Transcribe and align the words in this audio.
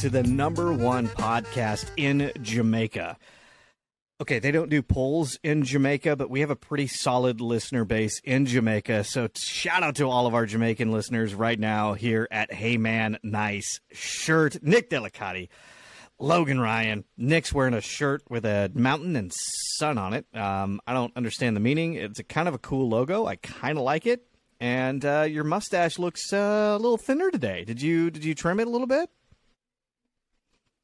To 0.00 0.10
the 0.10 0.22
number 0.22 0.72
one 0.72 1.08
podcast 1.08 1.90
in 1.96 2.30
Jamaica. 2.42 3.16
Okay, 4.20 4.38
they 4.38 4.50
don't 4.50 4.68
do 4.68 4.82
polls 4.82 5.38
in 5.42 5.64
Jamaica, 5.64 6.16
but 6.16 6.28
we 6.28 6.40
have 6.40 6.50
a 6.50 6.56
pretty 6.56 6.86
solid 6.86 7.40
listener 7.40 7.84
base 7.84 8.20
in 8.22 8.44
Jamaica. 8.46 9.04
So 9.04 9.28
shout 9.34 9.82
out 9.82 9.96
to 9.96 10.04
all 10.04 10.26
of 10.26 10.34
our 10.34 10.44
Jamaican 10.44 10.92
listeners 10.92 11.34
right 11.34 11.58
now 11.58 11.94
here 11.94 12.28
at 12.30 12.52
Hey 12.52 12.76
Man 12.76 13.18
Nice 13.22 13.80
Shirt. 13.90 14.62
Nick 14.62 14.90
Delicati, 14.90 15.48
Logan 16.18 16.60
Ryan. 16.60 17.04
Nick's 17.16 17.52
wearing 17.52 17.74
a 17.74 17.80
shirt 17.80 18.22
with 18.28 18.44
a 18.44 18.70
mountain 18.74 19.16
and 19.16 19.32
sun 19.34 19.96
on 19.96 20.12
it. 20.12 20.26
Um, 20.34 20.80
I 20.86 20.92
don't 20.92 21.16
understand 21.16 21.56
the 21.56 21.60
meaning. 21.60 21.94
It's 21.94 22.18
a 22.20 22.24
kind 22.24 22.48
of 22.48 22.54
a 22.54 22.58
cool 22.58 22.88
logo. 22.88 23.26
I 23.26 23.36
kind 23.36 23.78
of 23.78 23.84
like 23.84 24.06
it. 24.06 24.26
And 24.60 25.04
uh, 25.04 25.22
your 25.22 25.44
mustache 25.44 25.98
looks 25.98 26.32
uh, 26.32 26.76
a 26.76 26.78
little 26.78 26.98
thinner 26.98 27.30
today. 27.30 27.64
Did 27.64 27.80
you 27.80 28.10
did 28.10 28.24
you 28.24 28.34
trim 28.34 28.60
it 28.60 28.66
a 28.66 28.70
little 28.70 28.86
bit? 28.86 29.10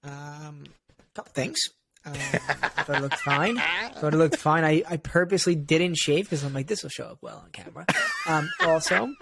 Um, 0.05 0.65
a 0.99 1.15
couple 1.15 1.33
things. 1.33 1.59
Um, 2.05 2.15
thought 2.15 2.97
it 2.97 3.01
looked 3.03 3.19
fine. 3.21 3.57
Thought 3.57 4.15
it 4.15 4.17
looked 4.17 4.37
fine. 4.37 4.65
I, 4.65 4.83
I 4.89 4.97
purposely 4.97 5.55
didn't 5.55 5.97
shave 5.97 6.25
because 6.25 6.43
I'm 6.43 6.53
like, 6.53 6.67
this 6.67 6.83
will 6.83 6.91
show 6.91 7.05
up 7.05 7.19
well 7.21 7.39
on 7.45 7.51
camera. 7.51 7.87
Um, 8.27 8.49
also, 8.65 9.13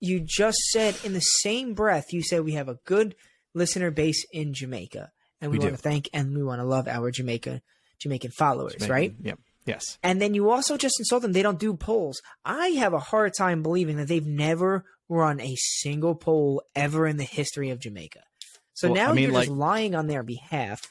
you 0.00 0.20
just 0.24 0.58
said 0.70 0.96
in 1.04 1.12
the 1.12 1.20
same 1.20 1.74
breath, 1.74 2.12
you 2.12 2.22
said 2.22 2.44
we 2.44 2.52
have 2.52 2.68
a 2.68 2.78
good 2.84 3.16
listener 3.54 3.90
base 3.90 4.24
in 4.32 4.54
Jamaica, 4.54 5.10
and 5.40 5.50
we, 5.50 5.58
We 5.58 5.64
want 5.64 5.72
do. 5.72 5.76
to 5.76 5.82
thank 5.82 6.08
and 6.12 6.36
we 6.36 6.44
want 6.44 6.60
to 6.60 6.64
love 6.64 6.86
our 6.86 7.10
Jamaica 7.10 7.62
Jamaican 8.00 8.30
followers, 8.32 8.74
Jamaican- 8.74 8.92
right? 8.92 9.14
Yep. 9.22 9.38
Yes. 9.64 9.98
And 10.04 10.20
then 10.22 10.32
you 10.34 10.50
also 10.50 10.76
just 10.76 11.00
insult 11.00 11.22
them. 11.22 11.32
They 11.32 11.42
don't 11.42 11.58
do 11.58 11.74
polls. 11.74 12.22
I 12.44 12.68
have 12.68 12.92
a 12.92 13.00
hard 13.00 13.32
time 13.36 13.64
believing 13.64 13.96
that 13.96 14.06
they've 14.06 14.24
never 14.24 14.84
run 15.08 15.40
a 15.40 15.56
single 15.56 16.14
poll 16.14 16.62
ever 16.76 17.04
in 17.08 17.16
the 17.16 17.24
history 17.24 17.70
of 17.70 17.80
Jamaica. 17.80 18.20
So 18.76 18.88
Well, 18.92 19.00
I 19.00 19.06
now 19.06 19.12
mean, 19.14 19.24
you're 19.24 19.32
like- 19.32 19.46
just 19.48 19.56
lying 19.58 19.94
on 19.94 20.06
their 20.06 20.22
behalf. 20.22 20.82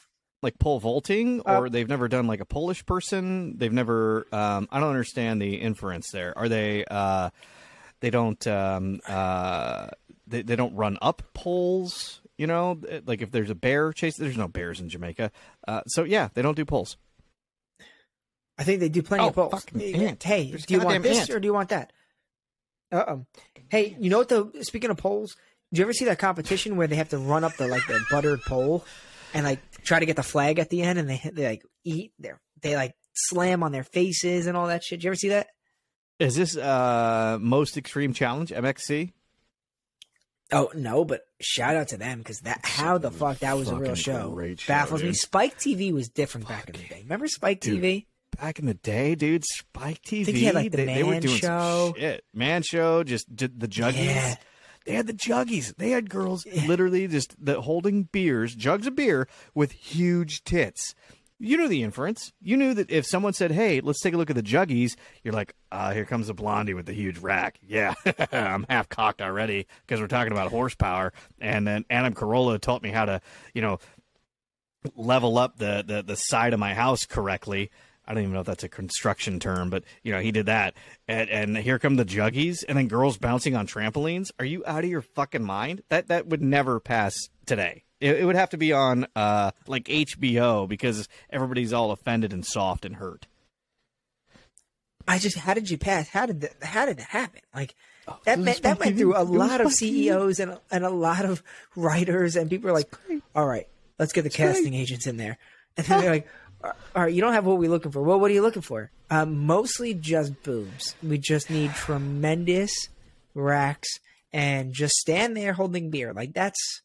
like 0.42 0.58
pole 0.58 0.78
vaulting 0.80 1.40
Uh, 1.46 1.60
or 1.60 1.70
they've 1.70 1.88
never 1.88 2.08
done 2.08 2.26
like 2.26 2.40
a 2.40 2.44
polish 2.44 2.84
person 2.84 3.56
they've 3.56 3.72
never 3.72 4.26
um 4.32 4.68
i 4.70 4.78
don't 4.78 4.90
understand 4.90 5.40
the 5.40 5.54
inference 5.56 6.10
there 6.12 6.36
are 6.36 6.48
they 6.48 6.84
uh 6.90 7.30
they 8.00 8.10
don't 8.10 8.46
um 8.46 9.00
uh 9.08 9.88
they, 10.26 10.42
they 10.42 10.54
don't 10.54 10.74
run 10.76 10.98
up 11.00 11.22
poles 11.32 12.20
you 12.36 12.46
know 12.46 12.78
like 13.06 13.22
if 13.22 13.30
there's 13.32 13.48
a 13.50 13.54
bear 13.54 13.92
chase 13.94 14.16
there's 14.18 14.36
no 14.36 14.46
bears 14.46 14.78
in 14.78 14.88
jamaica 14.90 15.32
uh 15.66 15.80
so 15.86 16.04
yeah 16.04 16.28
they 16.34 16.42
don't 16.42 16.54
do 16.56 16.64
polls 16.66 16.96
I 18.58 18.64
think 18.64 18.80
they 18.80 18.88
do 18.88 19.02
plenty 19.02 19.24
Oh, 19.24 19.28
of 19.28 19.34
polls. 19.34 19.52
fucking 19.52 19.80
Hey. 19.80 20.16
Hey, 20.22 20.50
do 20.50 20.74
you 20.74 20.80
want 20.80 21.02
this 21.02 21.18
ant. 21.20 21.30
or 21.30 21.40
do 21.40 21.46
you 21.46 21.52
want 21.54 21.68
that? 21.70 21.92
Uh 22.92 23.04
oh. 23.08 23.26
Hey, 23.68 23.96
you 24.00 24.08
know 24.10 24.18
what? 24.18 24.28
The 24.28 24.50
speaking 24.64 24.90
of 24.90 24.96
polls, 24.96 25.36
do 25.72 25.78
you 25.80 25.84
ever 25.84 25.92
see 25.92 26.04
that 26.06 26.18
competition 26.18 26.76
where 26.76 26.86
they 26.86 26.96
have 26.96 27.08
to 27.10 27.18
run 27.18 27.44
up 27.44 27.56
the 27.56 27.66
like 27.68 27.86
the 27.86 28.00
buttered 28.10 28.40
pole 28.42 28.84
and 29.34 29.44
like 29.44 29.60
try 29.82 29.98
to 30.00 30.06
get 30.06 30.16
the 30.16 30.22
flag 30.22 30.58
at 30.58 30.70
the 30.70 30.82
end, 30.82 30.98
and 30.98 31.08
they 31.10 31.20
they 31.32 31.46
like 31.46 31.62
eat 31.84 32.12
their 32.18 32.40
they 32.62 32.76
like 32.76 32.94
slam 33.14 33.62
on 33.62 33.72
their 33.72 33.84
faces 33.84 34.46
and 34.46 34.56
all 34.56 34.66
that 34.68 34.82
shit. 34.84 35.00
Do 35.00 35.04
you 35.04 35.10
ever 35.10 35.16
see 35.16 35.28
that? 35.30 35.48
is 36.18 36.34
this 36.34 36.56
uh 36.56 37.36
most 37.42 37.76
extreme 37.76 38.14
challenge 38.14 38.48
mxc 38.50 39.12
Oh 40.52 40.70
no, 40.74 41.04
but 41.04 41.22
shout 41.40 41.74
out 41.76 41.88
to 41.88 41.96
them 41.96 42.18
because 42.18 42.40
that 42.40 42.60
how 42.62 42.98
the 42.98 43.10
fuck 43.10 43.38
that 43.40 43.56
was 43.58 43.68
a 43.68 43.74
real 43.76 43.94
show. 43.96 44.34
show, 44.38 44.54
Baffles 44.68 45.02
me. 45.02 45.08
dude. 45.08 45.16
Spike 45.16 45.58
TV 45.58 45.92
was 45.92 46.08
different 46.08 46.46
back 46.48 46.68
in 46.68 46.72
the 46.80 46.86
day. 46.88 47.00
Remember 47.02 47.26
Spike 47.26 47.60
Dude, 47.60 47.82
TV? 47.82 48.06
back 48.40 48.60
in 48.60 48.66
the 48.66 48.74
day, 48.74 49.16
dude, 49.16 49.44
Spike 49.44 50.00
TV. 50.02 50.40
had, 50.42 50.54
like, 50.54 50.70
the 50.70 50.76
they, 50.76 50.84
they 50.86 51.02
were 51.02 51.18
doing 51.18 51.36
Show. 51.36 51.94
shit. 51.98 52.22
Man 52.32 52.62
show, 52.62 53.02
just 53.02 53.34
did 53.34 53.58
the 53.58 53.66
juggies. 53.66 54.04
Yeah. 54.04 54.36
They 54.86 54.94
had 54.94 55.08
the 55.08 55.12
juggies. 55.12 55.74
They 55.76 55.90
had 55.90 56.08
girls 56.08 56.46
literally 56.66 57.08
just 57.08 57.34
the, 57.44 57.60
holding 57.60 58.04
beers, 58.04 58.54
jugs 58.54 58.86
of 58.86 58.94
beer 58.94 59.28
with 59.52 59.72
huge 59.72 60.44
tits. 60.44 60.94
You 61.38 61.58
knew 61.58 61.68
the 61.68 61.82
inference. 61.82 62.32
You 62.40 62.56
knew 62.56 62.72
that 62.74 62.90
if 62.90 63.04
someone 63.04 63.34
said, 63.34 63.50
"Hey, 63.50 63.80
let's 63.80 64.00
take 64.00 64.14
a 64.14 64.16
look 64.16 64.30
at 64.30 64.36
the 64.36 64.42
juggies," 64.42 64.96
you're 65.22 65.34
like, 65.34 65.54
"Ah, 65.70 65.90
here 65.90 66.06
comes 66.06 66.28
the 66.28 66.34
blondie 66.34 66.72
with 66.72 66.86
the 66.86 66.94
huge 66.94 67.18
rack." 67.18 67.58
Yeah, 67.66 67.94
I'm 68.32 68.64
half 68.70 68.88
cocked 68.88 69.20
already 69.20 69.66
because 69.86 70.00
we're 70.00 70.06
talking 70.06 70.32
about 70.32 70.50
horsepower. 70.50 71.12
And 71.40 71.66
then 71.66 71.84
Adam 71.90 72.14
Carolla 72.14 72.58
taught 72.58 72.82
me 72.82 72.90
how 72.90 73.04
to, 73.04 73.20
you 73.52 73.60
know, 73.60 73.80
level 74.94 75.36
up 75.36 75.58
the, 75.58 75.84
the 75.86 76.02
the 76.02 76.16
side 76.16 76.54
of 76.54 76.60
my 76.60 76.72
house 76.72 77.04
correctly. 77.04 77.70
I 78.06 78.14
don't 78.14 78.22
even 78.22 78.34
know 78.34 78.40
if 78.40 78.46
that's 78.46 78.64
a 78.64 78.68
construction 78.68 79.40
term, 79.40 79.70
but 79.70 79.84
you 80.02 80.12
know 80.12 80.20
he 80.20 80.32
did 80.32 80.46
that. 80.46 80.74
And, 81.08 81.28
and 81.28 81.56
here 81.56 81.78
come 81.78 81.96
the 81.96 82.04
juggies, 82.04 82.64
and 82.68 82.78
then 82.78 82.88
girls 82.88 83.18
bouncing 83.18 83.56
on 83.56 83.66
trampolines. 83.66 84.30
Are 84.38 84.44
you 84.44 84.62
out 84.66 84.84
of 84.84 84.90
your 84.90 85.02
fucking 85.02 85.44
mind? 85.44 85.82
That 85.88 86.08
that 86.08 86.26
would 86.26 86.42
never 86.42 86.80
pass 86.80 87.14
today. 87.46 87.84
It, 88.00 88.20
it 88.20 88.24
would 88.24 88.36
have 88.36 88.50
to 88.50 88.58
be 88.58 88.72
on 88.72 89.06
uh 89.16 89.52
like 89.66 89.84
HBO 89.84 90.68
because 90.68 91.08
everybody's 91.30 91.72
all 91.72 91.90
offended 91.90 92.32
and 92.32 92.44
soft 92.44 92.84
and 92.84 92.96
hurt. 92.96 93.26
I 95.08 95.18
just 95.18 95.38
how 95.38 95.54
did 95.54 95.70
you 95.70 95.78
pass? 95.78 96.08
How 96.08 96.26
did 96.26 96.40
that, 96.42 96.62
how 96.62 96.86
did 96.86 96.98
that 96.98 97.08
happen? 97.08 97.40
Like 97.54 97.74
Oh, 98.08 98.18
that 98.24 98.38
meant, 98.38 98.62
that 98.62 98.78
went 98.78 98.96
through 98.96 99.16
a 99.16 99.24
lot 99.24 99.60
of 99.60 99.72
CEOs 99.72 100.38
and 100.38 100.58
and 100.70 100.84
a 100.84 100.90
lot 100.90 101.24
of 101.24 101.42
writers 101.76 102.36
and 102.36 102.48
people 102.48 102.70
are 102.70 102.72
like, 102.72 102.92
all 103.34 103.46
right, 103.46 103.68
let's 103.98 104.12
get 104.12 104.22
the 104.22 104.30
casting 104.30 104.74
agents 104.74 105.06
in 105.06 105.16
there, 105.16 105.38
and 105.76 105.86
then 105.86 106.00
they're 106.00 106.10
like, 106.10 106.28
all 106.94 107.02
right, 107.02 107.12
you 107.12 107.20
don't 107.20 107.32
have 107.32 107.44
what 107.44 107.58
we're 107.58 107.70
looking 107.70 107.92
for. 107.92 108.02
Well, 108.02 108.18
what 108.20 108.30
are 108.30 108.34
you 108.34 108.42
looking 108.42 108.62
for? 108.62 108.90
Um, 109.10 109.46
mostly 109.46 109.94
just 109.94 110.42
boobs. 110.42 110.94
We 111.02 111.18
just 111.18 111.50
need 111.50 111.74
tremendous 111.74 112.72
racks 113.34 113.88
and 114.32 114.72
just 114.72 114.94
stand 114.94 115.36
there 115.36 115.52
holding 115.52 115.90
beer. 115.90 116.12
Like 116.12 116.34
that's 116.34 116.82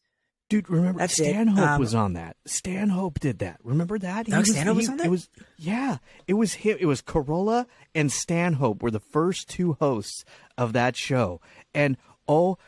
Dude, 0.52 0.68
remember 0.68 0.98
That's. 0.98 1.14
Stanhope 1.14 1.66
Um, 1.66 1.80
was 1.80 1.94
on 1.94 2.12
that. 2.12 2.36
Stanhope 2.44 3.18
did 3.20 3.38
that. 3.38 3.58
Remember 3.64 3.98
that? 3.98 4.26
He 4.26 4.32
Doug 4.32 4.44
Stanhope 4.44 4.76
was 4.76 4.88
on 4.90 4.98
that? 4.98 5.06
It 5.06 5.10
was 5.10 5.30
yeah. 5.56 5.96
It 6.26 6.34
was 6.34 6.52
him. 6.52 6.76
It 6.78 6.84
was 6.84 7.00
Carolla 7.00 7.64
and 7.94 8.12
Stanhope 8.12 8.82
were 8.82 8.90
the 8.90 9.00
first 9.00 9.48
two 9.48 9.78
hosts 9.80 10.26
of 10.58 10.74
that 10.74 10.94
show. 10.94 11.40
And 11.72 11.96
oh 12.28 12.58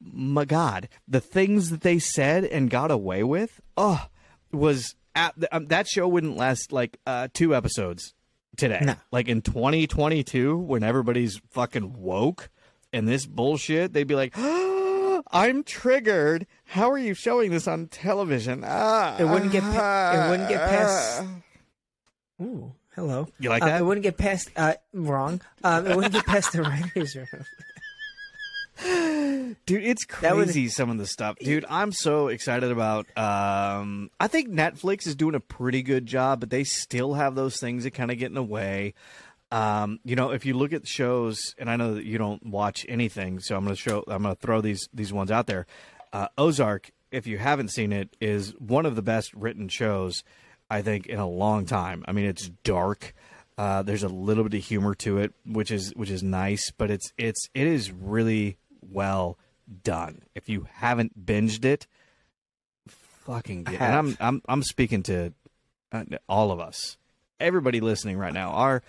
my 0.00 0.44
god, 0.44 0.88
the 1.08 1.20
things 1.20 1.70
that 1.70 1.80
they 1.80 1.98
said 1.98 2.44
and 2.44 2.70
got 2.70 2.92
away 2.92 3.24
with, 3.24 3.60
oh, 3.76 4.06
was 4.52 4.94
at, 5.14 5.34
um, 5.52 5.66
that 5.66 5.86
show 5.88 6.06
wouldn't 6.08 6.36
last 6.36 6.72
like 6.72 6.98
uh, 7.06 7.28
two 7.32 7.54
episodes 7.54 8.14
today. 8.56 8.80
No. 8.82 8.94
Like 9.10 9.28
in 9.28 9.42
2022, 9.42 10.56
when 10.58 10.82
everybody's 10.82 11.40
fucking 11.50 11.94
woke 12.00 12.50
and 12.92 13.08
this 13.08 13.26
bullshit, 13.26 13.92
they'd 13.92 14.06
be 14.06 14.14
like. 14.14 14.34
I'm 15.34 15.62
triggered. 15.62 16.46
How 16.64 16.90
are 16.90 16.98
you 16.98 17.14
showing 17.14 17.52
this 17.52 17.66
on 17.66 17.86
television? 17.86 18.64
Ah, 18.66 19.16
It 19.18 19.24
wouldn't 19.24 19.52
get 19.52 19.62
pa- 19.62 20.26
it 20.26 20.30
wouldn't 20.30 20.48
get 20.48 20.60
past- 20.68 21.22
ah. 21.22 22.42
ooh, 22.42 22.74
hello. 22.94 23.28
You 23.38 23.48
like 23.48 23.62
Um, 23.62 23.68
that? 23.68 23.80
it 23.80 23.84
wouldn't 23.84 24.02
get 24.02 24.18
past 24.18 24.50
uh, 24.56 24.74
wrong. 24.92 25.40
Um, 25.64 25.86
it 25.86 25.94
wouldn't 25.96 26.12
get 26.12 26.26
past 26.26 26.52
the 26.52 26.62
writers 26.62 27.16
room. 27.16 27.26
Dude, 29.66 29.84
it's 29.84 30.04
would- 30.22 30.32
crazy 30.32 30.68
some 30.68 30.90
of 30.90 30.98
the 30.98 31.06
stuff. 31.06 31.36
Dude, 31.38 31.64
I'm 31.68 31.92
so 31.92 32.28
excited 32.28 32.70
about 32.70 33.06
um 33.16 34.10
I 34.18 34.28
think 34.28 34.48
Netflix 34.50 35.06
is 35.06 35.14
doing 35.14 35.34
a 35.34 35.40
pretty 35.40 35.82
good 35.82 36.06
job, 36.06 36.40
but 36.40 36.50
they 36.50 36.64
still 36.64 37.14
have 37.14 37.34
those 37.34 37.58
things 37.58 37.84
that 37.84 37.92
kind 37.92 38.10
of 38.10 38.18
get 38.18 38.26
in 38.26 38.34
the 38.34 38.42
way. 38.42 38.94
Um, 39.50 40.00
you 40.04 40.16
know, 40.16 40.30
if 40.30 40.46
you 40.46 40.54
look 40.54 40.72
at 40.72 40.86
shows, 40.88 41.54
and 41.58 41.68
I 41.68 41.76
know 41.76 41.94
that 41.94 42.06
you 42.06 42.16
don't 42.16 42.44
watch 42.46 42.86
anything, 42.88 43.38
so 43.40 43.54
I'm 43.56 43.64
gonna 43.64 43.76
show 43.76 44.02
I'm 44.08 44.22
gonna 44.22 44.34
throw 44.34 44.60
these 44.60 44.88
these 44.94 45.12
ones 45.12 45.30
out 45.30 45.46
there. 45.46 45.66
Uh, 46.12 46.28
Ozark, 46.38 46.90
if 47.10 47.26
you 47.26 47.38
haven't 47.38 47.68
seen 47.68 47.92
it, 47.92 48.16
is 48.20 48.54
one 48.58 48.86
of 48.86 48.96
the 48.96 49.02
best 49.02 49.32
written 49.34 49.68
shows 49.68 50.24
I 50.70 50.80
think 50.80 51.06
in 51.06 51.18
a 51.18 51.28
long 51.28 51.66
time. 51.66 52.02
I 52.08 52.12
mean, 52.12 52.24
it's 52.24 52.48
dark. 52.64 53.14
Uh, 53.58 53.82
there's 53.82 54.02
a 54.02 54.08
little 54.08 54.42
bit 54.44 54.54
of 54.54 54.64
humor 54.64 54.94
to 54.94 55.18
it, 55.18 55.34
which 55.44 55.70
is 55.70 55.92
which 55.94 56.08
is 56.08 56.22
nice, 56.22 56.70
but 56.70 56.90
it's 56.90 57.12
it's 57.18 57.48
it 57.54 57.66
is 57.66 57.92
really 57.92 58.56
well 58.82 59.38
done. 59.84 60.22
If 60.34 60.48
you 60.48 60.66
haven't 60.72 61.24
binged 61.26 61.64
it, 61.64 61.86
fucking 62.88 63.64
get. 63.64 63.80
And 63.80 63.94
I'm. 63.94 64.16
I'm 64.20 64.42
I'm 64.48 64.62
speaking 64.62 65.02
to 65.04 65.32
uh, 65.92 66.04
all 66.28 66.50
of 66.50 66.60
us, 66.60 66.96
everybody 67.40 67.80
listening 67.80 68.18
right 68.18 68.32
now. 68.34 68.50
Our 68.50 68.82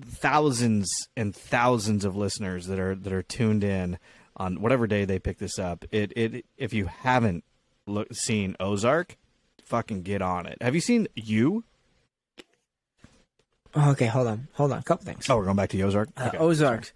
thousands 0.00 0.88
and 1.16 1.34
thousands 1.34 2.04
of 2.04 2.16
listeners 2.16 2.66
that 2.66 2.78
are 2.78 2.94
that 2.94 3.12
are 3.12 3.22
tuned 3.22 3.64
in 3.64 3.98
on 4.36 4.60
whatever 4.60 4.86
day 4.86 5.04
they 5.04 5.18
pick 5.18 5.38
this 5.38 5.58
up. 5.58 5.84
It 5.90 6.12
it 6.16 6.44
if 6.56 6.72
you 6.72 6.86
haven't 6.86 7.44
look, 7.86 8.08
seen 8.14 8.56
Ozark, 8.60 9.16
fucking 9.64 10.02
get 10.02 10.22
on 10.22 10.46
it. 10.46 10.58
Have 10.60 10.74
you 10.74 10.80
seen 10.80 11.08
you? 11.14 11.64
Oh, 13.76 13.90
okay, 13.90 14.06
hold 14.06 14.28
on, 14.28 14.48
hold 14.52 14.72
on. 14.72 14.78
A 14.78 14.82
couple 14.82 15.04
things. 15.04 15.28
Oh, 15.28 15.36
we're 15.36 15.44
going 15.44 15.56
back 15.56 15.70
to 15.70 15.82
Ozark. 15.82 16.08
Uh, 16.16 16.26
Okay. 16.28 16.38
Ozark. 16.38 16.92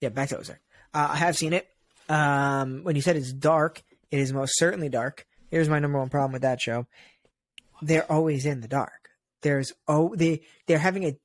Yeah, 0.00 0.08
back 0.08 0.30
to 0.30 0.38
Ozark. 0.38 0.60
Uh, 0.94 1.08
I 1.10 1.16
have 1.16 1.36
seen 1.36 1.52
it. 1.52 1.68
Um, 2.12 2.84
when 2.84 2.94
you 2.94 3.00
said 3.00 3.16
it's 3.16 3.32
dark, 3.32 3.82
it 4.10 4.18
is 4.20 4.34
most 4.34 4.58
certainly 4.58 4.90
dark. 4.90 5.26
Here's 5.50 5.70
my 5.70 5.78
number 5.78 5.98
one 5.98 6.10
problem 6.10 6.32
with 6.32 6.42
that 6.42 6.60
show: 6.60 6.86
they're 7.80 8.10
always 8.10 8.44
in 8.44 8.60
the 8.60 8.68
dark. 8.68 9.08
There's 9.40 9.72
oh 9.88 10.14
they 10.14 10.42
they're 10.66 10.78
having 10.78 11.04
a 11.04 11.16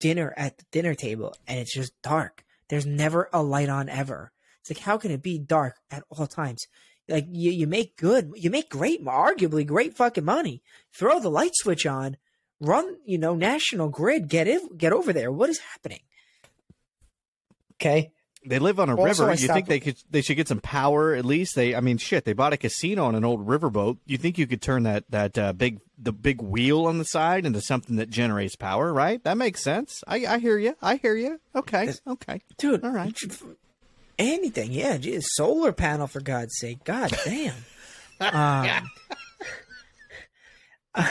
dinner 0.00 0.34
at 0.36 0.58
the 0.58 0.64
dinner 0.72 0.94
table 0.94 1.34
and 1.46 1.58
it's 1.58 1.72
just 1.72 1.92
dark. 2.02 2.44
There's 2.68 2.86
never 2.86 3.28
a 3.32 3.42
light 3.42 3.68
on 3.68 3.88
ever. 3.88 4.32
It's 4.60 4.70
like 4.70 4.80
how 4.80 4.98
can 4.98 5.12
it 5.12 5.22
be 5.22 5.38
dark 5.38 5.76
at 5.90 6.02
all 6.10 6.26
times? 6.26 6.66
Like 7.08 7.26
you, 7.30 7.52
you 7.52 7.68
make 7.68 7.96
good, 7.96 8.32
you 8.34 8.50
make 8.50 8.68
great, 8.68 9.04
arguably 9.04 9.64
great 9.64 9.96
fucking 9.96 10.24
money. 10.24 10.62
Throw 10.92 11.20
the 11.20 11.30
light 11.30 11.52
switch 11.54 11.86
on, 11.86 12.16
run, 12.60 12.96
you 13.04 13.16
know, 13.16 13.36
national 13.36 13.90
grid, 13.90 14.28
get 14.28 14.48
it, 14.48 14.76
get 14.76 14.92
over 14.92 15.12
there. 15.12 15.30
What 15.30 15.48
is 15.48 15.60
happening? 15.60 16.00
Okay. 17.74 18.10
They 18.46 18.58
live 18.58 18.78
on 18.78 18.88
a 18.88 18.94
river. 18.94 19.30
You 19.34 19.48
think 19.48 19.66
they 19.66 19.80
could? 19.80 19.96
They 20.10 20.22
should 20.22 20.36
get 20.36 20.48
some 20.48 20.60
power 20.60 21.14
at 21.14 21.24
least. 21.24 21.54
They, 21.54 21.74
I 21.74 21.80
mean, 21.80 21.98
shit. 21.98 22.24
They 22.24 22.32
bought 22.32 22.52
a 22.52 22.56
casino 22.56 23.04
on 23.04 23.14
an 23.14 23.24
old 23.24 23.46
riverboat. 23.46 23.98
You 24.06 24.18
think 24.18 24.38
you 24.38 24.46
could 24.46 24.62
turn 24.62 24.84
that 24.84 25.04
that 25.10 25.36
uh, 25.36 25.52
big 25.52 25.80
the 25.98 26.12
big 26.12 26.40
wheel 26.40 26.86
on 26.86 26.98
the 26.98 27.04
side 27.04 27.44
into 27.46 27.60
something 27.60 27.96
that 27.96 28.10
generates 28.10 28.56
power? 28.56 28.92
Right? 28.92 29.22
That 29.24 29.36
makes 29.36 29.62
sense. 29.62 30.02
I, 30.06 30.26
I 30.26 30.38
hear 30.38 30.58
you. 30.58 30.76
I 30.80 30.96
hear 30.96 31.16
you. 31.16 31.40
Okay. 31.54 31.92
Okay. 32.06 32.40
Dude, 32.58 32.84
All 32.84 32.90
right. 32.90 33.16
Anything, 34.18 34.72
yeah. 34.72 34.96
Geez, 34.96 35.26
solar 35.34 35.72
panel 35.72 36.06
for 36.06 36.20
God's 36.20 36.56
sake. 36.58 36.84
God 36.84 37.12
damn. 37.24 37.54
um, 38.20 38.90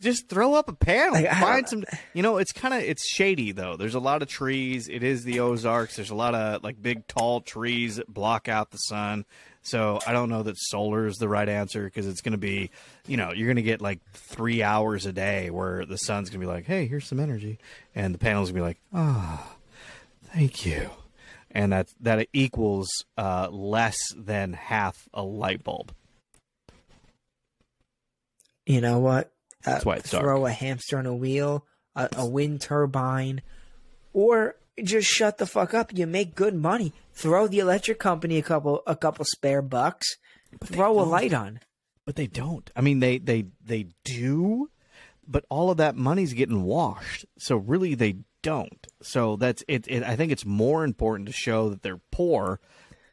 Just 0.00 0.28
throw 0.28 0.54
up 0.54 0.68
a 0.68 0.72
panel. 0.72 1.14
Like, 1.14 1.30
Find 1.30 1.68
some. 1.68 1.84
You 2.14 2.22
know, 2.22 2.38
it's 2.38 2.52
kind 2.52 2.74
of 2.74 2.80
it's 2.80 3.06
shady 3.08 3.52
though. 3.52 3.76
There's 3.76 3.94
a 3.94 4.00
lot 4.00 4.22
of 4.22 4.28
trees. 4.28 4.88
It 4.88 5.02
is 5.02 5.24
the 5.24 5.40
Ozarks. 5.40 5.96
There's 5.96 6.10
a 6.10 6.14
lot 6.14 6.34
of 6.34 6.62
like 6.62 6.80
big 6.80 7.06
tall 7.06 7.40
trees 7.40 7.96
that 7.96 8.12
block 8.12 8.48
out 8.48 8.70
the 8.70 8.78
sun. 8.78 9.24
So 9.62 10.00
I 10.06 10.12
don't 10.12 10.28
know 10.28 10.42
that 10.42 10.56
solar 10.58 11.06
is 11.06 11.16
the 11.18 11.28
right 11.28 11.48
answer 11.48 11.84
because 11.84 12.08
it's 12.08 12.20
going 12.20 12.32
to 12.32 12.38
be, 12.38 12.70
you 13.06 13.16
know, 13.16 13.32
you're 13.32 13.46
going 13.46 13.56
to 13.56 13.62
get 13.62 13.80
like 13.80 14.00
three 14.12 14.62
hours 14.62 15.06
a 15.06 15.12
day 15.12 15.50
where 15.50 15.86
the 15.86 15.96
sun's 15.96 16.30
going 16.30 16.40
to 16.40 16.46
be 16.46 16.52
like, 16.52 16.64
hey, 16.66 16.86
here's 16.86 17.06
some 17.06 17.20
energy, 17.20 17.58
and 17.94 18.12
the 18.12 18.18
panel's 18.18 18.50
going 18.50 18.60
to 18.60 18.60
be 18.60 18.66
like, 18.66 18.80
oh, 18.92 19.56
thank 20.34 20.66
you, 20.66 20.90
and 21.52 21.72
that 21.72 21.88
that 22.00 22.26
equals 22.32 22.88
uh, 23.16 23.48
less 23.50 23.98
than 24.16 24.52
half 24.52 25.08
a 25.14 25.22
light 25.22 25.62
bulb. 25.62 25.92
you 28.66 28.80
know 28.80 28.98
what? 28.98 29.31
Uh, 29.64 29.72
That's 29.72 29.84
why 29.84 29.96
it's 29.96 30.10
dark. 30.10 30.24
throw 30.24 30.46
a 30.46 30.50
hamster 30.50 30.98
on 30.98 31.06
a 31.06 31.14
wheel, 31.14 31.64
a, 31.94 32.08
a 32.16 32.26
wind 32.26 32.60
turbine, 32.60 33.42
or 34.12 34.56
just 34.82 35.08
shut 35.08 35.38
the 35.38 35.46
fuck 35.46 35.74
up. 35.74 35.92
You 35.94 36.06
make 36.06 36.34
good 36.34 36.54
money. 36.54 36.92
Throw 37.14 37.46
the 37.46 37.58
electric 37.58 37.98
company 37.98 38.38
a 38.38 38.42
couple 38.42 38.82
a 38.86 38.96
couple 38.96 39.24
spare 39.24 39.62
bucks. 39.62 40.16
Throw 40.64 41.00
a 41.00 41.02
light 41.02 41.32
on. 41.32 41.60
But 42.04 42.16
they 42.16 42.26
don't. 42.26 42.68
I 42.74 42.80
mean, 42.80 43.00
they 43.00 43.18
they 43.18 43.46
they 43.64 43.86
do, 44.04 44.70
but 45.26 45.44
all 45.48 45.70
of 45.70 45.76
that 45.76 45.94
money's 45.96 46.32
getting 46.32 46.64
washed. 46.64 47.24
So 47.38 47.56
really, 47.56 47.94
they 47.94 48.16
don't. 48.42 48.86
So 49.02 49.36
that's 49.36 49.62
it. 49.68 49.86
it 49.86 50.02
I 50.02 50.16
think 50.16 50.32
it's 50.32 50.44
more 50.44 50.84
important 50.84 51.28
to 51.28 51.32
show 51.32 51.68
that 51.70 51.82
they're 51.82 52.00
poor, 52.10 52.58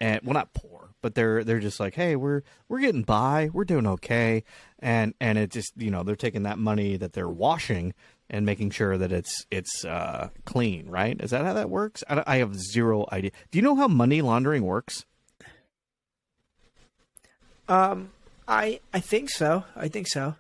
and 0.01 0.21
well, 0.23 0.33
not 0.33 0.53
poor, 0.53 0.78
but 1.01 1.15
they're 1.15 1.43
they're 1.43 1.59
just 1.59 1.79
like, 1.79 1.95
hey, 1.95 2.15
we're 2.15 2.41
we're 2.67 2.79
getting 2.79 3.03
by, 3.03 3.49
we're 3.53 3.65
doing 3.65 3.87
okay, 3.87 4.43
and 4.79 5.13
and 5.19 5.37
it 5.37 5.51
just 5.51 5.73
you 5.77 5.91
know 5.91 6.03
they're 6.03 6.15
taking 6.15 6.43
that 6.43 6.59
money 6.59 6.97
that 6.97 7.13
they're 7.13 7.29
washing 7.29 7.93
and 8.29 8.45
making 8.45 8.69
sure 8.71 8.97
that 8.97 9.11
it's 9.11 9.45
it's 9.51 9.83
uh, 9.85 10.29
clean, 10.45 10.87
right? 10.89 11.19
Is 11.21 11.31
that 11.31 11.45
how 11.45 11.53
that 11.53 11.69
works? 11.69 12.03
I, 12.09 12.23
I 12.27 12.37
have 12.37 12.55
zero 12.55 13.05
idea. 13.11 13.31
Do 13.51 13.57
you 13.57 13.61
know 13.63 13.75
how 13.75 13.87
money 13.87 14.21
laundering 14.21 14.63
works? 14.63 15.05
Um, 17.67 18.11
I 18.47 18.79
I 18.93 18.99
think 18.99 19.29
so. 19.29 19.63
I 19.75 19.87
think 19.87 20.07
so. 20.07 20.35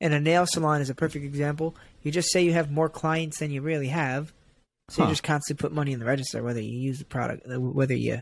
And 0.00 0.14
a 0.14 0.20
nail 0.20 0.46
salon 0.46 0.80
is 0.80 0.90
a 0.90 0.94
perfect 0.94 1.24
example. 1.24 1.74
You 2.02 2.12
just 2.12 2.30
say 2.30 2.42
you 2.44 2.52
have 2.52 2.70
more 2.70 2.88
clients 2.88 3.40
than 3.40 3.50
you 3.50 3.60
really 3.62 3.88
have, 3.88 4.32
so 4.88 5.02
Huh. 5.02 5.08
you 5.08 5.12
just 5.12 5.24
constantly 5.24 5.60
put 5.60 5.72
money 5.74 5.92
in 5.92 5.98
the 5.98 6.04
register, 6.04 6.42
whether 6.42 6.60
you 6.60 6.78
use 6.78 7.00
the 7.00 7.04
product, 7.04 7.42
whether 7.46 7.94
you 7.94 8.20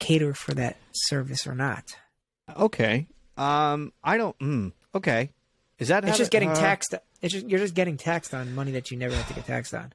cater 0.00 0.34
for 0.34 0.52
that 0.54 0.76
service 0.92 1.46
or 1.46 1.54
not. 1.54 1.84
Okay. 2.56 3.06
Um, 3.36 3.92
I 4.02 4.16
don't. 4.16 4.36
Mm, 4.40 4.72
okay. 4.94 5.30
Is 5.78 5.88
that 5.88 6.04
It's 6.04 6.18
just 6.18 6.32
getting 6.32 6.50
uh, 6.50 6.54
taxed. 6.54 6.94
It's 7.22 7.32
just 7.32 7.48
you're 7.48 7.60
just 7.60 7.74
getting 7.74 7.96
taxed 7.96 8.34
on 8.34 8.54
money 8.54 8.72
that 8.72 8.90
you 8.90 8.96
never 8.96 9.14
have 9.14 9.28
to 9.28 9.34
get 9.34 9.46
taxed 9.46 9.72
on. 9.72 9.92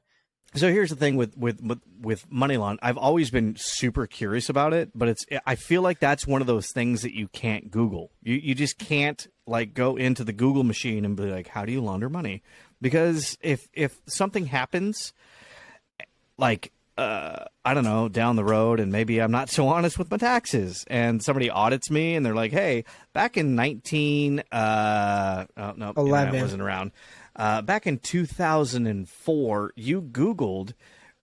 So 0.54 0.72
here's 0.72 0.90
the 0.90 0.96
thing 0.96 1.16
with 1.16 1.36
with 1.36 1.60
with, 1.62 1.80
with 2.00 2.30
money 2.30 2.56
laundering. 2.56 2.78
I've 2.82 2.96
always 2.96 3.30
been 3.30 3.56
super 3.58 4.06
curious 4.06 4.48
about 4.48 4.72
it, 4.72 4.90
but 4.94 5.08
it's 5.08 5.26
I 5.46 5.54
feel 5.54 5.82
like 5.82 6.00
that's 6.00 6.26
one 6.26 6.40
of 6.40 6.46
those 6.46 6.72
things 6.72 7.02
that 7.02 7.14
you 7.14 7.28
can't 7.28 7.70
Google. 7.70 8.10
You 8.22 8.34
you 8.34 8.54
just 8.54 8.78
can't 8.78 9.26
like 9.46 9.74
go 9.74 9.96
into 9.96 10.24
the 10.24 10.32
Google 10.32 10.64
machine 10.64 11.04
and 11.04 11.14
be 11.16 11.24
like, 11.24 11.48
how 11.48 11.64
do 11.64 11.72
you 11.72 11.80
launder 11.80 12.08
money? 12.08 12.42
Because 12.80 13.36
if 13.42 13.68
if 13.72 14.00
something 14.06 14.46
happens, 14.46 15.12
like 16.38 16.72
uh, 16.96 17.44
I 17.64 17.74
don't 17.74 17.84
know, 17.84 18.08
down 18.08 18.36
the 18.36 18.44
road, 18.44 18.80
and 18.80 18.90
maybe 18.90 19.20
I'm 19.20 19.30
not 19.30 19.50
so 19.50 19.68
honest 19.76 19.98
with 19.98 20.10
my 20.10 20.16
taxes, 20.16 20.84
and 20.88 21.22
somebody 21.22 21.50
audits 21.50 21.90
me, 21.90 22.14
and 22.14 22.24
they're 22.24 22.34
like, 22.34 22.52
"Hey, 22.52 22.84
back 23.12 23.36
in 23.36 23.54
19, 23.54 24.42
uh, 24.52 25.46
oh, 25.56 25.74
no, 25.76 25.88
internet 25.88 25.96
11. 25.96 26.40
wasn't 26.40 26.62
around. 26.62 26.92
Uh, 27.34 27.62
back 27.62 27.86
in 27.86 27.98
2004, 27.98 29.72
you 29.76 30.02
Googled 30.02 30.72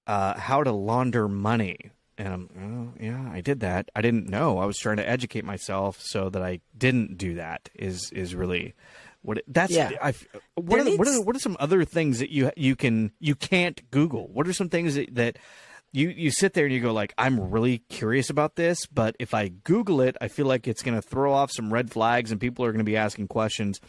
uh, 0.08 0.40
how 0.40 0.64
to 0.64 0.72
launder 0.72 1.28
money." 1.28 1.92
And 2.16 2.28
I'm, 2.28 2.94
oh, 2.96 3.04
yeah, 3.04 3.28
I 3.32 3.42
did 3.42 3.62
that. 3.62 3.90
I 3.96 4.02
didn't 4.02 4.30
know. 4.30 4.60
I 4.60 4.66
was 4.66 4.78
trying 4.78 4.98
to 4.98 5.10
educate 5.10 5.44
myself 5.44 6.00
so 6.00 6.30
that 6.30 6.44
I 6.44 6.60
didn't 6.78 7.18
do 7.18 7.36
that. 7.36 7.70
Is 7.74 8.12
is 8.12 8.36
really 8.36 8.76
what 9.24 9.40
it, 9.40 9.46
that's 9.48 9.72
Yeah. 9.72 9.90
I 10.02 10.14
what 10.56 10.80
are, 10.80 10.84
the- 10.84 10.98
what 10.98 11.08
are 11.08 11.22
what 11.22 11.36
are 11.36 11.40
some 11.40 11.58
other 11.60 11.84
things 11.84 12.20
that 12.20 12.30
you 12.30 12.52
you 12.56 12.76
can 12.76 13.12
you 13.20 13.34
can't 13.36 13.82
Google? 13.90 14.28
What 14.32 14.48
are 14.48 14.54
some 14.54 14.70
things 14.70 14.94
that, 14.96 15.16
that 15.16 15.38
you 15.92 16.10
you 16.10 16.30
sit 16.32 16.54
there 16.54 16.66
and 16.66 16.74
you 16.74 16.80
go 16.82 16.94
like 16.94 17.14
I'm 17.18 17.40
really 17.52 17.80
curious 17.90 18.30
about 18.30 18.56
this, 18.56 18.86
but 18.86 19.16
if 19.20 19.34
I 19.34 19.48
Google 19.50 20.02
it, 20.02 20.16
I 20.22 20.28
feel 20.28 20.46
like 20.46 20.68
it's 20.68 20.84
going 20.84 20.96
to 20.96 21.02
throw 21.02 21.34
off 21.34 21.52
some 21.52 21.74
red 21.74 21.92
flags 21.92 22.32
and 22.32 22.40
people 22.40 22.64
are 22.66 22.72
going 22.72 22.80
to 22.80 22.84
be 22.84 22.98
asking 22.98 23.28
questions. 23.28 23.80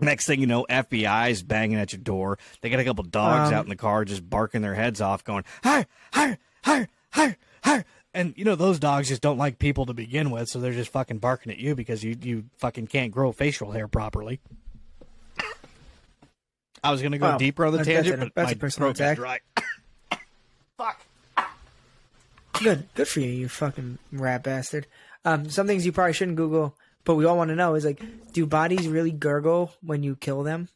Next 0.00 0.26
thing 0.26 0.40
you 0.40 0.46
know, 0.46 0.66
FBI's 0.68 1.42
banging 1.44 1.78
at 1.78 1.92
your 1.92 2.00
door. 2.00 2.38
They 2.60 2.70
got 2.70 2.80
a 2.80 2.84
couple 2.84 3.04
dogs 3.04 3.48
Um, 3.48 3.54
out 3.54 3.64
in 3.64 3.70
the 3.70 3.76
car 3.76 4.04
just 4.04 4.28
barking 4.28 4.60
their 4.62 4.74
heads 4.74 5.00
off, 5.00 5.22
going 5.22 5.44
hi 5.62 5.86
hi 6.12 6.38
hi 6.64 6.88
hi 7.12 7.36
hi. 7.62 7.84
And 8.14 8.34
you 8.36 8.44
know 8.44 8.54
those 8.56 8.78
dogs 8.78 9.08
just 9.08 9.22
don't 9.22 9.38
like 9.38 9.58
people 9.58 9.86
to 9.86 9.94
begin 9.94 10.30
with, 10.30 10.48
so 10.48 10.60
they're 10.60 10.72
just 10.72 10.92
fucking 10.92 11.18
barking 11.18 11.50
at 11.50 11.58
you 11.58 11.74
because 11.74 12.04
you 12.04 12.16
you 12.20 12.44
fucking 12.58 12.88
can't 12.88 13.10
grow 13.10 13.32
facial 13.32 13.70
hair 13.72 13.88
properly. 13.88 14.40
I 16.84 16.90
was 16.90 17.00
gonna 17.00 17.18
go 17.18 17.30
Wow. 17.30 17.38
deeper 17.38 17.64
on 17.64 17.72
the 17.72 17.78
That's- 17.78 18.04
tangent, 18.04 18.18
that's 18.20 18.26
a- 18.28 18.32
but 18.34 18.40
that's 18.42 18.52
a 18.52 18.54
my 18.56 18.60
personal 18.60 18.92
throat 18.92 19.16
dry. 19.16 19.40
Fuck. 20.76 21.00
Good, 22.54 22.88
good 22.94 23.08
for 23.08 23.20
you, 23.20 23.30
you 23.30 23.48
fucking 23.48 23.98
rat 24.12 24.42
bastard. 24.42 24.86
Um, 25.24 25.48
some 25.48 25.66
things 25.66 25.86
you 25.86 25.92
probably 25.92 26.12
shouldn't 26.12 26.36
Google, 26.36 26.76
but 27.04 27.14
we 27.14 27.24
all 27.24 27.36
want 27.36 27.48
to 27.48 27.54
know 27.56 27.74
is 27.76 27.84
like, 27.84 28.02
do 28.32 28.46
bodies 28.46 28.86
really 28.88 29.10
gurgle 29.12 29.72
when 29.80 30.02
you 30.02 30.16
kill 30.16 30.42
them? 30.42 30.68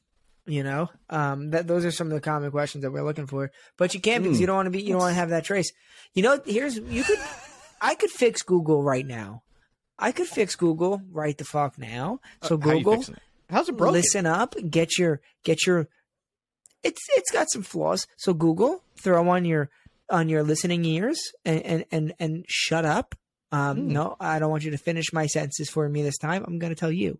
You 0.47 0.63
know, 0.63 0.91
um, 1.11 1.51
that 1.51 1.67
those 1.67 1.85
are 1.85 1.91
some 1.91 2.07
of 2.07 2.13
the 2.13 2.21
common 2.21 2.51
questions 2.53 2.83
that 2.83 2.93
we're 2.93 3.03
looking 3.03 3.27
for. 3.27 3.51
But 3.77 3.95
you 3.95 4.01
can't 4.01 4.23
because 4.23 4.41
you 4.41 4.47
don't 4.47 4.57
want 4.57 4.67
to 4.67 4.71
be, 4.71 4.81
you 4.83 4.91
don't 4.91 4.99
want 5.01 5.11
to 5.11 5.19
have 5.19 5.31
that 5.31 5.45
trace. 5.45 5.73
You 6.15 6.23
know, 6.23 6.41
here's 6.47 6.77
you 6.77 7.03
could, 7.03 7.19
I 7.81 7.97
could 7.97 8.11
fix 8.11 8.43
Google 8.43 8.83
right 8.83 9.05
now. 9.05 9.43
I 9.99 10.13
could 10.13 10.29
fix 10.29 10.55
Google 10.55 11.03
right 11.11 11.37
the 11.37 11.45
fuck 11.45 11.79
now. 11.79 12.21
So 12.43 12.59
How 12.59 12.71
you 12.71 12.85
Google, 12.85 13.01
it? 13.03 13.09
How's 13.51 13.69
it 13.69 13.77
broken? 13.77 13.95
listen 13.95 14.27
up, 14.27 14.55
get 14.71 14.99
your 14.99 15.21
get 15.43 15.67
your. 15.67 15.89
It's 16.83 17.03
it's 17.17 17.31
got 17.33 17.51
some 17.51 17.63
flaws. 17.63 18.07
So 18.17 18.33
Google, 18.33 18.85
throw 19.01 19.29
on 19.29 19.45
your 19.45 19.69
on 20.09 20.29
your 20.29 20.45
listening 20.45 20.85
ears 20.85 21.19
and 21.45 21.61
and 21.63 21.85
and, 21.91 22.15
and 22.21 22.45
shut 22.49 22.85
up. 22.85 23.15
Um, 23.51 23.77
Hmm. 23.79 23.93
No, 23.93 24.17
I 24.21 24.39
don't 24.39 24.51
want 24.51 24.65
you 24.65 24.71
to 24.73 24.79
finish 24.79 25.13
my 25.13 25.27
sentences 25.27 25.71
for 25.71 25.89
me 25.89 26.03
this 26.03 26.19
time. 26.19 26.45
I'm 26.47 26.59
going 26.59 26.73
to 26.75 26.79
tell 26.79 26.93
you. 26.93 27.19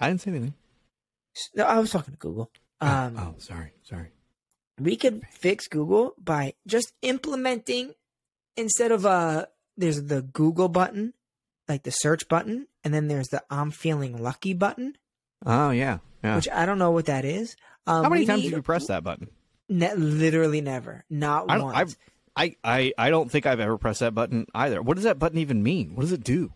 I 0.00 0.08
didn't 0.08 0.22
say 0.22 0.30
anything. 0.30 0.54
No, 1.54 1.64
I 1.64 1.78
was 1.78 1.90
talking 1.90 2.12
to 2.14 2.18
Google. 2.18 2.50
Um, 2.80 3.16
oh, 3.18 3.34
sorry, 3.38 3.72
sorry. 3.82 4.08
we 4.80 4.96
could 4.96 5.22
fix 5.30 5.66
Google 5.68 6.14
by 6.18 6.54
just 6.66 6.92
implementing 7.02 7.94
instead 8.56 8.92
of 8.92 9.06
uh 9.06 9.46
there's 9.78 10.02
the 10.04 10.22
Google 10.22 10.68
button, 10.68 11.14
like 11.68 11.82
the 11.84 11.90
search 11.90 12.28
button, 12.28 12.66
and 12.84 12.92
then 12.94 13.08
there's 13.08 13.28
the 13.28 13.42
I'm 13.50 13.70
feeling 13.70 14.16
lucky 14.16 14.52
button, 14.54 14.96
Oh 15.44 15.70
yeah, 15.70 15.98
yeah. 16.22 16.36
which 16.36 16.48
I 16.50 16.66
don't 16.66 16.78
know 16.78 16.90
what 16.90 17.06
that 17.06 17.24
is. 17.24 17.56
Um, 17.86 18.04
How 18.04 18.10
many 18.10 18.26
times 18.26 18.42
need- 18.42 18.50
did 18.50 18.56
you 18.56 18.62
press 18.62 18.86
that 18.88 19.04
button? 19.04 19.28
Ne- 19.68 19.94
literally 19.96 20.60
never. 20.60 21.04
Not 21.10 21.46
I 21.48 21.58
once. 21.58 21.96
I, 22.36 22.44
I 22.44 22.56
I 22.62 22.92
I 23.06 23.10
don't 23.10 23.30
think 23.30 23.46
I've 23.46 23.60
ever 23.60 23.78
pressed 23.78 24.00
that 24.00 24.14
button 24.14 24.46
either. 24.54 24.80
What 24.82 24.94
does 24.94 25.04
that 25.04 25.18
button 25.18 25.38
even 25.38 25.62
mean? 25.62 25.94
What 25.96 26.02
does 26.02 26.12
it 26.12 26.22
do? 26.24 26.52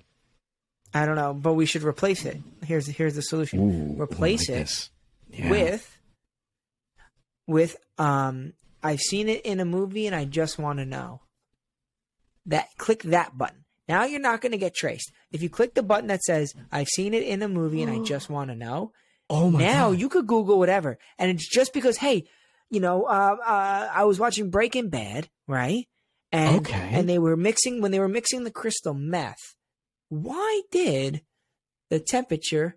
I 0.93 1.07
don't 1.07 1.17
know, 1.17 1.33
but 1.35 1.55
we 1.55 1.67
should 1.67 1.83
replace 1.85 2.25
it. 2.25 2.39
Here's 2.65 2.87
here's 2.87 3.15
the 3.15 3.23
solution. 3.23 3.97
replace 4.01 4.49
like 4.49 4.59
it. 4.61 4.89
Yeah. 5.31 5.51
with 5.51 5.99
with 7.47 7.77
um 7.99 8.55
I've 8.83 9.01
seen 9.01 9.29
it 9.29 9.43
in 9.45 9.61
a 9.61 9.65
movie 9.65 10.07
and 10.07 10.17
I 10.17 10.25
just 10.25 10.59
want 10.59 10.79
to 10.79 10.87
know. 10.87 11.21
That 12.47 12.69
click 12.79 13.03
that 13.05 13.37
button. 13.37 13.65
Now 13.89 14.05
you're 14.05 14.19
not 14.21 14.41
going 14.41 14.53
to 14.53 14.59
get 14.59 14.75
traced. 14.75 15.13
If 15.31 15.43
you 15.43 15.51
click 15.51 15.75
the 15.75 15.83
button 15.83 16.09
that 16.09 16.23
says 16.23 16.55
I've 16.73 16.89
seen 16.89 17.13
it 17.15 17.23
in 17.23 17.43
a 17.43 17.49
movie 17.49 17.83
and 17.83 17.91
I 17.91 17.99
just 17.99 18.31
want 18.31 18.51
to 18.51 18.57
know, 18.57 18.93
Oh 19.29 19.51
my 19.51 19.59
now 19.61 19.91
God. 19.91 20.01
you 20.01 20.09
could 20.09 20.27
Google 20.27 20.59
whatever, 20.59 20.99
and 21.19 21.31
it's 21.31 21.49
just 21.49 21.73
because 21.73 21.99
hey, 21.99 22.25
you 22.71 22.81
know, 22.81 23.05
uh, 23.05 23.37
uh, 23.47 23.91
I 23.93 24.05
was 24.05 24.19
watching 24.19 24.51
Breaking 24.51 24.89
Bad, 24.89 25.29
right? 25.47 25.87
And 26.33 26.61
Okay. 26.61 26.91
and 26.93 27.09
they 27.09 27.19
were 27.19 27.37
mixing 27.37 27.81
when 27.83 27.91
they 27.93 27.99
were 28.01 28.09
mixing 28.09 28.45
the 28.45 28.51
crystal 28.51 28.95
meth. 28.95 29.55
Why 30.11 30.61
did 30.71 31.23
the 31.89 31.99
temperature 32.01 32.77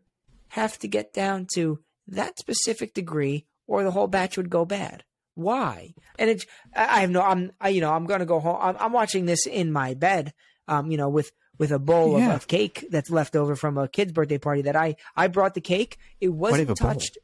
have 0.49 0.79
to 0.79 0.87
get 0.87 1.13
down 1.13 1.47
to 1.55 1.79
that 2.07 2.39
specific 2.39 2.93
degree 2.93 3.45
or 3.67 3.83
the 3.83 3.91
whole 3.91 4.07
batch 4.07 4.37
would 4.37 4.49
go 4.49 4.63
bad? 4.65 5.03
Why? 5.35 5.93
And 6.19 6.29
it, 6.29 6.45
I 6.75 7.01
have 7.01 7.09
no, 7.09 7.21
I'm, 7.21 7.51
I, 7.59 7.69
you 7.69 7.81
know, 7.81 7.91
I'm 7.91 8.05
going 8.05 8.19
to 8.19 8.25
go 8.25 8.39
home. 8.39 8.57
I'm, 8.61 8.77
I'm 8.79 8.93
watching 8.93 9.25
this 9.25 9.45
in 9.47 9.71
my 9.71 9.95
bed, 9.95 10.31
um, 10.67 10.91
you 10.91 10.97
know, 10.97 11.09
with, 11.09 11.31
with 11.57 11.71
a 11.71 11.79
bowl 11.79 12.19
Yeah. 12.19 12.29
of, 12.29 12.35
of 12.43 12.47
cake 12.47 12.85
that's 12.91 13.09
left 13.09 13.35
over 13.35 13.55
from 13.55 13.77
a 13.77 13.87
kid's 13.87 14.11
birthday 14.11 14.37
party 14.37 14.61
that 14.63 14.75
I, 14.75 14.95
I 15.15 15.27
brought 15.27 15.55
the 15.55 15.61
cake. 15.61 15.97
It 16.21 16.29
Why 16.29 16.51
do 16.51 16.57
you 16.61 16.67
wasn't 16.67 16.79
a 16.79 16.83
bowl? 16.83 16.93
touched. 16.93 17.17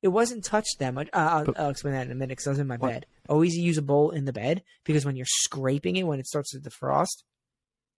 It 0.00 0.08
wasn't 0.08 0.44
touched 0.44 0.78
that 0.80 0.94
much. 0.94 1.08
Uh, 1.12 1.16
I'll, 1.30 1.44
But- 1.44 1.60
I'll 1.60 1.70
explain 1.70 1.94
that 1.94 2.06
in 2.06 2.12
a 2.12 2.14
minute 2.14 2.30
because 2.30 2.46
I 2.46 2.50
was 2.50 2.58
in 2.58 2.66
my 2.66 2.76
What? 2.78 2.90
bed. 2.90 3.06
Always 3.28 3.54
use 3.54 3.76
a 3.78 3.82
bowl 3.82 4.10
in 4.10 4.24
the 4.24 4.32
bed 4.32 4.62
because 4.84 5.04
when 5.04 5.14
you're 5.16 5.26
scraping 5.28 5.96
it, 5.96 6.04
when 6.06 6.20
it 6.20 6.26
starts 6.26 6.52
to 6.52 6.58
defrost, 6.58 7.22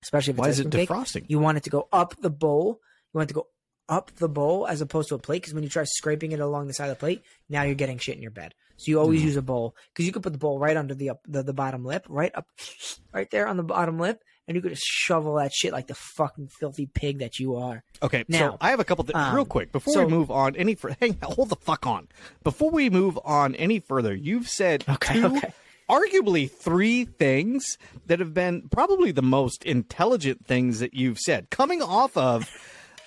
especially 0.04 0.30
if 0.32 0.36
it's 0.38 0.40
Why 0.42 0.48
is 0.50 0.60
it 0.60 0.70
cream 0.70 0.86
cake, 0.86 0.88
defrosting? 0.88 1.24
you 1.26 1.40
want 1.40 1.58
it 1.58 1.64
to 1.64 1.70
go 1.70 1.88
up 1.92 2.14
the 2.20 2.30
bowl. 2.30 2.78
You 3.12 3.18
want 3.18 3.28
it 3.30 3.34
to 3.34 3.40
go 3.40 3.48
up 3.88 4.10
the 4.16 4.28
bowl 4.28 4.66
as 4.68 4.80
opposed 4.80 5.08
to 5.08 5.14
a 5.14 5.18
plate 5.18 5.42
because 5.42 5.52
when 5.54 5.62
you 5.64 5.68
try 5.68 5.84
scraping 5.84 6.30
it 6.32 6.40
along 6.40 6.68
the 6.68 6.74
side 6.74 6.86
of 6.90 6.96
the 6.96 7.00
plate, 7.00 7.22
now 7.48 7.62
you're 7.64 7.74
getting 7.74 7.98
shit 7.98 8.14
in 8.16 8.22
your 8.22 8.30
bed. 8.30 8.54
So 8.76 8.90
you 8.90 8.98
always 9.00 9.20
Mhm. 9.20 9.24
use 9.26 9.36
a 9.36 9.42
bowl 9.42 9.76
because 9.92 10.06
you 10.06 10.12
could 10.12 10.22
put 10.22 10.32
the 10.32 10.38
bowl 10.38 10.58
right 10.58 10.76
under 10.76 10.94
the 10.94 11.10
up 11.10 11.20
the, 11.28 11.42
the 11.42 11.52
bottom 11.52 11.84
lip, 11.84 12.06
right 12.08 12.32
up, 12.34 12.46
right 13.12 13.30
there 13.30 13.46
on 13.46 13.56
the 13.56 13.62
bottom 13.62 13.98
lip, 13.98 14.20
and 14.48 14.54
you 14.56 14.62
could 14.62 14.72
just 14.72 14.82
shovel 14.84 15.34
that 15.36 15.52
shit 15.52 15.72
like 15.72 15.86
the 15.86 15.94
fucking 15.94 16.48
filthy 16.48 16.86
pig 16.92 17.18
that 17.20 17.38
you 17.38 17.56
are. 17.56 17.84
Okay, 18.02 18.24
Now, 18.26 18.38
so 18.52 18.56
I 18.60 18.70
have 18.70 18.80
a 18.80 18.84
couple 18.84 19.04
things 19.04 19.16
um, 19.16 19.34
real 19.36 19.44
quick 19.44 19.70
before 19.70 19.94
so- 19.94 20.04
we 20.04 20.10
move 20.10 20.30
on. 20.30 20.56
Any 20.56 20.74
further. 20.74 20.96
hang, 21.00 21.16
hold 21.22 21.50
the 21.50 21.56
fuck 21.56 21.86
on. 21.86 22.08
Before 22.42 22.70
we 22.70 22.90
move 22.90 23.18
on 23.24 23.54
any 23.54 23.78
further, 23.80 24.12
you've 24.14 24.48
said 24.48 24.84
Okay, 24.88 25.20
two, 25.20 25.26
okay. 25.36 25.52
Arguably 25.90 26.50
three 26.50 27.04
things 27.04 27.76
that 28.06 28.20
have 28.20 28.34
been 28.34 28.68
probably 28.70 29.12
the 29.12 29.22
most 29.22 29.64
intelligent 29.64 30.46
things 30.46 30.80
that 30.80 30.94
you've 30.94 31.18
said. 31.18 31.50
Coming 31.50 31.82
off 31.82 32.16
of, 32.16 32.48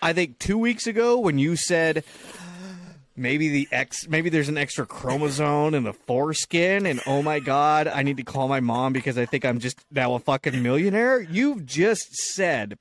I 0.01 0.13
think 0.13 0.39
two 0.39 0.57
weeks 0.57 0.87
ago 0.87 1.17
when 1.19 1.37
you 1.37 1.55
said 1.55 2.03
maybe 3.15 3.49
the 3.49 3.67
X, 3.71 4.07
maybe 4.07 4.29
there's 4.29 4.49
an 4.49 4.57
extra 4.57 4.85
chromosome 4.85 5.73
in 5.73 5.83
the 5.83 5.93
foreskin, 5.93 6.85
and 6.85 7.01
oh 7.07 7.21
my 7.23 7.39
god, 7.39 7.87
I 7.87 8.03
need 8.03 8.17
to 8.17 8.23
call 8.23 8.47
my 8.47 8.59
mom 8.59 8.93
because 8.93 9.17
I 9.17 9.25
think 9.25 9.43
I'm 9.45 9.59
just 9.59 9.79
now 9.91 10.13
a 10.13 10.19
fucking 10.19 10.61
millionaire. 10.61 11.19
You've 11.19 11.65
just 11.65 12.13
said 12.15 12.77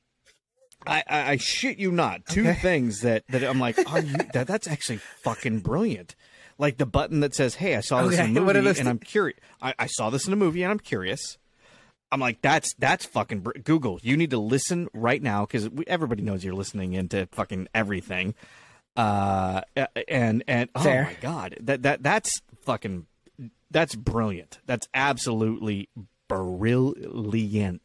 I, 0.87 1.03
I, 1.09 1.31
I 1.33 1.37
shit 1.39 1.79
you 1.79 1.91
not. 1.91 2.27
Two 2.27 2.43
Okay. 2.43 2.55
things 2.61 3.01
that, 3.01 3.25
that 3.31 3.43
I'm 3.43 3.59
like, 3.59 3.79
are 3.91 4.01
you 4.01 4.17
that 4.35 4.47
that's 4.47 4.69
actually 4.69 4.99
fucking 5.23 5.61
brilliant. 5.61 6.15
Like 6.59 6.79
the 6.79 6.87
button 6.87 7.21
that 7.21 7.35
says, 7.35 7.57
"Hey, 7.57 7.77
I 7.77 7.81
saw 7.81 8.03
this 8.03 8.19
in 8.19 8.37
a 8.37 8.41
movie, 8.41 8.81
and 8.81 8.89
I'm 8.89 8.99
curious. 8.99 9.39
I, 9.61 9.75
I 9.79 9.87
saw 9.87 10.11
this 10.11 10.27
in 10.27 10.33
a 10.33 10.37
movie, 10.37 10.63
and 10.63 10.73
I'm 10.73 10.79
curious." 10.81 11.39
I'm 12.13 12.21
like, 12.21 12.41
that's 12.41 12.73
that's 12.79 13.05
fucking 13.05 13.41
br- 13.41 13.59
Google. 13.65 13.99
You 14.03 14.17
need 14.17 14.31
to 14.31 14.39
listen 14.39 14.89
right 14.95 15.21
now 15.21 15.45
because 15.45 15.69
everybody 15.89 16.23
knows 16.23 16.45
you're 16.45 16.55
listening 16.55 16.93
into 16.95 17.27
fucking 17.33 17.67
everything. 17.75 18.35
Uh, 18.97 19.63
and 20.09 20.45
and 20.47 20.71
oh 20.75 20.85
my 21.05 21.17
god, 21.21 21.57
that 21.61 21.83
that 21.83 22.03
that's 22.03 22.41
fucking 22.63 23.07
that's 23.71 23.95
brilliant. 23.95 24.61
That's 24.67 24.89
absolutely 24.95 25.89
brilliant. 26.29 27.83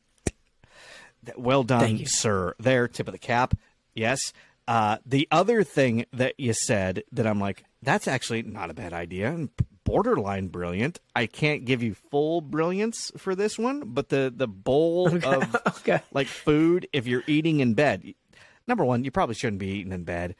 Well 1.36 1.63
done, 1.63 2.06
sir. 2.06 2.56
There, 2.60 2.88
tip 2.88 3.08
of 3.08 3.12
the 3.12 3.18
cap. 3.18 3.56
Yes. 3.94 4.34
Uh, 4.72 4.98
the 5.06 5.28
other 5.32 5.66
thing 5.66 6.06
that 6.13 6.34
you 6.40 6.54
said 6.54 7.04
that 7.12 7.28
I'm 7.28 7.42
like, 7.42 7.66
that's 7.82 8.08
actually 8.08 8.44
not 8.44 8.70
a 8.70 8.74
bad 8.74 8.94
idea 8.94 9.28
and 9.28 9.50
borderline 9.84 10.48
brilliant. 10.48 11.01
I 11.13 11.25
can't 11.25 11.66
give 11.66 11.84
you 11.84 11.94
full 11.94 12.40
brilliance 12.40 13.12
for 13.18 13.36
this 13.36 13.60
one, 13.60 13.82
but 13.88 14.08
the 14.08 14.32
the 14.34 14.48
bowl 14.48 15.13
of 15.25 15.56
okay. 15.68 16.00
like 16.13 16.28
food 16.28 16.88
if 16.94 17.06
you're 17.06 17.25
eating 17.28 17.60
in 17.60 17.74
bed. 17.74 18.13
Number 18.66 18.86
one, 18.86 19.04
you 19.04 19.12
probably 19.12 19.36
shouldn't 19.36 19.60
be 19.60 19.68
eating 19.68 19.92
in 19.92 20.06
bed. 20.06 20.36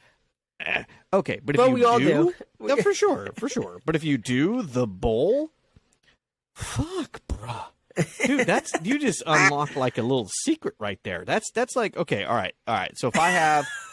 Eh, 0.60 0.84
okay, 1.12 1.38
but 1.44 1.54
if 1.54 1.58
But 1.58 1.68
you 1.68 1.74
we 1.74 1.84
all 1.84 1.98
do, 1.98 2.06
do. 2.06 2.34
no, 2.68 2.76
for 2.76 2.94
sure, 2.94 3.28
for 3.36 3.50
sure. 3.50 3.80
But 3.84 3.96
if 3.96 4.02
you 4.02 4.16
do 4.16 4.62
the 4.62 4.86
bowl, 4.86 5.50
fuck, 6.54 7.20
bruh. 7.28 7.66
Dude, 8.24 8.46
that's 8.46 8.72
you 8.82 8.98
just 8.98 9.22
unlocked 9.26 9.76
like 9.76 9.98
a 9.98 10.02
little 10.02 10.30
secret 10.44 10.74
right 10.78 11.00
there. 11.02 11.26
That's 11.26 11.50
that's 11.50 11.76
like 11.76 11.98
okay, 11.98 12.24
all 12.24 12.34
right, 12.34 12.54
all 12.66 12.74
right. 12.74 12.96
So 12.96 13.08
if 13.08 13.18
I 13.18 13.28
have 13.28 13.66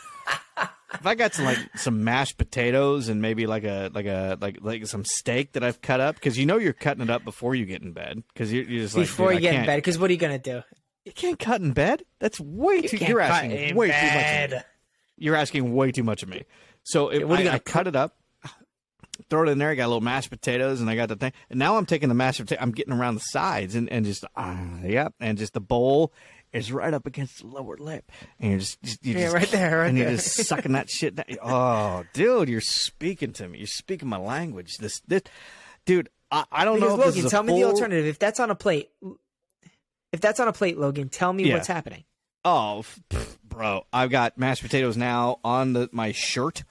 if 0.93 1.05
I 1.05 1.15
got 1.15 1.33
some 1.33 1.45
like 1.45 1.57
some 1.75 2.03
mashed 2.03 2.37
potatoes 2.37 3.09
and 3.09 3.21
maybe 3.21 3.47
like 3.47 3.63
a 3.63 3.89
like 3.93 4.05
a 4.05 4.37
like 4.41 4.59
like 4.61 4.85
some 4.87 5.05
steak 5.05 5.53
that 5.53 5.63
I've 5.63 5.81
cut 5.81 5.99
up 5.99 6.15
because 6.15 6.37
you 6.37 6.45
know 6.45 6.57
you're 6.57 6.73
cutting 6.73 7.03
it 7.03 7.09
up 7.09 7.23
before 7.23 7.55
you 7.55 7.65
get 7.65 7.81
in 7.81 7.91
bed 7.93 8.23
because 8.33 8.51
you're, 8.51 8.63
you're 8.63 8.83
just 8.83 8.95
like 8.95 9.03
Before 9.03 9.33
you 9.33 9.39
get 9.39 9.55
in 9.55 9.65
bed, 9.65 9.77
because 9.77 9.97
what 9.97 10.09
are 10.09 10.13
you 10.13 10.19
gonna 10.19 10.39
do? 10.39 10.63
you 11.05 11.13
can't 11.13 11.39
cut 11.39 11.61
in 11.61 11.71
bed. 11.71 12.03
That's 12.19 12.39
way 12.39 12.81
too. 12.83 12.97
can't 12.97 13.09
You're 13.09 13.21
asking 13.21 13.51
in 13.51 13.75
way 13.75 13.87
too 13.87 13.93
much. 13.93 14.45
Of 14.45 14.51
me. 14.51 14.57
You're 15.17 15.35
asking 15.35 15.73
way 15.73 15.91
too 15.91 16.03
much 16.03 16.23
of 16.23 16.29
me. 16.29 16.43
So 16.83 17.09
if 17.09 17.23
what 17.23 17.39
are 17.39 17.43
you 17.43 17.49
I, 17.49 17.51
gonna 17.51 17.55
I 17.55 17.59
cut 17.59 17.87
it 17.87 17.95
up, 17.95 18.15
throw 19.29 19.43
it 19.43 19.49
in 19.49 19.57
there. 19.57 19.69
I 19.69 19.75
got 19.75 19.85
a 19.85 19.87
little 19.87 20.01
mashed 20.01 20.29
potatoes, 20.29 20.81
and 20.81 20.89
I 20.89 20.95
got 20.95 21.09
the 21.09 21.15
thing. 21.15 21.33
And 21.49 21.59
now 21.59 21.77
I'm 21.77 21.85
taking 21.85 22.09
the 22.09 22.15
mashed 22.15 22.39
potato. 22.39 22.61
I'm 22.61 22.71
getting 22.71 22.93
around 22.93 23.15
the 23.15 23.21
sides, 23.21 23.75
and 23.75 23.89
and 23.89 24.05
just 24.05 24.23
ah, 24.35 24.81
yep, 24.83 25.13
and 25.19 25.37
just 25.37 25.53
the 25.53 25.61
bowl 25.61 26.13
is 26.53 26.71
right 26.71 26.93
up 26.93 27.05
against 27.05 27.39
the 27.41 27.47
lower 27.47 27.77
lip, 27.77 28.11
and 28.39 28.51
you're 28.51 28.59
just, 28.59 28.81
just 28.81 29.05
you 29.05 29.13
Yeah, 29.13 29.23
just, 29.25 29.35
right 29.35 29.47
there, 29.51 29.77
right 29.79 29.87
and 29.89 29.97
there. 29.97 30.07
you're 30.09 30.17
just 30.17 30.45
sucking 30.47 30.71
that 30.73 30.89
shit. 30.89 31.15
Down. 31.15 31.25
Oh, 31.43 32.03
dude, 32.13 32.49
you're 32.49 32.61
speaking 32.61 33.33
to 33.33 33.47
me. 33.47 33.59
You're 33.59 33.67
speaking 33.67 34.07
my 34.09 34.17
language. 34.17 34.77
This 34.77 34.99
this, 35.01 35.23
dude. 35.85 36.09
I, 36.31 36.45
I 36.51 36.65
don't 36.65 36.75
Because 36.79 36.89
know. 36.97 36.99
if 37.01 37.05
this 37.07 37.15
Logan, 37.17 37.29
tell 37.31 37.43
me 37.43 37.53
the 37.59 37.63
alternative. 37.65 38.05
If 38.05 38.19
that's 38.19 38.39
on 38.39 38.51
a 38.51 38.55
plate, 38.55 38.89
if 40.11 40.21
that's 40.21 40.39
on 40.39 40.47
a 40.47 40.53
plate, 40.53 40.77
Logan, 40.77 41.09
tell 41.09 41.33
me 41.33 41.43
Yeah. 41.45 41.55
what's 41.55 41.67
happening. 41.67 42.03
Oh, 42.45 42.83
pff, 43.09 43.37
bro, 43.43 43.85
I've 43.91 44.09
got 44.09 44.37
mashed 44.37 44.61
potatoes 44.61 44.95
now 44.95 45.39
on 45.43 45.73
the, 45.73 45.89
my 45.91 46.11
shirt. 46.13 46.63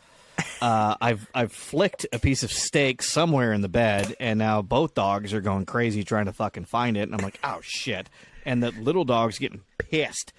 Uh, 0.62 0.94
I've 1.00 1.28
I've 1.34 1.52
flicked 1.52 2.06
a 2.12 2.18
piece 2.20 2.42
of 2.44 2.52
steak 2.52 3.02
somewhere 3.02 3.52
in 3.52 3.60
the 3.60 3.68
bed, 3.68 4.14
and 4.20 4.38
now 4.38 4.62
both 4.62 4.94
dogs 4.94 5.34
are 5.34 5.40
going 5.40 5.66
crazy 5.66 6.04
trying 6.04 6.26
to 6.26 6.32
fucking 6.32 6.64
find 6.64 6.96
it. 6.96 7.02
And 7.02 7.14
I'm 7.14 7.20
like, 7.20 7.38
oh 7.42 7.58
shit! 7.62 8.08
And 8.48 8.62
the 8.62 8.70
little 8.72 9.04
dog's 9.04 9.38
getting 9.38 9.60
pissed 9.76 10.32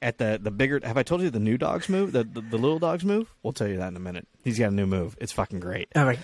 at 0.00 0.18
the 0.18 0.38
the 0.40 0.50
bigger. 0.50 0.80
Have 0.84 0.96
I 0.96 1.02
told 1.02 1.20
you 1.22 1.30
the 1.30 1.40
new 1.40 1.58
dog's 1.58 1.88
move? 1.88 2.12
The 2.12 2.22
the, 2.24 2.40
the 2.40 2.58
little 2.58 2.78
dog's 2.78 3.04
move? 3.04 3.34
We'll 3.42 3.52
tell 3.52 3.66
you 3.68 3.76
that 3.78 3.88
in 3.88 3.96
a 3.96 4.00
minute. 4.00 4.28
He's 4.44 4.58
got 4.58 4.68
a 4.68 4.74
new 4.74 4.86
move. 4.86 5.16
It's 5.20 5.32
fucking 5.32 5.60
great 5.60 5.88
All 5.96 6.04
right, 6.04 6.18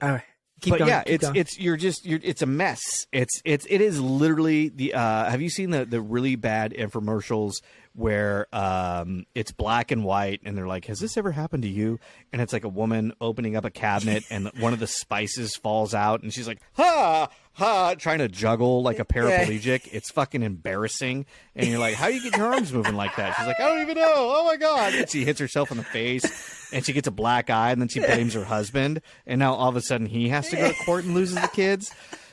all 0.00 0.10
right. 0.10 0.22
Keep 0.60 0.70
but 0.70 0.78
going. 0.78 0.88
yeah, 0.88 1.02
it's 1.06 1.24
going. 1.24 1.36
it's 1.36 1.58
you're 1.58 1.76
just 1.76 2.06
you're 2.06 2.20
it's 2.22 2.40
a 2.40 2.46
mess. 2.46 3.06
It's 3.12 3.42
it's 3.44 3.66
it 3.68 3.80
is 3.82 4.00
literally 4.00 4.68
the 4.70 4.94
uh 4.94 5.28
have 5.30 5.42
you 5.42 5.50
seen 5.50 5.70
the 5.70 5.84
the 5.84 6.00
really 6.00 6.36
bad 6.36 6.72
infomercials 6.72 7.54
where 7.96 8.46
um 8.54 9.24
it's 9.34 9.52
black 9.52 9.90
and 9.90 10.04
white 10.04 10.40
and 10.44 10.56
they're 10.56 10.66
like 10.66 10.84
has 10.84 11.00
this 11.00 11.16
ever 11.16 11.32
happened 11.32 11.62
to 11.62 11.68
you 11.68 11.98
and 12.30 12.42
it's 12.42 12.52
like 12.52 12.64
a 12.64 12.68
woman 12.68 13.10
opening 13.22 13.56
up 13.56 13.64
a 13.64 13.70
cabinet 13.70 14.22
and 14.30 14.50
one 14.58 14.74
of 14.74 14.78
the 14.78 14.86
spices 14.86 15.56
falls 15.56 15.94
out 15.94 16.22
and 16.22 16.32
she's 16.32 16.46
like 16.46 16.60
ha 16.74 17.26
ha 17.52 17.94
trying 17.94 18.18
to 18.18 18.28
juggle 18.28 18.82
like 18.82 18.98
a 18.98 19.04
paraplegic. 19.06 19.88
It's 19.90 20.10
fucking 20.10 20.42
embarrassing 20.42 21.24
and 21.54 21.66
you're 21.68 21.78
like 21.78 21.94
how 21.94 22.08
do 22.08 22.14
you 22.14 22.22
get 22.22 22.36
your 22.36 22.52
arms 22.52 22.70
moving 22.70 22.96
like 22.96 23.16
that? 23.16 23.34
She's 23.36 23.46
like 23.46 23.58
I 23.58 23.66
don't 23.68 23.80
even 23.80 23.96
know. 23.96 24.12
Oh 24.14 24.44
my 24.44 24.56
god. 24.58 24.94
And 24.94 25.08
she 25.08 25.24
hits 25.24 25.40
herself 25.40 25.70
in 25.70 25.78
the 25.78 25.84
face 25.84 26.70
and 26.74 26.84
she 26.84 26.92
gets 26.92 27.08
a 27.08 27.12
black 27.12 27.48
eye 27.48 27.70
and 27.70 27.80
then 27.80 27.88
she 27.88 28.00
blames 28.00 28.34
her 28.34 28.44
husband 28.44 29.00
and 29.26 29.38
now 29.38 29.54
all 29.54 29.70
of 29.70 29.76
a 29.76 29.80
sudden 29.80 30.06
he 30.06 30.28
has 30.28 30.50
to 30.50 30.56
go 30.56 30.68
to 30.68 30.74
court 30.84 31.04
and 31.04 31.14
loses 31.14 31.40
the 31.40 31.48
kids. 31.48 31.90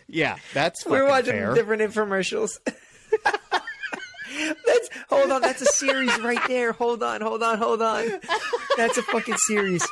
Yeah, 0.10 0.36
that's 0.54 0.86
We're 0.86 1.08
watching 1.08 1.32
fair. 1.32 1.54
different 1.54 1.82
infomercials. 1.82 2.60
that's 4.66 4.90
hold 5.10 5.32
on. 5.32 5.42
That's 5.42 5.62
a 5.62 5.66
series 5.66 6.18
right 6.22 6.42
there. 6.48 6.72
Hold 6.74 7.04
on, 7.04 7.22
hold 7.22 7.44
on, 7.44 7.58
hold 7.58 7.82
on. 7.82 8.08
That's 8.78 8.98
a 8.98 9.04
fucking 9.04 9.38
series. 9.38 9.88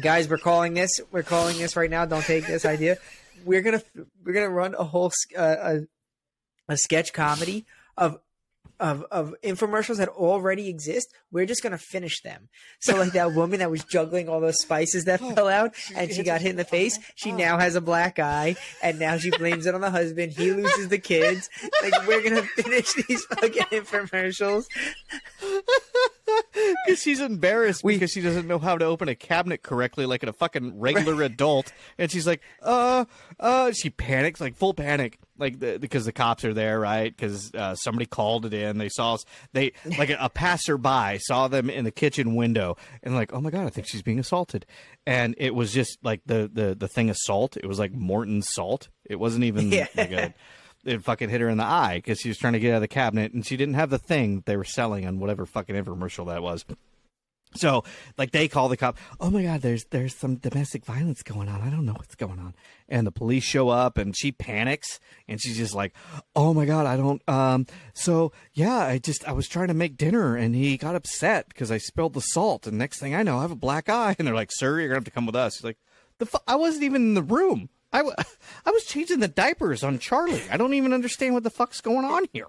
Guys, 0.00 0.28
we're 0.28 0.38
calling 0.38 0.74
this. 0.74 1.00
We're 1.10 1.22
calling 1.22 1.58
this 1.58 1.76
right 1.76 1.90
now. 1.90 2.04
Don't 2.04 2.24
take 2.24 2.46
this 2.46 2.64
idea. 2.64 2.98
We're 3.44 3.62
gonna 3.62 3.82
we're 4.24 4.32
gonna 4.32 4.50
run 4.50 4.74
a 4.78 4.84
whole 4.84 5.12
uh, 5.36 5.42
a 5.42 5.80
a 6.68 6.76
sketch 6.76 7.12
comedy 7.12 7.66
of 7.96 8.18
of 8.80 9.04
of 9.10 9.34
infomercials 9.42 9.96
that 9.96 10.08
already 10.08 10.68
exist. 10.68 11.12
We're 11.30 11.46
just 11.46 11.62
gonna 11.62 11.78
finish 11.78 12.20
them. 12.22 12.48
So 12.80 12.96
like 12.96 13.12
that 13.12 13.34
woman 13.34 13.58
that 13.60 13.70
was 13.70 13.84
juggling 13.84 14.28
all 14.28 14.40
those 14.40 14.60
spices 14.60 15.04
that 15.04 15.20
fell 15.34 15.48
out 15.48 15.74
and 15.94 16.12
she 16.12 16.22
got 16.22 16.40
hit 16.40 16.50
in 16.50 16.56
the 16.56 16.64
face. 16.64 16.98
She 17.14 17.32
now 17.32 17.58
has 17.58 17.74
a 17.74 17.80
black 17.80 18.18
eye 18.18 18.56
and 18.82 18.98
now 18.98 19.16
she 19.18 19.30
blames 19.30 19.66
it 19.66 19.74
on 19.74 19.80
the 19.80 19.90
husband. 19.90 20.32
He 20.32 20.52
loses 20.52 20.88
the 20.88 20.98
kids. 20.98 21.48
Like 21.82 22.06
we're 22.06 22.22
gonna 22.22 22.42
finish 22.56 22.92
these 22.92 23.24
fucking 23.24 23.62
infomercials. 23.70 24.66
Because 26.86 27.02
she's 27.02 27.20
embarrassed 27.20 27.84
We- 27.84 27.94
because 27.94 28.10
she 28.12 28.20
doesn't 28.20 28.46
know 28.46 28.58
how 28.58 28.78
to 28.78 28.84
open 28.84 29.08
a 29.08 29.14
cabinet 29.14 29.62
correctly, 29.62 30.06
like 30.06 30.22
a 30.22 30.32
fucking 30.32 30.78
regular 30.78 31.22
adult. 31.22 31.72
And 31.98 32.10
she's 32.10 32.26
like, 32.26 32.40
uh, 32.62 33.04
uh, 33.38 33.72
she 33.72 33.90
panics, 33.90 34.40
like 34.40 34.54
full 34.56 34.74
panic, 34.74 35.18
like 35.38 35.58
the, 35.60 35.78
because 35.78 36.04
the 36.04 36.12
cops 36.12 36.44
are 36.44 36.54
there, 36.54 36.80
right? 36.80 37.14
Because 37.14 37.52
uh, 37.54 37.74
somebody 37.74 38.06
called 38.06 38.46
it 38.46 38.54
in. 38.54 38.78
They 38.78 38.88
saw 38.88 39.14
us. 39.14 39.24
They 39.52 39.72
like 39.98 40.10
a, 40.10 40.16
a 40.20 40.28
passerby 40.30 41.18
saw 41.20 41.48
them 41.48 41.70
in 41.70 41.84
the 41.84 41.90
kitchen 41.90 42.34
window, 42.34 42.76
and 43.02 43.14
like, 43.14 43.32
oh 43.32 43.40
my 43.40 43.50
god, 43.50 43.66
I 43.66 43.70
think 43.70 43.86
she's 43.86 44.02
being 44.02 44.18
assaulted. 44.18 44.66
And 45.06 45.34
it 45.38 45.54
was 45.54 45.72
just 45.72 45.98
like 46.02 46.22
the 46.26 46.50
the 46.52 46.74
the 46.74 46.88
thing 46.88 47.10
of 47.10 47.16
salt. 47.18 47.56
It 47.56 47.66
was 47.66 47.78
like 47.78 47.92
Morton's 47.92 48.48
salt. 48.52 48.88
It 49.04 49.16
wasn't 49.16 49.44
even 49.44 49.70
Yeah. 49.72 49.86
like 49.96 50.12
a 50.12 50.34
it 50.84 51.02
fucking 51.02 51.28
hit 51.28 51.40
her 51.40 51.48
in 51.48 51.58
the 51.58 51.64
eye 51.64 51.96
because 51.96 52.20
she 52.20 52.28
was 52.28 52.38
trying 52.38 52.52
to 52.54 52.60
get 52.60 52.72
out 52.72 52.76
of 52.76 52.82
the 52.82 52.88
cabinet 52.88 53.32
and 53.32 53.44
she 53.44 53.56
didn't 53.56 53.74
have 53.74 53.90
the 53.90 53.98
thing 53.98 54.42
they 54.46 54.56
were 54.56 54.64
selling 54.64 55.06
on 55.06 55.18
whatever 55.18 55.44
fucking 55.46 55.74
infomercial 55.76 56.26
that 56.26 56.42
was. 56.42 56.64
So, 57.54 57.82
like, 58.18 58.30
they 58.32 58.46
call 58.46 58.68
the 58.68 58.76
cop. 58.76 58.98
Oh 59.20 59.30
my 59.30 59.42
god, 59.42 59.62
there's 59.62 59.84
there's 59.86 60.14
some 60.14 60.36
domestic 60.36 60.84
violence 60.84 61.22
going 61.22 61.48
on. 61.48 61.62
I 61.62 61.70
don't 61.70 61.86
know 61.86 61.94
what's 61.94 62.14
going 62.14 62.38
on. 62.38 62.54
And 62.90 63.06
the 63.06 63.10
police 63.10 63.42
show 63.42 63.70
up, 63.70 63.96
and 63.96 64.14
she 64.14 64.32
panics, 64.32 65.00
and 65.26 65.40
she's 65.40 65.56
just 65.56 65.74
like, 65.74 65.94
"Oh 66.36 66.52
my 66.52 66.66
god, 66.66 66.84
I 66.84 66.98
don't." 66.98 67.26
Um. 67.26 67.66
So 67.94 68.32
yeah, 68.52 68.76
I 68.76 68.98
just 68.98 69.26
I 69.26 69.32
was 69.32 69.48
trying 69.48 69.68
to 69.68 69.74
make 69.74 69.96
dinner, 69.96 70.36
and 70.36 70.54
he 70.54 70.76
got 70.76 70.94
upset 70.94 71.48
because 71.48 71.70
I 71.70 71.78
spilled 71.78 72.12
the 72.12 72.20
salt. 72.20 72.66
And 72.66 72.76
next 72.76 73.00
thing 73.00 73.14
I 73.14 73.22
know, 73.22 73.38
I 73.38 73.42
have 73.42 73.50
a 73.50 73.56
black 73.56 73.88
eye. 73.88 74.14
And 74.18 74.28
they're 74.28 74.34
like, 74.34 74.52
"Sir, 74.52 74.78
you're 74.78 74.88
gonna 74.88 74.98
have 74.98 75.04
to 75.04 75.10
come 75.10 75.26
with 75.26 75.36
us." 75.36 75.56
He's 75.56 75.64
like, 75.64 75.78
"The 76.18 76.26
fu- 76.26 76.38
I 76.46 76.56
wasn't 76.56 76.84
even 76.84 77.02
in 77.02 77.14
the 77.14 77.22
room. 77.22 77.70
I, 77.92 77.98
w- 77.98 78.16
I 78.66 78.70
was 78.70 78.84
changing 78.84 79.20
the 79.20 79.28
diapers 79.28 79.82
on 79.82 79.98
Charlie. 79.98 80.42
I 80.50 80.56
don't 80.56 80.74
even 80.74 80.92
understand 80.92 81.34
what 81.34 81.42
the 81.42 81.50
fuck's 81.50 81.80
going 81.80 82.04
on 82.04 82.26
here." 82.32 82.46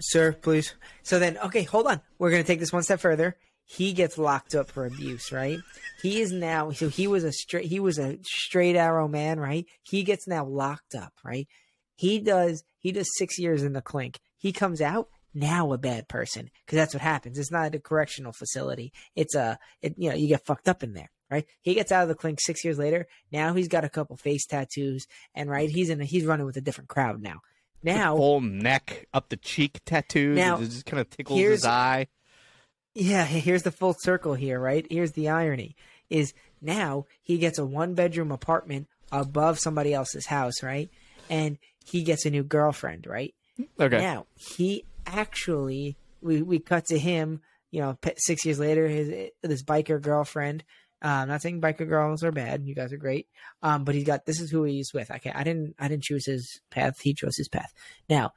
Sir, 0.00 0.32
please. 0.32 0.74
So 1.02 1.18
then, 1.18 1.38
okay, 1.38 1.64
hold 1.64 1.86
on. 1.86 2.00
We're 2.18 2.30
going 2.30 2.42
to 2.42 2.46
take 2.46 2.60
this 2.60 2.72
one 2.72 2.84
step 2.84 3.00
further. 3.00 3.36
He 3.64 3.92
gets 3.92 4.16
locked 4.16 4.54
up 4.54 4.70
for 4.70 4.86
abuse, 4.86 5.30
right? 5.32 5.58
He 6.00 6.20
is 6.20 6.32
now, 6.32 6.70
so 6.70 6.88
he 6.88 7.06
was 7.06 7.24
a 7.24 7.32
straight, 7.32 7.66
he 7.66 7.80
was 7.80 7.98
a 7.98 8.18
straight 8.22 8.76
arrow 8.76 9.08
man, 9.08 9.38
right? 9.38 9.66
He 9.82 10.04
gets 10.04 10.26
now 10.26 10.44
locked 10.46 10.94
up, 10.94 11.12
right? 11.22 11.46
He 11.94 12.18
does, 12.20 12.62
he 12.78 12.92
does 12.92 13.08
six 13.16 13.38
years 13.38 13.62
in 13.62 13.72
the 13.74 13.82
clink. 13.82 14.20
He 14.38 14.52
comes 14.52 14.80
out 14.80 15.08
now 15.34 15.72
a 15.72 15.78
bad 15.78 16.08
person 16.08 16.48
because 16.64 16.76
that's 16.76 16.94
what 16.94 17.02
happens. 17.02 17.38
It's 17.38 17.50
not 17.50 17.74
a 17.74 17.80
correctional 17.80 18.32
facility. 18.32 18.92
It's 19.14 19.34
a, 19.34 19.58
it, 19.82 19.94
you 19.98 20.08
know, 20.08 20.16
you 20.16 20.28
get 20.28 20.46
fucked 20.46 20.68
up 20.68 20.82
in 20.82 20.94
there, 20.94 21.10
right? 21.30 21.46
He 21.62 21.74
gets 21.74 21.92
out 21.92 22.02
of 22.02 22.08
the 22.08 22.14
clink 22.14 22.40
six 22.40 22.64
years 22.64 22.78
later. 22.78 23.06
Now 23.32 23.54
he's 23.54 23.68
got 23.68 23.84
a 23.84 23.88
couple 23.88 24.16
face 24.16 24.46
tattoos 24.46 25.06
and 25.34 25.50
right, 25.50 25.70
he's 25.70 25.90
in, 25.90 26.00
a, 26.00 26.04
he's 26.04 26.24
running 26.24 26.46
with 26.46 26.56
a 26.56 26.62
different 26.62 26.88
crowd 26.88 27.20
now. 27.20 27.40
Now, 27.82 28.16
full 28.16 28.40
neck 28.40 29.06
up 29.14 29.28
the 29.28 29.36
cheek 29.36 29.80
tattoos. 29.84 30.36
Now, 30.36 30.56
it 30.56 30.64
just 30.64 30.86
kind 30.86 31.00
of 31.00 31.10
tickles 31.10 31.38
his 31.38 31.64
eye. 31.64 32.08
Yeah, 32.94 33.24
here's 33.26 33.62
the 33.62 33.70
full 33.70 33.94
circle 34.00 34.34
here, 34.34 34.58
right? 34.58 34.86
Here's 34.90 35.12
the 35.12 35.28
irony 35.28 35.76
is 36.10 36.32
now 36.60 37.06
he 37.22 37.38
gets 37.38 37.58
a 37.58 37.64
one 37.64 37.94
bedroom 37.94 38.32
apartment 38.32 38.88
above 39.12 39.58
somebody 39.58 39.94
else's 39.94 40.26
house, 40.26 40.62
right? 40.62 40.90
And 41.30 41.58
he 41.84 42.02
gets 42.02 42.26
a 42.26 42.30
new 42.30 42.42
girlfriend, 42.42 43.06
right? 43.06 43.34
Okay. 43.78 44.00
Now, 44.00 44.26
he 44.34 44.84
actually 45.06 45.96
we 46.20 46.42
we 46.42 46.58
cut 46.58 46.86
to 46.86 46.98
him, 46.98 47.40
you 47.70 47.80
know, 47.80 47.96
6 48.02 48.44
years 48.44 48.58
later 48.58 48.88
his 48.88 49.30
this 49.42 49.62
biker 49.62 50.00
girlfriend 50.00 50.64
uh, 51.04 51.08
I'm 51.08 51.28
not 51.28 51.42
saying 51.42 51.60
biker 51.60 51.88
girls 51.88 52.24
are 52.24 52.32
bad. 52.32 52.64
You 52.64 52.74
guys 52.74 52.92
are 52.92 52.98
great. 52.98 53.28
Um, 53.62 53.84
but 53.84 53.94
he's 53.94 54.04
got 54.04 54.26
this 54.26 54.40
is 54.40 54.50
who 54.50 54.64
he's 54.64 54.92
with. 54.92 55.10
Okay, 55.10 55.32
I 55.32 55.44
didn't 55.44 55.74
I 55.78 55.88
didn't 55.88 56.02
choose 56.02 56.26
his 56.26 56.60
path. 56.70 57.00
He 57.00 57.14
chose 57.14 57.36
his 57.36 57.48
path. 57.48 57.72
Now, 58.08 58.32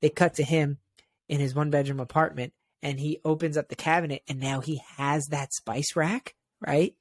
they 0.00 0.10
cut 0.10 0.34
to 0.34 0.44
him 0.44 0.78
in 1.28 1.40
his 1.40 1.54
one 1.54 1.70
bedroom 1.70 2.00
apartment 2.00 2.52
and 2.82 3.00
he 3.00 3.20
opens 3.24 3.56
up 3.56 3.68
the 3.68 3.74
cabinet 3.74 4.22
and 4.28 4.38
now 4.38 4.60
he 4.60 4.80
has 4.96 5.26
that 5.26 5.52
spice 5.52 5.96
rack, 5.96 6.34
right? 6.60 6.94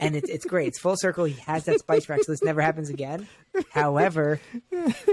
And 0.00 0.16
it's 0.16 0.30
it's 0.30 0.46
great. 0.46 0.68
It's 0.68 0.78
full 0.78 0.96
circle. 0.96 1.24
He 1.24 1.40
has 1.42 1.64
that 1.64 1.80
spice 1.80 2.08
rack, 2.08 2.22
so 2.24 2.32
this 2.32 2.42
never 2.42 2.60
happens 2.60 2.88
again. 2.88 3.28
However, 3.70 4.40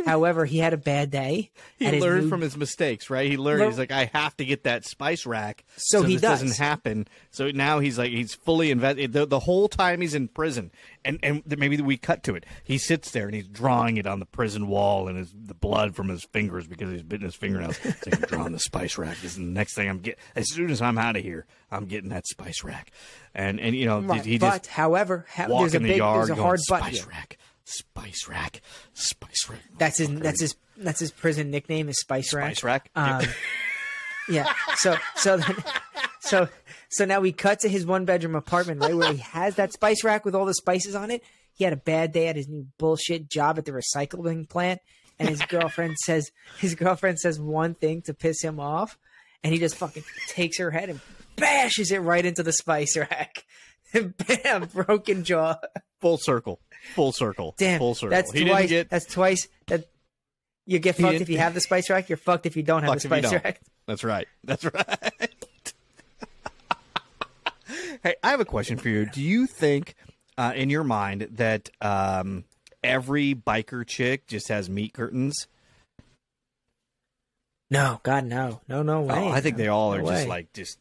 however, 0.05 0.45
he 0.45 0.57
had 0.59 0.73
a 0.73 0.77
bad 0.77 1.11
day. 1.11 1.51
He 1.77 1.99
learned 1.99 2.23
new- 2.23 2.29
from 2.29 2.41
his 2.41 2.57
mistakes, 2.57 3.09
right? 3.09 3.29
He 3.29 3.37
learned. 3.37 3.59
Lear- 3.61 3.69
He's 3.69 3.77
like, 3.79 3.91
I 3.91 4.05
have 4.13 4.35
to 4.37 4.45
get 4.45 4.63
that 4.63 4.85
spice 4.85 5.25
rack, 5.25 5.63
So 5.77 6.03
he 6.03 6.13
this 6.15 6.21
does. 6.21 6.41
doesn't 6.41 6.57
happen. 6.63 7.07
So 7.31 7.49
now 7.51 7.79
he's 7.79 7.97
like, 7.97 8.11
he's 8.11 8.33
fully 8.33 8.71
invested. 8.71 9.13
The, 9.13 9.25
the 9.25 9.39
whole 9.39 9.67
time 9.67 10.01
he's 10.01 10.13
in 10.15 10.27
prison, 10.27 10.71
and 11.05 11.19
and 11.23 11.43
maybe 11.57 11.79
we 11.81 11.97
cut 11.97 12.23
to 12.23 12.35
it. 12.35 12.45
He 12.63 12.77
sits 12.77 13.11
there 13.11 13.25
and 13.25 13.35
he's 13.35 13.47
drawing 13.47 13.97
it 13.97 14.07
on 14.07 14.19
the 14.19 14.25
prison 14.25 14.67
wall, 14.67 15.07
and 15.07 15.17
his 15.17 15.31
the 15.33 15.53
blood 15.53 15.95
from 15.95 16.09
his 16.09 16.23
fingers 16.23 16.67
because 16.67 16.91
he's 16.91 17.03
bitten 17.03 17.25
his 17.25 17.35
fingernails. 17.35 17.77
Like, 17.85 18.15
I'm 18.15 18.21
drawing 18.21 18.53
the 18.53 18.59
spice 18.59 18.97
rack. 18.97 19.17
This 19.21 19.31
is 19.31 19.37
the 19.37 19.43
next 19.43 19.75
thing 19.75 19.89
I'm 19.89 19.99
get. 19.99 20.17
As 20.35 20.51
soon 20.51 20.71
as 20.71 20.81
I'm 20.81 20.97
out 20.97 21.15
of 21.15 21.23
here, 21.23 21.45
I'm 21.71 21.85
getting 21.85 22.09
that 22.09 22.27
spice 22.27 22.63
rack, 22.63 22.91
and 23.35 23.59
and 23.59 23.75
you 23.75 23.85
know 23.85 23.99
Right, 24.01 24.25
he 24.25 24.37
but 24.37 24.63
just 24.63 24.67
however, 24.67 25.25
ha- 25.33 25.47
walk 25.47 25.61
there's 25.61 25.75
a 25.75 25.79
the 25.79 25.87
big 25.87 25.97
yard 25.97 26.19
there's 26.21 26.29
a 26.31 26.33
going, 26.35 26.45
hard 26.45 26.59
spice 26.59 26.99
here. 26.99 27.07
rack, 27.09 27.37
spice 27.65 28.27
rack, 28.27 28.61
spice 28.93 29.49
rack. 29.49 29.59
That's 29.77 29.97
his 29.97 30.09
motherfucker." 30.09 30.23
that's 30.23 30.41
his 30.41 30.55
that's 30.77 30.99
his 30.99 31.11
prison 31.11 31.51
nickname 31.51 31.89
is 31.89 31.99
Spice 31.99 32.33
Rack. 32.33 32.55
spice 32.55 32.63
rack. 32.63 32.89
Um, 32.95 33.21
yeah. 34.29 34.51
So 34.77 34.95
so 35.15 35.37
then, 35.37 35.55
so 36.21 36.47
so 36.89 37.05
now 37.05 37.19
we 37.19 37.31
cut 37.31 37.59
to 37.61 37.69
his 37.69 37.85
one 37.85 38.05
bedroom 38.05 38.35
apartment, 38.35 38.81
right 38.81 38.95
where 38.95 39.13
he 39.13 39.19
has 39.19 39.55
that 39.55 39.73
spice 39.73 40.03
rack 40.03 40.25
with 40.25 40.33
all 40.33 40.45
the 40.45 40.53
spices 40.55 40.95
on 40.95 41.11
it. 41.11 41.23
He 41.53 41.63
had 41.65 41.73
a 41.73 41.77
bad 41.77 42.11
day 42.11 42.27
at 42.27 42.35
his 42.35 42.47
new 42.47 42.65
bullshit 42.79 43.29
job 43.29 43.57
at 43.59 43.65
the 43.65 43.71
recycling 43.71 44.49
plant, 44.49 44.79
and 45.19 45.29
his 45.29 45.41
girlfriend 45.43 45.97
says 46.05 46.31
his 46.57 46.73
girlfriend 46.73 47.19
says 47.19 47.39
one 47.39 47.75
thing 47.75 48.01
to 48.03 48.13
piss 48.13 48.41
him 48.41 48.59
off, 48.59 48.97
and 49.43 49.53
he 49.53 49.59
just 49.59 49.75
fucking 49.75 50.03
takes 50.29 50.57
her 50.57 50.71
head 50.71 50.89
and 50.89 50.99
bashes 51.35 51.91
it 51.91 51.99
right 51.99 52.25
into 52.25 52.41
the 52.41 52.53
spice 52.53 52.97
rack. 52.97 53.43
Bam, 54.43 54.65
broken 54.73 55.23
jaw. 55.23 55.57
full 55.99 56.17
circle, 56.17 56.59
full 56.95 57.11
circle, 57.11 57.55
Damn, 57.57 57.79
full 57.79 57.95
circle. 57.95 58.09
that's 58.11 58.31
he 58.31 58.45
twice. 58.45 58.69
get 58.69 58.89
That's 58.89 59.05
twice. 59.05 59.47
That 59.67 59.85
you 60.65 60.79
get 60.79 60.95
He 60.97 61.03
fucked 61.03 61.11
didn't- 61.13 61.21
if 61.23 61.29
you 61.29 61.37
have 61.39 61.53
the 61.53 61.61
spice 61.61 61.89
rack. 61.89 62.09
You're 62.09 62.17
fucked 62.17 62.45
if 62.45 62.55
you 62.55 62.63
don't 62.63 62.83
have 62.83 62.91
Fucked 62.91 63.03
the 63.09 63.21
spice 63.21 63.33
rack. 63.43 63.61
That's 63.87 64.03
right. 64.03 64.27
That's 64.43 64.63
right. 64.63 65.13
hey, 68.03 68.15
I 68.23 68.29
have 68.29 68.39
a 68.39 68.45
question 68.45 68.77
for 68.77 68.89
you. 68.89 69.05
Do 69.05 69.21
you 69.21 69.47
think, 69.47 69.95
uh, 70.37 70.53
in 70.55 70.69
your 70.69 70.83
mind, 70.83 71.27
that 71.31 71.69
um, 71.81 72.43
every 72.83 73.33
biker 73.35 73.85
chick 73.85 74.27
just 74.27 74.47
has 74.49 74.69
meat 74.69 74.93
curtains? 74.93 75.47
No, 77.69 77.99
God, 78.03 78.25
no, 78.25 78.61
no, 78.67 78.83
no 78.83 79.01
way. 79.01 79.15
Oh, 79.15 79.29
I 79.29 79.39
think 79.41 79.55
they 79.57 79.67
all 79.69 79.91
No 79.91 79.97
are 79.97 80.01
just 80.01 80.23
way. 80.23 80.27
like 80.27 80.53
just. 80.53 80.77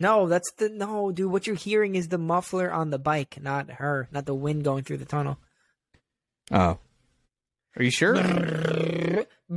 No, 0.00 0.28
that's 0.28 0.50
the 0.58 0.68
no, 0.68 1.10
dude. 1.10 1.30
What 1.32 1.46
you're 1.46 1.56
hearing 1.56 1.94
is 1.96 2.08
the 2.08 2.18
muffler 2.18 2.70
on 2.70 2.90
the 2.90 2.98
bike, 2.98 3.38
not 3.42 3.68
her, 3.70 4.08
not 4.12 4.26
the 4.26 4.34
wind 4.34 4.62
going 4.64 4.84
through 4.84 4.98
the 4.98 5.04
tunnel. 5.04 5.38
Oh, 6.52 6.78
are 7.76 7.82
you 7.82 7.90
sure? 7.90 8.14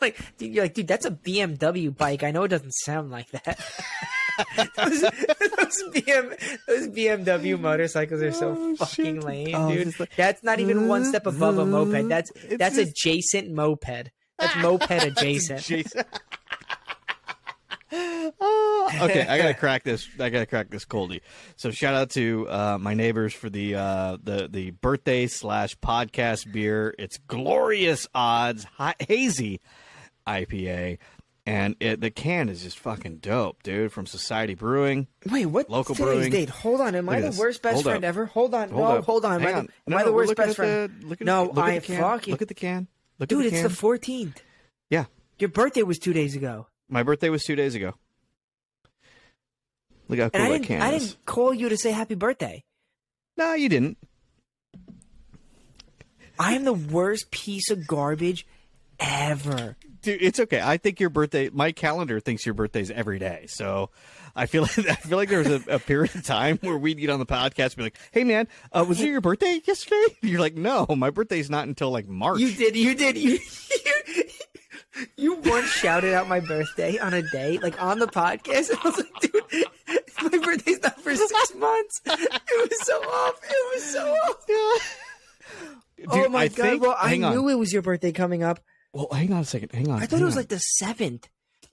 like, 0.00 0.18
dude, 0.38 0.52
you're 0.54 0.64
like, 0.64 0.74
dude, 0.74 0.88
that's 0.88 1.06
a 1.06 1.10
BMW 1.10 1.96
bike. 1.96 2.22
I 2.22 2.30
know 2.30 2.42
it 2.44 2.48
doesn't 2.48 2.72
sound 2.72 3.10
like 3.10 3.30
that. 3.30 3.58
those, 4.76 5.00
those, 5.02 5.82
BM, 5.94 6.58
those 6.66 6.88
BMW 6.88 7.58
motorcycles 7.60 8.22
are 8.22 8.32
so 8.32 8.56
Oh, 8.58 8.76
fucking 8.76 9.16
shit. 9.16 9.24
lame, 9.24 9.54
Oh, 9.54 9.70
dude. 9.72 9.98
like- 10.00 10.16
that's 10.16 10.42
not 10.42 10.58
even 10.60 10.88
one 10.88 11.04
step 11.04 11.26
above 11.26 11.58
a 11.58 11.64
moped. 11.66 12.08
That's 12.08 12.32
that's 12.58 12.76
just- 12.76 12.90
adjacent 12.90 13.52
moped. 13.52 14.10
That's 14.38 14.56
moped 14.56 14.90
adjacent. 14.90 15.62
Jason. 15.62 16.04
Okay, 19.02 19.26
I 19.26 19.38
gotta 19.38 19.54
crack 19.58 19.84
this. 19.84 20.08
I 20.20 20.28
gotta 20.30 20.46
crack 20.46 20.70
this 20.70 20.84
coldie. 20.84 21.20
So 21.56 21.70
shout 21.70 21.94
out 21.94 22.10
to 22.10 22.48
uh, 22.48 22.78
my 22.80 22.94
neighbors 22.94 23.32
for 23.32 23.48
the 23.50 23.74
uh, 23.76 24.16
the 24.22 24.48
the 24.50 24.70
birthday 24.72 25.26
slash 25.26 25.76
podcast 25.78 26.50
beer. 26.52 26.94
It's 26.98 27.18
glorious 27.18 28.06
odds 28.14 28.64
ha- 28.76 28.94
hazy 29.00 29.60
IPA, 30.26 30.98
and 31.46 31.76
it, 31.80 32.00
the 32.00 32.10
can 32.10 32.48
is 32.48 32.62
just 32.62 32.78
fucking 32.78 33.18
dope, 33.18 33.62
dude. 33.62 33.92
From 33.92 34.06
Societe 34.06 34.54
Brewing. 34.54 35.06
Wait, 35.30 35.46
what? 35.46 35.70
Local 35.70 35.94
brewing. 35.94 36.30
date? 36.30 36.48
Hold 36.50 36.80
on. 36.80 36.94
Am 36.94 37.06
Look 37.06 37.16
I 37.16 37.20
the 37.20 37.26
this. 37.28 37.38
worst 37.38 37.62
best 37.62 37.74
Hold 37.74 37.84
friend 37.84 38.04
up. 38.04 38.08
ever? 38.08 38.26
Hold 38.26 38.54
on. 38.54 38.68
Hold 38.70 38.80
no, 38.82 38.96
up. 38.98 39.04
hold 39.04 39.24
on. 39.24 39.34
Am 39.34 39.40
Hang 39.42 39.54
I 39.54 39.58
on. 39.58 39.66
the, 39.66 39.72
No, 39.90 39.96
am 39.96 40.00
I 40.02 40.04
the 40.04 40.12
worst 40.12 40.36
best 40.36 40.56
friend? 40.56 40.92
The, 41.00 41.06
look 41.06 41.20
at, 41.20 41.26
No, 41.26 41.44
look 41.44 41.58
I 41.58 41.76
at 41.76 41.82
the 41.82 41.86
can. 41.94 42.00
fucking- 42.00 42.32
Look 42.32 42.42
at 42.42 42.48
the 42.48 42.54
can. 42.54 42.88
Look 43.18 43.28
Dude, 43.28 43.42
the 43.44 43.48
it's 43.48 43.56
can. 43.56 43.62
the 43.64 43.68
14th. 43.68 44.36
yeah. 44.90 45.04
Your 45.38 45.48
birthday 45.50 45.82
was 45.82 45.98
two 45.98 46.12
days 46.12 46.36
ago. 46.36 46.66
My 46.88 47.02
birthday 47.02 47.28
was 47.30 47.42
two 47.44 47.56
days 47.56 47.74
ago. 47.74 47.94
Look 50.12 50.20
how 50.20 50.28
cool 50.30 50.40
And 50.40 50.42
I 50.44 50.48
that 50.48 50.58
didn't, 50.58 50.66
can 50.68 50.82
I 50.82 50.92
is. 50.92 51.08
didn't 51.10 51.26
call 51.26 51.52
you 51.54 51.68
to 51.68 51.76
say 51.76 51.90
happy 51.90 52.14
birthday. 52.14 52.62
No, 53.36 53.54
you 53.54 53.68
didn't. 53.68 53.98
I 56.38 56.54
am 56.54 56.64
the 56.64 56.72
worst 56.72 57.30
piece 57.30 57.70
of 57.70 57.86
garbage 57.86 58.46
ever. 58.98 59.76
Dude, 60.02 60.20
it's 60.20 60.40
okay. 60.40 60.60
I 60.62 60.76
think 60.78 60.98
your 60.98 61.10
birthday. 61.10 61.48
My 61.50 61.72
calendar 61.72 62.18
thinks 62.20 62.44
your 62.44 62.54
birthday's 62.54 62.90
every 62.90 63.18
day. 63.20 63.46
So, 63.48 63.90
I 64.34 64.46
feel 64.46 64.62
like 64.76 64.78
I 64.78 64.94
feel 64.94 65.16
like 65.16 65.28
there 65.28 65.38
was 65.38 65.48
a, 65.48 65.62
a 65.68 65.78
period 65.78 66.14
of 66.16 66.24
time 66.24 66.58
where 66.62 66.76
we'd 66.76 66.98
get 66.98 67.10
on 67.10 67.20
the 67.20 67.26
podcast 67.26 67.64
and 67.64 67.76
be 67.76 67.82
like, 67.84 67.98
"Hey, 68.10 68.24
man, 68.24 68.48
uh, 68.72 68.84
was 68.88 69.00
it 69.00 69.08
your 69.08 69.20
birthday 69.20 69.60
yesterday?" 69.64 70.02
You're 70.22 70.40
like, 70.40 70.56
"No, 70.56 70.86
my 70.96 71.10
birthday's 71.10 71.48
not 71.50 71.68
until 71.68 71.90
like 71.90 72.08
March." 72.08 72.40
You 72.40 72.50
did, 72.52 72.74
you 72.74 72.94
did, 72.96 73.16
you, 73.16 73.38
you, 74.16 74.24
you 75.16 75.34
once 75.36 75.68
shouted 75.68 76.14
out 76.14 76.28
my 76.28 76.40
birthday 76.40 76.98
on 76.98 77.14
a 77.14 77.22
day, 77.22 77.58
like 77.58 77.80
on 77.80 78.00
the 78.00 78.08
podcast. 78.08 78.72
I 78.72 78.88
was 78.88 78.98
like, 78.98 79.20
dude, 79.20 79.66
my 80.22 80.38
birthday's 80.38 80.80
not 80.82 81.00
for 81.00 81.14
six 81.14 81.54
months. 81.56 82.00
It 82.06 82.70
was 82.70 82.86
so 82.86 82.94
off. 82.96 83.40
It 83.44 83.74
was 83.74 83.84
so 83.92 84.12
off. 84.12 84.36
Oh 84.48 85.76
dude, 85.96 86.08
oh 86.10 86.28
my 86.30 86.42
I 86.42 86.48
god! 86.48 86.56
think- 86.56 86.82
well, 86.82 86.96
I 87.00 87.08
hang 87.10 87.24
on. 87.24 87.34
knew 87.34 87.48
it 87.48 87.54
was 87.58 87.72
your 87.72 87.82
birthday 87.82 88.12
coming 88.12 88.42
up. 88.42 88.60
Well, 88.92 89.08
hang 89.12 89.32
on 89.32 89.40
a 89.40 89.44
second. 89.44 89.72
Hang 89.72 89.90
on. 89.90 90.02
I 90.02 90.06
thought 90.06 90.20
it 90.20 90.24
was 90.24 90.34
on. 90.34 90.40
like 90.40 90.48
the 90.48 90.58
seventh. 90.58 91.28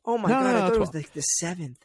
Oh 0.05 0.17
my 0.17 0.29
No, 0.29 0.35
god! 0.35 0.43
no, 0.43 0.49
I 0.49 0.53
no, 0.53 0.59
thought 0.67 0.75
it 0.75 0.79
was 0.79 0.93
like 0.93 1.13
the 1.13 1.21
seventh. 1.21 1.77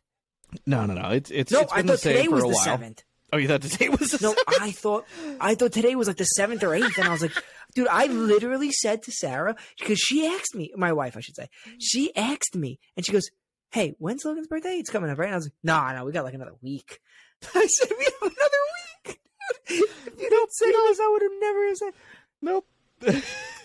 no, 0.66 0.86
no, 0.86 0.94
no. 0.94 1.08
It's 1.10 1.30
it's 1.30 1.52
No, 1.52 1.60
it's 1.60 1.72
I 1.72 1.82
thought 1.82 1.98
same 2.00 2.16
today 2.16 2.28
was 2.28 2.44
the 2.44 2.54
seventh. 2.54 3.02
Oh, 3.32 3.36
you 3.36 3.48
thought 3.48 3.62
today 3.62 3.88
was 3.88 4.10
the 4.12 4.18
No, 4.22 4.34
seventh? 4.34 4.62
I 4.62 4.70
thought 4.70 5.04
I 5.40 5.54
thought 5.54 5.72
today 5.72 5.94
was 5.96 6.06
like 6.08 6.16
the 6.18 6.24
seventh 6.24 6.62
or 6.62 6.74
eighth, 6.74 6.98
and 6.98 7.08
I 7.08 7.12
was 7.12 7.22
like, 7.22 7.32
Dude, 7.74 7.88
I 7.88 8.06
literally 8.06 8.70
said 8.70 9.02
to 9.04 9.10
Sarah 9.12 9.56
because 9.78 9.98
she 9.98 10.26
asked 10.26 10.54
me, 10.54 10.70
my 10.76 10.92
wife, 10.92 11.16
I 11.16 11.20
should 11.20 11.34
say, 11.34 11.48
she 11.80 12.14
asked 12.14 12.54
me, 12.54 12.78
and 12.96 13.04
she 13.04 13.10
goes, 13.10 13.28
"Hey, 13.74 13.94
when's 13.98 14.24
Logan's 14.24 14.46
birthday? 14.46 14.76
It's 14.76 14.90
coming 14.90 15.10
up, 15.10 15.18
right?" 15.18 15.26
And 15.26 15.34
I 15.34 15.36
was 15.38 15.46
like, 15.46 15.52
"No, 15.62 15.92
no, 15.96 16.04
we 16.04 16.12
got 16.12 16.24
like 16.24 16.34
another 16.34 16.54
week." 16.62 17.00
I 17.54 17.66
said, 17.66 17.90
"We 17.98 18.04
have 18.04 18.22
another 18.22 18.62
week." 19.06 19.20
if 19.68 20.20
you 20.20 20.30
don't 20.30 20.52
say 20.54 20.66
this, 20.70 21.00
I 21.00 21.08
would 21.12 21.22
have 21.22 21.40
never 21.40 21.74
said. 21.74 21.92
Nope. 22.42 22.66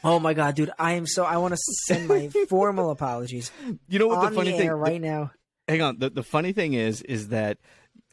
Oh 0.04 0.20
my 0.20 0.34
god, 0.34 0.56
dude! 0.56 0.72
I 0.80 0.94
am 0.94 1.06
so. 1.06 1.24
I 1.26 1.38
want 1.38 1.54
to 1.54 1.60
send 1.86 2.08
my 2.08 2.30
formal 2.50 2.92
apologies 2.92 3.52
you 3.90 4.00
know 4.00 4.08
what 4.08 4.30
the 4.30 4.36
funny 4.36 4.52
the 4.52 4.58
thing? 4.58 4.68
air 4.68 4.74
the- 4.74 4.80
right 4.80 5.02
now. 5.02 5.32
hang 5.68 5.82
on. 5.82 6.00
The 6.00 6.10
the 6.10 6.24
funny 6.24 6.54
thing 6.54 6.74
is, 6.74 7.02
is 7.02 7.28
that 7.30 7.58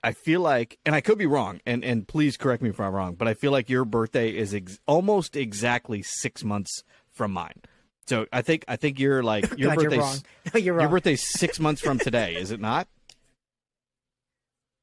I 0.02 0.12
feel 0.12 0.40
like, 0.40 0.78
and 0.84 0.94
I 0.94 1.00
could 1.00 1.18
be 1.18 1.26
wrong, 1.26 1.60
and 1.66 1.84
and 1.84 2.06
please 2.06 2.36
correct 2.36 2.62
me 2.62 2.70
if 2.70 2.80
I'm 2.80 2.92
wrong, 2.92 3.14
but 3.14 3.28
I 3.28 3.34
feel 3.34 3.52
like 3.52 3.70
your 3.70 3.84
birthday 3.84 4.30
is 4.30 4.54
ex- 4.54 4.80
almost 4.86 5.36
exactly 5.36 6.02
six 6.02 6.42
months 6.44 6.82
from 7.12 7.32
mine. 7.32 7.62
So 8.06 8.26
I 8.32 8.42
think 8.42 8.64
I 8.68 8.76
think 8.76 8.98
you're 8.98 9.22
like 9.22 9.44
your 9.58 9.74
God, 9.74 9.82
you're 9.82 9.90
birthday's 9.90 9.98
wrong. 10.00 10.16
No, 10.54 10.60
you're 10.60 10.80
your 10.80 10.88
birthday's 10.88 11.22
six 11.38 11.58
months 11.60 11.80
from 11.80 11.98
today, 11.98 12.36
is 12.36 12.50
it 12.50 12.60
not? 12.60 12.88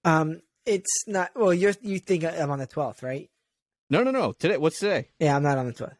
um, 0.05 0.41
it's 0.65 1.03
not. 1.07 1.31
Well, 1.35 1.53
you're 1.53 1.73
you 1.81 1.99
think 1.99 2.23
I'm 2.23 2.51
on 2.51 2.59
the 2.59 2.67
twelfth, 2.67 3.03
right? 3.03 3.29
No, 3.89 4.03
no, 4.03 4.11
no. 4.11 4.31
Today, 4.33 4.57
what's 4.57 4.79
today? 4.79 5.09
Yeah, 5.19 5.35
I'm 5.35 5.43
not 5.43 5.57
on 5.57 5.67
the 5.67 5.73
twelfth. 5.73 5.97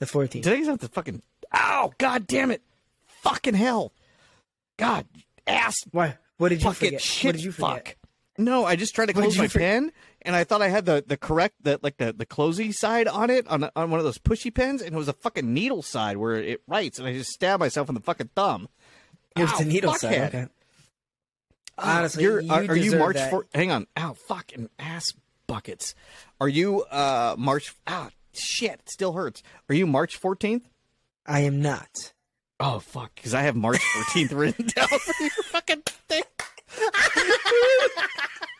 The 0.00 0.06
fourteenth. 0.06 0.44
Today's 0.44 0.66
not 0.66 0.80
the 0.80 0.88
fucking. 0.88 1.22
Oh 1.52 1.92
God 1.98 2.26
damn 2.26 2.50
it! 2.50 2.62
Fucking 3.22 3.54
hell! 3.54 3.92
God, 4.78 5.06
ass 5.46 5.74
Why? 5.90 6.16
What 6.38 6.50
did 6.50 6.60
you 6.62 6.64
bucket 6.70 6.78
forget? 6.78 7.00
shit. 7.02 7.28
what 7.28 7.32
did 7.36 7.44
you 7.44 7.52
forget? 7.52 7.86
fuck. 7.88 7.96
No, 8.38 8.64
I 8.64 8.76
just 8.76 8.94
tried 8.94 9.06
to 9.06 9.12
What 9.12 9.22
close 9.22 9.36
my 9.36 9.48
for- 9.48 9.58
pen, 9.58 9.92
and 10.22 10.36
I 10.36 10.44
thought 10.44 10.62
I 10.62 10.68
had 10.68 10.84
the, 10.84 11.02
the 11.06 11.16
correct 11.16 11.56
the 11.62 11.78
like 11.82 11.96
the 11.96 12.12
the 12.12 12.26
closey 12.26 12.72
side 12.72 13.08
on 13.08 13.30
it 13.30 13.46
on 13.48 13.68
on 13.74 13.90
one 13.90 13.98
of 13.98 14.04
those 14.04 14.18
pushy 14.18 14.54
pens, 14.54 14.82
and 14.82 14.94
it 14.94 14.98
was 14.98 15.08
a 15.08 15.12
fucking 15.12 15.52
needle 15.52 15.82
side 15.82 16.16
where 16.16 16.36
it 16.36 16.62
writes, 16.66 16.98
and 16.98 17.08
I 17.08 17.12
just 17.12 17.30
stabbed 17.30 17.60
myself 17.60 17.88
in 17.88 17.94
the 17.94 18.00
fucking 18.00 18.30
thumb. 18.34 18.68
It 19.36 19.42
was 19.42 19.52
Ow, 19.52 19.58
the 19.58 19.64
needle 19.64 19.94
side. 19.94 20.34
Okay. 20.34 20.46
Honestly, 21.78 22.24
you're, 22.24 22.40
you 22.40 22.52
are, 22.52 22.64
are 22.64 22.76
you 22.76 22.98
March? 22.98 23.16
that. 23.16 23.30
For, 23.30 23.46
hang 23.54 23.70
on. 23.70 23.86
Ow, 23.96 24.14
fucking 24.28 24.68
ass 24.78 25.06
buckets. 25.46 25.94
Are 26.40 26.48
you 26.48 26.82
uh 26.84 27.36
March? 27.38 27.74
Ah, 27.86 28.10
shit, 28.32 28.72
it 28.80 28.90
still 28.90 29.12
hurts. 29.12 29.42
Are 29.68 29.74
you 29.74 29.86
March 29.86 30.16
fourteenth? 30.16 30.68
I 31.26 31.40
am 31.40 31.62
not. 31.62 32.12
Oh 32.58 32.80
fuck, 32.80 33.14
because 33.14 33.32
I 33.34 33.42
have 33.42 33.56
March 33.56 33.80
fourteenth 33.82 34.32
written 34.32 34.66
down 34.74 34.88
for 34.88 35.22
your 35.22 35.30
fucking 35.30 35.82
thing. 36.08 36.22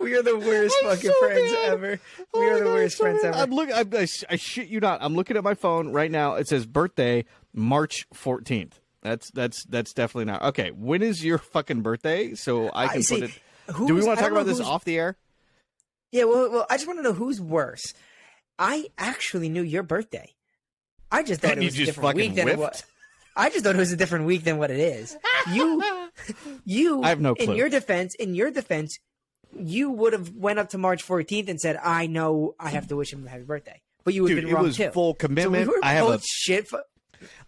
We 0.00 0.14
are 0.14 0.22
the 0.22 0.36
worst 0.38 0.74
I'm 0.82 0.90
fucking 0.90 1.10
so 1.10 1.18
friends 1.20 1.52
mad. 1.52 1.64
ever. 1.72 2.00
Oh 2.34 2.40
We 2.40 2.46
are 2.50 2.58
the 2.58 2.64
God, 2.64 2.72
worst 2.74 2.96
so 2.98 3.04
friends 3.04 3.22
mad. 3.22 3.34
ever. 3.34 3.38
I'm 3.42 3.50
looking. 3.50 3.74
I, 3.74 3.80
I, 3.80 4.06
I 4.30 4.36
shit 4.36 4.68
you 4.68 4.80
not. 4.80 4.98
I'm 5.02 5.14
looking 5.14 5.36
at 5.36 5.44
my 5.44 5.54
phone 5.54 5.88
right 5.92 6.10
now. 6.10 6.34
It 6.34 6.48
says 6.48 6.66
birthday 6.66 7.24
March 7.52 8.06
14th. 8.14 8.72
That's 9.02 9.30
that's 9.32 9.64
that's 9.64 9.92
definitely 9.92 10.26
not 10.26 10.42
okay. 10.42 10.70
When 10.70 11.02
is 11.02 11.24
your 11.24 11.38
fucking 11.38 11.82
birthday? 11.82 12.34
So 12.34 12.70
I 12.74 12.88
can 12.88 13.02
see, 13.02 13.20
put 13.20 13.30
it. 13.30 13.86
Do 13.86 13.94
we 13.94 14.02
want 14.04 14.18
to 14.18 14.22
talk 14.22 14.32
about 14.32 14.46
this 14.46 14.60
off 14.60 14.84
the 14.84 14.96
air? 14.98 15.16
Yeah, 16.10 16.24
well, 16.24 16.50
well, 16.50 16.66
I 16.70 16.76
just 16.76 16.86
want 16.86 17.00
to 17.00 17.02
know 17.02 17.12
who's 17.12 17.40
worse. 17.40 17.92
I 18.58 18.86
actually 18.96 19.48
knew 19.48 19.62
your 19.62 19.82
birthday. 19.82 20.30
I 21.10 21.22
just 21.22 21.40
thought 21.40 21.52
And 21.54 21.62
it 21.62 21.66
was 21.66 21.78
a 21.80 21.84
different 21.86 22.16
week 22.16 22.34
than 22.34 22.48
it 22.48 22.58
was. 22.58 22.84
I 23.36 23.50
just 23.50 23.64
thought 23.64 23.74
it 23.74 23.78
was 23.78 23.90
a 23.92 23.96
different 23.96 24.26
week 24.26 24.44
than 24.44 24.58
what 24.58 24.70
it 24.70 24.78
is. 24.78 25.16
You, 25.52 25.82
you. 26.64 27.02
I 27.02 27.08
have 27.08 27.20
no 27.20 27.34
clue. 27.34 27.50
In 27.52 27.56
your 27.56 27.68
defense, 27.68 28.14
in 28.14 28.34
your 28.36 28.50
defense, 28.52 28.96
you 29.58 29.90
would 29.90 30.12
have 30.12 30.30
went 30.34 30.58
up 30.58 30.70
to 30.70 30.78
March 30.78 31.04
14th 31.06 31.48
and 31.48 31.60
said, 31.60 31.78
"I 31.82 32.06
know 32.06 32.54
I 32.58 32.70
have 32.70 32.88
to 32.88 32.96
wish 32.96 33.12
him 33.12 33.26
a 33.26 33.30
happy 33.30 33.42
birthday," 33.44 33.80
but 34.04 34.14
you 34.14 34.22
would 34.22 34.30
have 34.32 34.40
been 34.40 34.48
it 34.48 34.54
wrong 34.54 34.64
was 34.64 34.76
too. 34.76 34.90
full 34.90 35.12
so 35.12 35.16
we 35.22 35.28
commitment. 35.28 35.68
were 35.68 35.80
I 35.82 35.92
have 35.94 36.08
a 36.08 36.20
shit. 36.24 36.68
fu- 36.68 36.78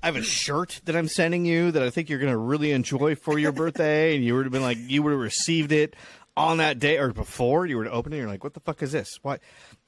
I 0.02 0.06
have 0.06 0.16
a 0.16 0.22
shirt 0.22 0.80
that 0.84 0.96
I'm 0.96 1.08
sending 1.08 1.44
you 1.44 1.70
that 1.72 1.82
I 1.82 1.90
think 1.90 2.08
you're 2.08 2.18
gonna 2.18 2.36
really 2.38 2.72
enjoy 2.72 3.14
for 3.14 3.38
your 3.38 3.52
birthday, 3.52 4.14
and 4.16 4.24
you 4.24 4.34
would 4.34 4.44
have 4.46 4.52
been 4.52 4.62
like, 4.62 4.78
you 4.80 5.02
would 5.02 5.10
have 5.10 5.20
received 5.20 5.72
it 5.72 5.94
on 6.36 6.58
that 6.58 6.78
day 6.78 6.98
or 6.98 7.12
before. 7.12 7.66
You 7.66 7.78
would 7.78 7.88
open 7.88 8.12
it, 8.12 8.16
and 8.16 8.22
you're 8.22 8.30
like, 8.30 8.42
what 8.44 8.54
the 8.54 8.60
fuck 8.60 8.82
is 8.82 8.92
this? 8.92 9.08
What? 9.22 9.40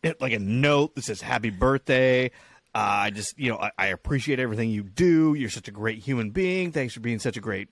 It, 0.02 0.20
like 0.20 0.32
a 0.32 0.38
note 0.38 0.94
that 0.94 1.04
says 1.04 1.20
happy 1.20 1.50
birthday. 1.50 2.26
Uh, 2.74 3.08
I 3.08 3.10
just, 3.10 3.38
you 3.38 3.50
know, 3.50 3.56
I, 3.56 3.70
I 3.78 3.86
appreciate 3.86 4.38
everything 4.38 4.68
you 4.70 4.82
do. 4.82 5.34
You're 5.34 5.48
such 5.50 5.68
a 5.68 5.72
great 5.72 5.98
human 6.00 6.30
being. 6.30 6.70
Thanks 6.70 6.92
for 6.94 7.00
being 7.00 7.18
such 7.18 7.36
a 7.38 7.40
great, 7.40 7.68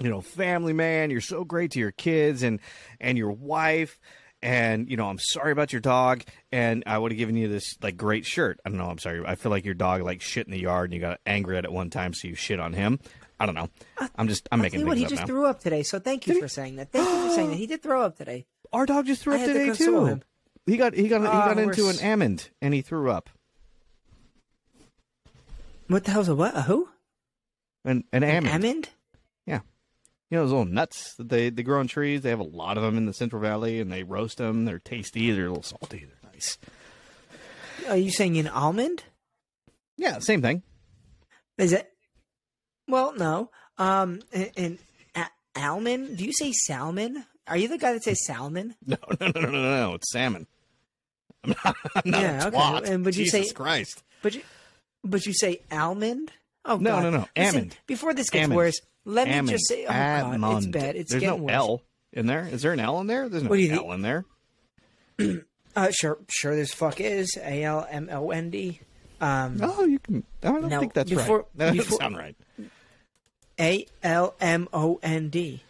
you 0.00 0.08
know, 0.10 0.20
family 0.20 0.72
man. 0.72 1.10
You're 1.10 1.20
so 1.20 1.44
great 1.44 1.72
to 1.72 1.78
your 1.78 1.92
kids 1.92 2.42
and 2.42 2.60
and 3.00 3.16
your 3.18 3.30
wife. 3.32 3.98
And 4.42 4.90
you 4.90 4.96
know, 4.96 5.06
I'm 5.08 5.18
sorry 5.18 5.52
about 5.52 5.72
your 5.72 5.80
dog. 5.82 6.22
And 6.50 6.82
I 6.86 6.96
would 6.96 7.12
have 7.12 7.18
given 7.18 7.36
you 7.36 7.48
this 7.48 7.76
like 7.82 7.96
great 7.96 8.24
shirt. 8.24 8.58
I 8.64 8.70
don't 8.70 8.78
know. 8.78 8.86
I'm 8.86 8.98
sorry. 8.98 9.22
I 9.26 9.34
feel 9.34 9.50
like 9.50 9.64
your 9.66 9.74
dog 9.74 10.02
like 10.02 10.22
shit 10.22 10.46
in 10.46 10.52
the 10.52 10.58
yard, 10.60 10.90
and 10.90 10.94
you 10.94 11.00
got 11.00 11.20
angry 11.26 11.58
at 11.58 11.64
it 11.64 11.72
one 11.72 11.90
time, 11.90 12.14
so 12.14 12.26
you 12.26 12.34
shit 12.34 12.58
on 12.58 12.72
him. 12.72 12.98
I 13.38 13.46
don't 13.46 13.54
know. 13.54 13.68
I'm 14.16 14.28
just. 14.28 14.48
I'm 14.50 14.60
I'll 14.60 14.62
making 14.62 14.86
what, 14.86 14.96
he 14.96 15.04
just 15.04 15.20
now. 15.22 15.26
threw 15.26 15.46
up 15.46 15.60
today. 15.60 15.82
So 15.82 15.98
thank 15.98 16.26
you 16.26 16.40
for 16.40 16.48
saying 16.48 16.76
that. 16.76 16.90
Thank 16.92 17.06
you 17.08 17.28
for 17.28 17.34
saying 17.34 17.50
that. 17.50 17.56
He 17.56 17.66
did 17.66 17.82
throw 17.82 18.02
up 18.02 18.16
today. 18.16 18.46
Our 18.72 18.86
dog 18.86 19.06
just 19.06 19.22
threw 19.22 19.34
I 19.34 19.36
up 19.36 19.40
had 19.42 19.46
to 19.52 19.52
today 19.66 19.74
too. 19.84 20.04
him. 20.06 20.22
He 20.66 20.76
got 20.78 20.94
he 20.94 21.08
got 21.08 21.20
he 21.22 21.26
Ah, 21.26 21.48
got 21.48 21.58
into 21.58 21.88
an 21.88 21.96
almond 22.02 22.48
and 22.62 22.72
he 22.72 22.80
threw 22.80 23.10
up. 23.10 23.28
What 25.88 26.04
the 26.04 26.12
hell's 26.12 26.28
a 26.28 26.34
what? 26.34 26.56
A 26.56 26.62
who? 26.62 26.88
An 27.84 28.04
an 28.12 28.22
almond. 28.24 28.48
Almond? 28.48 28.88
You 30.30 30.36
know 30.38 30.44
those 30.44 30.50
little 30.52 30.64
nuts 30.64 31.14
that 31.16 31.28
they, 31.28 31.50
they 31.50 31.62
grow 31.64 31.80
on 31.80 31.88
trees. 31.88 32.20
They 32.22 32.30
have 32.30 32.38
a 32.40 32.44
lot 32.44 32.76
of 32.76 32.84
them 32.84 32.96
in 32.96 33.06
the 33.06 33.12
Central 33.12 33.42
Valley, 33.42 33.80
and 33.80 33.90
they 33.90 34.04
roast 34.04 34.38
them. 34.38 34.64
They're 34.64 34.78
tasty. 34.78 35.30
They're 35.32 35.46
a 35.46 35.48
little 35.48 35.62
salty. 35.64 36.06
They're 36.06 36.30
nice. 36.32 36.56
Are 37.88 37.96
you 37.96 38.10
saying 38.12 38.38
an 38.38 38.46
almond? 38.48 39.02
Yeah, 39.96 40.20
same 40.20 40.40
thing. 40.40 40.62
Is 41.58 41.72
it? 41.72 41.90
Well, 42.86 43.12
no. 43.16 43.50
Um, 43.76 44.20
and, 44.32 44.50
and 44.56 44.78
a- 45.16 45.60
almond? 45.60 46.16
Do 46.16 46.24
you 46.24 46.32
say 46.32 46.52
salmon? 46.52 47.24
Are 47.48 47.56
you 47.56 47.66
the 47.68 47.78
guy 47.78 47.92
that 47.94 48.04
says 48.04 48.24
salmon? 48.24 48.76
No, 48.86 48.96
no, 49.20 49.26
no, 49.34 49.40
no, 49.40 49.50
no, 49.50 49.60
no. 49.88 49.94
It's 49.94 50.12
salmon. 50.12 50.46
I'm 51.44 51.54
not, 51.64 51.76
I'm 51.96 52.10
not 52.10 52.20
Yeah, 52.22 52.46
okay. 52.78 52.92
And 52.92 53.04
would 53.04 53.16
you 53.16 53.24
Jesus 53.24 53.48
say- 53.48 53.54
Christ? 53.54 54.02
But 54.22 54.34
you, 54.36 54.42
but 55.02 55.26
you 55.26 55.32
say 55.32 55.62
almond? 55.72 56.30
Oh 56.64 56.76
No, 56.76 56.90
God. 56.90 57.02
no, 57.04 57.10
no. 57.10 57.28
Listen, 57.36 57.56
Almond. 57.56 57.76
Before 57.86 58.12
this 58.14 58.28
gets 58.30 58.44
Almond. 58.44 58.56
worse, 58.56 58.80
let 59.10 59.28
me 59.44 59.50
just 59.50 59.68
say, 59.68 59.84
oh 59.86 59.88
God, 59.90 60.56
it's 60.58 60.66
bad. 60.66 60.96
It's 60.96 61.10
There's 61.10 61.20
getting 61.20 61.38
no 61.40 61.44
worse. 61.44 61.54
L 61.54 61.82
in 62.12 62.26
there. 62.26 62.46
Is 62.50 62.62
there 62.62 62.72
an 62.72 62.80
L 62.80 63.00
in 63.00 63.06
there? 63.06 63.28
There's 63.28 63.42
no 63.42 63.50
What 63.50 63.56
do 63.56 63.62
you 63.62 63.72
L 63.72 63.78
think? 63.82 63.94
in 63.94 64.02
there. 64.02 64.24
Uh, 65.76 65.88
sure, 65.92 66.18
sure. 66.28 66.56
This 66.56 66.74
fuck 66.74 67.00
is 67.00 67.38
A 67.40 67.62
L 67.62 67.86
M 67.88 68.08
O 68.10 68.32
N 68.32 68.50
D. 68.50 68.80
Um, 69.20 69.58
Oh, 69.62 69.84
you 69.84 70.00
can. 70.00 70.24
I 70.42 70.48
don't 70.48 70.68
No, 70.68 70.80
think 70.80 70.94
that's 70.94 71.08
before- 71.08 71.36
right. 71.38 71.46
That 71.54 71.64
doesn't 71.66 71.76
before- 71.84 71.98
sound 72.00 72.16
right. 72.16 72.36
A 73.60 73.86
L 74.02 74.34
M 74.40 74.68
O 74.72 74.98
N 75.00 75.28
D. 75.28 75.62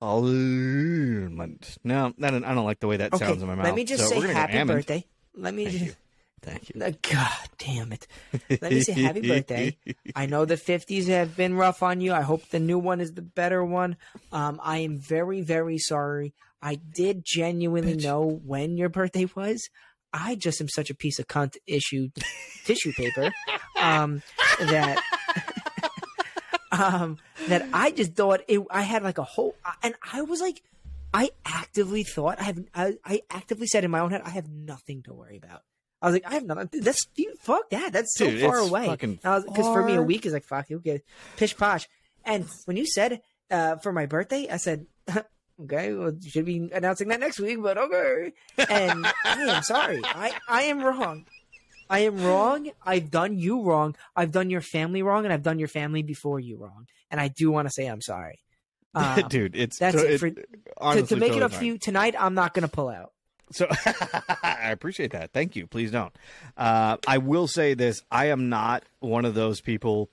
Almond. 0.00 1.76
No, 1.84 2.12
I 2.22 2.30
don't, 2.30 2.44
I 2.44 2.54
don't 2.54 2.64
like 2.64 2.78
the 2.80 2.86
way 2.86 2.98
that 2.98 3.12
Okay, 3.12 3.24
sounds 3.26 3.42
in 3.42 3.48
my 3.48 3.54
mouth. 3.56 3.64
let 3.64 3.74
me 3.74 3.84
just 3.84 4.08
So 4.08 4.20
say 4.20 4.32
happy 4.32 4.62
birthday. 4.64 5.04
Let 5.34 5.54
me 5.54 5.64
Thank 5.64 5.76
just. 5.78 5.86
you. 5.86 5.94
Thank 6.42 6.70
you. 6.70 6.80
God 6.80 7.48
damn 7.58 7.92
it. 7.92 8.06
Let 8.50 8.72
me 8.72 8.80
say 8.80 8.92
happy 8.92 9.20
birthday. 9.20 9.76
I 10.16 10.26
know 10.26 10.44
the 10.44 10.56
50s 10.56 11.06
have 11.06 11.36
been 11.36 11.54
rough 11.54 11.82
on 11.82 12.00
you. 12.00 12.12
I 12.12 12.22
hope 12.22 12.48
the 12.48 12.58
new 12.58 12.78
one 12.78 13.00
is 13.00 13.12
the 13.12 13.22
better 13.22 13.64
one. 13.64 13.96
Um, 14.32 14.60
I 14.62 14.78
am 14.78 14.98
very, 14.98 15.40
very 15.40 15.78
sorry. 15.78 16.34
I 16.60 16.76
did 16.76 17.22
genuinely 17.24 17.94
Bitch. 17.94 18.04
know 18.04 18.40
when 18.44 18.76
your 18.76 18.88
birthday 18.88 19.26
was. 19.36 19.68
I 20.12 20.34
just 20.34 20.60
am 20.60 20.68
such 20.68 20.90
a 20.90 20.94
piece 20.94 21.18
of 21.18 21.26
cunt 21.26 21.56
issue 21.66 22.10
tissue 22.64 22.92
paper 22.92 23.32
um, 23.80 24.22
that 24.60 25.02
um, 26.72 27.18
that 27.48 27.66
I 27.72 27.92
just 27.92 28.14
thought 28.14 28.42
it. 28.48 28.60
I 28.70 28.82
had 28.82 29.02
like 29.02 29.18
a 29.18 29.24
whole, 29.24 29.54
and 29.82 29.94
I 30.12 30.22
was 30.22 30.40
like, 30.40 30.62
I 31.14 31.30
actively 31.46 32.02
thought 32.02 32.40
I 32.40 32.44
have. 32.44 32.58
I, 32.74 32.94
I 33.04 33.22
actively 33.30 33.66
said 33.66 33.84
in 33.84 33.90
my 33.90 34.00
own 34.00 34.10
head, 34.10 34.22
I 34.24 34.30
have 34.30 34.50
nothing 34.50 35.02
to 35.04 35.14
worry 35.14 35.38
about. 35.38 35.62
I 36.02 36.06
was 36.06 36.14
like, 36.14 36.26
I 36.26 36.34
have 36.34 36.44
nothing. 36.44 36.68
That's 36.82 37.06
dude, 37.14 37.38
fuck 37.38 37.70
that. 37.70 37.92
That's 37.92 38.12
so 38.18 38.28
Dude, 38.28 38.40
far 38.40 38.58
away. 38.58 38.90
Because 38.90 39.44
for 39.54 39.84
me, 39.84 39.94
a 39.94 40.02
week 40.02 40.26
is 40.26 40.32
like 40.32 40.44
fuck 40.44 40.68
you 40.68 40.80
get 40.80 41.04
pish 41.36 41.56
posh. 41.56 41.88
And 42.24 42.46
when 42.64 42.76
you 42.76 42.86
said 42.86 43.22
uh, 43.50 43.76
for 43.76 43.92
my 43.92 44.06
birthday, 44.06 44.48
I 44.50 44.56
said, 44.56 44.86
okay, 45.62 45.92
well, 45.92 46.12
you 46.20 46.30
should 46.30 46.44
be 46.44 46.68
announcing 46.72 47.08
that 47.08 47.20
next 47.20 47.38
week, 47.38 47.62
but 47.62 47.78
okay. 47.78 48.32
And 48.68 49.06
I 49.24 49.42
am 49.42 49.62
sorry. 49.62 50.00
I 50.04 50.32
I 50.48 50.62
am 50.62 50.82
wrong. 50.82 51.24
I 51.88 52.00
am 52.00 52.24
wrong. 52.24 52.70
I've 52.84 53.10
done 53.10 53.38
you 53.38 53.62
wrong. 53.62 53.94
I've 54.16 54.32
done 54.32 54.50
your 54.50 54.60
family 54.62 55.02
wrong, 55.02 55.24
and 55.24 55.32
I've 55.32 55.42
done 55.42 55.58
your 55.60 55.68
family 55.68 56.02
before 56.02 56.40
you 56.40 56.56
wrong. 56.56 56.86
And 57.10 57.20
I 57.20 57.28
do 57.28 57.50
want 57.52 57.68
to 57.68 57.72
say 57.72 57.86
I'm 57.86 58.02
sorry. 58.02 58.40
Um, 58.94 59.22
Dude, 59.30 59.56
it's 59.56 59.78
that's 59.78 59.96
to, 59.96 60.12
it 60.12 60.18
for- 60.18 60.28
to, 60.30 60.44
honestly 60.76 61.06
to 61.06 61.16
make 61.16 61.28
totally 61.28 61.38
it 61.38 61.42
up 61.44 61.50
fine. 61.52 61.58
for 61.60 61.64
you 61.64 61.78
tonight, 61.78 62.14
I'm 62.18 62.34
not 62.34 62.52
going 62.52 62.68
to 62.68 62.68
pull 62.70 62.90
out. 62.90 63.12
So 63.52 63.66
I 64.42 64.70
appreciate 64.70 65.12
that. 65.12 65.32
Thank 65.32 65.56
you. 65.56 65.66
Please 65.66 65.90
don't. 65.90 66.12
Uh, 66.56 66.96
I 67.06 67.18
will 67.18 67.46
say 67.46 67.74
this: 67.74 68.02
I 68.10 68.26
am 68.26 68.48
not 68.48 68.84
one 69.00 69.24
of 69.24 69.34
those 69.34 69.60
people. 69.60 70.10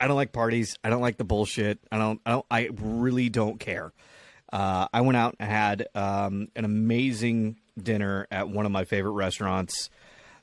I 0.00 0.06
don't 0.06 0.16
like 0.16 0.32
parties. 0.32 0.76
I 0.82 0.90
don't 0.90 1.02
like 1.02 1.16
the 1.16 1.24
bullshit. 1.24 1.78
I 1.90 1.98
don't. 1.98 2.20
I 2.26 2.30
don't. 2.30 2.46
I 2.50 2.68
really 2.72 3.28
don't 3.28 3.58
care. 3.60 3.92
Uh, 4.52 4.86
I 4.92 5.00
went 5.00 5.16
out 5.16 5.36
and 5.38 5.50
had 5.50 5.88
um, 5.94 6.48
an 6.54 6.64
amazing 6.64 7.56
dinner 7.80 8.26
at 8.30 8.48
one 8.48 8.66
of 8.66 8.72
my 8.72 8.84
favorite 8.84 9.12
restaurants 9.12 9.90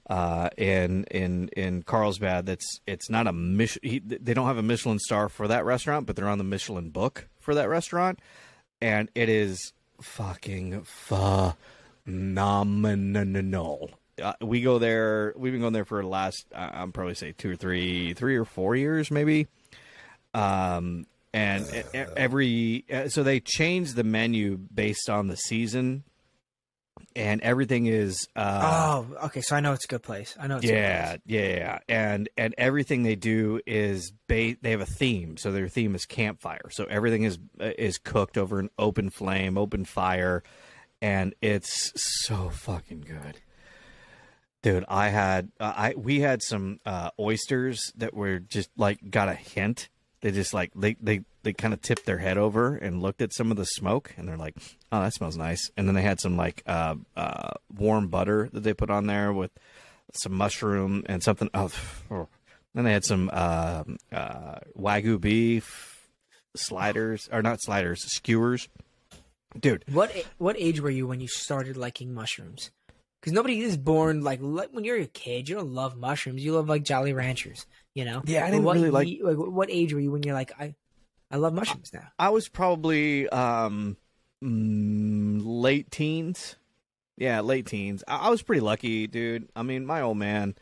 uh, 0.10 0.50
in 0.58 1.06
in 1.06 1.47
in 1.50 1.84
Carlsbad. 1.84 2.45
That's 2.45 2.82
it's 2.86 3.10
not 3.10 3.28
a 3.28 3.32
They 3.32 4.34
don't 4.34 4.47
have 4.47 4.58
a 4.58 4.63
Michelin 4.63 5.00
star 5.00 5.30
for 5.30 5.47
that 5.47 5.63
restaurant, 5.65 6.06
but 6.06 6.15
they're 6.15 6.28
on 6.28 6.38
the 6.38 6.43
Michelin 6.43 6.89
book 6.89 7.28
for 7.39 7.56
that 7.56 7.69
restaurant, 7.69 8.19
and 8.82 9.10
it 9.15 9.30
is 9.30 9.74
fucking 10.02 10.84
phenomenal. 12.06 13.92
Uh, 14.22 14.34
we 14.42 14.62
go 14.62 14.80
there. 14.80 15.34
We've 15.36 15.52
been 15.52 15.62
going 15.62 15.74
there 15.74 15.86
for 15.86 16.02
the 16.02 16.08
last. 16.08 16.46
Uh, 16.54 16.70
I'm 16.74 16.92
probably 16.92 17.16
say 17.16 17.32
two 17.32 17.52
or 17.52 17.56
three, 17.56 18.14
three 18.14 18.36
or 18.36 18.46
four 18.46 18.76
years, 18.76 19.10
maybe. 19.10 19.48
Um, 20.34 21.08
and 21.34 21.66
every 21.94 22.86
uh, 22.92 23.08
so 23.08 23.24
they 23.24 23.40
change 23.40 23.94
the 23.94 24.04
menu 24.04 24.58
based 24.58 25.10
on 25.10 25.28
the 25.28 25.38
season 25.38 26.04
and 27.16 27.42
everything 27.42 27.86
is 27.88 28.28
uh, 28.36 29.06
oh 29.12 29.26
okay 29.26 29.42
so 29.42 29.56
i 29.56 29.60
know 29.60 29.74
it's 29.74 29.86
a 29.86 29.88
good 29.88 30.04
place 30.04 30.36
i 30.40 30.48
know 30.48 30.58
it's 30.58 30.66
yeah 30.66 31.16
yeah 31.26 31.80
and 31.88 32.30
and 32.38 32.54
everything 32.58 33.04
they 33.04 33.16
do 33.16 33.60
is 33.66 34.12
ba- 34.28 34.56
they 34.62 34.72
have 34.72 34.82
a 34.82 34.86
theme 34.86 35.38
so 35.38 35.52
their 35.52 35.68
theme 35.68 35.96
is 35.96 36.06
campfire 36.06 36.70
so 36.70 36.86
everything 36.86 37.24
is 37.24 37.38
is 37.60 37.98
cooked 37.98 38.38
over 38.38 38.60
an 38.60 38.70
open 38.78 39.10
flame 39.10 39.58
open 39.58 39.86
fire 39.86 40.44
and 41.02 41.34
it's 41.42 41.92
so 41.96 42.50
fucking 42.50 43.02
good. 43.02 43.40
Dude 44.62 44.86
i 44.88 45.10
had 45.10 45.50
uh, 45.60 45.74
i 45.76 45.94
we 45.98 46.20
had 46.20 46.44
some 46.44 46.80
uh, 46.86 47.10
oysters 47.20 47.92
that 47.98 48.14
were 48.14 48.40
just 48.40 48.70
like 48.78 49.10
got 49.10 49.28
a 49.28 49.34
hint. 49.34 49.90
They 50.22 50.30
just 50.32 50.54
like 50.54 50.72
they 50.76 50.96
they 51.02 51.22
they 51.42 51.54
kind 51.54 51.74
of 51.74 51.82
tipped 51.82 52.06
their 52.06 52.20
head 52.20 52.38
over 52.38 52.76
and 52.76 53.02
looked 53.02 53.24
at 53.24 53.34
some 53.34 53.50
of 53.50 53.58
the 53.58 53.66
smoke 53.66 54.14
and 54.18 54.28
they're 54.28 54.38
like 54.38 54.56
oh 54.92 55.02
that 55.02 55.16
smells 55.16 55.36
nice. 55.36 55.72
And 55.76 55.88
then 55.88 55.96
they 55.96 56.04
had 56.04 56.20
some 56.20 56.38
like 56.38 56.62
uh, 56.68 56.96
uh, 57.16 57.52
warm 57.76 58.10
butter 58.10 58.50
that 58.54 58.62
they 58.62 58.74
put 58.74 58.92
on 58.92 59.08
there 59.08 59.34
with 59.34 59.52
some 60.14 60.34
mushroom 60.34 61.04
and 61.08 61.24
something 61.24 61.50
oh, 61.56 61.72
oh. 62.12 62.28
then 62.76 62.84
they 62.84 62.94
had 62.94 63.06
some 63.06 63.32
uh, 63.34 63.84
uh, 64.12 64.60
wagyu 64.78 65.20
beef 65.20 66.08
sliders 66.56 67.30
or 67.32 67.42
not 67.42 67.62
sliders 67.62 68.04
skewers 68.14 68.68
dude 69.60 69.84
what 69.92 70.12
what 70.38 70.56
age 70.58 70.80
were 70.80 70.90
you 70.90 71.08
when 71.08 71.20
you 71.20 71.28
started 71.28 71.78
liking 71.78 72.14
mushrooms 72.14 72.72
because 73.20 73.34
nobody 73.34 73.60
is 73.60 73.78
born 73.78 74.22
like 74.22 74.40
when 74.40 74.84
you're 74.84 74.98
a 74.98 75.06
kid 75.06 75.50
you 75.50 75.56
don't 75.56 75.74
love 75.74 75.98
mushrooms 75.98 76.44
you 76.44 76.54
love 76.54 76.70
like 76.70 76.84
jolly 76.84 77.14
ranchers 77.14 77.66
you 77.94 78.06
know? 78.06 78.22
Yeah, 78.26 78.46
I 78.46 78.52
didn't 78.52 78.66
what, 78.66 78.76
really 78.76 78.92
like... 78.92 79.08
like. 79.22 79.38
What 79.38 79.70
age 79.70 79.94
were 79.94 80.00
you 80.00 80.12
when 80.12 80.24
you're 80.24 80.34
like, 80.34 80.52
I, 80.60 80.76
I 81.30 81.38
love 81.38 81.54
mushrooms 81.54 81.92
now? 81.94 82.08
I 82.18 82.30
was 82.30 82.48
probably 82.48 83.28
um, 83.30 83.98
mm, 84.44 85.42
late 85.44 85.92
teens. 85.92 86.56
Yeah, 87.18 87.42
late 87.42 87.66
teens. 87.66 88.04
I, 88.08 88.28
I 88.28 88.30
was 88.30 88.42
pretty 88.42 88.62
lucky, 88.62 89.08
dude. 89.08 89.50
I 89.56 89.64
mean, 89.64 89.86
my 89.86 90.02
old 90.02 90.18
man, 90.18 90.56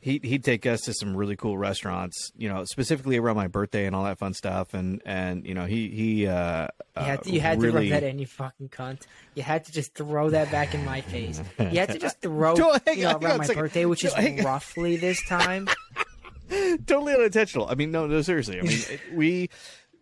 he 0.00 0.20
he'd 0.22 0.44
take 0.44 0.66
us 0.66 0.82
to 0.82 0.94
some 0.94 1.16
really 1.16 1.36
cool 1.36 1.58
restaurants, 1.58 2.32
you 2.36 2.48
know, 2.48 2.64
specifically 2.64 3.16
around 3.16 3.36
my 3.36 3.48
birthday 3.48 3.86
and 3.86 3.96
all 3.96 4.04
that 4.04 4.18
fun 4.18 4.34
stuff. 4.34 4.74
And 4.74 5.02
and 5.04 5.46
you 5.46 5.54
know, 5.54 5.64
he 5.64 5.88
he 5.88 6.26
uh, 6.26 6.68
you 6.96 7.02
had 7.02 7.22
to, 7.24 7.30
you 7.30 7.40
had 7.40 7.60
really... 7.60 7.88
to 7.88 7.94
rub 7.94 8.02
that 8.02 8.08
in, 8.08 8.18
you 8.18 8.26
fucking 8.26 8.68
cunt. 8.68 9.02
You 9.34 9.42
had 9.42 9.64
to 9.66 9.72
just 9.72 9.94
throw 9.94 10.30
that 10.30 10.50
back 10.50 10.74
in 10.74 10.84
my 10.84 11.00
face. 11.00 11.40
You 11.58 11.80
had 11.80 11.90
to 11.90 11.98
just 11.98 12.20
throw, 12.20 12.54
you 12.94 13.04
know, 13.04 13.18
around 13.18 13.38
my 13.38 13.54
birthday, 13.54 13.84
which 13.84 14.04
is 14.04 14.14
roughly 14.44 14.96
this 14.96 15.22
time. 15.26 15.68
totally 16.86 17.14
unintentional. 17.14 17.68
I 17.68 17.74
mean, 17.74 17.90
no, 17.90 18.06
no, 18.06 18.22
seriously. 18.22 18.58
I 18.58 18.62
mean, 18.62 18.80
we 19.12 19.50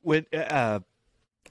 would 0.02 0.26
uh, 0.34 0.80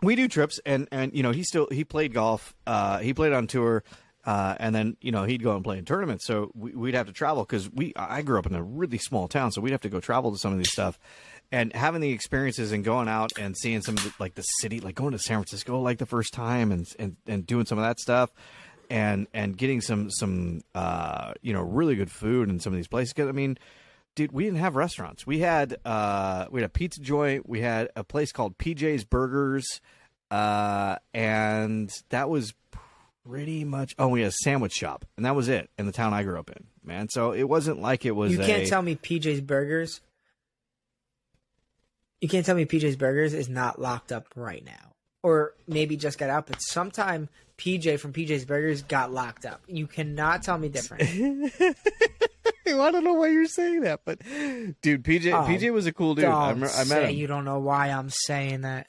we 0.02 0.16
do 0.16 0.28
trips, 0.28 0.60
and 0.66 0.88
and 0.92 1.16
you 1.16 1.24
know, 1.24 1.32
he 1.32 1.44
still 1.44 1.68
he 1.72 1.84
played 1.84 2.14
golf. 2.14 2.54
Uh, 2.68 3.00
he 3.00 3.14
played 3.14 3.34
on 3.34 3.48
tour. 3.48 3.84
Uh, 4.26 4.56
and 4.60 4.74
then 4.74 4.96
you 5.02 5.12
know 5.12 5.26
he'd 5.26 5.44
go 5.44 5.54
and 5.56 5.64
play 5.64 5.78
in 5.78 5.84
tournaments, 5.84 6.26
so 6.26 6.50
we, 6.56 6.72
would 6.72 6.94
have 6.94 7.08
to 7.08 7.14
travel 7.14 7.44
because 7.44 7.70
we 7.70 7.94
I 7.96 8.22
grew 8.22 8.40
up 8.40 8.46
in 8.46 8.56
a 8.56 8.64
really 8.64 8.98
small 8.98 9.28
town, 9.28 9.52
so 9.52 9.60
we'd 9.60 9.72
have 9.72 9.82
to 9.82 9.90
go 9.90 10.00
travel 10.00 10.32
to 10.32 10.38
some 10.38 10.54
of 10.54 10.58
these 10.58 10.72
stuff, 10.72 10.98
and 11.52 11.76
having 11.76 12.00
the 12.00 12.12
experiences 12.12 12.72
and 12.72 12.86
going 12.86 13.10
out 13.10 13.32
and 13.38 13.58
seeing 13.58 13.82
some 13.82 13.98
of 13.98 14.04
the, 14.04 14.14
like 14.20 14.36
the 14.36 14.44
city, 14.44 14.80
like 14.80 14.96
going 14.96 15.12
to 15.12 15.20
San 15.20 15.40
Francisco 15.40 15.80
like 15.82 15.98
the 15.98 16.06
first 16.06 16.34
time 16.34 16.72
and 16.72 16.88
and 16.98 17.18
and 17.28 17.46
doing 17.46 17.66
some 17.66 17.78
of 17.78 17.84
that 17.84 18.00
stuff, 18.00 18.32
and 18.90 19.28
and 19.34 19.58
getting 19.58 19.82
some 19.82 20.10
some 20.10 20.62
uh 20.74 21.34
you 21.42 21.52
know 21.52 21.62
really 21.62 21.96
good 21.96 22.12
food 22.12 22.50
in 22.50 22.62
some 22.62 22.72
of 22.72 22.78
these 22.78 22.88
places. 22.88 23.12
Cause, 23.12 23.28
I 23.28 23.34
mean, 23.34 23.58
dude, 24.16 24.32
we 24.32 24.46
didn't 24.46 24.60
have 24.60 24.76
restaurants. 24.76 25.26
We 25.26 25.40
had 25.40 25.78
uh, 25.86 26.46
we 26.50 26.62
had 26.62 26.66
a 26.66 26.74
pizza 26.74 27.02
joint. 27.02 27.48
We 27.48 27.62
had 27.62 27.90
a 27.96 28.04
place 28.04 28.32
called 28.32 28.58
PJ's 28.58 29.04
Burgers, 29.04 29.82
uh, 30.32 30.98
and 31.14 31.92
that 32.10 32.30
was 32.30 32.54
pretty 33.26 33.64
much. 33.64 33.96
Oh, 33.98 34.08
we 34.08 34.22
had 34.22 34.30
a 34.30 34.36
sandwich 34.44 34.74
shop, 34.74 35.06
and 35.18 35.26
that 35.26 35.36
was 35.36 35.48
it 35.48 35.70
in 35.78 35.86
the 35.86 35.92
town 35.92 36.14
I 36.14 36.24
grew 36.24 36.40
up 36.40 36.50
in, 36.50 36.66
man. 36.84 37.10
So 37.10 37.32
it 37.32 37.44
wasn't 37.44 37.82
like 37.82 38.06
it 38.06 38.12
was. 38.12 38.32
You 38.32 38.40
can't 38.40 38.64
a, 38.64 38.68
tell 38.68 38.82
me 38.82 38.96
PJ's 38.96 39.42
Burgers. 39.42 40.02
You 42.22 42.30
can't 42.30 42.46
tell 42.46 42.56
me 42.56 42.66
PJ's 42.66 42.96
Burgers 42.96 43.34
is 43.34 43.50
not 43.50 43.82
locked 43.82 44.12
up 44.12 44.28
right 44.36 44.64
now, 44.64 44.94
or 45.22 45.54
maybe 45.68 45.98
just 45.98 46.18
got 46.18 46.30
out. 46.30 46.48
But 46.48 46.62
sometime 46.62 47.30
PJ 47.58 48.00
from 48.00 48.14
PJ's 48.14 48.46
Burgers 48.46 48.82
got 48.82 49.12
locked 49.12 49.46
up. 49.46 49.62
You 49.68 49.88
cannot 49.88 50.44
tell 50.44 50.58
me 50.58 50.70
different. 50.70 51.04
I 52.66 52.92
don't 52.92 53.04
know 53.04 53.14
why 53.14 53.28
you're 53.28 53.46
saying 53.46 53.82
that, 53.82 54.02
but 54.06 54.20
dude, 54.82 55.04
PJ 55.04 55.32
oh, 55.32 55.48
PJ 55.48 55.72
was 55.72 55.86
a 55.86 55.94
cool 55.94 56.16
dude. 56.16 56.26
I, 56.26 56.52
I 56.52 56.54
met 56.56 57.04
him. 57.04 57.12
You 57.12 57.28
don't 57.28 57.46
know 57.46 57.60
why 57.60 57.90
I'm 57.90 58.10
saying 58.10 58.62
that. 58.62 58.88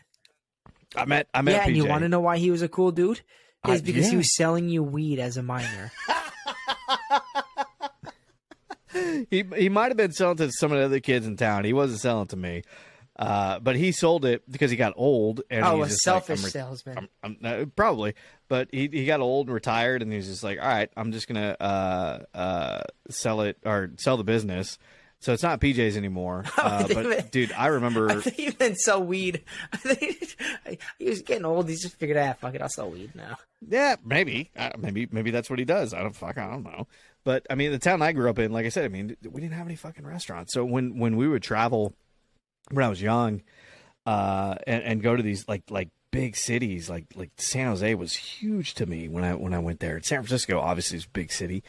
I 0.96 1.04
met 1.06 1.28
I 1.34 1.42
met 1.42 1.52
yeah, 1.52 1.64
PJ. 1.64 1.66
and 1.68 1.76
you 1.76 1.86
want 1.86 2.02
to 2.02 2.08
know 2.08 2.20
why 2.20 2.38
he 2.38 2.50
was 2.50 2.62
a 2.62 2.68
cool 2.68 2.92
dude? 2.92 3.20
Is 3.68 3.83
because 3.83 4.05
yeah. 4.05 4.11
he 4.11 4.16
was 4.16 4.37
selling 4.37 4.68
you 4.68 4.83
weed 4.83 5.18
as 5.18 5.37
a 5.37 5.42
minor. 5.42 5.90
he 9.31 9.44
he 9.57 9.68
might 9.68 9.88
have 9.88 9.96
been 9.96 10.12
selling 10.12 10.37
to 10.38 10.50
some 10.53 10.70
of 10.72 10.79
the 10.79 10.85
other 10.85 11.00
kids 11.00 11.27
in 11.27 11.37
town. 11.37 11.64
He 11.64 11.72
wasn't 11.72 12.00
selling 12.00 12.27
to 12.29 12.37
me. 12.37 12.62
Uh, 13.16 13.61
but 13.61 13.77
he 13.77 13.92
sold 13.92 14.24
it 14.24 14.42
because 14.50 14.72
he 14.72 14.77
got 14.77 14.92
old 14.96 15.42
and 15.48 15.64
oh, 15.64 15.83
a 15.83 15.88
selfish 15.88 16.40
like, 16.40 16.46
re- 16.46 16.50
salesman. 16.50 16.98
I'm, 16.98 17.09
I'm, 17.22 17.62
uh, 17.62 17.64
probably, 17.77 18.14
but 18.48 18.68
he 18.72 18.88
he 18.92 19.07
got 19.07 19.20
old 19.20 19.46
and 19.46 19.55
retired, 19.55 20.03
and 20.03 20.12
he's 20.12 20.27
just 20.27 20.42
like, 20.42 20.61
all 20.61 20.66
right, 20.66 20.90
I'm 20.96 21.12
just 21.12 21.29
gonna 21.29 21.57
uh, 21.61 22.18
uh, 22.35 22.83
sell 23.11 23.42
it 23.42 23.59
or 23.64 23.92
sell 23.98 24.16
the 24.16 24.24
business. 24.24 24.79
So 25.24 25.32
it's 25.32 25.42
not 25.42 25.58
PJ's 25.58 25.96
anymore. 25.96 26.44
Uh, 26.64 26.87
but 26.88 27.30
dude, 27.30 27.52
I 27.52 27.66
remember. 27.66 28.10
I 28.10 28.20
think 28.20 28.37
he 28.37 28.56
meant 28.58 28.78
sell 28.78 29.02
weed. 29.02 29.42
I 29.72 29.76
think 29.76 30.78
he 30.98 31.08
was 31.10 31.20
getting 31.20 31.44
old. 31.44 31.68
He 31.68 31.76
just 31.76 31.96
figured, 31.96 32.16
ah, 32.16 32.32
fuck 32.32 32.54
it, 32.54 32.62
I'll 32.62 32.70
sell 32.70 32.90
weed 32.90 33.14
now. 33.14 33.37
Yeah, 33.68 33.96
maybe, 34.02 34.50
uh, 34.56 34.70
maybe, 34.78 35.06
maybe 35.10 35.30
that's 35.30 35.50
what 35.50 35.58
he 35.58 35.66
does. 35.66 35.92
I 35.92 36.00
don't 36.02 36.16
fuck, 36.16 36.38
I 36.38 36.48
don't 36.48 36.62
know. 36.62 36.87
But 37.22 37.46
I 37.50 37.54
mean, 37.54 37.70
the 37.70 37.78
town 37.78 38.00
I 38.00 38.12
grew 38.12 38.30
up 38.30 38.38
in, 38.38 38.50
like 38.50 38.64
I 38.64 38.70
said, 38.70 38.87
I 38.87 38.88
mean, 38.88 39.14
we 39.30 39.40
didn't 39.42 39.54
have 39.54 39.66
any 39.66 39.76
fucking 39.76 40.06
restaurants. 40.06 40.54
So 40.54 40.64
when 40.64 40.98
when 40.98 41.16
we 41.16 41.28
would 41.28 41.42
travel 41.42 41.94
when 42.70 42.84
I 42.84 42.88
was 42.88 43.02
young, 43.02 43.42
uh, 44.06 44.54
and, 44.66 44.82
and 44.84 45.02
go 45.02 45.16
to 45.16 45.22
these 45.22 45.46
like 45.48 45.64
like 45.70 45.90
big 46.10 46.37
cities, 46.37 46.88
like 46.88 47.06
like 47.14 47.30
San 47.37 47.66
Jose 47.66 47.94
was 47.94 48.14
huge 48.14 48.74
to 48.74 48.87
me 48.87 49.08
when 49.08 49.24
I 49.24 49.34
when 49.34 49.52
I 49.52 49.58
went 49.58 49.80
there. 49.80 50.00
San 50.02 50.20
Francisco 50.20 50.60
obviously 50.60 50.98
is 50.98 51.04
a 51.04 51.10
big 51.10 51.30
city, 51.30 51.62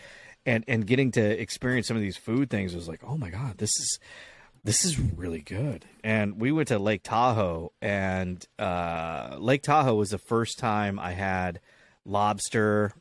and 0.45 0.63
and 0.67 0.85
getting 0.85 1.11
to 1.11 1.21
experience 1.21 1.87
some 1.87 1.97
of 1.97 2.03
these 2.03 2.17
food 2.17 2.49
things 2.49 2.75
was 2.75 2.87
like, 2.87 3.01
oh 3.03 3.17
my 3.17 3.29
god, 3.29 3.57
this 3.57 3.71
is 3.71 3.99
this 4.63 4.83
is 4.83 4.99
really 4.99 5.41
good. 5.41 5.85
And 6.03 6.39
we 6.41 6.51
went 6.51 6.69
to 6.69 6.79
Lake 6.79 7.03
Tahoe, 7.03 7.71
and 7.81 8.43
uh, 8.57 9.37
Lake 9.39 9.61
Tahoe 9.61 9.93
was 9.93 10.09
the 10.09 10.17
first 10.17 10.57
time 10.57 10.97
I 10.99 11.11
had 11.11 11.59
lobster 12.03 12.93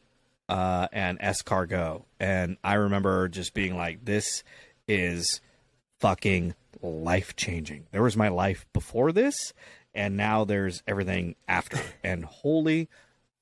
uh, 0.49 0.89
and 0.93 1.19
escargot, 1.21 2.05
and 2.21 2.59
I 2.63 2.75
remember 2.75 3.29
just 3.29 3.55
being 3.55 3.77
like, 3.77 4.05
this 4.05 4.45
is 4.87 5.41
fucking 6.01 6.55
life 6.83 7.35
changing. 7.35 7.87
There 7.93 8.03
was 8.03 8.17
my 8.17 8.29
life 8.29 8.67
before 8.75 9.11
this, 9.11 9.55
and 9.95 10.19
now 10.19 10.45
there's 10.45 10.83
everything 10.87 11.37
after. 11.49 11.79
And 12.05 12.25
holy 12.27 12.89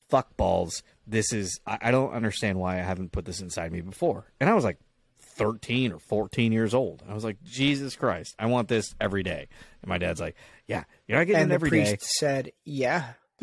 fuck 0.09 0.37
balls, 0.37 0.83
this 1.07 1.33
is 1.33 1.61
I, 1.67 1.79
I 1.83 1.91
don't 1.91 2.13
understand 2.13 2.59
why 2.59 2.79
I 2.79 2.83
haven't 2.83 3.13
put 3.13 3.25
this 3.25 3.41
inside 3.41 3.73
me 3.73 3.81
before. 3.81 4.27
And 4.41 4.49
I 4.49 4.55
was 4.55 4.65
like 4.65 4.79
13 5.19 5.93
or 5.93 5.99
14 5.99 6.53
years 6.53 6.75
old. 6.75 7.03
I 7.09 7.15
was 7.15 7.25
like, 7.25 7.43
Jesus 7.43 7.97
Christ, 7.97 8.35
I 8.39 8.47
want 8.47 8.69
this 8.69 8.95
every 9.01 9.23
day. 9.23 9.49
And 9.83 9.89
my 9.89 9.99
dad's 9.99 10.21
like, 10.21 10.37
Yeah, 10.67 10.85
you're 11.07 11.19
not 11.19 11.27
getting 11.27 11.43
and 11.43 11.53
it 11.53 11.55
every 11.55 11.71
priest 11.71 12.03
said, 12.03 12.53
Yeah. 12.65 13.15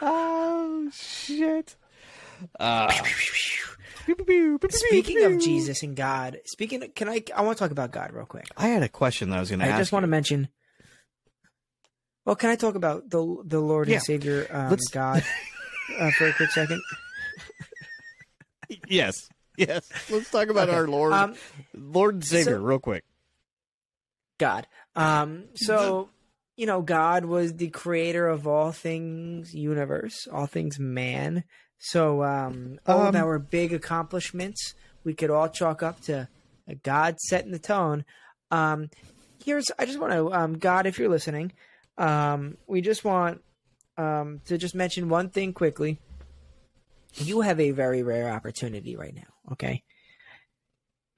oh 0.00 0.90
shit. 0.92 1.76
Uh, 2.58 2.92
Speaking 4.68 5.22
of 5.24 5.38
Jesus 5.40 5.82
and 5.82 5.94
God, 5.94 6.40
speaking, 6.46 6.82
of, 6.82 6.94
can 6.94 7.08
I? 7.08 7.22
I 7.34 7.42
want 7.42 7.56
to 7.58 7.62
talk 7.62 7.70
about 7.70 7.92
God 7.92 8.12
real 8.12 8.26
quick. 8.26 8.46
I 8.56 8.68
had 8.68 8.82
a 8.82 8.88
question 8.88 9.30
that 9.30 9.36
I 9.36 9.40
was 9.40 9.50
going 9.50 9.60
to 9.60 9.66
ask. 9.66 9.74
I 9.74 9.78
just 9.78 9.92
want 9.92 10.02
to 10.04 10.08
mention. 10.08 10.48
Well, 12.24 12.36
can 12.36 12.50
I 12.50 12.56
talk 12.56 12.74
about 12.74 13.10
the 13.10 13.42
the 13.44 13.60
Lord 13.60 13.88
yeah. 13.88 13.96
and 13.96 14.02
Savior 14.02 14.46
um, 14.50 14.76
God 14.92 15.24
uh, 15.98 16.10
for 16.12 16.28
a 16.28 16.32
quick 16.34 16.50
second? 16.50 16.80
yes, 18.88 19.28
yes. 19.56 19.88
Let's 20.10 20.30
talk 20.30 20.48
about 20.48 20.68
okay. 20.68 20.78
our 20.78 20.86
Lord, 20.86 21.12
um, 21.12 21.34
Lord 21.74 22.16
and 22.16 22.24
Savior, 22.24 22.56
so, 22.56 22.62
real 22.62 22.78
quick. 22.78 23.04
God. 24.38 24.66
Um. 24.94 25.44
So 25.54 26.10
you 26.56 26.66
know, 26.66 26.82
God 26.82 27.24
was 27.24 27.54
the 27.54 27.68
creator 27.68 28.28
of 28.28 28.46
all 28.46 28.72
things 28.72 29.54
universe, 29.54 30.28
all 30.30 30.46
things 30.46 30.78
man. 30.78 31.44
So 31.78 32.22
um, 32.22 32.78
all 32.86 33.08
of 33.08 33.16
Um, 33.16 33.22
our 33.22 33.40
big 33.40 33.72
accomplishments 33.72 34.74
we 35.04 35.14
could 35.14 35.30
all 35.30 35.48
chalk 35.48 35.82
up 35.82 36.00
to 36.02 36.28
a 36.68 36.74
God 36.74 37.18
setting 37.20 37.52
the 37.52 37.58
tone. 37.58 38.04
Um, 38.50 38.90
here's 39.44 39.66
I 39.78 39.86
just 39.86 39.98
want 39.98 40.12
to 40.12 40.32
um, 40.32 40.58
God, 40.58 40.86
if 40.86 40.98
you're 40.98 41.08
listening, 41.08 41.52
um, 41.98 42.56
we 42.66 42.80
just 42.80 43.04
want 43.04 43.42
um, 43.96 44.40
to 44.46 44.58
just 44.58 44.74
mention 44.74 45.08
one 45.08 45.28
thing 45.30 45.52
quickly. 45.52 46.00
You 47.14 47.42
have 47.42 47.60
a 47.60 47.72
very 47.72 48.02
rare 48.02 48.30
opportunity 48.30 48.96
right 48.96 49.14
now. 49.14 49.52
Okay. 49.52 49.82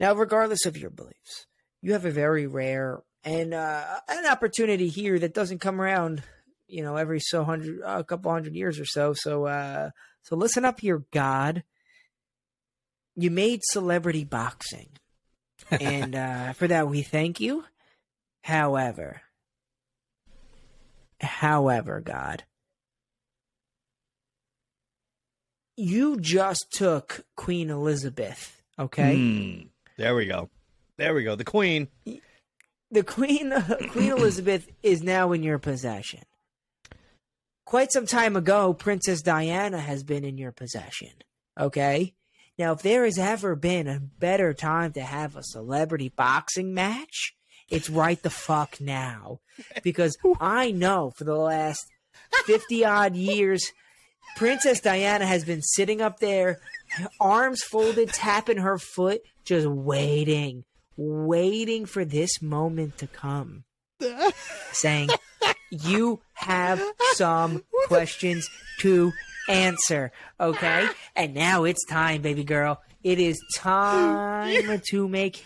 Now, 0.00 0.14
regardless 0.14 0.66
of 0.66 0.76
your 0.76 0.90
beliefs, 0.90 1.46
you 1.80 1.92
have 1.92 2.04
a 2.04 2.10
very 2.10 2.46
rare 2.46 3.02
and 3.22 3.54
uh, 3.54 4.00
an 4.08 4.26
opportunity 4.26 4.88
here 4.88 5.18
that 5.18 5.34
doesn't 5.34 5.60
come 5.60 5.80
around, 5.80 6.22
you 6.66 6.82
know, 6.82 6.96
every 6.96 7.20
so 7.20 7.44
hundred, 7.44 7.80
a 7.84 8.04
couple 8.04 8.30
hundred 8.30 8.54
years 8.54 8.78
or 8.78 8.84
so. 8.84 9.14
So, 9.14 9.46
uh, 9.46 9.90
so 10.22 10.36
listen 10.36 10.64
up 10.64 10.80
here, 10.80 11.04
God. 11.12 11.62
You 13.16 13.30
made 13.30 13.60
celebrity 13.62 14.24
boxing, 14.24 14.90
and 15.70 16.16
uh, 16.16 16.52
for 16.54 16.66
that 16.66 16.88
we 16.88 17.02
thank 17.02 17.38
you. 17.38 17.64
However, 18.42 19.22
however, 21.24 22.00
God, 22.00 22.44
you 25.76 26.20
just 26.20 26.66
took 26.70 27.24
Queen 27.36 27.70
Elizabeth. 27.70 28.60
Okay, 28.78 29.16
Hmm. 29.16 29.62
There 29.96 30.14
we 30.16 30.26
go. 30.26 30.50
There 30.96 31.14
we 31.14 31.22
go. 31.22 31.36
The 31.36 31.44
queen. 31.44 31.88
the 32.90 33.02
Queen 33.04 33.52
Queen 33.90 34.10
Elizabeth 34.10 34.68
is 34.82 35.02
now 35.02 35.32
in 35.32 35.42
your 35.42 35.58
possession. 35.58 36.22
Quite 37.64 37.92
some 37.92 38.06
time 38.06 38.36
ago, 38.36 38.74
Princess 38.74 39.22
Diana 39.22 39.78
has 39.78 40.02
been 40.02 40.24
in 40.24 40.36
your 40.36 40.52
possession. 40.52 41.10
Okay? 41.58 42.14
Now, 42.58 42.72
if 42.72 42.82
there 42.82 43.04
has 43.04 43.18
ever 43.18 43.56
been 43.56 43.86
a 43.88 44.00
better 44.00 44.52
time 44.52 44.92
to 44.92 45.00
have 45.02 45.34
a 45.36 45.42
celebrity 45.42 46.08
boxing 46.08 46.74
match, 46.74 47.34
it's 47.68 47.90
right 47.90 48.22
the 48.22 48.30
fuck 48.30 48.80
now. 48.80 49.40
Because 49.84 50.16
I 50.40 50.72
know 50.72 51.12
for 51.16 51.24
the 51.24 51.36
last 51.36 51.86
50 52.46 52.84
odd 52.84 53.14
years, 53.14 53.72
Princess 54.36 54.80
Diana 54.80 55.26
has 55.26 55.44
been 55.44 55.62
sitting 55.62 56.00
up 56.00 56.18
there, 56.18 56.58
arms 57.20 57.62
folded, 57.62 58.12
tapping 58.12 58.58
her 58.58 58.78
foot, 58.78 59.20
just 59.44 59.66
waiting, 59.66 60.64
waiting 60.96 61.86
for 61.86 62.04
this 62.04 62.42
moment 62.42 62.98
to 62.98 63.06
come. 63.06 63.64
Saying, 64.72 65.10
You 65.70 66.20
have 66.32 66.82
some 67.12 67.64
questions 67.86 68.48
to 68.80 69.12
answer, 69.48 70.10
okay? 70.40 70.88
And 71.14 71.34
now 71.34 71.64
it's 71.64 71.84
time, 71.86 72.22
baby 72.22 72.44
girl. 72.44 72.82
It 73.02 73.18
is 73.18 73.40
time 73.56 74.80
to 74.90 75.08
make 75.08 75.44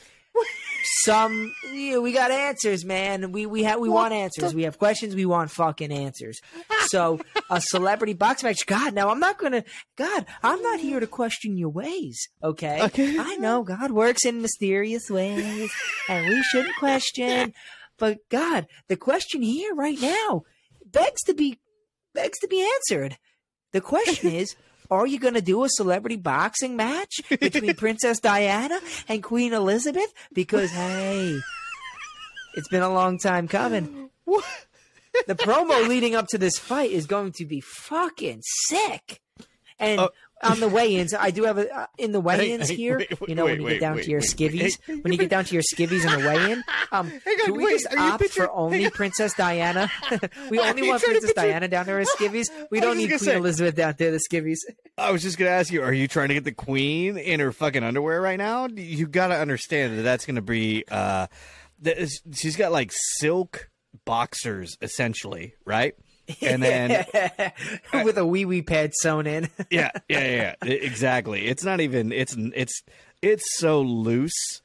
some 1.02 1.52
you 1.72 1.92
know, 1.94 2.00
we 2.00 2.12
got 2.12 2.30
answers 2.30 2.84
man. 2.84 3.32
We 3.32 3.46
we 3.46 3.64
have 3.64 3.80
we 3.80 3.88
want 3.88 4.12
answers. 4.14 4.54
we 4.54 4.62
have 4.62 4.78
questions. 4.78 5.14
We 5.14 5.26
want 5.26 5.50
fucking 5.50 5.92
answers. 5.92 6.40
So 6.86 7.20
a 7.50 7.60
celebrity 7.64 8.14
box 8.14 8.42
match. 8.42 8.64
God 8.66 8.94
now 8.94 9.10
i'm 9.10 9.20
not 9.20 9.38
gonna 9.38 9.64
god 9.96 10.24
i'm 10.42 10.62
not 10.62 10.80
here 10.80 11.00
to 11.00 11.06
question 11.06 11.56
your 11.56 11.68
ways 11.68 12.28
okay, 12.42 12.82
Okay. 12.84 13.18
i 13.18 13.36
know 13.36 13.62
god 13.62 13.90
works 13.90 14.24
in 14.24 14.40
mysterious 14.40 15.10
ways 15.10 15.70
and 16.08 16.28
we 16.28 16.42
shouldn't 16.42 16.76
question. 16.76 17.52
But 17.98 18.18
god 18.30 18.66
the 18.88 18.96
question 18.96 19.42
here 19.42 19.74
right 19.74 20.00
now 20.00 20.42
begs 20.86 21.22
to 21.24 21.34
be 21.34 21.58
begs 22.14 22.38
to 22.38 22.48
be 22.48 22.66
answered. 22.76 23.18
The 23.72 23.80
question 23.82 24.30
is 24.30 24.56
are 24.90 25.06
you 25.06 25.18
going 25.18 25.34
to 25.34 25.42
do 25.42 25.64
a 25.64 25.68
celebrity 25.68 26.16
boxing 26.16 26.76
match 26.76 27.20
between 27.28 27.74
Princess 27.74 28.20
Diana 28.20 28.80
and 29.08 29.22
Queen 29.22 29.52
Elizabeth? 29.52 30.12
Because, 30.32 30.70
hey, 30.70 31.38
it's 32.54 32.68
been 32.68 32.82
a 32.82 32.92
long 32.92 33.18
time 33.18 33.48
coming. 33.48 34.10
What? 34.24 34.44
The 35.26 35.34
promo 35.34 35.88
leading 35.88 36.14
up 36.14 36.26
to 36.28 36.38
this 36.38 36.58
fight 36.58 36.90
is 36.90 37.06
going 37.06 37.32
to 37.32 37.44
be 37.44 37.60
fucking 37.60 38.40
sick. 38.42 39.20
And 39.78 40.00
Oh. 40.00 40.10
On 40.42 40.60
the 40.60 40.68
weigh-ins, 40.68 41.12
I 41.14 41.30
do 41.30 41.44
have 41.44 41.58
a 41.58 41.74
uh, 41.74 41.86
in 41.98 42.12
the 42.12 42.20
weigh-ins 42.28 42.68
hey, 42.68 42.74
here. 42.76 42.98
wait, 42.98 43.20
wait, 43.20 43.28
you 43.28 43.34
know, 43.34 43.44
when 43.44 43.56
you 43.60 43.64
wait, 43.64 43.72
get 43.74 43.80
down 43.80 43.96
wait, 43.96 44.04
to 44.04 44.10
your 44.10 44.20
wait, 44.20 44.28
skivvies, 44.30 44.78
wait. 44.88 45.02
when 45.04 45.12
you 45.12 45.18
get 45.18 45.30
down 45.30 45.44
to 45.44 45.54
your 45.54 45.62
skivvies 45.62 46.04
in 46.06 46.20
the 46.20 46.26
weigh-in, 46.28 46.58
um, 46.92 47.10
on, 47.12 47.20
can 47.44 47.54
we 47.54 47.64
wait, 47.64 47.80
just 47.80 47.96
opt 47.96 48.22
picturing- 48.22 48.46
for 48.48 48.52
only. 48.54 48.90
Princess 48.90 49.34
Diana? 49.34 49.90
we 50.50 50.58
only 50.58 50.88
want 50.88 51.02
Princess 51.02 51.30
picture- 51.30 51.34
Diana 51.34 51.68
down 51.68 51.86
there 51.86 51.98
her 51.98 52.04
skivvies. 52.04 52.50
We 52.70 52.80
don't 52.80 52.96
need 52.96 53.08
Queen 53.08 53.18
say- 53.18 53.36
Elizabeth 53.36 53.74
down 53.74 53.94
to 53.94 54.10
the 54.10 54.20
skivvies. 54.30 54.58
I 54.96 55.10
was 55.12 55.22
just 55.22 55.38
gonna 55.38 55.50
ask 55.50 55.72
you: 55.72 55.82
Are 55.82 55.92
you 55.92 56.08
trying 56.08 56.28
to 56.28 56.34
get 56.34 56.44
the 56.44 56.52
queen 56.52 57.16
in 57.18 57.40
her 57.40 57.52
fucking 57.52 57.82
underwear 57.84 58.20
right 58.20 58.38
now? 58.38 58.66
You 58.66 59.06
got 59.06 59.28
to 59.28 59.36
understand 59.36 59.98
that 59.98 60.02
that's 60.02 60.26
gonna 60.26 60.42
be. 60.42 60.84
uh 60.90 61.26
that 61.82 61.96
is, 61.98 62.20
She's 62.34 62.56
got 62.56 62.72
like 62.72 62.90
silk 62.92 63.70
boxers, 64.04 64.76
essentially, 64.82 65.54
right? 65.64 65.94
And 66.42 66.62
then 66.62 67.06
with 68.04 68.18
a 68.18 68.26
wee 68.26 68.44
wee 68.44 68.62
pad 68.62 68.92
sewn 68.94 69.26
in. 69.26 69.48
yeah, 69.70 69.90
yeah, 70.08 70.54
yeah, 70.62 70.68
exactly. 70.70 71.46
It's 71.46 71.64
not 71.64 71.80
even. 71.80 72.12
It's 72.12 72.34
it's 72.36 72.82
it's 73.22 73.58
so 73.58 73.80
loose 73.80 74.62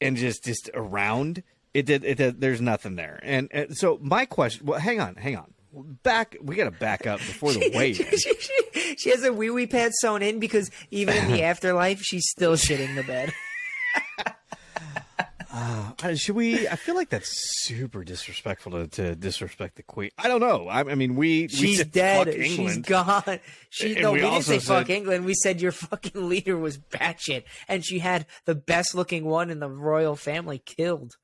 and 0.00 0.16
just 0.16 0.44
just 0.44 0.70
around. 0.74 1.42
It 1.74 1.86
did. 1.86 2.04
It 2.04 2.16
did. 2.18 2.40
There's 2.40 2.60
nothing 2.60 2.96
there. 2.96 3.20
And, 3.22 3.48
and 3.52 3.76
so 3.76 3.98
my 4.02 4.24
question. 4.26 4.66
Well, 4.66 4.80
hang 4.80 5.00
on, 5.00 5.14
hang 5.16 5.36
on. 5.36 5.54
Back. 6.02 6.36
We 6.42 6.56
got 6.56 6.64
to 6.64 6.70
back 6.70 7.06
up 7.06 7.18
before 7.18 7.52
the 7.52 7.60
in. 7.86 7.94
she, 7.94 8.04
she- 8.04 8.34
she 8.96 9.10
has 9.10 9.22
a 9.22 9.32
wee 9.32 9.50
wee 9.50 9.66
pad 9.66 9.92
sewn 10.00 10.22
in 10.22 10.40
because 10.40 10.70
even 10.90 11.14
in 11.16 11.30
the 11.30 11.42
afterlife, 11.42 12.00
she's 12.02 12.24
still 12.28 12.54
shitting 12.54 12.94
the 12.96 13.02
bed. 13.02 13.32
Uh, 15.50 16.14
should 16.14 16.36
we? 16.36 16.68
I 16.68 16.76
feel 16.76 16.94
like 16.94 17.08
that's 17.08 17.30
super 17.64 18.04
disrespectful 18.04 18.72
to, 18.72 18.86
to 18.88 19.14
disrespect 19.14 19.76
the 19.76 19.82
queen. 19.82 20.10
I 20.18 20.28
don't 20.28 20.40
know. 20.40 20.68
I, 20.68 20.80
I 20.80 20.94
mean, 20.94 21.16
we 21.16 21.42
we 21.42 21.48
She's 21.48 21.78
said 21.78 21.90
dead. 21.92 22.34
She's 22.34 22.78
gone. 22.78 23.40
She 23.70 23.92
And 23.94 24.02
no, 24.02 24.12
we 24.12 24.22
we, 24.22 24.28
didn't 24.28 24.44
say 24.44 24.58
fuck 24.58 24.86
said- 24.88 24.90
England. 24.90 25.24
We 25.24 25.34
said 25.34 25.60
your 25.62 25.72
fucking 25.72 26.28
leader 26.28 26.58
was 26.58 26.76
batshit, 26.76 27.44
and 27.66 27.84
she 27.84 27.98
had 28.00 28.26
the 28.44 28.54
best 28.54 28.94
looking 28.94 29.24
one 29.24 29.48
in 29.50 29.58
the 29.58 29.70
royal 29.70 30.16
family 30.16 30.58
killed. 30.58 31.16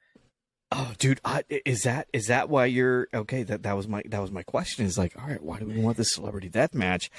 Oh, 0.73 0.93
dude, 0.99 1.21
I, 1.25 1.45
is 1.67 1.83
that 1.83 2.09
is 2.15 2.27
that 2.29 2.49
why 2.49 2.65
you're 2.65 3.09
okay? 3.13 3.43
That 3.43 3.63
that 3.65 3.77
was 3.77 3.87
my 3.87 4.03
that 4.07 4.21
was 4.23 4.33
my 4.33 4.43
question. 4.43 4.87
Is 4.87 4.97
like, 4.97 5.15
all 5.21 5.29
right, 5.29 5.43
why 5.43 5.59
do 5.59 5.67
we 5.67 5.79
want 5.79 5.99
this 5.99 6.13
celebrity 6.13 6.49
death 6.49 6.75
match? 6.75 7.11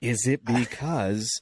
Is 0.00 0.26
it 0.28 0.44
because 0.46 1.40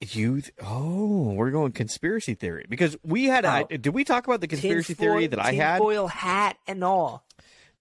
you? 0.00 0.42
Oh, 0.62 1.32
we're 1.32 1.50
going 1.50 1.72
conspiracy 1.72 2.34
theory 2.34 2.66
because 2.68 2.96
we 3.02 3.24
had. 3.26 3.44
I, 3.44 3.62
Oh. 3.62 3.76
did 3.76 3.88
we 3.94 4.04
talk 4.04 4.26
about 4.26 4.40
the 4.40 4.48
conspiracy 4.48 4.94
Tinfoil- 4.94 5.12
theory 5.14 5.26
that 5.28 5.38
I 5.38 5.52
had? 5.52 5.78
tinfoil 5.78 6.06
hat 6.08 6.56
and 6.66 6.82
all. 6.84 7.26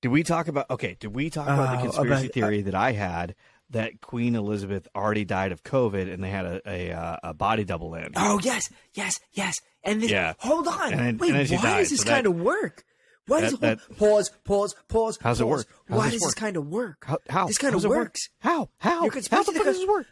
Did 0.01 0.09
we 0.09 0.23
talk 0.23 0.47
about? 0.47 0.69
Okay, 0.69 0.97
did 0.99 1.15
we 1.15 1.29
talk 1.29 1.47
about 1.47 1.71
the 1.73 1.79
Oh, 1.79 1.81
conspiracy 1.91 2.25
about- 2.25 2.33
theory 2.33 2.61
that 2.63 2.75
I 2.75 2.91
had 2.91 3.35
that 3.69 4.01
Queen 4.01 4.35
Elizabeth 4.35 4.87
already 4.95 5.25
died 5.25 5.51
of 5.51 5.63
COVID 5.63 6.11
and 6.13 6.23
they 6.23 6.29
had 6.29 6.45
a 6.45 6.61
a, 6.69 6.91
uh, 6.91 7.17
a 7.23 7.33
body 7.33 7.63
double 7.63 7.95
in? 7.95 8.11
Oh 8.15 8.39
yes, 8.43 8.69
yes, 8.93 9.19
yes. 9.33 9.59
And 9.83 10.01
this, 10.01 10.11
Yeah. 10.11 10.33
hold 10.39 10.67
on. 10.67 10.91
And 10.93 10.99
then- 10.99 11.17
Wait, 11.17 11.33
and 11.35 11.49
why 11.49 11.57
died, 11.61 11.77
does 11.79 11.89
this 11.89 11.99
so 11.99 12.05
that- 12.05 12.11
kind 12.23 12.27
of 12.27 12.35
work? 12.35 12.83
Why 13.27 13.41
does 13.41 13.53
that- 13.59 13.79
it, 13.89 13.97
pause, 13.97 14.29
pause, 14.43 14.75
pause? 14.89 15.17
How's 15.21 15.39
it 15.41 15.47
work? 15.47 15.65
How's 15.89 15.97
why 15.97 16.03
this 16.05 16.13
does 16.15 16.21
work? 16.21 16.27
this 16.35 16.39
kind 16.39 16.57
of 16.57 16.67
work? 16.67 17.03
How? 17.05 17.17
how 17.29 17.47
This 17.47 17.57
kind 17.57 17.73
How's 17.73 17.85
of 17.85 17.91
it 17.91 17.95
work? 17.95 18.05
works. 18.07 18.29
How? 18.39 18.69
How? 18.79 19.03
Your 19.03 19.11
How 19.13 19.19
the 19.19 19.21
fuck 19.29 19.45
does 19.45 19.77
this 19.77 19.87
work? 19.87 20.07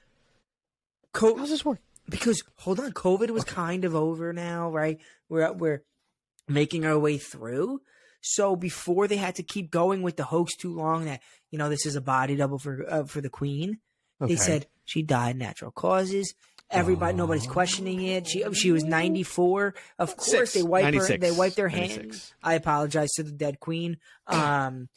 Co- 1.14 1.36
How's 1.38 1.50
this 1.50 1.66
work? 1.66 1.80
Because 2.12 2.44
hold 2.58 2.80
on, 2.80 2.92
COVID 2.92 3.32
was 3.32 3.44
kind 3.44 3.86
of 3.86 3.96
over 3.96 4.34
now, 4.34 4.70
right? 4.70 5.00
We're 5.30 5.52
we're 5.54 5.84
making 6.48 6.86
our 6.86 7.00
way 7.00 7.18
through. 7.18 7.82
So 8.22 8.56
before 8.56 9.08
they 9.08 9.18
had 9.18 9.36
to 9.36 9.44
keep 9.44 9.72
going 9.72 10.04
with 10.04 10.18
the 10.18 10.24
hoax 10.26 10.56
too 10.56 10.74
long, 10.74 11.06
that 11.06 11.22
you 11.50 11.58
know 11.58 11.70
this 11.70 11.86
is 11.86 11.96
a 11.96 12.02
body 12.02 12.36
double 12.36 12.60
for 12.60 12.86
uh, 12.88 13.04
for 13.06 13.22
the 13.22 13.30
queen, 13.30 13.80
Okay. 14.22 14.34
they 14.34 14.38
said 14.38 14.68
she 14.86 15.02
died 15.02 15.38
natural 15.38 15.72
causes. 15.72 16.34
Everybody, 16.70 17.18
nobody's 17.18 17.48
questioning 17.48 18.02
it. 18.02 18.28
She 18.28 18.44
she 18.54 18.72
was 18.72 18.84
ninety 18.84 19.24
four. 19.24 19.74
Of 20.00 20.16
course, 20.16 20.52
Six. 20.52 20.54
they 20.54 20.64
wipe 20.64 20.94
her. 20.94 21.18
They 21.18 21.32
wipe 21.32 21.56
their 21.56 21.68
hands. 21.68 21.98
96. 21.98 22.34
I 22.44 22.54
apologize 22.54 23.10
to 23.16 23.24
the 23.24 23.32
dead 23.32 23.60
queen. 23.60 23.98
Um, 24.28 24.88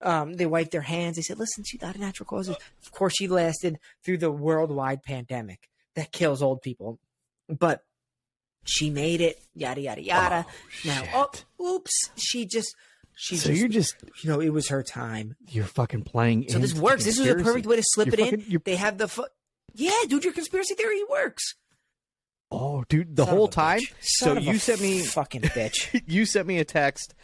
um, 0.00 0.34
they 0.34 0.46
wiped 0.46 0.72
their 0.72 0.80
hands. 0.80 1.14
They 1.14 1.22
said, 1.22 1.38
"Listen, 1.38 1.62
she 1.62 1.78
died 1.78 1.94
of 1.94 2.00
natural 2.00 2.26
causes." 2.26 2.56
Of 2.84 2.90
course, 2.90 3.14
she 3.16 3.28
lasted 3.28 3.78
through 4.04 4.18
the 4.18 4.32
worldwide 4.32 5.04
pandemic 5.04 5.68
that 5.94 6.12
kills 6.12 6.42
old 6.42 6.62
people, 6.62 6.98
but 7.48 7.84
she 8.64 8.90
made 8.90 9.20
it. 9.20 9.40
Yada 9.54 9.80
yada 9.80 10.02
yada. 10.02 10.46
Oh, 10.48 10.52
now, 10.84 11.02
oh, 11.60 11.74
oops, 11.76 12.10
she 12.16 12.46
just. 12.46 12.74
She 13.14 13.36
so 13.36 13.48
just, 13.50 13.60
you're 13.60 13.68
just 13.68 13.94
you 14.24 14.30
know, 14.30 14.40
it 14.40 14.48
was 14.50 14.68
her 14.68 14.82
time. 14.82 15.36
you're 15.50 15.66
fucking 15.66 16.02
playing. 16.04 16.48
So 16.48 16.58
this 16.58 16.72
works. 16.74 17.04
This 17.04 17.18
is 17.18 17.26
a 17.26 17.34
perfect 17.34 17.66
way 17.66 17.76
to 17.76 17.82
slip 17.84 18.06
You're 18.06 18.14
it 18.14 18.20
fucking- 18.20 18.40
in. 18.40 18.50
you're- 18.50 18.62
They 18.64 18.76
have 18.76 18.96
the 18.96 19.06
fu- 19.06 19.26
yeah, 19.74 19.90
dude. 20.08 20.24
Your 20.24 20.32
conspiracy 20.32 20.74
theory 20.74 21.02
works. 21.10 21.54
Oh, 22.50 22.84
dude, 22.88 23.14
the 23.16 23.24
Son 23.26 23.34
whole 23.34 23.48
time. 23.48 23.80
So 24.00 24.38
you 24.38 24.58
sent 24.58 24.80
me 24.80 25.00
fucking 25.00 25.42
bitch. 25.42 26.02
you 26.06 26.24
sent 26.26 26.46
me 26.46 26.58
a 26.58 26.64
text 26.64 27.14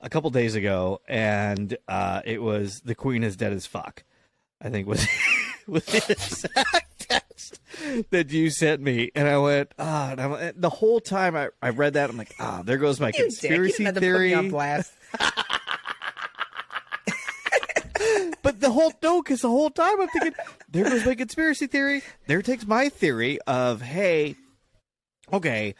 a 0.00 0.08
couple 0.08 0.30
days 0.30 0.54
ago, 0.54 1.00
and 1.06 1.76
uh, 1.86 2.22
it 2.24 2.42
was 2.42 2.80
the 2.84 2.94
queen 2.94 3.22
is 3.22 3.36
dead 3.36 3.52
as 3.52 3.66
fuck. 3.66 4.04
I 4.60 4.70
think 4.70 4.86
was 4.86 5.06
was 5.66 5.86
exact 5.94 6.95
text. 7.08 7.60
that 8.10 8.30
you 8.30 8.50
sent 8.50 8.80
me, 8.82 9.10
and 9.14 9.28
I 9.28 9.38
went, 9.38 9.72
ah, 9.78 10.10
and 10.12 10.20
I'm, 10.20 10.52
the 10.56 10.70
whole 10.70 11.00
time 11.00 11.36
I, 11.36 11.48
I 11.62 11.70
read 11.70 11.94
that, 11.94 12.10
I'm 12.10 12.16
like, 12.16 12.34
ah, 12.40 12.62
there 12.64 12.78
goes 12.78 13.00
my 13.00 13.08
You 13.08 13.12
dick. 13.12 13.20
You 13.20 13.26
conspiracy 13.26 13.84
to 13.84 13.92
put 13.92 13.94
me 13.94 14.00
theory. 14.00 14.34
on 14.34 14.50
blast. 14.50 14.92
But 18.42 18.60
the 18.60 18.70
whole 18.70 18.92
no, 19.02 19.22
because 19.22 19.40
the 19.40 19.48
whole 19.48 19.70
time 19.70 20.00
I'm 20.00 20.08
thinking, 20.08 20.34
there 20.70 20.84
goes 20.84 21.04
my 21.04 21.16
conspiracy 21.16 21.66
theory. 21.66 22.02
There 22.28 22.42
takes 22.42 22.64
my 22.64 22.88
theory 22.88 23.40
of, 23.48 23.82
hey, 23.82 24.36
okay, 25.32 25.74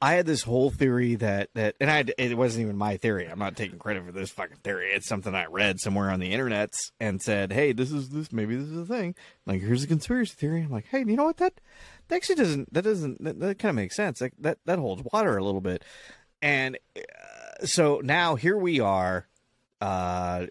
I 0.00 0.14
had 0.14 0.26
this 0.26 0.42
whole 0.42 0.70
theory 0.70 1.14
that 1.16 1.50
that, 1.54 1.76
and 1.80 1.90
I 1.90 2.04
it 2.18 2.36
wasn't 2.36 2.64
even 2.64 2.76
my 2.76 2.96
theory. 2.96 3.26
I'm 3.26 3.38
not 3.38 3.56
taking 3.56 3.78
credit 3.78 4.04
for 4.04 4.12
this 4.12 4.30
fucking 4.30 4.58
theory. 4.58 4.90
It's 4.92 5.08
something 5.08 5.34
I 5.34 5.46
read 5.46 5.80
somewhere 5.80 6.10
on 6.10 6.20
the 6.20 6.32
internet 6.32 6.74
and 7.00 7.20
said, 7.22 7.52
hey, 7.52 7.72
this 7.72 7.92
is 7.92 8.10
this 8.10 8.32
maybe 8.32 8.56
this 8.56 8.68
is 8.68 8.78
a 8.78 8.86
thing. 8.86 9.14
Like 9.46 9.60
here's 9.60 9.84
a 9.84 9.88
conspiracy 9.88 10.34
theory. 10.34 10.62
I'm 10.62 10.70
like, 10.70 10.86
hey, 10.86 11.00
you 11.00 11.16
know 11.16 11.24
what 11.24 11.38
that 11.38 11.60
that 12.08 12.16
actually 12.16 12.36
doesn't 12.36 12.72
that 12.72 12.82
doesn't 12.82 13.22
that, 13.22 13.38
that 13.40 13.58
kind 13.58 13.70
of 13.70 13.76
makes 13.76 13.96
sense. 13.96 14.20
Like, 14.20 14.34
that 14.40 14.58
that 14.64 14.78
holds 14.78 15.02
water 15.12 15.36
a 15.36 15.44
little 15.44 15.60
bit. 15.60 15.84
And 16.42 16.78
uh, 16.96 17.66
so 17.66 18.00
now 18.02 18.34
here 18.36 18.56
we 18.56 18.80
are. 18.80 19.26
Uh, 19.80 20.46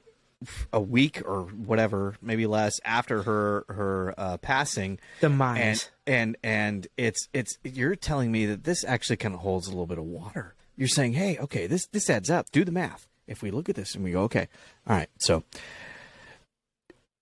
a 0.72 0.80
week 0.80 1.22
or 1.26 1.44
whatever, 1.44 2.16
maybe 2.22 2.46
less 2.46 2.74
after 2.86 3.24
her 3.24 3.66
her 3.70 4.14
uh, 4.18 4.38
passing, 4.38 5.00
Demise. 5.22 5.90
and 6.06 6.16
and 6.16 6.38
and 6.44 6.88
it's 6.98 7.28
it's 7.34 7.58
you're 7.64 7.96
telling 7.96 8.32
me 8.32 8.46
that 8.46 8.64
this 8.64 8.84
actually 8.84 9.18
kind 9.18 9.34
of 9.34 9.42
holds 9.42 9.68
a 9.68 9.72
little 9.72 9.88
bit 9.88 9.98
of 9.98 10.04
water. 10.04 10.54
You're 10.76 10.88
saying, 10.88 11.14
hey, 11.14 11.38
okay, 11.40 11.66
this 11.68 11.88
this 11.88 12.10
adds 12.10 12.30
up. 12.30 12.52
Do 12.52 12.64
the 12.64 12.72
math. 12.72 13.08
If 13.26 13.42
we 13.42 13.52
look 13.52 13.68
at 13.68 13.76
this 13.76 13.96
and 13.96 14.04
we 14.04 14.12
go, 14.12 14.22
okay, 14.24 14.48
all 14.88 14.96
right, 14.96 15.10
so 15.18 15.44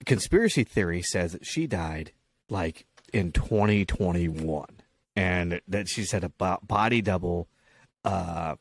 conspiracy 0.05 0.63
theory 0.63 1.01
says 1.01 1.32
that 1.32 1.45
she 1.45 1.68
died 1.68 2.11
like 2.49 2.86
in 3.13 3.32
2021, 3.32 4.66
and 5.16 5.61
that 5.68 5.88
she's 5.88 6.11
had 6.11 6.24
a 6.24 6.30
bo- 6.30 6.59
body 6.61 7.01
double. 7.01 7.47
Uh, 8.03 8.55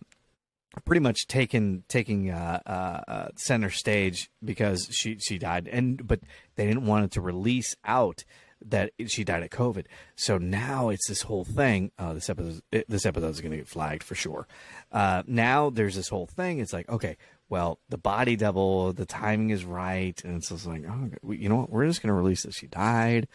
pretty 0.84 1.00
much 1.00 1.26
taken 1.26 1.84
taking 1.88 2.30
uh, 2.30 2.60
uh, 2.66 3.10
uh, 3.10 3.28
center 3.36 3.70
stage 3.70 4.30
because 4.44 4.88
she 4.90 5.18
she 5.18 5.38
died 5.38 5.68
and 5.70 6.06
but 6.06 6.20
they 6.56 6.66
didn't 6.66 6.86
want 6.86 7.04
it 7.04 7.10
to 7.12 7.20
release 7.20 7.74
out 7.84 8.24
that 8.66 8.92
she 9.06 9.24
died 9.24 9.42
of 9.42 9.50
COVID. 9.50 9.84
So 10.16 10.38
now 10.38 10.88
it's 10.88 11.06
this 11.06 11.22
whole 11.22 11.44
thing. 11.44 11.90
Uh, 11.98 12.14
this 12.14 12.30
episode 12.30 12.62
this 12.88 13.06
episode 13.06 13.28
is 13.28 13.40
going 13.40 13.52
to 13.52 13.58
get 13.58 13.68
flagged 13.68 14.02
for 14.02 14.14
sure. 14.14 14.46
Uh, 14.90 15.22
now 15.26 15.70
there's 15.70 15.96
this 15.96 16.08
whole 16.08 16.26
thing. 16.26 16.60
It's 16.60 16.72
like 16.72 16.88
okay, 16.88 17.16
well 17.48 17.78
the 17.88 17.98
body 17.98 18.36
double, 18.36 18.92
the 18.92 19.06
timing 19.06 19.50
is 19.50 19.64
right, 19.64 20.20
and 20.24 20.36
it's 20.36 20.48
just 20.48 20.66
like 20.66 20.84
oh, 20.88 21.32
you 21.32 21.48
know 21.48 21.56
what? 21.56 21.70
We're 21.70 21.86
just 21.86 22.02
going 22.02 22.08
to 22.08 22.14
release 22.14 22.42
that 22.42 22.54
she 22.54 22.66
died 22.66 23.28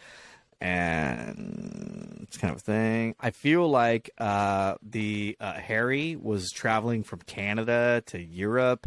and 0.60 2.18
it's 2.22 2.36
kind 2.36 2.52
of 2.52 2.58
a 2.58 2.62
thing. 2.64 3.14
I 3.20 3.30
feel 3.30 3.68
like 3.68 4.10
uh, 4.18 4.74
the 4.82 5.36
uh, 5.40 5.54
Harry 5.54 6.16
was 6.16 6.50
traveling 6.50 7.02
from 7.02 7.20
Canada 7.20 8.02
to 8.06 8.20
Europe, 8.22 8.86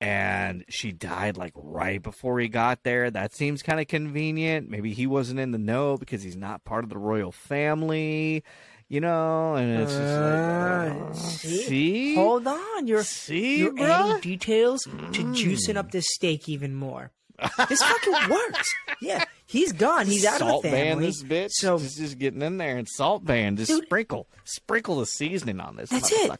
and 0.00 0.64
she 0.68 0.92
died 0.92 1.36
like 1.36 1.52
right 1.56 2.02
before 2.02 2.38
he 2.40 2.48
got 2.48 2.82
there. 2.82 3.10
That 3.10 3.34
seems 3.34 3.62
kind 3.62 3.80
of 3.80 3.86
convenient. 3.88 4.68
Maybe 4.68 4.92
he 4.92 5.06
wasn't 5.06 5.40
in 5.40 5.52
the 5.52 5.58
know 5.58 5.96
because 5.96 6.22
he's 6.22 6.36
not 6.36 6.64
part 6.64 6.84
of 6.84 6.90
the 6.90 6.98
royal 6.98 7.32
family, 7.32 8.44
you 8.88 9.00
know. 9.00 9.54
And 9.54 9.80
it's 9.80 9.92
just 9.92 10.02
like, 10.02 11.00
Uh, 11.00 11.04
uh, 11.06 11.12
see? 11.14 11.62
see, 11.62 12.14
Hold 12.16 12.46
on, 12.46 12.86
you're 12.86 13.04
see, 13.04 13.58
you're 13.60 13.72
bruh? 13.72 13.88
adding 13.88 14.20
details 14.20 14.82
to 14.82 15.22
juicing 15.32 15.76
up 15.76 15.90
this 15.92 16.06
steak 16.10 16.48
even 16.48 16.74
more. 16.74 17.10
This 17.68 17.82
fucking 17.82 18.30
works. 18.30 18.68
Yeah, 19.02 19.24
he's 19.46 19.72
gone. 19.72 20.06
He's 20.06 20.24
out 20.24 20.38
salt 20.38 20.64
of 20.64 20.70
the 20.70 20.76
family. 20.76 21.12
Salt 21.12 21.28
Bae 21.28 21.34
this 21.34 21.46
bitch. 21.46 21.50
So 21.52 21.78
just, 21.78 21.96
just 21.96 22.18
getting 22.18 22.42
in 22.42 22.58
there 22.58 22.76
and 22.76 22.88
Salt 22.88 23.24
Bae. 23.24 23.48
Just 23.50 23.70
Dude. 23.70 23.84
sprinkle, 23.84 24.28
sprinkle 24.44 24.98
the 25.00 25.06
seasoning 25.06 25.60
on 25.60 25.76
this. 25.76 25.90
That's 25.90 26.12
it. 26.12 26.30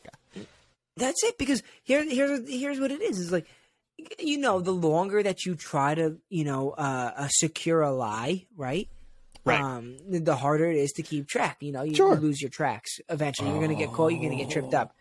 that's 0.97 1.25
it. 1.25 1.39
Because 1.39 1.63
here, 1.83 2.05
here's 2.05 2.49
here's 2.49 2.81
what 2.81 2.91
it 2.91 3.01
is. 3.03 3.19
Is 3.19 3.33
like, 3.33 3.47
you 4.19 4.39
know, 4.39 4.61
the 4.61 4.73
longer 4.73 5.23
that 5.23 5.47
you 5.47 5.55
try 5.55 5.95
to, 5.95 6.19
you 6.29 6.45
know, 6.45 6.71
uh, 6.71 7.13
uh 7.17 7.29
secure 7.29 7.81
a 7.83 7.93
lie, 7.93 8.47
right? 8.57 8.89
Right. 9.45 9.61
Um, 9.61 9.97
the 10.09 10.35
harder 10.35 10.69
it 10.69 10.77
is 10.77 10.91
to 10.93 11.03
keep 11.03 11.29
track. 11.29 11.59
You 11.61 11.71
know, 11.71 11.83
you, 11.85 11.95
Sure. 11.95 12.15
you 12.15 12.21
lose 12.21 12.43
your 12.43 12.51
tracks. 12.51 12.99
Eventually, 13.09 13.51
you're 13.51 13.61
gonna 13.61 13.77
get 13.77 13.93
caught. 13.93 14.09
You're 14.09 14.23
gonna 14.23 14.43
get 14.43 14.51
tripped 14.51 14.75
up. 14.75 14.93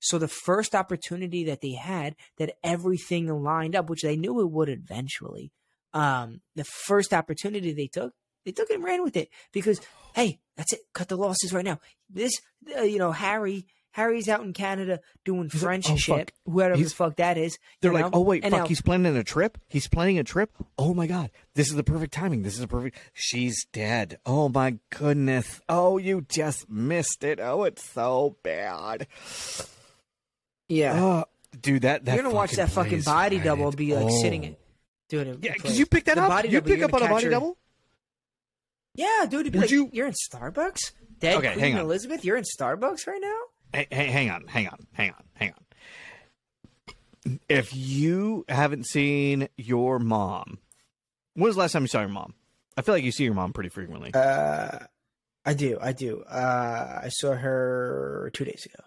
So 0.00 0.18
the 0.18 0.28
first 0.28 0.74
opportunity 0.74 1.44
that 1.44 1.62
they 1.62 1.72
had, 1.72 2.14
that 2.36 2.56
everything 2.62 3.26
lined 3.42 3.74
up, 3.74 3.88
which 3.88 4.02
they 4.02 4.16
knew 4.16 4.40
it 4.40 4.50
would 4.50 4.68
eventually. 4.68 5.50
Um, 5.96 6.40
the 6.54 6.64
first 6.64 7.14
opportunity 7.14 7.72
they 7.72 7.86
took, 7.88 8.12
they 8.44 8.52
took 8.52 8.70
it 8.70 8.74
and 8.74 8.84
ran 8.84 9.02
with 9.02 9.16
it 9.16 9.28
because, 9.52 9.80
hey, 10.14 10.38
that's 10.56 10.72
it. 10.72 10.80
Cut 10.92 11.08
the 11.08 11.16
losses 11.16 11.52
right 11.52 11.64
now. 11.64 11.78
This, 12.10 12.32
uh, 12.76 12.82
you 12.82 12.98
know, 12.98 13.12
Harry, 13.12 13.66
Harry's 13.92 14.28
out 14.28 14.42
in 14.42 14.52
Canada 14.52 15.00
doing 15.24 15.44
like, 15.44 15.52
French 15.52 15.86
"Oh, 15.90 15.96
shit, 15.96 16.14
fuck. 16.16 16.32
whoever 16.44 16.76
He's- 16.76 16.90
the 16.90 16.94
fuck 16.96 17.16
that 17.16 17.38
is. 17.38 17.58
They're 17.80 17.92
you 17.92 17.98
like, 17.98 18.12
know? 18.12 18.18
oh 18.18 18.20
wait, 18.20 18.44
And 18.44 18.52
fuck, 18.52 18.62
now- 18.64 18.66
he's 18.68 18.82
planning 18.82 19.16
a 19.16 19.24
trip. 19.24 19.56
He's 19.68 19.88
planning 19.88 20.18
a 20.18 20.24
trip. 20.24 20.50
Oh 20.76 20.92
my 20.92 21.06
god, 21.06 21.30
this 21.54 21.68
is 21.70 21.76
the 21.76 21.82
perfect 21.82 22.12
timing. 22.12 22.42
This 22.42 22.54
is 22.54 22.60
a 22.60 22.68
perfect. 22.68 22.98
She's 23.14 23.64
dead. 23.72 24.18
Oh 24.26 24.50
my 24.50 24.76
goodness. 24.90 25.62
Oh, 25.68 25.96
you 25.96 26.26
just 26.28 26.68
missed 26.68 27.24
it. 27.24 27.40
Oh, 27.40 27.64
it's 27.64 27.82
so 27.88 28.36
bad. 28.42 29.06
yeah. 30.68 31.02
Oh, 31.02 31.24
dude, 31.58 31.82
that 31.82 32.04
that 32.04 32.14
you're 32.16 32.22
gonna 32.24 32.34
watch 32.34 32.52
that 32.52 32.70
fucking 32.70 33.00
body 33.00 33.36
right. 33.36 33.44
double 33.46 33.72
be 33.72 33.94
like 33.94 34.06
Oh. 34.12 34.20
sitting 34.22 34.44
it, 34.44 34.60
doing 35.08 35.28
it. 35.28 35.38
Yeah, 35.42 35.52
because 35.54 35.78
you 35.78 35.86
pick 35.86 36.04
that 36.04 36.16
The 36.16 36.22
up. 36.22 36.28
body 36.28 36.48
You 36.48 36.60
double, 36.60 36.70
pick 36.74 36.82
up 36.82 36.94
on 36.94 37.00
gonna 37.00 37.12
a 37.12 37.14
body 37.14 37.28
double. 37.28 37.58
Yeah, 38.94 39.26
dude. 39.28 39.40
It'd 39.42 39.54
Would 39.54 39.60
like, 39.62 39.70
you- 39.70 39.90
You're 39.92 40.06
in 40.06 40.14
Starbucks. 40.14 40.92
Dead 41.18 41.36
Okay, 41.36 41.48
Queen 41.52 41.58
hang 41.60 41.74
on. 41.74 41.80
Elizabeth. 41.80 42.24
You're 42.24 42.36
in 42.36 42.44
Starbucks 42.44 43.06
right 43.06 43.20
now. 43.20 43.38
Hey, 43.72 43.86
hey, 43.90 44.06
hang 44.06 44.30
on, 44.30 44.46
hang 44.46 44.68
on, 44.68 44.86
hang 44.92 45.10
on, 45.10 45.24
hang 45.34 45.52
on. 45.52 47.38
If 47.48 47.74
you 47.74 48.44
haven't 48.48 48.86
seen 48.86 49.48
your 49.56 49.98
mom, 49.98 50.58
when 51.34 51.46
was 51.48 51.56
the 51.56 51.60
last 51.60 51.72
time 51.72 51.82
you 51.82 51.88
saw 51.88 52.00
your 52.00 52.08
mom? 52.08 52.34
I 52.76 52.82
feel 52.82 52.94
like 52.94 53.02
you 53.04 53.10
see 53.12 53.24
your 53.24 53.34
mom 53.34 53.52
pretty 53.52 53.68
frequently. 53.70 54.12
Uh, 54.14 54.78
I 55.44 55.54
do. 55.54 55.78
I 55.80 55.92
do. 55.92 56.22
Uh, 56.22 57.00
I 57.04 57.08
saw 57.08 57.32
her 57.34 58.30
two 58.34 58.44
days 58.44 58.64
ago. 58.66 58.84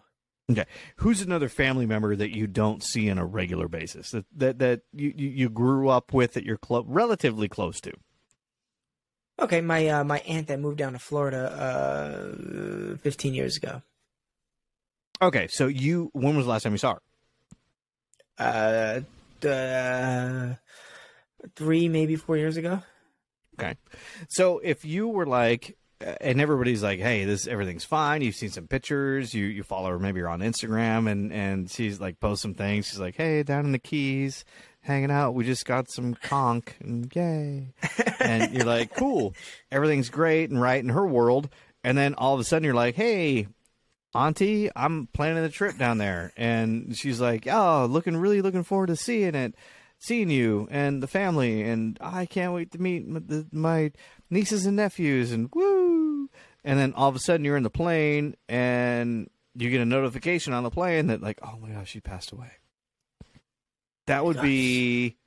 Okay, 0.50 0.66
who's 0.98 1.22
another 1.22 1.48
family 1.48 1.86
member 1.86 2.16
that 2.16 2.36
you 2.36 2.48
don't 2.48 2.84
see 2.84 3.10
on 3.12 3.20
a 3.20 3.26
regular 3.26 3.68
basis 3.68 4.12
that 4.12 4.26
that, 4.36 4.60
that 4.60 4.82
you, 4.94 5.14
you, 5.16 5.50
grew 5.50 5.90
up 5.90 6.12
with 6.12 6.34
that 6.34 6.44
you're 6.44 6.58
clo- 6.58 6.86
relatively 6.88 7.48
close 7.48 7.80
to? 7.82 7.94
Okay, 9.40 9.62
my 9.62 9.88
uh, 9.88 10.04
my 10.04 10.20
aunt 10.20 10.48
that 10.48 10.60
moved 10.60 10.78
down 10.78 10.94
to 10.94 11.00
Florida 11.00 11.52
uh, 11.52 12.98
15 12.98 13.34
years 13.36 13.58
ago. 13.58 13.84
Okay, 15.22 15.48
so 15.48 15.68
you 15.68 16.10
when 16.14 16.36
was 16.36 16.46
the 16.46 16.52
last 16.52 16.64
time 16.64 16.72
you 16.72 16.78
saw 16.80 16.96
her? 18.38 19.04
Uh, 19.44 19.48
uh, 19.48 20.56
three 21.56 21.90
maybe 21.90 22.16
four 22.16 22.38
years 22.38 22.58
ago. 22.58 22.82
Okay, 23.60 23.76
so 24.30 24.60
if 24.60 24.84
you 24.84 25.08
were 25.08 25.26
like, 25.26 25.78
and 26.02 26.40
everybody's 26.40 26.84
like, 26.84 27.00
"Hey, 27.00 27.26
this 27.26 27.48
everything's 27.48 27.84
fine." 27.84 28.22
You've 28.22 28.36
seen 28.36 28.50
some 28.50 28.68
pictures. 28.68 29.34
You 29.34 29.46
you 29.46 29.64
follow 29.64 29.90
her. 29.90 30.00
Maybe 30.00 30.20
you're 30.20 30.30
on 30.30 30.40
Instagram, 30.40 31.10
and 31.10 31.32
and 31.34 31.70
she's 31.70 32.00
like 32.00 32.20
post 32.20 32.42
some 32.42 32.54
things. 32.54 32.88
She's 32.88 33.00
like, 33.00 33.16
"Hey, 33.16 33.44
down 33.44 33.66
in 33.66 33.72
the 33.72 33.80
Keys, 33.80 34.46
hanging 34.82 35.12
out. 35.12 35.34
We 35.34 35.44
just 35.44 35.66
got 35.66 35.90
some 35.92 36.14
conch, 36.16 36.68
and 36.80 37.14
yay!" 37.16 37.74
and 38.20 38.54
you're 38.54 38.66
like, 38.66 38.96
"Cool, 38.96 39.34
everything's 39.72 40.10
great 40.10 40.50
and 40.50 40.62
right 40.62 40.82
in 40.82 40.90
her 40.90 41.06
world." 41.06 41.50
And 41.84 41.98
then 41.98 42.14
all 42.16 42.34
of 42.34 42.40
a 42.40 42.44
sudden, 42.44 42.64
you're 42.64 42.74
like, 42.74 42.96
"Hey." 42.96 43.48
Auntie, 44.16 44.72
I'm 44.76 45.08
planning 45.14 45.44
a 45.44 45.50
trip 45.50 45.78
down 45.78 46.00
there, 46.00 46.34
and 46.36 46.98
she's 46.98 47.22
like, 47.22 47.48
"Oh, 47.48 47.86
looking 47.88 48.18
really 48.18 48.42
looking 48.42 48.64
forward 48.64 48.88
to 48.88 48.96
seeing 48.96 49.36
it, 49.36 49.54
seeing 50.00 50.32
you 50.32 50.68
and 50.72 51.04
the 51.04 51.08
family, 51.08 51.62
and 51.62 51.96
I 52.02 52.26
can't 52.26 52.54
wait 52.54 52.72
to 52.72 52.82
meet 52.82 53.04
m- 53.04 53.24
the, 53.28 53.46
my 53.52 53.92
nieces 54.30 54.66
and 54.66 54.76
nephews, 54.78 55.32
and 55.32 55.50
woo!" 55.54 56.30
And 56.64 56.78
then 56.80 56.94
all 56.94 57.10
of 57.10 57.16
a 57.16 57.20
sudden, 57.20 57.46
you're 57.46 57.58
in 57.58 57.64
the 57.64 57.70
plane, 57.70 58.36
and 58.48 59.30
you 59.56 59.70
get 59.70 59.82
a 59.82 59.86
notification 59.86 60.54
on 60.54 60.64
the 60.64 60.70
plane 60.70 61.08
that, 61.08 61.22
like, 61.22 61.40
"Oh 61.42 61.58
my 61.62 61.70
gosh, 61.70 61.90
she 61.90 62.00
passed 62.00 62.32
away." 62.32 62.52
That 64.08 64.26
would 64.26 64.42
be 64.42 65.18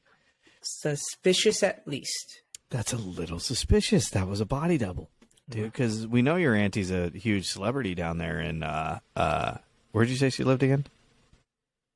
Suspicious 0.62 1.62
at 1.62 1.86
least. 1.86 2.42
that's 2.70 2.92
a 2.92 2.96
little 2.96 3.38
suspicious. 3.40 4.10
That 4.10 4.28
was 4.28 4.40
a 4.40 4.46
body 4.46 4.78
double, 4.78 5.10
dude, 5.48 5.72
because 5.72 6.06
we 6.06 6.22
know 6.22 6.36
your 6.36 6.54
auntie's 6.54 6.90
a 6.90 7.10
huge 7.10 7.48
celebrity 7.48 7.94
down 7.94 8.18
there 8.18 8.40
in 8.40 8.62
uh 8.62 8.98
uh. 9.16 9.58
Where'd 9.92 10.08
you 10.08 10.16
say 10.16 10.30
she 10.30 10.42
lived 10.44 10.62
again? 10.62 10.86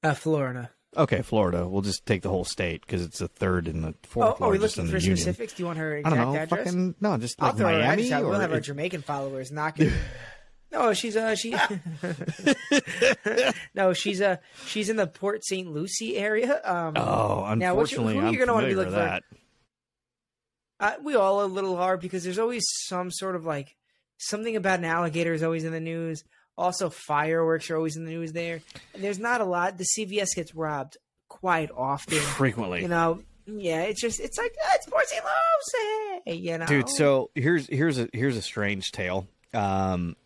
Uh, 0.03 0.13
Florida. 0.15 0.71
Okay, 0.97 1.23
Florida. 1.23 1.69
We'll 1.69 1.83
just 1.83 2.07
take 2.07 2.23
the 2.23 2.29
whole 2.31 2.45
state 2.45 2.81
because 2.81 3.03
it's 3.05 3.19
the 3.19 3.29
third 3.29 3.69
and 3.69 3.85
the 3.85 3.95
Oh, 4.17 4.37
are 4.41 4.51
we 4.51 4.59
looking 4.59 4.87
for 4.89 4.99
specifics? 4.99 5.53
Do 5.53 5.63
you 5.63 5.67
want 5.67 5.79
her 5.79 5.97
exact 5.97 6.15
I 6.15 6.17
don't 6.23 6.33
know. 6.35 6.41
address? 6.41 6.65
Fucking 6.65 6.95
no, 7.01 7.17
just 7.19 7.41
I'll 7.41 7.49
like 7.49 7.57
throw 7.59 7.73
Miami 7.73 8.13
or 8.13 8.29
We'll 8.29 8.41
have 8.41 8.53
our 8.53 8.61
Jamaican 8.61 9.03
followers 9.03 9.53
knocking. 9.53 9.93
no, 10.73 10.95
she's 10.95 11.17
uh 11.17 11.35
she. 11.35 11.55
no, 13.75 13.93
she's 13.93 14.21
uh 14.21 14.37
she's 14.67 14.89
in 14.89 14.97
the 14.97 15.07
Port 15.07 15.45
St. 15.45 15.71
Lucie 15.71 16.17
area. 16.17 16.61
Um, 16.65 16.95
Oh, 16.97 17.55
Now, 17.55 17.75
what 17.75 17.93
you, 17.93 17.99
who 17.99 18.19
are 18.19 18.31
you 18.31 18.39
gonna 18.39 18.55
wanna 18.55 18.69
be 18.69 18.75
looking 18.75 18.93
for? 18.95 19.21
Uh, 20.79 20.93
we 21.03 21.15
all 21.15 21.45
a 21.45 21.47
little 21.47 21.77
hard 21.77 22.01
because 22.01 22.23
there's 22.25 22.39
always 22.39 22.65
some 22.87 23.11
sort 23.11 23.35
of 23.37 23.45
like 23.45 23.77
something 24.19 24.57
about 24.57 24.79
an 24.79 24.85
alligator 24.85 25.33
is 25.33 25.43
always 25.43 25.65
in 25.65 25.73
the 25.73 25.81
news. 25.81 26.23
Also, 26.59 26.89
fireworks 26.91 27.71
are 27.71 27.77
always 27.77 27.97
in 27.97 28.05
the 28.05 28.11
news 28.11 28.33
there. 28.33 28.61
And 28.95 29.03
there's 29.05 29.19
not 29.19 29.41
a 29.41 29.45
lot. 29.45 29.77
The 29.79 29.85
CVS 29.85 30.29
gets 30.35 30.55
robbed 30.55 30.97
quite 31.29 31.71
often. 31.71 32.19
Frequently. 32.19 32.83
You 32.83 32.89
know, 32.89 33.21
yeah, 33.47 33.83
it's 33.83 34.01
just 34.01 34.21
it's 34.21 34.39
like 34.39 34.55
oh, 34.65 34.71
it's 34.75 34.87
Port 34.87 35.07
St. 35.07 35.23
Lucie, 36.27 36.39
you 36.41 36.59
know, 36.59 36.67
Dude, 36.67 36.89
so 36.89 37.31
here's 37.35 37.67
here's 37.69 37.99
a 37.99 38.09
here's 38.13 38.37
a 38.37 38.43
strange 38.43 38.91
tale. 38.91 39.29
Um, 39.55 40.17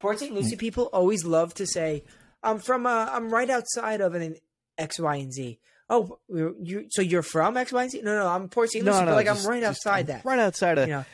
Port 0.00 0.18
St. 0.18 0.32
Lucie 0.34 0.56
people 0.56 0.84
always 0.92 1.24
love 1.24 1.54
to 1.54 1.66
say, 1.66 2.04
"I'm 2.42 2.58
from 2.58 2.86
uh, 2.86 3.08
I'm 3.12 3.30
right 3.30 3.48
outside 3.50 4.00
of 4.00 4.14
an 4.14 4.36
X, 4.78 4.98
Y, 4.98 5.16
and 5.16 5.32
Z." 5.32 5.58
Oh, 5.88 6.18
you 6.28 6.86
so 6.88 7.02
you're 7.02 7.22
from 7.22 7.56
X, 7.56 7.72
Y, 7.72 7.82
and 7.82 7.90
Z? 7.90 8.00
No, 8.02 8.16
no, 8.16 8.26
I'm 8.26 8.48
Port 8.48 8.70
St. 8.70 8.84
Lucie, 8.84 8.98
no, 8.98 9.04
but 9.04 9.10
no, 9.10 9.16
like 9.16 9.26
just- 9.26 9.44
I'm 9.44 9.50
right 9.50 9.60
just- 9.62 9.86
outside 9.86 10.06
that. 10.06 10.24
Right 10.24 10.38
outside 10.38 10.78
of 10.78 10.88
You 10.88 10.94
know, 10.94 11.04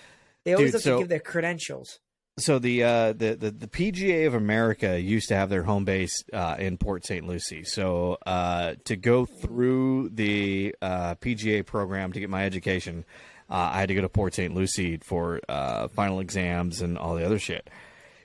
they 0.44 0.55
always 0.55 0.68
Dude, 0.68 0.74
have 0.74 0.82
so- 0.82 0.94
to 0.97 0.99
give 1.01 1.09
their 1.09 1.18
credentials. 1.20 1.99
So 2.39 2.59
the, 2.59 2.84
uh, 2.84 3.12
the 3.12 3.34
the 3.34 3.51
the 3.51 3.66
PGA 3.66 4.26
of 4.26 4.34
America 4.34 5.01
used 5.01 5.28
to 5.28 5.37
have 5.37 5.49
their 5.49 5.62
home 5.62 5.84
base 5.84 6.22
uh, 6.32 6.57
in 6.59 6.76
Port 6.76 7.07
St. 7.07 7.26
Lucie. 7.26 7.64
So 7.64 8.18
uh, 8.26 8.74
to 8.84 8.97
go 8.97 9.24
through 9.24 10.11
the 10.11 10.74
uh, 10.82 11.14
PGA 11.14 11.64
program 11.64 12.12
to 12.12 12.20
get 12.20 12.28
my 12.28 12.45
education, 12.45 13.07
uh, 13.49 13.70
I 13.72 13.80
had 13.80 13.89
to 13.89 13.95
go 13.95 14.03
to 14.03 14.09
Port 14.09 14.34
St. 14.34 14.55
Lucie 14.55 14.99
for 14.99 15.41
uh, 15.49 15.89
final 15.89 16.20
exams 16.20 16.82
and 16.82 16.99
all 16.99 17.14
the 17.14 17.24
other 17.24 17.39
shit. 17.39 17.70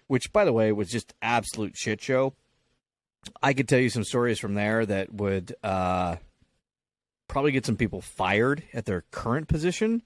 Which, 0.07 0.33
by 0.33 0.43
the 0.43 0.51
way, 0.51 0.71
was 0.73 0.89
just 0.89 1.13
absolute 1.21 1.77
shit 1.77 2.01
show. 2.01 2.33
I 3.41 3.53
could 3.53 3.69
tell 3.69 3.79
you 3.79 3.89
some 3.89 4.03
stories 4.03 4.39
from 4.39 4.55
there 4.55 4.85
that 4.85 5.13
would 5.13 5.55
uh, 5.63 6.17
probably 7.29 7.51
get 7.53 7.65
some 7.65 7.77
people 7.77 8.01
fired 8.01 8.63
at 8.73 8.85
their 8.85 9.05
current 9.11 9.47
position. 9.47 10.01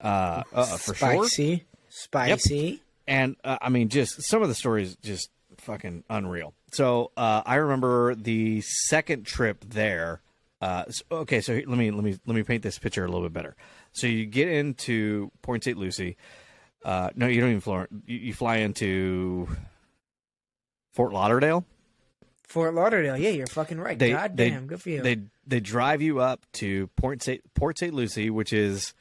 Uh, 0.00 0.44
uh, 0.52 0.64
for 0.76 0.94
sure. 0.94 1.26
Spicy, 1.26 1.64
spicy. 1.88 2.80
And 3.06 3.36
uh, 3.44 3.58
I 3.60 3.68
mean, 3.68 3.88
just 3.88 4.22
some 4.28 4.42
of 4.42 4.48
the 4.48 4.54
stories 4.54 4.96
just 5.02 5.30
fucking 5.58 6.04
unreal. 6.08 6.54
So 6.72 7.10
uh, 7.16 7.42
I 7.44 7.56
remember 7.56 8.14
the 8.14 8.60
second 8.62 9.26
trip 9.26 9.64
there. 9.68 10.20
Uh, 10.60 10.84
s- 10.88 11.02
okay, 11.10 11.40
so 11.40 11.54
let 11.54 11.66
me 11.78 11.90
let 11.90 12.04
me 12.04 12.18
let 12.26 12.34
me 12.36 12.42
paint 12.42 12.62
this 12.62 12.78
picture 12.78 13.04
a 13.04 13.08
little 13.08 13.22
bit 13.28 13.32
better. 13.32 13.56
So 13.92 14.06
you 14.06 14.26
get 14.26 14.48
into 14.48 15.30
Point 15.42 15.64
St. 15.64 15.76
Lucie. 15.76 16.16
Uh, 16.84 17.10
no, 17.16 17.26
you 17.26 17.40
don't 17.40 17.50
even 17.50 17.60
fly. 17.60 17.86
You, 18.06 18.16
you 18.18 18.34
fly 18.34 18.56
into 18.58 19.48
Fort 20.92 21.12
Lauderdale. 21.12 21.64
Fort 22.48 22.74
Lauderdale. 22.74 23.16
Yeah, 23.16 23.30
you're 23.30 23.46
fucking 23.46 23.78
right. 23.78 23.98
They- 23.98 24.10
God 24.12 24.36
they- 24.36 24.50
damn, 24.50 24.66
good 24.66 24.82
for 24.82 24.90
you. 24.90 25.02
They 25.02 25.18
they 25.46 25.60
drive 25.60 26.02
you 26.02 26.20
up 26.20 26.44
to 26.54 26.88
Port 26.96 27.22
St. 27.22 27.42
Port 27.54 27.78
St. 27.78 27.94
Lucie, 27.94 28.30
which 28.30 28.52
is 28.52 28.92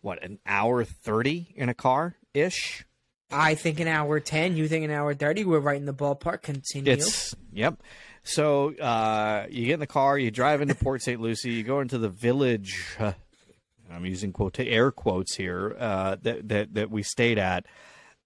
what 0.00 0.22
an 0.22 0.38
hour 0.46 0.84
thirty 0.84 1.52
in 1.56 1.68
a 1.68 1.74
car 1.74 2.16
ish. 2.34 2.84
I 3.32 3.54
think 3.54 3.80
an 3.80 3.88
hour 3.88 4.20
ten. 4.20 4.56
You 4.56 4.68
think 4.68 4.84
an 4.84 4.90
hour 4.90 5.14
thirty. 5.14 5.44
We're 5.44 5.60
right 5.60 5.76
in 5.76 5.86
the 5.86 5.94
ballpark. 5.94 6.42
Continue. 6.42 6.92
It's 6.92 7.34
yep. 7.52 7.82
So 8.24 8.74
uh, 8.76 9.46
you 9.50 9.66
get 9.66 9.74
in 9.74 9.80
the 9.80 9.86
car, 9.86 10.16
you 10.16 10.30
drive 10.30 10.60
into 10.60 10.74
Port 10.74 11.02
St. 11.02 11.20
Lucie, 11.20 11.50
you 11.50 11.64
go 11.64 11.80
into 11.80 11.98
the 11.98 12.08
village. 12.08 12.96
Uh, 12.98 13.12
I'm 13.90 14.06
using 14.06 14.32
quote 14.32 14.58
air 14.58 14.90
quotes 14.90 15.34
here 15.34 15.76
uh, 15.78 16.16
that 16.22 16.48
that 16.48 16.74
that 16.74 16.90
we 16.90 17.02
stayed 17.02 17.38
at, 17.38 17.66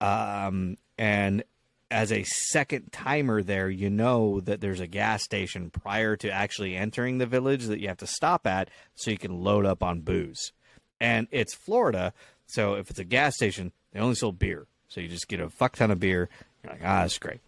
um, 0.00 0.76
and 0.96 1.42
as 1.90 2.12
a 2.12 2.22
second 2.24 2.92
timer 2.92 3.42
there, 3.42 3.68
you 3.68 3.90
know 3.90 4.40
that 4.40 4.60
there's 4.60 4.80
a 4.80 4.86
gas 4.86 5.22
station 5.22 5.70
prior 5.70 6.16
to 6.16 6.30
actually 6.30 6.76
entering 6.76 7.18
the 7.18 7.26
village 7.26 7.66
that 7.66 7.80
you 7.80 7.88
have 7.88 7.96
to 7.98 8.06
stop 8.06 8.46
at 8.46 8.70
so 8.94 9.10
you 9.10 9.18
can 9.18 9.42
load 9.42 9.66
up 9.66 9.82
on 9.82 10.00
booze. 10.00 10.52
And 11.00 11.26
it's 11.30 11.54
Florida, 11.54 12.12
so 12.46 12.74
if 12.74 12.90
it's 12.90 12.98
a 12.98 13.04
gas 13.04 13.34
station, 13.34 13.72
they 13.92 14.00
only 14.00 14.14
sell 14.14 14.32
beer. 14.32 14.66
So 14.88 15.00
you 15.00 15.08
just 15.08 15.28
get 15.28 15.40
a 15.40 15.48
fuck 15.50 15.76
ton 15.76 15.90
of 15.90 16.00
beer. 16.00 16.28
You're 16.62 16.72
like, 16.72 16.82
ah, 16.84 17.02
that's 17.02 17.18
great. 17.18 17.40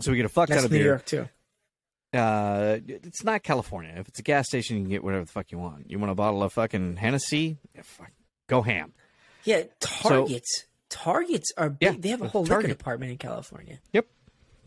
So 0.00 0.10
we 0.10 0.16
get 0.16 0.26
a 0.26 0.30
fuck 0.30 0.48
ton 0.48 0.56
That's 0.56 0.64
of 0.66 0.72
New 0.72 0.78
beer. 0.78 0.86
York 0.86 1.04
too. 1.04 1.28
Uh, 2.12 2.78
it's 2.88 3.22
not 3.22 3.42
California. 3.42 3.92
If 3.96 4.08
it's 4.08 4.18
a 4.18 4.22
gas 4.22 4.46
station, 4.46 4.76
you 4.76 4.82
can 4.82 4.90
get 4.90 5.04
whatever 5.04 5.24
the 5.24 5.30
fuck 5.30 5.52
you 5.52 5.58
want. 5.58 5.90
You 5.90 5.98
want 5.98 6.10
a 6.10 6.14
bottle 6.14 6.42
of 6.42 6.52
fucking 6.52 6.96
Hennessy? 6.96 7.58
Yeah, 7.74 7.82
fuck, 7.84 8.10
go 8.48 8.62
ham. 8.62 8.92
Yeah, 9.44 9.64
Targets. 9.80 10.64
Targets 10.88 11.52
are 11.56 11.70
big. 11.70 11.92
Yeah, 11.92 11.96
they 12.00 12.08
have 12.08 12.22
a 12.22 12.28
whole 12.28 12.42
liquor 12.42 12.54
Target. 12.54 12.78
department 12.78 13.12
in 13.12 13.18
California. 13.18 13.78
Yep, 13.92 14.06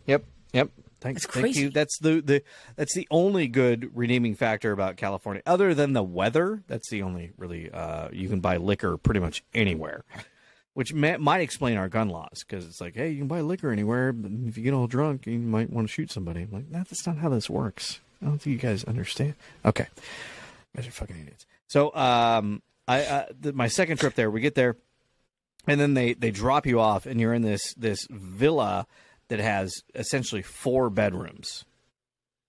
yep, 0.06 0.24
yep. 0.54 0.70
Thank, 1.02 1.16
That's 1.18 1.26
thank 1.26 1.44
crazy. 1.46 1.62
you. 1.64 1.70
That's 1.70 1.98
the, 2.00 2.22
the 2.22 2.44
that's 2.78 2.94
the 2.94 3.06
only 3.12 3.48
good 3.48 3.92
redeeming 3.94 4.36
factor 4.36 4.72
about 4.72 4.96
California, 4.96 5.42
other 5.46 5.74
than 5.74 5.92
the 5.92 6.04
weather. 6.04 6.64
That's 6.68 6.90
the 6.90 7.02
only 7.02 7.32
really 7.38 7.70
uh, 7.70 8.08
you 8.14 8.30
can 8.30 8.40
buy 8.40 8.56
liquor 8.56 8.96
pretty 8.98 9.20
much 9.20 9.44
anywhere, 9.54 10.06
which 10.74 10.94
may, 10.94 11.18
might 11.18 11.42
explain 11.42 11.78
our 11.78 11.90
gun 11.90 12.10
laws 12.10 12.44
because 12.48 12.66
it's 12.66 12.82
like, 12.82 12.96
hey, 12.96 13.10
you 13.10 13.20
can 13.20 13.28
buy 13.28 13.42
liquor 13.42 13.72
anywhere, 13.72 14.12
but 14.12 14.32
if 14.46 14.58
you 14.58 14.64
get 14.64 14.74
all 14.74 14.88
drunk, 14.88 15.28
you 15.28 15.38
might 15.38 15.70
want 15.70 15.88
to 15.88 15.94
shoot 15.94 16.12
somebody. 16.12 16.42
I'm 16.42 16.52
like, 16.52 16.72
that's 16.72 17.06
not 17.06 17.18
how 17.18 17.30
this 17.30 17.50
works. 17.50 18.00
I 18.22 18.26
don't 18.26 18.42
think 18.42 18.54
you 18.54 18.60
guys 18.60 18.84
understand. 18.86 19.36
Okay, 19.66 19.88
you 19.96 20.78
guys 20.78 20.88
are 20.88 20.92
fucking 20.92 21.20
idiots. 21.20 21.46
So, 21.68 21.94
um, 21.96 22.62
I 22.88 23.04
uh, 23.04 23.26
the, 23.40 23.54
my 23.54 23.68
second 23.68 23.98
trip 23.98 24.16
there, 24.16 24.32
we 24.32 24.42
get 24.42 24.56
there, 24.56 24.78
and 25.68 25.80
then 25.80 25.94
they 25.94 26.14
they 26.14 26.32
drop 26.32 26.66
you 26.66 26.80
off, 26.80 27.06
and 27.06 27.20
you're 27.20 27.34
in 27.34 27.42
this 27.42 27.74
this 27.76 28.08
villa 28.10 28.88
that 29.30 29.40
has 29.40 29.84
essentially 29.96 30.42
four 30.42 30.90
bedrooms. 30.90 31.66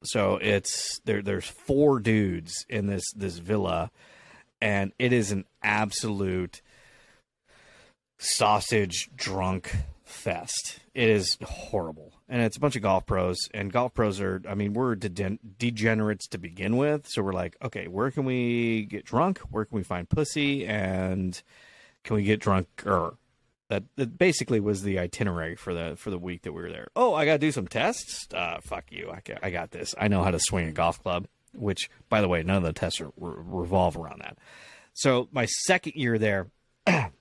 So 0.03 0.37
it's 0.37 1.01
there. 1.05 1.23
There's 1.23 1.47
four 1.47 1.99
dudes 1.99 2.67
in 2.69 2.87
this 2.87 3.05
this 3.15 3.39
villa, 3.39 3.91
and 4.61 4.93
it 4.99 5.13
is 5.13 5.31
an 5.31 5.45
absolute 5.63 6.61
sausage 8.19 9.11
drunk 9.17 9.75
fest. 10.05 10.81
It 10.95 11.11
is 11.11 11.37
horrible, 11.43 12.13
and 12.29 12.43
it's 12.43 12.57
a 12.57 12.61
bunch 12.61 12.77
of 12.77 12.83
golf 12.83 13.07
pros. 13.07 13.37
And 13.53 13.73
golf 13.73 13.95
pros 13.95 14.21
are, 14.21 14.41
I 14.49 14.55
mean, 14.55 14.73
we're 14.73 14.95
degen- 14.95 15.41
degenerates 15.59 16.29
to 16.29 16.39
begin 16.39 16.77
with. 16.77 17.09
So 17.09 17.23
we're 17.23 17.33
like, 17.33 17.57
okay, 17.63 17.89
where 17.89 18.11
can 18.11 18.25
we 18.25 18.87
get 18.87 19.05
drunk? 19.05 19.39
Where 19.51 19.65
can 19.65 19.77
we 19.77 19.83
find 19.83 20.09
pussy? 20.09 20.67
And 20.67 21.41
can 22.05 22.17
we 22.17 22.23
get 22.23 22.41
drunker? 22.41 23.17
That, 23.69 23.85
that 23.97 24.19
basically 24.19 24.61
was 24.61 24.83
the 24.83 24.99
itinerary 24.99 25.57
for 25.57 25.73
the 25.73 25.97
for 25.97 26.11
the 26.11 26.19
week 26.19 26.43
that 26.43 26.53
we 26.53 26.63
were 26.63 26.71
there. 26.71 26.89
Oh, 26.95 27.15
I 27.15 27.25
got 27.25 27.33
to 27.33 27.39
do 27.39 27.51
some 27.51 27.67
tests. 27.67 28.29
Uh, 28.33 28.59
fuck 28.63 28.93
you. 28.93 29.11
I 29.11 29.21
got, 29.25 29.39
I 29.43 29.51
got 29.51 29.71
this. 29.71 29.95
I 29.99 30.09
know 30.09 30.23
how 30.23 30.31
to 30.31 30.39
swing 30.39 30.69
a 30.69 30.73
golf 30.73 31.03
club. 31.03 31.27
Which, 31.55 31.89
by 32.09 32.21
the 32.21 32.29
way, 32.29 32.43
none 32.43 32.57
of 32.57 32.63
the 32.65 32.73
tests 32.73 33.01
are, 33.01 33.13
re- 33.17 33.35
revolve 33.37 33.97
around 33.97 34.21
that. 34.23 34.39
So 34.93 35.29
my 35.33 35.47
second 35.47 35.95
year 35.95 36.19
there, 36.19 36.49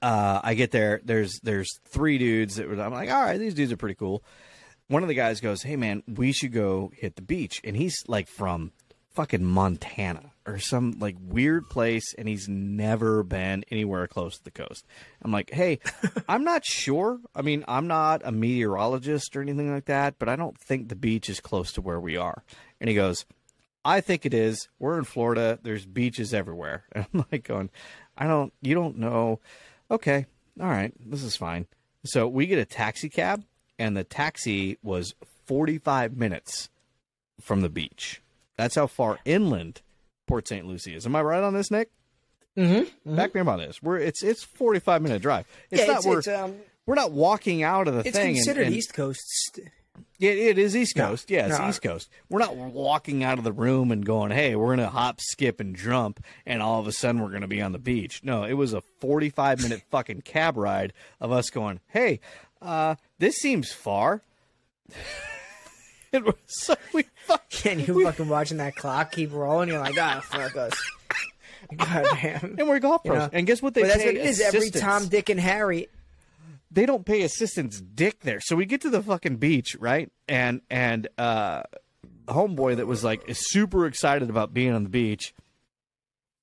uh, 0.00 0.40
I 0.42 0.54
get 0.54 0.70
there. 0.70 1.00
There's 1.04 1.40
there's 1.42 1.78
three 1.84 2.18
dudes 2.18 2.56
that 2.56 2.68
were. 2.68 2.80
I'm 2.80 2.92
like, 2.92 3.10
all 3.10 3.22
right, 3.22 3.38
these 3.38 3.54
dudes 3.54 3.72
are 3.72 3.76
pretty 3.76 3.94
cool. 3.94 4.22
One 4.88 5.02
of 5.02 5.08
the 5.08 5.14
guys 5.14 5.40
goes, 5.40 5.62
"Hey 5.62 5.76
man, 5.76 6.02
we 6.06 6.32
should 6.32 6.52
go 6.52 6.92
hit 6.94 7.16
the 7.16 7.22
beach," 7.22 7.60
and 7.64 7.76
he's 7.76 7.96
like 8.08 8.28
from 8.28 8.72
fucking 9.14 9.44
Montana 9.44 10.32
or 10.46 10.58
some 10.58 10.96
like 10.98 11.16
weird 11.20 11.68
place, 11.68 12.14
and 12.14 12.26
he's 12.28 12.48
never 12.48 13.22
been 13.22 13.64
anywhere 13.70 14.06
close 14.08 14.38
to 14.38 14.44
the 14.44 14.50
coast. 14.50 14.84
I'm 15.22 15.30
like, 15.30 15.50
hey, 15.50 15.78
I'm 16.28 16.44
not 16.44 16.64
sure. 16.64 17.20
I 17.34 17.42
mean, 17.42 17.64
I'm 17.68 17.86
not 17.86 18.22
a 18.24 18.32
meteorologist 18.32 19.36
or 19.36 19.42
anything 19.42 19.72
like 19.72 19.86
that, 19.86 20.18
but 20.18 20.28
I 20.28 20.36
don't 20.36 20.58
think 20.58 20.88
the 20.88 20.96
beach 20.96 21.28
is 21.28 21.40
close 21.40 21.72
to 21.72 21.80
where 21.80 22.00
we 22.00 22.16
are. 22.16 22.42
And 22.80 22.88
he 22.88 22.96
goes, 22.96 23.24
I 23.84 24.00
think 24.00 24.26
it 24.26 24.34
is. 24.34 24.68
We're 24.78 24.98
in 24.98 25.04
Florida. 25.04 25.58
There's 25.62 25.86
beaches 25.86 26.34
everywhere. 26.34 26.84
And 26.92 27.06
I'm 27.12 27.24
like 27.30 27.44
going, 27.44 27.70
I 28.16 28.26
don't, 28.26 28.52
you 28.60 28.74
don't 28.74 28.98
know. 28.98 29.40
Okay. 29.92 30.26
All 30.60 30.68
right. 30.68 30.92
This 30.98 31.22
is 31.22 31.36
fine. 31.36 31.66
So 32.04 32.26
we 32.26 32.46
get 32.46 32.58
a 32.58 32.64
taxi 32.64 33.08
cab, 33.08 33.44
and 33.78 33.96
the 33.96 34.04
taxi 34.04 34.78
was 34.82 35.14
45 35.46 36.16
minutes 36.16 36.70
from 37.40 37.60
the 37.60 37.68
beach. 37.68 38.20
That's 38.56 38.74
how 38.74 38.86
far 38.86 39.18
inland 39.24 39.82
Port 40.26 40.48
St. 40.48 40.66
Lucie 40.66 40.94
is. 40.94 41.06
Am 41.06 41.14
I 41.14 41.22
right 41.22 41.42
on 41.42 41.54
this, 41.54 41.70
Nick? 41.70 41.90
Mm-hmm. 42.56 43.16
Back 43.16 43.34
me 43.34 43.40
up 43.40 43.48
on 43.48 43.58
this. 43.58 43.82
We're 43.82 43.98
it's 43.98 44.22
it's 44.22 44.42
45 44.42 45.02
minute 45.02 45.22
drive. 45.22 45.46
It's 45.70 45.80
yeah, 45.80 45.86
not 45.86 45.96
it's, 45.98 46.06
we're, 46.06 46.18
it's 46.18 46.28
um, 46.28 46.56
we're 46.86 46.94
not 46.94 47.12
walking 47.12 47.62
out 47.62 47.88
of 47.88 47.94
the 47.94 48.00
it's 48.00 48.16
thing. 48.16 48.28
and- 48.28 48.36
considered 48.36 48.66
and, 48.66 48.76
East 48.76 48.92
Coast. 48.94 49.22
St- 49.24 49.68
it, 50.20 50.38
it 50.38 50.58
is 50.58 50.76
East 50.76 50.96
No, 50.96 51.08
Coast. 51.08 51.30
yeah, 51.30 51.46
it's 51.48 51.58
no. 51.58 51.68
East 51.68 51.82
Coast. 51.82 52.08
We're 52.28 52.38
not 52.40 52.56
walking 52.56 53.24
out 53.24 53.38
of 53.38 53.44
the 53.44 53.52
room 53.52 53.90
and 53.92 54.04
going, 54.04 54.30
"Hey, 54.30 54.54
we're 54.56 54.74
gonna 54.76 54.88
hop, 54.88 55.20
skip, 55.20 55.60
and 55.60 55.74
jump," 55.76 56.22
and 56.46 56.62
all 56.62 56.80
of 56.80 56.86
a 56.86 56.92
sudden 56.92 57.20
we're 57.20 57.30
gonna 57.30 57.48
be 57.48 57.60
on 57.62 57.72
the 57.72 57.78
beach. 57.78 58.20
No, 58.24 58.44
it 58.44 58.54
was 58.54 58.72
a 58.72 58.80
forty-five 59.00 59.62
minute 59.62 59.82
fucking 59.90 60.22
cab 60.22 60.56
ride 60.56 60.92
of 61.20 61.32
us 61.32 61.50
going, 61.50 61.80
"Hey, 61.88 62.20
uh, 62.60 62.94
this 63.18 63.36
seems 63.36 63.72
far." 63.72 64.22
it 66.12 66.24
was 66.24 66.34
so 66.46 66.74
we 66.92 67.04
fucking, 67.26 67.72
and 67.80 67.88
you 67.88 68.04
fucking 68.04 68.28
watching 68.28 68.58
that 68.58 68.76
clock 68.76 69.12
keep 69.12 69.32
rolling. 69.32 69.68
You're 69.68 69.78
like, 69.80 69.96
ah, 69.98 70.20
fuck 70.24 70.56
us. 70.56 70.72
God 71.76 72.04
damn. 72.20 72.56
and 72.58 72.68
we're 72.68 72.80
golf 72.80 73.04
pros. 73.04 73.18
know, 73.18 73.30
and 73.32 73.46
guess 73.46 73.62
what? 73.62 73.72
They 73.74 73.82
But 73.82 73.88
that's 73.88 74.04
what 74.04 74.14
it 74.14 74.20
is. 74.26 74.40
Every 74.40 74.58
assistants. 74.60 74.80
Tom, 74.80 75.08
Dick, 75.08 75.28
and 75.30 75.40
Harry. 75.40 75.88
They 76.72 76.86
don't 76.86 77.04
pay 77.04 77.22
assistants 77.22 77.80
dick 77.80 78.20
there. 78.20 78.40
So 78.40 78.56
we 78.56 78.66
get 78.66 78.80
to 78.82 78.90
the 78.90 79.02
fucking 79.02 79.36
beach, 79.36 79.76
right? 79.78 80.10
And 80.28 80.62
and 80.70 81.08
uh 81.18 81.62
homeboy 82.26 82.76
that 82.76 82.86
was 82.86 83.02
like 83.02 83.24
super 83.32 83.86
excited 83.86 84.30
about 84.30 84.54
being 84.54 84.72
on 84.72 84.84
the 84.84 84.88
beach 84.88 85.34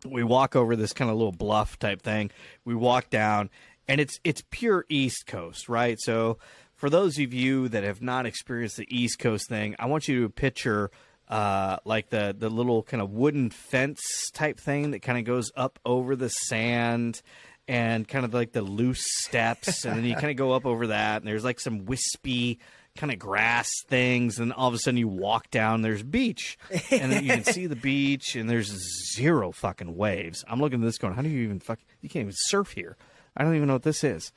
we 0.06 0.24
walk 0.24 0.56
over 0.56 0.76
this 0.76 0.94
kind 0.94 1.10
of 1.10 1.18
little 1.18 1.32
bluff 1.32 1.78
type 1.80 2.02
thing. 2.02 2.32
We 2.66 2.76
walk 2.76 3.10
down, 3.10 3.50
and 3.88 4.00
it's 4.00 4.20
it's 4.24 4.44
pure 4.50 4.86
East 4.90 5.28
Coast, 5.28 5.70
right? 5.70 5.98
So 6.00 6.38
for 6.76 6.90
those 6.90 7.18
of 7.20 7.34
you 7.34 7.68
that 7.70 7.84
have 7.84 8.02
not 8.02 8.26
experienced 8.26 8.78
the 8.78 8.88
East 8.90 9.20
Coast 9.20 9.50
thing, 9.50 9.76
I 9.80 9.88
want 9.88 10.08
you 10.08 10.24
to 10.24 10.30
picture 10.30 10.92
uh, 11.28 11.78
like 11.86 12.10
the 12.10 12.36
the 12.38 12.50
little 12.50 12.84
kind 12.84 13.02
of 13.02 13.12
wooden 13.12 13.50
fence 13.50 14.30
type 14.34 14.60
thing 14.60 14.92
that 14.92 15.02
kind 15.02 15.18
of 15.18 15.26
goes 15.26 15.52
up 15.56 15.80
over 15.86 16.16
the 16.16 16.30
sand 16.30 17.22
and 17.70 18.08
kind 18.08 18.26
of 18.26 18.34
like 18.34 18.52
the 18.52 18.64
loose 18.64 19.06
steps, 19.22 19.86
and 19.86 19.96
then 19.96 20.04
you 20.04 20.16
kind 20.16 20.32
of 20.32 20.36
go 20.36 20.54
up 20.54 20.66
over 20.66 20.88
that, 20.88 21.22
and 21.22 21.28
there's 21.28 21.44
like 21.44 21.60
some 21.60 21.86
wispy 21.86 22.58
kind 22.98 23.14
of 23.14 23.20
grass 23.20 23.70
things, 23.88 24.40
and 24.40 24.52
all 24.52 24.68
of 24.68 24.74
a 24.74 24.80
sudden 24.80 24.98
you 24.98 25.08
walk 25.08 25.52
down, 25.52 25.84
there's 25.84 26.02
beach, 26.02 26.58
and 26.90 27.12
then 27.12 27.24
you 27.24 27.30
can 27.30 27.44
see 27.44 27.68
the 27.68 27.76
beach, 27.76 28.36
and 28.36 28.50
there's 28.50 28.76
zero 29.14 29.52
fucking 29.52 29.96
waves. 29.96 30.44
I'm 30.48 30.60
looking 30.60 30.82
at 30.82 30.86
this 30.86 30.98
going, 30.98 31.14
how 31.14 31.22
do 31.22 31.30
you 31.30 31.44
even 31.44 31.60
fuck? 31.60 31.78
You 32.02 32.10
can't 32.10 32.24
even 32.24 32.34
surf 32.36 32.72
here. 32.72 32.98
I 33.38 33.44
don't 33.44 33.56
even 33.56 33.68
know 33.68 33.76
what 33.76 33.84
this 33.84 34.04
is. 34.04 34.32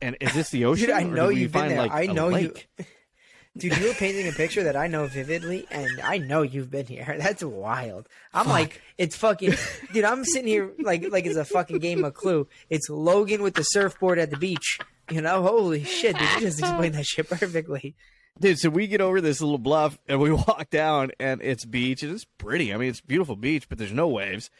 And 0.00 0.16
is 0.18 0.32
this 0.32 0.48
the 0.48 0.64
ocean? 0.64 0.86
Dude, 0.86 0.96
I 0.96 1.02
know 1.02 1.28
you've 1.28 1.52
been 1.52 1.60
find, 1.60 1.72
there. 1.72 1.78
like, 1.78 1.92
I 1.92 2.06
know 2.06 2.30
you. 2.30 2.54
Lake? 3.54 3.62
Dude, 3.62 3.78
you 3.78 3.88
were 3.88 3.94
painting 3.94 4.28
a 4.28 4.32
picture 4.32 4.64
that 4.64 4.76
I 4.76 4.86
know 4.86 5.06
vividly, 5.06 5.66
and 5.70 6.00
I 6.02 6.18
know 6.18 6.42
you've 6.42 6.70
been 6.70 6.86
here. 6.86 7.16
That's 7.18 7.42
wild. 7.42 8.08
I'm 8.32 8.48
like, 8.48 8.80
it's 8.98 9.16
fucking, 9.16 9.54
dude. 9.92 10.04
I'm 10.04 10.24
sitting 10.24 10.48
here 10.48 10.72
like, 10.78 11.10
like 11.10 11.26
it's 11.26 11.36
a 11.36 11.44
fucking 11.44 11.78
game 11.78 12.04
of 12.04 12.14
Clue. 12.14 12.48
It's 12.68 12.88
Logan 12.88 13.42
with 13.42 13.54
the 13.54 13.62
surfboard 13.62 14.18
at 14.18 14.30
the 14.30 14.36
beach. 14.36 14.78
You 15.10 15.20
know, 15.20 15.42
holy 15.42 15.82
shit! 15.84 16.16
Did 16.16 16.28
you 16.34 16.40
just 16.40 16.58
explain 16.60 16.92
that 16.92 17.04
shit 17.06 17.28
perfectly? 17.28 17.96
Dude, 18.38 18.58
so 18.58 18.70
we 18.70 18.86
get 18.86 19.00
over 19.00 19.20
this 19.20 19.40
little 19.40 19.58
bluff 19.58 19.98
and 20.08 20.20
we 20.20 20.32
walk 20.32 20.70
down 20.70 21.10
and 21.18 21.42
it's 21.42 21.64
beach 21.64 22.02
and 22.02 22.12
it's 22.12 22.24
pretty. 22.24 22.72
I 22.72 22.76
mean, 22.76 22.88
it's 22.88 23.00
a 23.00 23.04
beautiful 23.04 23.36
beach, 23.36 23.68
but 23.68 23.76
there's 23.78 23.92
no 23.92 24.08
waves. 24.08 24.50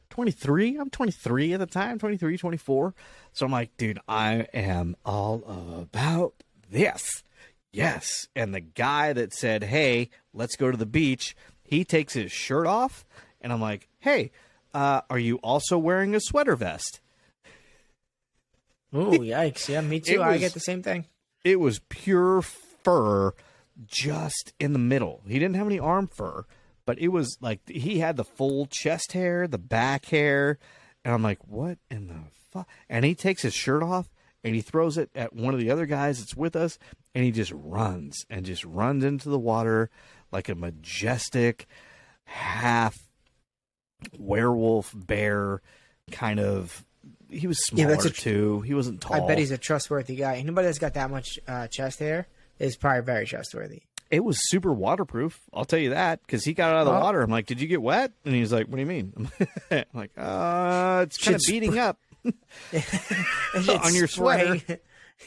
23. 0.10 0.78
I'm 0.78 0.90
23 0.90 1.54
at 1.54 1.60
the 1.60 1.66
time, 1.66 2.00
23, 2.00 2.38
24. 2.38 2.94
So 3.34 3.46
I'm 3.46 3.52
like, 3.52 3.76
dude, 3.78 4.00
I 4.08 4.48
am 4.54 4.96
all 5.06 5.44
about 5.82 6.34
this. 6.70 7.24
Yes. 7.74 8.28
And 8.36 8.54
the 8.54 8.62
guy 8.62 9.14
that 9.14 9.34
said, 9.34 9.64
Hey, 9.64 10.10
let's 10.34 10.56
go 10.56 10.72
to 10.72 10.78
the 10.78 10.86
beach, 10.86 11.36
he 11.64 11.84
takes 11.84 12.14
his 12.14 12.32
shirt 12.32 12.68
off. 12.68 13.06
And 13.40 13.52
I'm 13.52 13.62
like, 13.62 13.88
Hey, 14.00 14.32
uh, 14.74 15.02
are 15.10 15.20
you 15.20 15.38
also 15.38 15.78
wearing 15.78 16.16
a 16.16 16.22
sweater 16.22 16.56
vest? 16.56 17.01
Oh 18.94 19.12
yikes! 19.12 19.70
Yeah, 19.70 19.82
me 19.82 20.00
too. 20.00 20.16
It 20.16 20.22
I 20.22 20.38
get 20.38 20.54
the 20.54 20.60
same 20.60 20.84
thing. 20.84 21.06
It 21.44 21.60
was 21.60 21.80
pure 21.90 22.42
fur 22.42 23.34
just 23.86 24.54
in 24.60 24.74
the 24.74 24.80
middle. 24.80 25.22
He 25.28 25.40
didn't 25.40 25.56
have 25.56 25.68
any 25.68 25.80
arm 25.80 26.08
fur, 26.08 26.46
but 26.86 27.00
it 27.00 27.08
was 27.10 27.38
like 27.42 27.62
he 27.68 28.00
had 28.00 28.18
the 28.18 28.24
full 28.24 28.68
chest 28.68 29.14
hair, 29.14 29.48
the 29.48 29.58
back 29.58 30.06
hair. 30.06 30.60
And 31.04 31.14
I'm 31.14 31.24
like, 31.24 31.40
What 31.48 31.78
in 31.90 32.08
the 32.08 32.20
fuck? 32.52 32.68
And 32.90 33.06
he 33.06 33.16
takes 33.16 33.42
his 33.42 33.54
shirt 33.54 33.82
off 33.82 34.10
and 34.44 34.56
he 34.56 34.62
throws 34.62 34.98
it 34.98 35.10
at 35.16 35.34
one 35.34 35.54
of 35.54 35.60
the 35.60 35.72
other 35.72 35.86
guys 35.86 36.20
that's 36.20 36.36
with 36.36 36.56
us 36.56 36.78
and 37.14 37.24
he 37.24 37.32
just 37.32 37.52
runs 37.56 38.26
and 38.30 38.46
just 38.46 38.64
runs 38.66 39.04
into 39.04 39.30
the 39.30 39.40
water 39.40 39.90
like 40.32 40.50
a 40.50 40.56
majestic 40.56 41.68
half 42.26 43.10
werewolf 44.18 44.94
bear 44.96 45.62
kind 46.12 46.40
of 46.40 46.86
he 47.32 47.48
was 47.48 47.60
Yeah, 47.74 47.88
that's 47.88 48.06
a 48.06 48.10
too 48.10 48.62
he 48.62 48.74
wasn't 48.74 49.02
tall 49.02 49.24
I 49.24 49.28
bet 49.28 49.38
he's 49.38 49.52
a 49.52 49.58
trustworthy 49.58 50.16
guy. 50.16 50.36
Anybody 50.38 50.68
that's 50.68 50.80
got 50.80 50.94
that 50.96 51.10
much 51.10 51.40
uh, 51.48 51.68
chest 51.68 52.00
hair 52.00 52.28
is 52.60 52.76
probably 52.78 53.02
very 53.02 53.26
trustworthy. 53.26 53.82
it 54.12 54.24
was 54.24 54.38
super 54.50 54.72
waterproof 54.74 55.40
i'll 55.54 55.66
tell 55.66 55.80
you 55.80 55.92
that 55.92 56.22
because 56.26 56.44
he 56.44 56.54
got 56.54 56.74
out 56.74 56.82
of 56.82 56.86
the 56.86 56.92
Oh. 56.92 57.00
water 57.00 57.22
i'm 57.22 57.32
like 57.32 57.46
did 57.48 57.62
you 57.62 57.68
get 57.68 57.82
wet 57.82 58.12
and 58.26 58.36
he's 58.36 58.52
like 58.54 58.68
what 58.68 58.76
do 58.76 58.82
you 58.82 58.86
mean 58.86 59.30
i'm 59.72 59.86
like 59.94 60.12
uh 60.18 61.06
it's 61.08 61.18
kind 61.18 61.36
of 61.36 61.42
beating 61.48 61.80
up 61.80 61.98
On 63.84 63.94
your 63.96 64.08
spraying, 64.08 64.62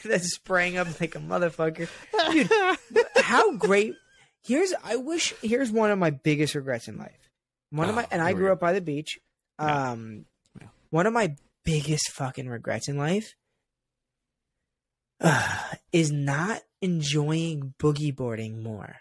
that's 0.05 0.33
spraying 0.35 0.77
up 0.77 0.87
like 1.01 1.15
a 1.15 1.19
motherfucker. 1.19 1.89
Dude, 2.31 2.49
how 3.17 3.53
great! 3.57 3.95
Here's 4.45 4.73
I 4.83 4.95
wish. 4.95 5.33
Here's 5.41 5.71
one 5.71 5.91
of 5.91 5.99
my 5.99 6.11
biggest 6.11 6.55
regrets 6.55 6.87
in 6.87 6.97
life. 6.97 7.29
One 7.71 7.89
of 7.89 7.95
my 7.95 8.03
Oh, 8.03 8.07
and 8.11 8.21
I 8.21 8.33
grew 8.33 8.51
up 8.51 8.59
by 8.59 8.71
the 8.73 8.81
beach. 8.81 9.19
Yeah. 9.59 9.91
Um, 9.91 10.25
Yeah. 10.61 10.67
one 10.89 11.05
of 11.07 11.13
my 11.13 11.35
biggest 11.65 12.09
fucking 12.11 12.47
regrets 12.47 12.87
in 12.87 12.97
life 12.97 13.33
uh, 15.19 15.73
is 15.91 16.11
not 16.11 16.61
enjoying 16.81 17.73
boogie 17.79 18.15
boarding 18.15 18.63
more. 18.63 18.97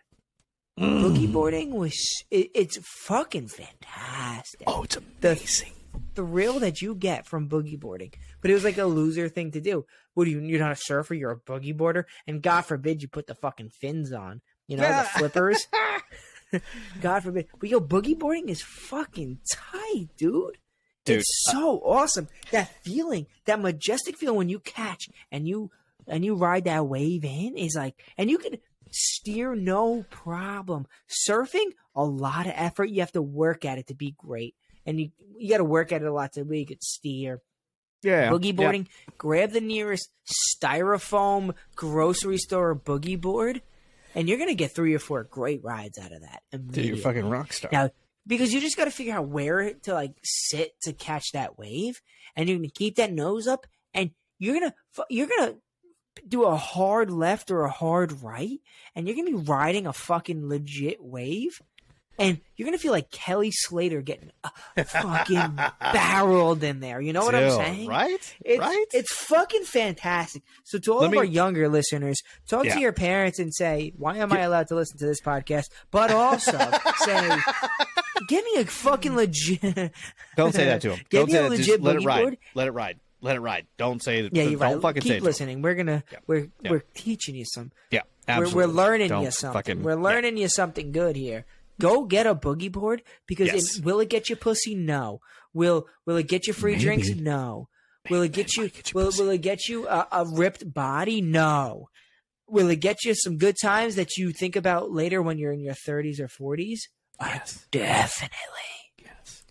Boogie 0.78 1.32
boarding 1.32 1.72
was 1.72 1.94
it, 2.32 2.50
it's 2.52 2.78
fucking 2.82 3.46
fantastic 3.46 4.64
oh 4.66 4.82
it's 4.82 4.96
amazing. 4.96 5.70
The- 5.70 5.78
thrill 6.16 6.58
that 6.60 6.82
you 6.82 6.94
get 6.96 7.26
from 7.26 7.48
boogie 7.48 7.78
boarding. 7.78 8.12
But 8.40 8.50
it 8.50 8.54
was 8.54 8.64
like 8.64 8.78
a 8.78 8.84
loser 8.84 9.28
thing 9.28 9.52
to 9.52 9.60
do. 9.60 9.86
What 10.14 10.24
do 10.24 10.32
you? 10.32 10.40
You're 10.40 10.58
not 10.60 10.72
a 10.72 10.76
surfer. 10.76 11.14
You're 11.14 11.30
a 11.30 11.40
boogie 11.40 11.76
boarder, 11.76 12.06
and 12.26 12.42
God 12.42 12.62
forbid 12.62 13.02
you 13.02 13.08
put 13.08 13.26
the 13.28 13.34
fucking 13.36 13.70
fins 13.70 14.12
on. 14.12 14.40
You 14.66 14.78
know 14.78 14.88
the 14.88 15.04
flippers. 15.18 15.66
God 17.00 17.20
forbid. 17.22 17.46
But 17.58 17.68
yo, 17.68 17.80
boogie 17.80 18.18
boarding 18.18 18.48
is 18.48 18.62
fucking 18.62 19.38
tight, 19.48 20.08
dude. 20.16 20.58
Dude, 21.04 21.20
it's 21.20 21.44
uh, 21.48 21.52
so 21.52 21.80
awesome. 21.84 22.28
That 22.50 22.70
feeling, 22.82 23.26
that 23.44 23.60
majestic 23.60 24.16
feeling 24.16 24.36
when 24.36 24.48
you 24.48 24.58
catch 24.58 25.08
and 25.30 25.46
you 25.46 25.70
and 26.06 26.24
you 26.24 26.34
ride 26.34 26.64
that 26.64 26.86
wave 26.86 27.24
in 27.24 27.56
is 27.56 27.76
like, 27.76 27.94
and 28.18 28.30
you 28.30 28.38
can 28.38 28.58
steer 28.90 29.54
no 29.54 30.04
problem. 30.10 30.86
Surfing, 31.28 31.72
a 31.94 32.04
lot 32.04 32.46
of 32.46 32.52
effort. 32.56 32.86
You 32.86 33.00
have 33.00 33.12
to 33.12 33.22
work 33.22 33.64
at 33.64 33.78
it 33.78 33.88
to 33.88 33.94
be 33.94 34.14
great, 34.16 34.54
and 34.86 34.98
you 34.98 35.10
you 35.36 35.50
got 35.50 35.58
to 35.58 35.64
work 35.64 35.92
at 35.92 36.02
it 36.02 36.06
a 36.06 36.12
lot 36.12 36.32
to 36.34 36.44
be 36.44 36.64
good 36.64 36.82
steer. 36.82 37.40
yeah 38.02 38.30
Boogie 38.30 38.46
yeah. 38.46 38.52
boarding, 38.52 38.88
grab 39.18 39.50
the 39.50 39.60
nearest 39.60 40.10
styrofoam 40.26 41.54
grocery 41.76 42.38
store 42.38 42.74
boogie 42.74 43.20
board, 43.20 43.60
and 44.14 44.28
you're 44.28 44.38
gonna 44.38 44.54
get 44.54 44.74
three 44.74 44.94
or 44.94 44.98
four 44.98 45.24
great 45.24 45.62
rides 45.62 45.98
out 45.98 46.12
of 46.12 46.22
that. 46.22 46.42
Dude, 46.70 46.84
you're 46.84 46.96
fucking 46.96 47.28
rock 47.28 47.52
star 47.52 47.70
Now, 47.72 47.90
because 48.26 48.52
you 48.52 48.60
just 48.60 48.76
got 48.76 48.84
to 48.86 48.90
figure 48.90 49.14
out 49.14 49.28
where 49.28 49.74
to 49.74 49.94
like 49.94 50.14
sit 50.22 50.80
to 50.82 50.92
catch 50.92 51.32
that 51.32 51.58
wave, 51.58 52.00
and 52.36 52.48
you're 52.48 52.58
gonna 52.58 52.68
keep 52.68 52.96
that 52.96 53.12
nose 53.12 53.46
up, 53.46 53.66
and 53.92 54.10
you're 54.38 54.58
gonna 54.58 54.74
you're 55.10 55.28
gonna 55.28 55.54
do 56.28 56.44
a 56.44 56.56
hard 56.56 57.10
left 57.10 57.50
or 57.50 57.62
a 57.64 57.70
hard 57.70 58.22
right, 58.22 58.60
and 58.94 59.06
you're 59.06 59.16
gonna 59.16 59.30
be 59.36 59.44
riding 59.50 59.86
a 59.86 59.92
fucking 59.92 60.48
legit 60.48 61.02
wave, 61.02 61.60
and 62.18 62.40
you're 62.56 62.66
gonna 62.66 62.78
feel 62.78 62.92
like 62.92 63.10
Kelly 63.10 63.50
Slater 63.52 64.00
getting 64.00 64.30
uh, 64.44 64.84
fucking 64.84 65.56
barreled 65.80 66.62
in 66.62 66.78
there. 66.80 67.00
You 67.00 67.12
know 67.12 67.24
what 67.24 67.34
I'm 67.34 67.50
saying? 67.50 67.88
right 67.88 68.34
It's, 68.44 68.58
right 68.60 68.86
It's 68.92 69.12
fucking 69.12 69.64
fantastic. 69.64 70.42
So 70.62 70.78
to 70.78 70.92
all 70.92 71.00
Let 71.00 71.06
of 71.06 71.12
me- 71.12 71.18
our 71.18 71.24
younger 71.24 71.68
listeners, 71.68 72.16
talk 72.48 72.64
Yeah. 72.64 72.74
to 72.74 72.80
your 72.80 72.92
parents 72.92 73.40
and 73.40 73.52
say, 73.52 73.92
"Why 73.96 74.18
am 74.18 74.32
I 74.32 74.40
allowed 74.40 74.68
to 74.68 74.76
listen 74.76 74.98
to 74.98 75.06
this 75.06 75.20
podcast?" 75.20 75.66
But 75.90 76.12
also 76.12 76.56
say, 76.98 77.38
"Give 78.28 78.44
me 78.44 78.60
a 78.60 78.64
fucking 78.64 79.14
legit." 79.16 79.92
Don't 80.36 80.52
say 80.54 80.64
that 80.66 80.80
to 80.82 80.90
him. 80.94 80.98
Give 81.10 81.20
Don't 81.20 81.26
me 81.26 81.32
say 81.32 81.38
a 81.38 81.42
that. 81.42 81.50
legit 81.50 81.66
Just 81.66 81.80
let 81.82 81.96
it 81.96 82.02
boogie 82.02 82.06
ride. 82.06 82.20
board. 82.22 82.38
Let 82.54 82.68
it 82.68 82.72
ride. 82.72 83.00
Let 83.20 83.36
it 83.36 83.40
ride. 83.40 83.66
Don't 83.78 84.02
say 84.02 84.22
that. 84.22 84.34
Yeah, 84.34 84.42
you're 84.44 84.58
don't 84.58 84.74
right. 84.74 84.82
fucking 84.82 85.02
say 85.02 85.08
it 85.08 85.12
Keep 85.12 85.12
to 85.12 85.16
him. 85.18 85.24
listening. 85.24 85.62
We're 85.62 85.74
gonna 85.74 86.04
Yeah. 86.12 86.18
we're 86.26 86.48
Yeah. 86.62 86.70
we're 86.70 86.82
teaching 86.94 87.34
you 87.34 87.44
some. 87.46 87.72
Yeah, 87.90 88.00
We're, 88.28 88.34
absolutely. 88.34 88.56
we're 88.66 88.72
learning 88.72 89.08
Don't 89.08 89.22
you 89.24 89.30
something. 89.30 89.58
fucking- 89.58 89.82
we're 89.82 89.94
learning 89.96 90.36
you 90.36 90.48
something 90.48 90.92
good 90.92 91.16
here. 91.16 91.46
Go 91.80 92.04
get 92.04 92.26
a 92.26 92.34
boogie 92.34 92.70
board 92.70 93.02
because 93.26 93.46
Yes. 93.48 93.78
it, 93.78 93.84
will 93.84 93.98
it 94.00 94.08
get 94.10 94.28
you 94.28 94.36
pussy? 94.36 94.74
No. 94.74 95.20
Will 95.54 95.86
Will 96.06 96.16
it 96.16 96.28
get 96.28 96.46
you 96.46 96.52
free 96.52 96.72
Maybe. 96.72 96.84
drinks? 96.84 97.08
No. 97.10 97.68
Will 98.10 98.20
it 98.22 98.32
get 98.32 98.54
you? 98.56 98.70
will. 98.92 99.10
Will 99.18 99.30
it 99.30 99.40
get 99.40 99.68
you 99.68 99.88
a, 99.88 100.06
a 100.12 100.26
ripped 100.26 100.72
body? 100.74 101.22
No. 101.22 101.88
Will 102.46 102.68
it 102.68 102.80
get 102.80 103.04
you 103.06 103.14
some 103.14 103.38
good 103.38 103.56
times 103.62 103.94
that 103.94 104.18
you 104.18 104.30
think 104.32 104.54
about 104.54 104.90
later 104.92 105.22
when 105.22 105.38
you're 105.38 105.52
in 105.52 105.60
your 105.60 105.72
30s 105.74 106.20
or 106.20 106.28
40s? 106.28 106.80
Yes. 107.20 107.66
Definitely. 107.70 108.38
Yes. 109.02 109.44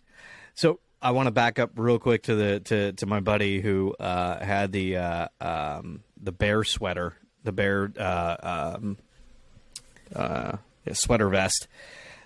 So 0.53 0.79
I 1.01 1.11
want 1.11 1.27
to 1.27 1.31
back 1.31 1.59
up 1.59 1.71
real 1.75 1.99
quick 1.99 2.23
to 2.23 2.35
the 2.35 2.59
to, 2.61 2.93
to 2.93 3.05
my 3.05 3.19
buddy 3.19 3.61
who 3.61 3.93
uh, 3.99 4.43
had 4.43 4.71
the 4.71 4.97
uh, 4.97 5.27
um, 5.41 6.03
the 6.21 6.31
bear 6.31 6.63
sweater, 6.63 7.15
the 7.43 7.51
bear 7.51 7.91
uh, 7.97 8.73
um, 8.75 8.97
uh, 10.15 10.57
sweater 10.93 11.29
vest. 11.29 11.67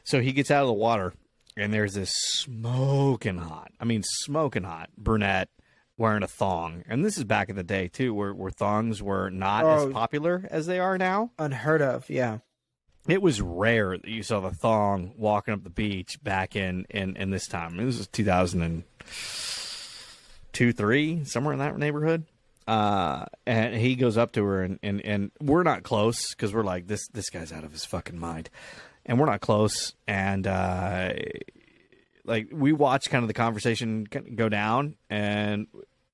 So 0.04 0.22
he 0.22 0.32
gets 0.34 0.52
out 0.52 0.62
of 0.62 0.68
the 0.68 0.74
water, 0.74 1.14
and 1.56 1.74
there's 1.74 1.94
this 1.94 2.12
smoking 2.16 3.38
hot. 3.38 3.72
I 3.80 3.86
mean, 3.86 4.04
smoking 4.04 4.64
hot 4.64 4.90
brunette 4.98 5.50
wearing 5.98 6.22
a 6.24 6.28
thong, 6.28 6.84
and 6.88 7.04
this 7.04 7.18
is 7.18 7.24
back 7.24 7.50
in 7.50 7.56
the 7.56 7.64
day 7.64 7.88
too, 7.88 8.14
where 8.14 8.34
where 8.34 8.52
thongs 8.52 9.02
were 9.02 9.30
not 9.30 9.64
Oh. 9.64 9.88
as 9.88 9.94
popular 9.94 10.48
as 10.52 10.66
they 10.68 10.80
are 10.80 10.98
now. 10.98 11.32
Unheard 11.40 11.82
of. 11.82 12.10
Yeah. 12.10 12.40
It 13.08 13.22
was 13.22 13.42
rare 13.42 13.98
that 13.98 14.08
you 14.08 14.22
saw 14.22 14.42
the 14.42 14.52
thong 14.52 15.14
walking 15.18 15.54
up 15.54 15.64
the 15.64 15.70
beach 15.70 16.22
back 16.22 16.58
in 16.58 16.86
in, 16.90 17.16
in 17.16 17.30
this 17.30 17.48
time. 17.48 17.78
This 17.78 17.98
was 17.98 18.08
2002, 18.08 20.74
three, 20.74 21.24
somewhere 21.24 21.54
in 21.54 21.60
that 21.60 21.78
neighborhood. 21.78 22.26
Uh, 22.68 23.24
and 23.46 23.76
he 23.76 23.96
goes 23.96 24.18
up 24.18 24.34
to 24.34 24.44
her, 24.44 24.62
and 24.62 24.78
and, 24.84 25.00
and 25.06 25.32
we're 25.40 25.64
not 25.64 25.84
close 25.84 26.32
because 26.32 26.54
we're 26.54 26.66
like 26.66 26.88
this 26.88 27.08
this 27.14 27.30
guy's 27.30 27.54
out 27.54 27.64
of 27.64 27.72
his 27.72 27.86
fucking 27.86 28.20
mind, 28.20 28.50
and 29.06 29.18
we're 29.18 29.26
not 29.26 29.40
close. 29.40 29.94
And 30.06 30.46
uh, 30.46 31.14
like 32.26 32.50
we 32.52 32.74
watch 32.74 33.10
kind 33.10 33.24
of 33.24 33.30
the 33.30 33.34
conversation 33.34 34.04
go 34.04 34.50
down, 34.50 34.98
and 35.10 35.68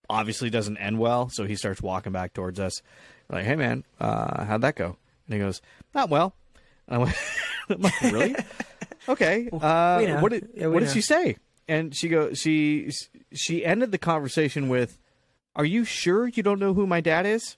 obviously 0.08 0.52
doesn't 0.52 0.78
end 0.78 1.00
well. 1.00 1.30
So 1.30 1.46
he 1.46 1.56
starts 1.56 1.82
walking 1.82 2.14
back 2.14 2.34
towards 2.34 2.60
us, 2.60 2.84
We're 3.28 3.40
like, 3.40 3.48
"Hey 3.48 3.56
man, 3.56 3.84
uh, 4.00 4.46
how'd 4.46 4.62
that 4.62 4.76
go?" 4.76 4.98
And 5.26 5.34
he 5.34 5.40
goes, 5.40 5.60
"Not 5.96 6.12
well." 6.12 6.36
And 6.88 6.96
I 6.96 6.98
went, 6.98 7.16
I'm 7.70 7.82
like, 7.82 8.02
"Really? 8.02 8.36
okay. 9.10 9.50
Uh, 9.52 9.98
We 10.00 10.08
know. 10.08 10.22
what 10.22 10.32
did 10.32 10.50
Yeah, 10.56 10.68
what 10.68 10.80
did 10.82 10.90
she 10.90 11.02
say?" 11.02 11.38
And 11.68 11.96
she 11.96 12.10
go 12.10 12.34
she 12.34 12.92
she 13.34 13.66
ended 13.66 13.92
the 13.92 13.98
conversation 13.98 14.70
with, 14.70 14.98
"Are 15.56 15.66
you 15.66 15.86
sure 15.86 16.28
you 16.28 16.44
don't 16.44 16.60
know 16.60 16.74
who 16.74 16.86
my 16.86 17.02
dad 17.02 17.26
is?" 17.26 17.58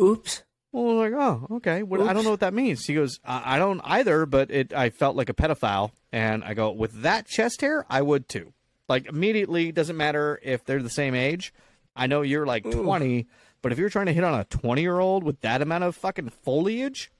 Oops. 0.00 0.42
Well, 0.72 0.84
we're 0.86 1.08
like, 1.08 1.12
oh, 1.12 1.46
okay. 1.58 1.84
What, 1.84 2.00
I 2.00 2.12
don't 2.12 2.24
know 2.24 2.30
what 2.32 2.40
that 2.40 2.52
means. 2.52 2.82
She 2.82 2.94
goes, 2.94 3.20
I, 3.24 3.54
I 3.54 3.58
don't 3.58 3.80
either, 3.84 4.26
but 4.26 4.50
it. 4.50 4.72
I 4.74 4.90
felt 4.90 5.14
like 5.14 5.28
a 5.28 5.32
pedophile, 5.34 5.92
and 6.12 6.42
I 6.42 6.54
go, 6.54 6.72
with 6.72 7.02
that 7.02 7.28
chest 7.28 7.60
hair, 7.60 7.86
I 7.88 8.02
would 8.02 8.28
too. 8.28 8.52
Like 8.88 9.06
immediately, 9.06 9.70
doesn't 9.70 9.96
matter 9.96 10.40
if 10.42 10.64
they're 10.64 10.82
the 10.82 10.90
same 10.90 11.14
age. 11.14 11.54
I 11.94 12.08
know 12.08 12.22
you're 12.22 12.44
like 12.44 12.66
Ooh. 12.66 12.82
twenty, 12.82 13.28
but 13.64 13.72
if 13.72 13.78
you're 13.78 13.88
trying 13.88 14.04
to 14.06 14.12
hit 14.12 14.22
on 14.22 14.38
a 14.38 14.44
twenty 14.44 14.82
year 14.82 14.98
old 15.00 15.24
with 15.24 15.40
that 15.40 15.62
amount 15.62 15.84
of 15.84 15.96
fucking 15.96 16.28
foliage, 16.28 17.10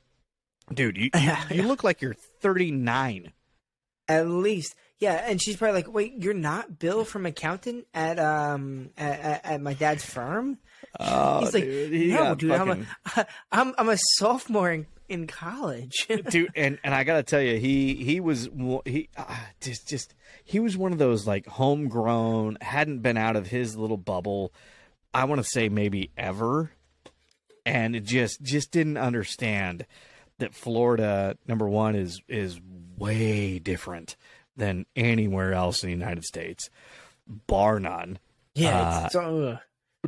dude, 0.72 0.98
you 0.98 1.08
you 1.50 1.62
look 1.62 1.82
like 1.82 2.02
you're 2.02 2.12
thirty 2.12 2.70
nine. 2.70 3.32
At 4.08 4.28
least, 4.28 4.74
yeah. 4.98 5.24
And 5.26 5.42
she's 5.42 5.56
probably 5.56 5.76
like, 5.80 5.90
"Wait, 5.90 6.12
you're 6.18 6.34
not 6.34 6.78
Bill 6.78 7.06
from 7.06 7.24
accountant 7.24 7.86
at 7.94 8.18
um 8.18 8.90
at, 8.98 9.20
at, 9.20 9.44
at 9.46 9.60
my 9.62 9.72
dad's 9.72 10.04
firm?" 10.04 10.58
Oh, 11.00 11.40
He's 11.40 11.54
like, 11.54 11.64
dude, 11.64 11.92
he 11.92 12.08
"No, 12.08 12.34
dude, 12.34 12.50
fucking- 12.50 12.70
I'm 12.70 12.86
a 13.16 13.26
I'm 13.52 13.74
I'm 13.78 13.88
a 13.88 13.96
sophomore 14.18 14.70
in, 14.70 14.86
in 15.08 15.26
college." 15.26 16.06
dude 16.28 16.50
and 16.54 16.78
and 16.84 16.94
i 16.94 17.04
gotta 17.04 17.22
tell 17.22 17.40
you 17.40 17.56
he 17.56 17.94
he 17.94 18.20
was 18.20 18.50
he 18.84 19.08
uh, 19.16 19.34
just 19.62 19.88
just 19.88 20.14
he 20.44 20.60
was 20.60 20.76
one 20.76 20.92
of 20.92 20.98
those 20.98 21.26
like 21.26 21.46
homegrown 21.46 22.58
hadn't 22.60 22.98
been 22.98 23.16
out 23.16 23.36
of 23.36 23.46
his 23.46 23.78
little 23.78 23.96
bubble 23.96 24.52
i 25.14 25.24
want 25.24 25.40
to 25.42 25.48
say 25.48 25.68
maybe 25.68 26.10
ever 26.16 26.70
and 27.64 27.96
it 27.96 28.04
just 28.04 28.42
just 28.42 28.70
didn't 28.70 28.96
understand 28.98 29.86
that 30.38 30.54
florida 30.54 31.36
number 31.46 31.68
one 31.68 31.94
is 31.94 32.20
is 32.28 32.60
way 32.98 33.58
different 33.58 34.16
than 34.56 34.86
anywhere 34.96 35.52
else 35.52 35.82
in 35.82 35.88
the 35.88 35.96
united 35.96 36.24
states 36.24 36.70
bar 37.46 37.80
none 37.80 38.18
yeah, 38.56 38.80
Uh, 38.80 39.04
it's, 39.06 39.12
so, 39.12 39.58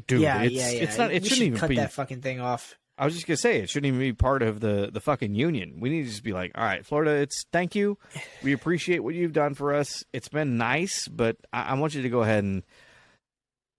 dude 0.06 0.20
yeah, 0.20 0.42
it's, 0.42 0.54
yeah, 0.54 0.70
yeah. 0.70 0.82
it's 0.82 0.98
not 0.98 1.10
it 1.12 1.22
We 1.22 1.28
shouldn't 1.28 1.38
should 1.38 1.46
even 1.46 1.58
cut 1.58 1.68
be 1.68 1.76
that 1.76 1.92
fucking 1.92 2.20
thing 2.20 2.40
off. 2.40 2.76
I 2.96 3.04
was 3.04 3.12
just 3.14 3.26
gonna 3.26 3.36
say 3.36 3.58
it 3.58 3.68
shouldn't 3.68 3.88
even 3.88 3.98
be 3.98 4.12
part 4.12 4.42
of 4.42 4.60
the 4.60 4.88
the 4.92 5.00
fucking 5.00 5.34
union. 5.34 5.80
We 5.80 5.90
need 5.90 6.04
to 6.04 6.10
just 6.10 6.22
be 6.22 6.32
like, 6.32 6.52
all 6.54 6.62
right, 6.64 6.86
Florida, 6.86 7.10
it's 7.10 7.44
thank 7.52 7.74
you. 7.74 7.98
We 8.44 8.52
appreciate 8.52 9.00
what 9.00 9.14
you've 9.16 9.32
done 9.32 9.54
for 9.54 9.74
us. 9.74 10.04
It's 10.12 10.28
been 10.28 10.56
nice, 10.58 11.08
but 11.08 11.36
I, 11.52 11.62
I 11.62 11.74
want 11.74 11.94
you 11.94 12.02
to 12.02 12.08
go 12.08 12.22
ahead 12.22 12.44
and, 12.44 12.62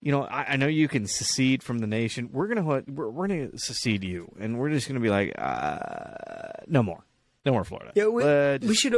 you 0.07 0.13
know, 0.13 0.23
I, 0.23 0.53
I 0.53 0.55
know 0.55 0.67
you 0.67 0.87
can 0.87 1.05
secede 1.05 1.61
from 1.61 1.79
the 1.79 1.85
nation. 1.85 2.29
We're 2.31 2.47
gonna 2.47 2.63
we're, 2.63 3.09
we're 3.09 3.27
gonna 3.27 3.57
secede 3.57 4.05
you, 4.05 4.33
and 4.39 4.57
we're 4.57 4.69
just 4.69 4.87
gonna 4.87 5.01
be 5.01 5.09
like, 5.09 5.33
uh, 5.37 6.63
no 6.65 6.81
more, 6.81 7.03
no 7.45 7.51
more 7.51 7.65
Florida. 7.65 7.91
Yeah, 7.93 8.07
we, 8.07 8.23
Uh, 8.23 8.57
we 8.61 8.73
should. 8.73 8.95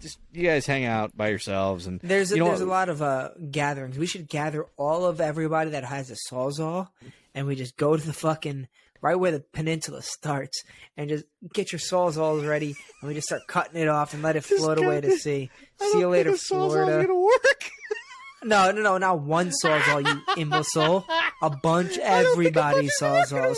just 0.00 0.18
you 0.32 0.42
guys 0.44 0.66
hang 0.66 0.84
out 0.84 1.16
by 1.16 1.28
yourselves, 1.28 1.86
and 1.86 2.00
There's 2.00 2.32
a, 2.32 2.34
you 2.34 2.40
know 2.40 2.48
there's 2.48 2.60
a 2.60 2.66
lot 2.66 2.88
of 2.88 3.00
uh 3.00 3.28
gatherings. 3.52 3.96
We 3.96 4.06
should 4.06 4.28
gather 4.28 4.66
all 4.76 5.04
of 5.04 5.20
everybody 5.20 5.70
that 5.70 5.84
has 5.84 6.10
a 6.10 6.16
sawzall, 6.28 6.88
and 7.36 7.46
we 7.46 7.54
just 7.54 7.76
go 7.76 7.96
to 7.96 8.04
the 8.04 8.12
fucking 8.12 8.66
right 9.00 9.14
where 9.14 9.30
the 9.30 9.44
peninsula 9.52 10.02
starts, 10.02 10.64
and 10.96 11.08
just 11.08 11.24
get 11.54 11.70
your 11.70 11.78
sawzalls 11.78 12.44
ready, 12.44 12.74
and 13.00 13.06
we 13.08 13.14
just 13.14 13.28
start 13.28 13.42
cutting 13.46 13.80
it 13.80 13.86
off 13.86 14.12
and 14.12 14.24
let 14.24 14.34
it 14.34 14.42
float 14.42 14.78
away 14.78 15.00
to 15.02 15.12
sea. 15.18 15.50
See 15.80 16.00
you 16.00 16.08
later, 16.08 16.30
think 16.30 16.42
a 16.42 16.54
sawzall's 16.54 16.72
Florida. 16.72 17.08
No, 18.44 18.70
no, 18.72 18.82
no, 18.82 18.98
not 18.98 19.20
one 19.20 19.50
sawzall, 19.64 20.04
you 20.06 20.20
imbecile. 20.36 21.06
A 21.42 21.50
bunch, 21.50 21.96
everybody's 21.98 22.92
sawzalls. 23.00 23.56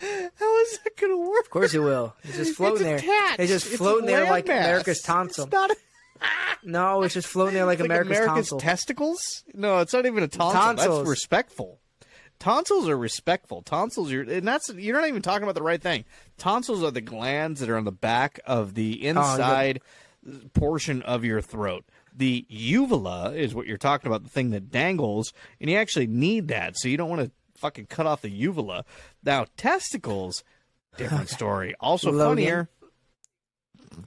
How 0.00 0.60
is 0.62 0.78
that 0.84 0.96
gonna 1.00 1.16
work? 1.18 1.40
Of 1.44 1.50
course 1.50 1.74
it 1.74 1.80
will. 1.80 2.14
It's 2.22 2.36
just 2.36 2.56
floating 2.56 2.84
there. 2.86 2.96
attached. 2.96 3.40
It's 3.40 3.50
just 3.50 3.66
It's 3.66 3.76
floating 3.76 4.06
there 4.06 4.24
like 4.24 4.46
landmass. 4.46 4.58
America's 4.60 5.00
tonsil. 5.00 5.44
It's 5.44 5.52
not 5.52 5.70
a- 5.72 5.76
No, 6.64 7.02
it's 7.02 7.14
just 7.14 7.26
floating 7.28 7.54
there 7.54 7.64
like, 7.66 7.78
like 7.80 7.86
America's, 7.86 8.10
America's, 8.18 8.48
tonsil. 8.48 8.60
testicles? 8.60 9.44
No, 9.54 9.78
it's 9.78 9.92
not 9.92 10.06
even 10.06 10.22
a 10.22 10.28
tonsil. 10.28 10.60
Tonsils. 10.60 10.98
That's 10.98 11.08
respectful. 11.08 11.80
Tonsils 12.38 12.88
are 12.88 12.96
respectful. 12.96 13.62
Tonsils 13.62 14.12
are, 14.12 14.22
and 14.22 14.46
that's 14.46 14.68
you're 14.72 14.98
not 15.00 15.08
even 15.08 15.22
talking 15.22 15.42
about 15.42 15.56
the 15.56 15.62
right 15.62 15.82
thing. 15.82 16.04
Tonsils 16.36 16.84
are 16.84 16.92
the 16.92 17.00
glands 17.00 17.58
that 17.60 17.68
are 17.68 17.76
on 17.76 17.84
the 17.84 17.90
back 17.92 18.38
of 18.46 18.68
Oh, 18.68 18.72
the 18.74 19.04
inside 19.06 19.80
portion 20.54 21.02
of 21.02 21.24
your 21.24 21.40
throat. 21.40 21.84
The 22.18 22.44
uvula 22.48 23.32
is 23.32 23.54
what 23.54 23.66
you're 23.66 23.78
talking 23.78 24.08
about, 24.08 24.24
the 24.24 24.28
thing 24.28 24.50
that 24.50 24.70
dangles, 24.70 25.32
and 25.60 25.70
you 25.70 25.76
actually 25.76 26.06
need 26.08 26.48
that, 26.48 26.76
so 26.76 26.88
you 26.88 26.96
don't 26.96 27.08
want 27.08 27.22
to 27.22 27.30
fucking 27.58 27.86
cut 27.86 28.06
off 28.06 28.22
the 28.22 28.30
uvula. 28.30 28.84
Now, 29.24 29.46
testicles, 29.56 30.44
different 30.96 31.28
story. 31.30 31.74
Also 31.80 32.10
Logan. 32.12 32.28
funnier. 32.36 32.68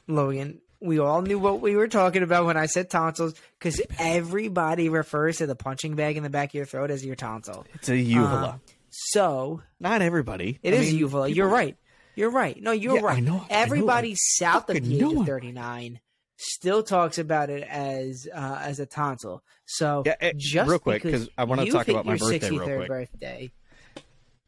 Logan, 0.08 0.62
we 0.80 1.00
all 1.00 1.22
knew 1.22 1.40
what 1.40 1.62
we 1.62 1.76
were 1.76 1.88
talking 1.88 2.24
about 2.24 2.46
when 2.46 2.58
I 2.58 2.66
said 2.66 2.90
tonsils 2.90 3.34
because 3.60 3.82
everybody 4.00 4.90
refers 4.90 5.38
to 5.38 5.48
the 5.48 5.56
punching 5.56 5.96
bag 5.96 6.18
in 6.18 6.24
the 6.24 6.30
back 6.30 6.50
of 6.50 6.54
your 6.56 6.66
throat 6.66 6.92
as 6.92 7.06
your 7.06 7.16
tonsil. 7.16 7.66
It's 7.74 7.90
a 7.90 7.98
uvula. 7.98 8.50
Um, 8.52 8.62
so 8.90 9.62
not 9.80 10.02
everybody. 10.02 10.60
it 10.64 10.74
I 10.74 10.78
is 10.78 10.90
mean, 10.92 11.00
uvula. 11.00 11.28
people- 11.28 11.38
You're 11.38 11.48
right. 11.48 11.78
You're 12.16 12.30
right. 12.30 12.62
No, 12.62 12.72
you're 12.72 12.96
Yeah, 12.96 13.02
right. 13.02 13.24
know- 13.24 13.36
I 13.36 13.38
know. 13.40 13.46
Everybody 13.50 14.12
I 14.12 14.16
south 14.18 14.70
of 14.70 14.84
the 14.84 14.96
age 14.96 15.02
of 15.02 15.26
39 15.26 16.00
still 16.42 16.82
talks 16.84 17.18
about 17.18 17.50
it 17.50 17.64
as 17.64 18.28
uh, 18.34 18.60
as 18.62 18.80
a 18.80 18.86
tonsil. 18.86 19.44
So 19.66 20.04
Yeah, 20.06 20.16
eh, 20.20 20.34
just 20.36 20.70
real 20.70 20.80
quick, 20.80 21.04
because 21.04 21.26
'cause 21.26 21.30
I 21.38 21.44
wanna 21.46 21.64
you 21.66 21.72
talk 21.72 21.88
about 21.88 22.06
my 22.06 22.18
birthday 22.18 22.50
real 22.50 22.60
63rd 22.60 22.78
quick. 22.78 22.88
birthday. 22.88 23.52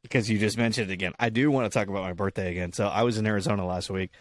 because 0.01 0.29
you 0.29 0.37
just 0.37 0.57
mentioned 0.57 0.89
it 0.89 0.93
again. 0.93 1.13
I 1.19 1.29
do 1.29 1.49
want 1.49 1.71
to 1.71 1.77
talk 1.79 1.87
about 1.87 2.03
my 2.03 2.13
birthday 2.13 2.51
again. 2.51 2.73
So 2.73 2.87
I 2.87 3.03
was 3.03 3.17
in 3.17 3.25
Arizona 3.25 3.65
last 3.65 3.89
week, 3.89 4.11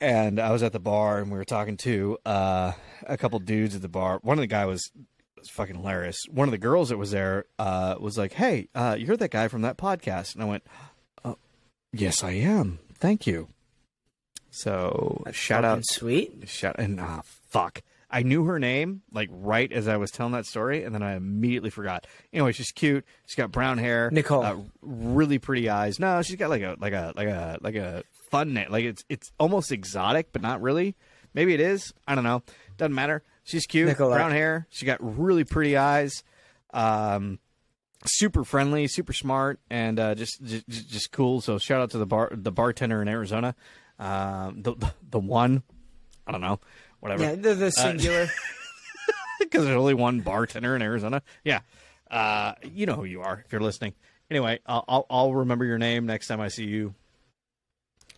and 0.00 0.38
I 0.38 0.52
was 0.52 0.62
at 0.62 0.72
the 0.72 0.78
bar, 0.78 1.18
and 1.18 1.30
we 1.32 1.36
were 1.38 1.44
talking 1.44 1.76
to 1.78 2.16
uh, 2.24 2.72
a 3.06 3.16
couple 3.16 3.38
dudes 3.40 3.74
at 3.74 3.82
the 3.82 3.88
bar. 3.88 4.20
One 4.22 4.38
of 4.38 4.42
the 4.42 4.46
guy 4.46 4.66
was 4.66 4.90
was 5.36 5.48
fucking 5.50 5.76
hilarious. 5.76 6.18
One 6.30 6.48
of 6.48 6.52
the 6.52 6.58
girls 6.58 6.88
that 6.90 6.96
was 6.98 7.10
there 7.12 7.46
uh, 7.58 7.96
was 7.98 8.18
like, 8.18 8.32
"Hey, 8.34 8.68
uh, 8.74 8.96
you're 8.98 9.16
that 9.16 9.30
guy 9.30 9.48
from 9.48 9.62
that 9.62 9.78
podcast," 9.78 10.34
and 10.34 10.42
I 10.42 10.46
went, 10.46 10.64
oh, 11.24 11.38
"Yes, 11.92 12.22
I 12.22 12.32
am. 12.32 12.78
Thank 12.94 13.26
you." 13.26 13.48
So 14.50 15.24
shout 15.32 15.64
out 15.64 15.84
sweet. 15.84 16.48
Shut 16.48 16.78
and 16.78 17.00
ah 17.00 17.22
fuck. 17.50 17.82
I 18.10 18.22
knew 18.22 18.44
her 18.44 18.58
name 18.58 19.02
like 19.12 19.28
right 19.30 19.70
as 19.70 19.86
I 19.86 19.98
was 19.98 20.10
telling 20.10 20.32
that 20.32 20.46
story, 20.46 20.82
and 20.84 20.94
then 20.94 21.02
I 21.02 21.14
immediately 21.14 21.68
forgot. 21.70 22.06
Anyway, 22.32 22.52
she's 22.52 22.70
cute. 22.70 23.04
She's 23.26 23.34
got 23.36 23.52
brown 23.52 23.76
hair, 23.76 24.10
Nicole. 24.10 24.42
uh, 24.42 24.56
really 24.80 25.38
pretty 25.38 25.68
eyes. 25.68 25.98
No, 25.98 26.22
she's 26.22 26.36
got 26.36 26.48
like 26.48 26.62
a 26.62 26.76
like 26.78 26.94
a 26.94 27.12
like 27.14 27.28
a 27.28 27.58
like 27.60 27.74
a 27.74 28.04
fun 28.30 28.54
name. 28.54 28.68
Like 28.70 28.84
it's 28.84 29.04
it's 29.10 29.30
almost 29.38 29.72
exotic, 29.72 30.32
but 30.32 30.40
not 30.40 30.62
really. 30.62 30.96
Maybe 31.34 31.52
it 31.52 31.60
is. 31.60 31.92
I 32.06 32.14
don't 32.14 32.24
know. 32.24 32.42
Doesn't 32.78 32.94
matter. 32.94 33.22
She's 33.44 33.66
cute. 33.66 33.94
Brown 33.96 34.30
hair. 34.30 34.66
She 34.70 34.86
got 34.86 34.98
really 35.00 35.44
pretty 35.44 35.76
eyes. 35.76 36.24
Um, 36.72 37.38
super 38.06 38.44
friendly, 38.44 38.86
super 38.88 39.12
smart, 39.12 39.60
and 39.70 39.98
uh, 40.00 40.14
just, 40.14 40.42
just 40.42 40.66
just 40.68 41.12
cool. 41.12 41.40
So 41.40 41.58
shout 41.58 41.80
out 41.80 41.90
to 41.90 41.98
the 41.98 42.06
bar 42.06 42.30
the 42.32 42.52
bartender 42.52 43.02
in 43.02 43.08
Arizona. 43.08 43.54
Um, 43.98 44.62
the 44.62 44.74
the 45.10 45.18
one. 45.18 45.62
I 46.26 46.32
don't 46.32 46.40
know. 46.40 46.60
Whatever 47.00 47.22
Yeah, 47.22 47.34
the, 47.34 47.52
Uh, 47.52 47.54
the 47.54 47.70
singular. 47.70 48.26
because 49.40 49.64
there's 49.64 49.76
only 49.76 49.94
one 49.94 50.20
bartender 50.20 50.76
in 50.76 50.82
Arizona. 50.82 51.22
Yeah, 51.44 51.60
uh, 52.10 52.54
you 52.62 52.86
know 52.86 52.94
who 52.94 53.04
you 53.04 53.22
are 53.22 53.42
if 53.44 53.52
you're 53.52 53.60
listening. 53.60 53.94
Anyway, 54.30 54.60
I'll, 54.66 54.84
I'll 54.88 55.06
I'll 55.08 55.34
remember 55.34 55.64
your 55.64 55.78
name 55.78 56.06
next 56.06 56.28
time 56.28 56.40
I 56.40 56.48
see 56.48 56.64
you. 56.64 56.94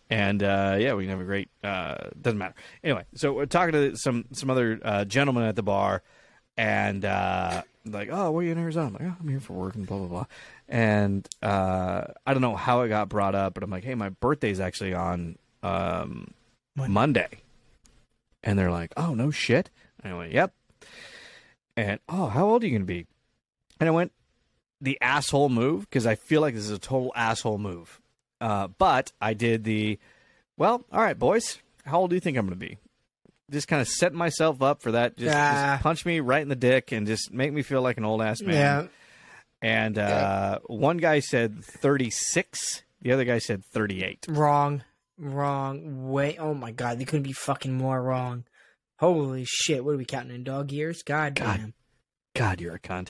And 0.09 0.43
uh, 0.43 0.75
yeah, 0.77 0.93
we 0.93 1.03
can 1.03 1.11
have 1.11 1.21
a 1.21 1.25
great. 1.25 1.49
Uh, 1.63 1.95
doesn't 2.21 2.37
matter. 2.37 2.55
Anyway, 2.83 3.05
so 3.15 3.31
we're 3.31 3.45
talking 3.45 3.71
to 3.71 3.95
some 3.95 4.25
some 4.33 4.49
other 4.49 4.79
uh, 4.83 5.05
gentlemen 5.05 5.43
at 5.43 5.55
the 5.55 5.63
bar, 5.63 6.03
and 6.57 7.05
uh, 7.05 7.61
like, 7.85 8.09
oh, 8.11 8.31
where 8.31 8.41
are 8.41 8.45
you 8.45 8.51
in 8.51 8.57
Arizona? 8.57 8.87
I'm 8.87 8.93
like, 8.93 9.03
oh, 9.03 9.15
I'm 9.21 9.29
here 9.29 9.39
for 9.39 9.53
work 9.53 9.75
and 9.75 9.87
blah 9.87 9.99
blah 9.99 10.07
blah. 10.07 10.25
And 10.67 11.27
uh, 11.41 12.07
I 12.25 12.33
don't 12.33 12.41
know 12.41 12.57
how 12.57 12.81
it 12.81 12.89
got 12.89 13.07
brought 13.07 13.35
up, 13.35 13.53
but 13.53 13.63
I'm 13.63 13.69
like, 13.69 13.85
hey, 13.85 13.95
my 13.95 14.09
birthday's 14.09 14.59
actually 14.59 14.93
on 14.93 15.37
um, 15.63 16.33
Monday. 16.75 16.91
Monday. 16.93 17.29
And 18.43 18.57
they're 18.57 18.71
like, 18.71 18.91
oh, 18.97 19.13
no 19.13 19.29
shit. 19.31 19.69
And 20.03 20.13
I 20.13 20.17
went, 20.17 20.31
yep. 20.33 20.53
And, 21.77 21.99
oh, 22.09 22.27
how 22.27 22.47
old 22.49 22.63
are 22.63 22.65
you 22.67 22.71
going 22.71 22.81
to 22.81 22.85
be? 22.93 23.05
And 23.79 23.87
I 23.87 23.91
went, 23.91 24.11
the 24.81 24.97
asshole 25.01 25.49
move, 25.49 25.81
because 25.81 26.05
I 26.07 26.15
feel 26.15 26.41
like 26.41 26.55
this 26.55 26.63
is 26.63 26.71
a 26.71 26.79
total 26.79 27.11
asshole 27.15 27.59
move. 27.59 28.01
Uh, 28.39 28.67
but 28.67 29.11
I 29.21 29.33
did 29.35 29.63
the, 29.63 29.99
well, 30.57 30.83
all 30.91 31.01
right, 31.01 31.17
boys, 31.17 31.59
how 31.85 31.99
old 31.99 32.09
do 32.09 32.15
you 32.15 32.19
think 32.19 32.37
I'm 32.37 32.47
going 32.47 32.59
to 32.59 32.65
be? 32.65 32.77
just 33.51 33.67
kind 33.67 33.81
of 33.81 33.87
setting 33.89 34.17
myself 34.17 34.61
up 34.61 34.81
for 34.81 34.93
that. 34.93 35.17
Just, 35.17 35.35
Ah. 35.35 35.73
just 35.73 35.83
punch 35.83 36.05
me 36.05 36.21
right 36.21 36.41
in 36.41 36.47
the 36.47 36.55
dick 36.55 36.93
and 36.93 37.05
just 37.05 37.33
make 37.33 37.51
me 37.51 37.63
feel 37.63 37.81
like 37.81 37.97
an 37.97 38.05
old 38.05 38.21
ass 38.21 38.41
man. 38.41 38.53
Yeah. 38.55 38.87
And 39.61 39.97
uh, 39.97 40.59
one 40.67 40.95
guy 40.95 41.19
said 41.19 41.61
36. 41.65 42.83
The 43.01 43.11
other 43.11 43.25
guy 43.25 43.39
said 43.39 43.65
38. 43.65 44.27
Wrong. 44.29 44.83
Wrong. 45.21 46.09
way. 46.09 46.35
Oh 46.39 46.55
my 46.55 46.71
god, 46.71 46.97
they 46.97 47.05
couldn't 47.05 47.23
be 47.23 47.31
fucking 47.31 47.73
more 47.73 48.01
wrong. 48.01 48.45
Holy 48.99 49.45
shit! 49.45 49.85
What 49.85 49.93
are 49.93 49.97
we 49.97 50.05
counting 50.05 50.33
in 50.33 50.43
dog 50.43 50.71
years? 50.71 51.03
God, 51.03 51.35
God. 51.35 51.57
damn. 51.57 51.73
God, 52.33 52.59
you're 52.59 52.75
a 52.75 52.79
cunt. 52.79 53.09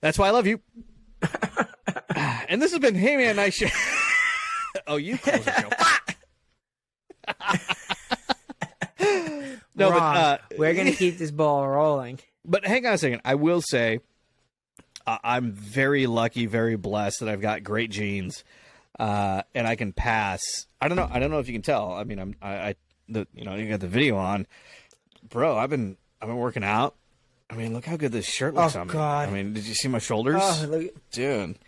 That's 0.00 0.18
why 0.18 0.28
I 0.28 0.30
love 0.30 0.46
you. 0.46 0.60
and 2.48 2.62
this 2.62 2.70
has 2.70 2.80
been 2.80 2.94
Hey 2.94 3.16
Man 3.16 3.36
Nice 3.36 3.54
Show. 3.54 3.66
oh, 4.86 4.96
you 4.96 5.18
close 5.18 5.44
the 5.44 5.52
show. 5.52 5.68
no, 9.74 9.90
wrong. 9.90 10.00
but 10.00 10.16
uh, 10.16 10.38
We're 10.56 10.74
gonna 10.74 10.92
keep 10.92 11.18
this 11.18 11.30
ball 11.30 11.68
rolling. 11.68 12.18
But 12.44 12.66
hang 12.66 12.86
on 12.86 12.94
a 12.94 12.98
second. 12.98 13.20
I 13.24 13.34
will 13.34 13.60
say, 13.60 14.00
uh, 15.06 15.18
I'm 15.22 15.52
very 15.52 16.06
lucky, 16.06 16.46
very 16.46 16.76
blessed 16.76 17.20
that 17.20 17.28
I've 17.28 17.40
got 17.40 17.62
great 17.62 17.90
genes, 17.90 18.42
uh, 18.98 19.42
and 19.54 19.66
I 19.66 19.76
can 19.76 19.92
pass. 19.92 20.40
I 20.80 20.88
don't 20.88 20.96
know. 20.96 21.08
I 21.10 21.18
don't 21.18 21.30
know 21.30 21.38
if 21.38 21.46
you 21.48 21.52
can 21.54 21.62
tell. 21.62 21.92
I 21.92 22.04
mean, 22.04 22.18
I'm. 22.18 22.34
I, 22.42 22.54
I 22.54 22.74
the 23.08 23.26
you 23.34 23.44
know 23.44 23.54
you 23.56 23.68
got 23.68 23.80
the 23.80 23.88
video 23.88 24.16
on, 24.16 24.46
bro. 25.28 25.56
I've 25.58 25.70
been 25.70 25.96
I've 26.20 26.28
been 26.28 26.36
working 26.38 26.64
out. 26.64 26.94
I 27.50 27.54
mean, 27.54 27.74
look 27.74 27.84
how 27.84 27.96
good 27.96 28.12
this 28.12 28.24
shirt 28.26 28.54
looks 28.54 28.76
Oh, 28.76 28.80
on 28.80 28.86
me. 28.86 28.92
God. 28.94 29.28
I 29.28 29.32
mean, 29.32 29.52
did 29.52 29.64
you 29.66 29.74
see 29.74 29.88
my 29.88 29.98
shoulders, 29.98 30.40
Oh, 30.42 30.66
look. 30.70 31.10
dude? 31.10 31.58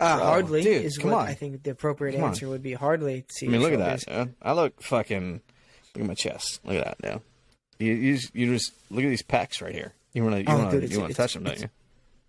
Uh, 0.00 0.16
Bro, 0.16 0.24
hardly 0.26 0.62
dude, 0.62 0.84
is 0.84 1.02
what 1.02 1.12
on. 1.14 1.26
I 1.28 1.34
think 1.34 1.62
the 1.64 1.70
appropriate 1.72 2.14
Come 2.14 2.22
on. 2.24 2.28
answer 2.30 2.48
would 2.48 2.62
be. 2.62 2.72
Hardly. 2.74 3.24
See 3.30 3.46
I 3.46 3.50
mean, 3.50 3.60
look 3.62 3.72
at 3.72 3.78
that. 3.78 4.08
man. 4.08 4.34
I 4.42 4.52
look 4.52 4.80
fucking. 4.82 5.40
Look 5.94 6.02
at 6.02 6.06
my 6.08 6.14
chest. 6.14 6.60
Look 6.64 6.76
at 6.76 6.84
that. 6.84 7.02
Now, 7.02 7.20
you 7.78 7.92
you 7.92 8.14
just, 8.16 8.34
you 8.34 8.46
just 8.52 8.72
look 8.90 9.04
at 9.04 9.08
these 9.08 9.22
pecs 9.22 9.60
right 9.60 9.74
here. 9.74 9.92
You 10.14 10.22
want 10.24 10.36
to 10.36 10.40
you 10.40 10.46
Oh, 10.48 10.58
want 10.58 10.70
to 10.70 10.86
you 10.86 11.00
want 11.00 11.10
to 11.10 11.16
touch 11.16 11.34
them, 11.34 11.44
don't 11.44 11.60
you? 11.60 11.68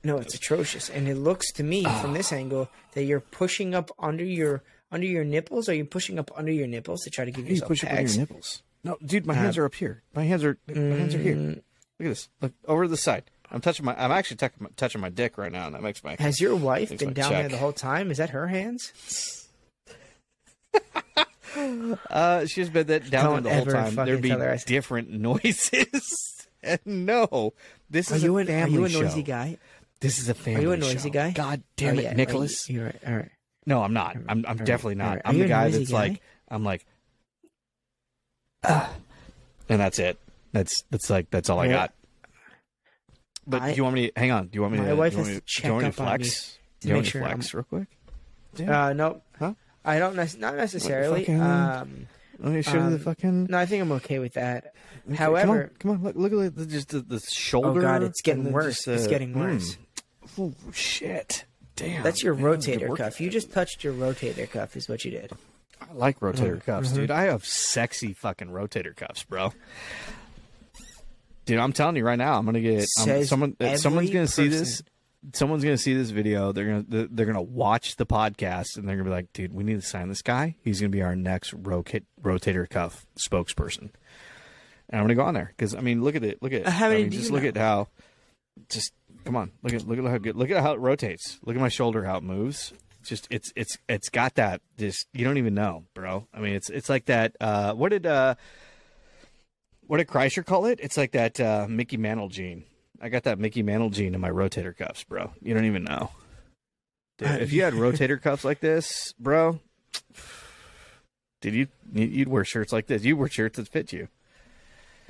No, 0.04 0.18
it's 0.18 0.36
atrocious, 0.36 0.90
and 0.90 1.08
it 1.08 1.16
looks 1.16 1.52
to 1.54 1.64
me 1.64 1.84
Ah. 1.86 2.02
from 2.02 2.14
this 2.14 2.32
angle 2.34 2.70
that 2.94 3.04
you're 3.06 3.22
pushing 3.22 3.74
up 3.74 3.90
under 4.00 4.24
your 4.26 4.64
under 4.92 5.08
your 5.08 5.24
nipples. 5.24 5.70
Are 5.70 5.74
you 5.74 5.86
pushing 5.86 6.20
up 6.20 6.30
under 6.36 6.52
your 6.52 6.68
nipples 6.68 7.02
to 7.04 7.10
try 7.10 7.26
to 7.26 7.32
give 7.32 7.46
How 7.46 7.48
do 7.48 7.50
you 7.50 7.56
yourself 7.56 7.68
push 7.70 7.84
up 7.86 7.92
on 7.92 8.06
your 8.08 8.18
nipples? 8.18 8.64
No, 8.84 8.98
dude, 9.06 9.26
my 9.26 9.34
hands 9.34 9.58
are 9.58 9.66
up 9.66 9.76
here. 9.76 10.04
My 10.14 10.24
hands 10.26 10.44
are 10.44 10.58
my 10.68 10.74
hands 10.82 11.16
are 11.16 11.20
here. 11.20 11.36
Mm. 11.36 11.56
Look 11.56 11.62
at 12.02 12.06
this. 12.08 12.30
Look 12.42 12.54
over 12.68 12.84
to 12.84 12.90
the 12.90 12.98
side. 12.98 13.24
I'm 13.50 13.62
touching 13.62 13.86
my. 13.86 13.96
I'm 13.98 14.12
actually 14.12 14.38
touching 14.76 15.00
my 15.02 15.10
dick 15.10 15.38
right 15.38 15.52
now, 15.52 15.68
and 15.68 15.76
that 15.76 15.82
makes 15.84 16.04
my. 16.04 16.16
Has 16.20 16.42
your 16.42 16.56
wife 16.56 16.98
been 16.98 17.14
down 17.14 17.32
there 17.32 17.48
the 17.50 17.58
whole 17.58 17.72
time? 17.74 18.12
Is 18.12 18.18
that 18.18 18.32
her 18.32 18.48
hands? 18.48 19.48
Uh, 22.10 22.46
she's 22.48 22.68
been 22.70 22.88
that 22.88 23.10
down 23.12 23.26
Don't 23.26 23.44
there 23.44 23.64
the 23.64 23.72
whole 23.78 23.92
time. 23.92 24.06
There'd 24.08 24.22
be 24.24 24.30
tell 24.30 24.40
her 24.40 24.52
I- 24.54 24.58
different 24.66 25.12
noises. 25.12 26.46
and 26.64 26.80
no, 26.86 27.54
this 27.90 28.12
Are 28.12 28.16
is 28.16 28.24
you 28.24 28.38
a 28.40 28.42
an, 28.42 28.50
are 28.50 28.68
you 28.68 28.84
a 28.86 28.90
show. 28.90 29.02
noisy 29.02 29.22
guy? 29.22 29.58
This 30.04 30.20
is 30.20 30.28
a 30.28 30.34
family 30.34 30.60
Are 30.60 30.64
you 30.64 30.72
a 30.74 30.78
noisy 30.78 31.08
show. 31.08 31.14
guy? 31.14 31.32
God 31.32 31.64
damn 31.78 31.96
Oh, 31.96 32.00
it, 32.00 32.04
yeah, 32.04 32.14
Nicholas. 32.14 32.70
You're 32.70 32.86
right. 32.86 33.00
All 33.08 33.14
right. 33.16 33.32
No, 33.66 33.82
I'm 33.82 33.94
not. 33.94 34.18
I'm. 34.28 34.46
I'm 34.46 34.58
right, 34.58 34.66
definitely 34.66 34.96
not. 34.96 35.14
right. 35.14 35.22
I'm 35.24 35.40
the 35.40 35.48
guy 35.48 35.70
that's 35.70 35.90
guy? 35.90 35.98
like. 35.98 36.22
I'm 36.50 36.64
like. 36.66 36.86
"Ah," 38.66 38.94
and 39.70 39.80
that's 39.80 40.00
it. 40.00 40.20
That's 40.52 40.84
that's 40.92 41.10
like 41.10 41.32
that's 41.32 41.50
all 41.50 41.60
I 41.60 41.70
got. 41.70 41.94
But 43.48 43.62
I- 43.62 43.72
do 43.72 43.78
you 43.78 43.84
want 43.84 43.96
me 43.96 44.08
to 44.12 44.20
hang 44.20 44.32
on? 44.32 44.48
Do 44.48 44.58
you 44.58 44.62
want 44.62 44.74
me 44.74 44.80
My 44.82 44.90
to? 44.90 44.96
wife 44.96 45.14
has 45.14 45.18
want 45.26 45.28
me 45.30 45.34
to 45.36 45.40
do 45.40 45.46
you 45.46 45.48
check 45.48 45.66
up 45.72 45.76
on 45.78 45.84
me 45.84 45.92
flex? 45.92 46.54
to 46.54 46.60
do 46.82 46.88
you 46.90 46.94
want 46.96 47.04
me 47.06 47.06
to 47.06 47.12
sure 47.12 47.22
flex 47.26 47.54
real 47.54 47.64
quick? 47.64 47.88
Yeah. 48.58 48.86
Uh, 48.88 48.94
no. 48.94 49.22
Huh? 49.40 49.54
I 49.86 50.00
don't. 50.00 50.16
Nec- 50.18 50.38
not 50.38 50.56
necessarily. 50.56 51.22
fucking- 51.22 51.42
Um, 51.42 52.08
Let 52.40 52.52
me 52.54 52.62
show 52.62 52.74
you 52.74 52.80
the 52.90 52.96
um, 52.96 53.00
fucking. 53.00 53.48
no, 53.50 53.58
I 53.58 53.66
think 53.66 53.82
I'm 53.82 53.92
okay 53.94 54.20
with 54.20 54.34
that. 54.34 54.74
Okay, 55.08 55.16
However, 55.16 55.72
come 55.80 55.92
on, 55.92 55.98
come 55.98 56.08
on 56.08 56.14
look, 56.14 56.32
look 56.32 56.46
at 56.46 56.56
the, 56.56 56.66
just 56.66 56.90
the, 56.90 57.00
the 57.02 57.20
shoulder. 57.34 57.80
oh 57.80 57.82
god, 57.82 58.04
it's 58.04 58.22
getting 58.22 58.52
worse. 58.52 58.76
just, 58.86 58.88
it's 58.90 59.06
uh, 59.06 59.10
getting 59.10 59.34
mm. 59.34 59.78
Worse. 60.38 60.54
Oh 60.66 60.72
shit! 60.72 61.46
Damn. 61.76 62.04
That's 62.04 62.24
your 62.24 62.36
man, 62.36 62.44
rotator 62.44 62.90
work. 62.90 63.00
cuff. 63.00 63.20
You 63.22 63.30
just 63.30 63.52
touched 63.52 63.84
your 63.84 63.94
rotator 63.94 64.50
cuff, 64.50 64.76
is 64.78 64.88
what 64.90 65.04
you 65.06 65.12
did. 65.12 65.32
I 65.82 65.92
like 65.94 66.20
rotator 66.20 66.58
Mm, 66.58 66.66
cuffs, 66.66 66.88
mm-hmm. 66.90 66.98
dude. 66.98 67.12
I 67.12 67.24
have 67.24 67.46
sexy 67.46 68.14
fucking 68.14 68.48
rotator 68.50 68.96
cuffs, 68.96 69.24
bro. 69.24 69.52
Dude, 71.46 71.60
I'm 71.60 71.74
telling 71.74 71.98
you 71.98 72.06
right 72.06 72.18
now, 72.18 72.38
I'm 72.38 72.46
gonna 72.46 72.62
get 72.62 72.88
um, 73.02 73.24
someone. 73.26 73.56
uh, 73.60 73.76
Someone's 73.76 74.10
gonna 74.10 74.28
see 74.28 74.48
this. 74.48 74.82
Someone's 75.34 75.64
gonna 75.64 75.78
see 75.78 75.94
this 75.94 76.10
video. 76.10 76.52
They're 76.54 76.66
gonna 76.66 76.86
they're- 76.88 77.08
they're 77.12 77.26
gonna 77.26 77.42
watch 77.42 77.96
the 77.98 78.06
podcast 78.06 78.78
and 78.78 78.88
they're 78.88 78.96
gonna 78.96 79.10
be 79.10 79.14
like, 79.14 79.32
"Dude, 79.34 79.54
we 79.54 79.64
need 79.64 79.82
to 79.82 79.86
sign 79.88 80.08
this 80.10 80.22
guy. 80.22 80.56
He's 80.64 80.80
gonna 80.80 80.90
be 80.90 81.02
our 81.02 81.16
next 81.16 81.54
rocate, 81.54 82.04
rotator 82.22 82.70
cuff 82.70 83.06
spokesperson." 83.18 83.90
And 84.90 85.00
I'm 85.00 85.04
gonna 85.04 85.16
go 85.16 85.24
on 85.24 85.34
there 85.34 85.54
because 85.56 85.76
I 85.76 85.82
mean, 85.82 86.02
look 86.02 86.16
at 86.16 86.24
it. 86.24 86.42
Look 86.42 86.54
at. 86.54 86.66
Uh, 86.66 86.72
how 86.72 86.90
I 86.90 86.96
mean, 86.96 87.12
just 87.12 87.32
look 87.32 87.44
know? 87.44 87.50
at 87.50 87.58
how. 87.58 87.88
Just 88.70 88.94
come 89.24 89.36
on. 89.36 89.52
Look 89.62 89.74
at 89.74 89.88
look 89.88 89.98
at 89.98 90.06
how 90.06 90.18
good. 90.18 90.36
Look 90.36 90.50
at 90.50 90.62
how 90.62 90.74
it 90.74 90.80
rotates. 90.80 91.40
Look 91.44 91.56
at 91.56 91.62
my 91.62 91.70
shoulder 91.70 92.04
how 92.04 92.18
it 92.18 92.24
moves. 92.24 92.74
It's 93.02 93.10
just 93.10 93.28
it's 93.30 93.52
it's 93.56 93.78
it's 93.90 94.10
got 94.10 94.36
that. 94.36 94.62
Just 94.78 95.08
you 95.14 95.26
don't 95.26 95.38
even 95.38 95.54
know, 95.54 95.86
bro. 95.94 96.28
I 96.34 96.40
mean, 96.40 96.54
it's 96.54 96.70
it's 96.70 96.90
like 96.90 97.06
that. 97.06 97.36
Uh, 97.40 97.74
what 97.74 97.90
did 97.90 98.06
uh, 98.06 98.36
what 99.88 99.98
did 99.98 100.08
Kreischer 100.08 100.46
call 100.46 100.66
it? 100.66 100.80
It's 100.82 100.98
like 100.98 101.12
that 101.12 101.40
uh, 101.40 101.68
Mickey 101.70 101.98
Mantle 101.98 102.30
gene. 102.30 102.64
I 103.02 103.10
got 103.10 103.24
that 103.24 103.40
Mickey 103.40 103.64
Mantle 103.64 103.90
gene 103.90 104.16
in 104.16 104.22
my 104.22 104.30
rotator 104.30 104.76
cuffs, 104.76 105.04
bro. 105.04 105.32
You 105.42 105.54
don't 105.54 105.66
even 105.66 105.84
know. 105.84 106.12
Dude, 107.18 107.42
if 107.42 107.52
you 107.52 107.64
had 107.64 107.74
rotator 107.74 108.22
cuffs 108.22 108.46
like 108.46 108.60
this, 108.60 109.14
bro, 109.20 109.60
did 111.42 111.54
you 111.54 111.68
you'd 111.94 112.30
wear 112.30 112.46
shirts 112.46 112.72
like 112.72 112.88
this? 112.88 113.04
You 113.04 113.18
wear 113.18 113.28
shirts 113.28 113.58
that 113.58 113.68
fit 113.68 113.92
you. 113.92 114.08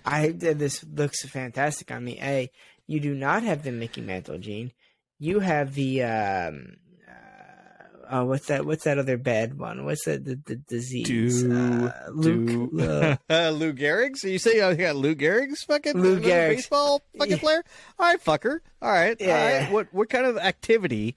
I 0.05 0.31
did 0.31 0.59
this 0.59 0.83
looks 0.83 1.23
fantastic 1.25 1.91
on 1.91 2.03
me. 2.03 2.17
A, 2.21 2.51
you 2.87 2.99
do 2.99 3.13
not 3.15 3.43
have 3.43 3.63
the 3.63 3.71
Mickey 3.71 4.01
Mantle 4.01 4.37
gene. 4.37 4.71
You 5.19 5.39
have 5.39 5.73
the 5.73 6.03
um, 6.03 6.75
uh, 7.07 8.07
oh, 8.11 8.25
what's 8.25 8.47
that? 8.47 8.65
What's 8.65 8.83
that 8.83 8.97
other 8.97 9.17
bad 9.17 9.57
one? 9.57 9.85
What's 9.85 10.05
that? 10.05 10.25
The, 10.25 10.39
the 10.45 10.55
disease? 10.57 11.07
Do- 11.43 11.53
uh, 11.53 11.91
Luke. 12.11 12.71
Do- 12.71 13.17
uh, 13.29 13.49
Lou 13.51 13.73
Gehrig's? 13.73 14.21
So 14.21 14.27
you 14.27 14.39
say 14.39 14.55
you 14.55 14.75
got 14.75 14.95
Lou 14.95 15.15
Gehrig's 15.15 15.63
fucking 15.63 15.93
Lou 15.93 16.13
another 16.13 16.21
Gehrig's. 16.27 16.55
baseball 16.63 17.01
fucking 17.17 17.31
Yeah. 17.33 17.39
player? 17.39 17.63
All 17.99 18.07
right, 18.07 18.23
fucker. 18.23 18.59
All 18.81 18.91
right. 18.91 19.15
Yeah. 19.19 19.27
All 19.37 19.59
right. 19.61 19.71
What 19.71 19.87
what 19.93 20.09
kind 20.09 20.25
of 20.25 20.37
activity? 20.37 21.15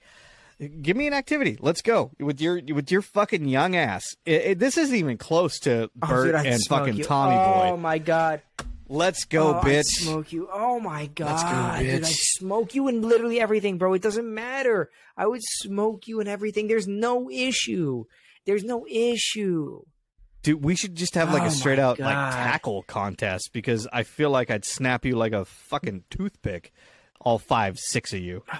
Give 0.81 0.97
me 0.97 1.05
an 1.05 1.13
activity. 1.13 1.57
Let's 1.59 1.81
go 1.83 2.11
with 2.19 2.41
your 2.41 2.61
with 2.73 2.91
your 2.91 3.01
fucking 3.03 3.47
young 3.47 3.75
ass. 3.75 4.03
It, 4.25 4.41
it- 4.45 4.59
this 4.59 4.77
isn't 4.77 4.95
even 4.95 5.17
close 5.17 5.59
to 5.61 5.89
oh, 6.01 6.07
Bert 6.07 6.35
dude, 6.35 6.45
and 6.53 6.61
fucking 6.67 6.95
you. 6.97 7.03
Tommy 7.03 7.35
Oh 7.35 7.53
Boy. 7.53 7.69
Oh 7.73 7.77
my 7.77 7.97
god. 7.99 8.41
Let's 8.89 9.25
go, 9.25 9.55
oh, 9.55 9.59
I'd 9.59 9.63
bitch. 9.65 9.83
smoke 9.85 10.31
you. 10.31 10.47
Oh 10.51 10.79
my 10.79 11.07
god. 11.07 11.79
Go, 11.79 11.83
Dude, 11.83 12.03
I'd 12.03 12.05
smoke 12.07 12.73
you 12.73 12.87
in 12.87 13.01
literally 13.01 13.39
everything, 13.39 13.77
bro. 13.77 13.93
It 13.93 14.01
doesn't 14.01 14.33
matter. 14.33 14.89
I 15.17 15.27
would 15.27 15.41
smoke 15.43 16.07
you 16.07 16.21
in 16.21 16.27
everything. 16.27 16.67
There's 16.67 16.87
no 16.87 17.29
issue. 17.29 18.05
There's 18.45 18.63
no 18.63 18.85
issue. 18.89 19.81
Dude, 20.43 20.63
we 20.63 20.75
should 20.75 20.95
just 20.95 21.15
have 21.15 21.33
like 21.33 21.41
Oh 21.43 21.47
a 21.47 21.51
straight 21.51 21.79
my 21.79 21.83
out 21.83 21.99
like 21.99 22.15
tackle 22.33 22.83
contest 22.83 23.49
because 23.51 23.87
I 23.91 24.03
feel 24.03 24.29
like 24.29 24.49
I'd 24.49 24.63
snap 24.63 25.03
you 25.03 25.17
like 25.17 25.33
a 25.33 25.43
fucking 25.43 26.05
toothpick. 26.09 26.71
All 27.19 27.39
five, 27.39 27.77
six 27.79 28.13
of 28.13 28.19
you. 28.19 28.43
Oh, 28.53 28.59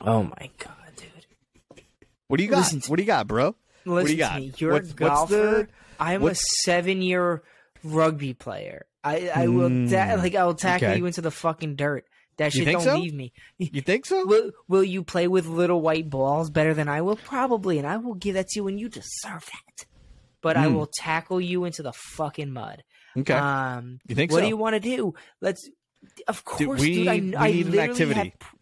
oh 0.00 0.22
my 0.22 0.50
god, 0.58 0.74
dude. 0.96 1.82
What 2.28 2.36
do 2.38 2.44
you 2.44 2.48
got? 2.50 2.58
Listen 2.58 2.80
what 2.86 2.96
do 2.96 3.02
you 3.02 3.06
got, 3.06 3.26
bro? 3.26 3.54
Listen 3.84 3.92
what 3.94 4.06
do 4.06 4.12
you 4.12 4.18
got? 4.18 4.40
me. 4.40 4.52
You're 4.58 4.72
What's- 4.72 4.88
a 4.90 4.94
what's 4.94 4.96
golfer. 4.98 5.34
the- 5.34 5.68
I'm 6.00 6.22
what's- 6.22 6.40
a 6.40 6.46
seven-year 6.64 7.42
rugby 7.84 8.34
player. 8.34 8.86
I, 9.04 9.30
I 9.34 9.48
will 9.48 9.68
Mm, 9.70 9.90
ta- 9.90 10.20
like 10.20 10.34
I 10.34 10.44
will 10.44 10.54
tackle 10.54 10.88
okay. 10.88 10.98
you 10.98 11.06
into 11.06 11.20
the 11.22 11.30
fucking 11.30 11.76
dirt. 11.76 12.04
That 12.36 12.54
You 12.54 12.60
shit 12.60 12.64
think 12.66 12.78
don't 12.84 12.96
so? 12.96 12.98
leave 13.00 13.14
me. 13.14 13.32
You 13.58 13.80
think 13.80 14.06
so? 14.06 14.24
Will 14.26 14.52
Will 14.68 14.84
you 14.84 15.02
play 15.02 15.26
with 15.28 15.46
little 15.46 15.80
white 15.80 16.08
balls 16.08 16.50
better 16.50 16.72
than 16.74 16.88
I 16.88 17.00
will? 17.02 17.16
Probably, 17.16 17.78
and 17.78 17.86
I 17.86 17.96
will 17.96 18.14
give 18.14 18.34
that 18.34 18.48
to 18.48 18.60
you, 18.60 18.68
and 18.68 18.78
you 18.78 18.88
deserve 18.88 19.44
that. 19.46 19.86
But 20.40 20.56
I 20.56 20.66
Mm. 20.66 20.74
will 20.74 20.86
tackle 20.92 21.40
you 21.40 21.64
into 21.64 21.82
the 21.82 21.92
fucking 21.92 22.52
mud. 22.52 22.84
okay. 23.16 23.34
Um, 23.34 23.98
you 24.06 24.14
think 24.14 24.30
what 24.30 24.38
so? 24.38 24.42
do 24.42 24.48
you 24.48 24.56
want 24.56 24.74
to 24.74 24.80
do? 24.80 25.14
Let's. 25.40 25.68
Of 26.28 26.44
course, 26.44 26.80
we 26.80 26.94
dude. 26.94 27.08
I, 27.08 27.18
need- 27.18 27.30
we 27.30 27.36
I 27.36 27.50
need 27.50 27.66
an 27.66 27.72
literally 27.72 27.90
activity. 27.90 28.20
have 28.20 28.38
p- 28.38 28.56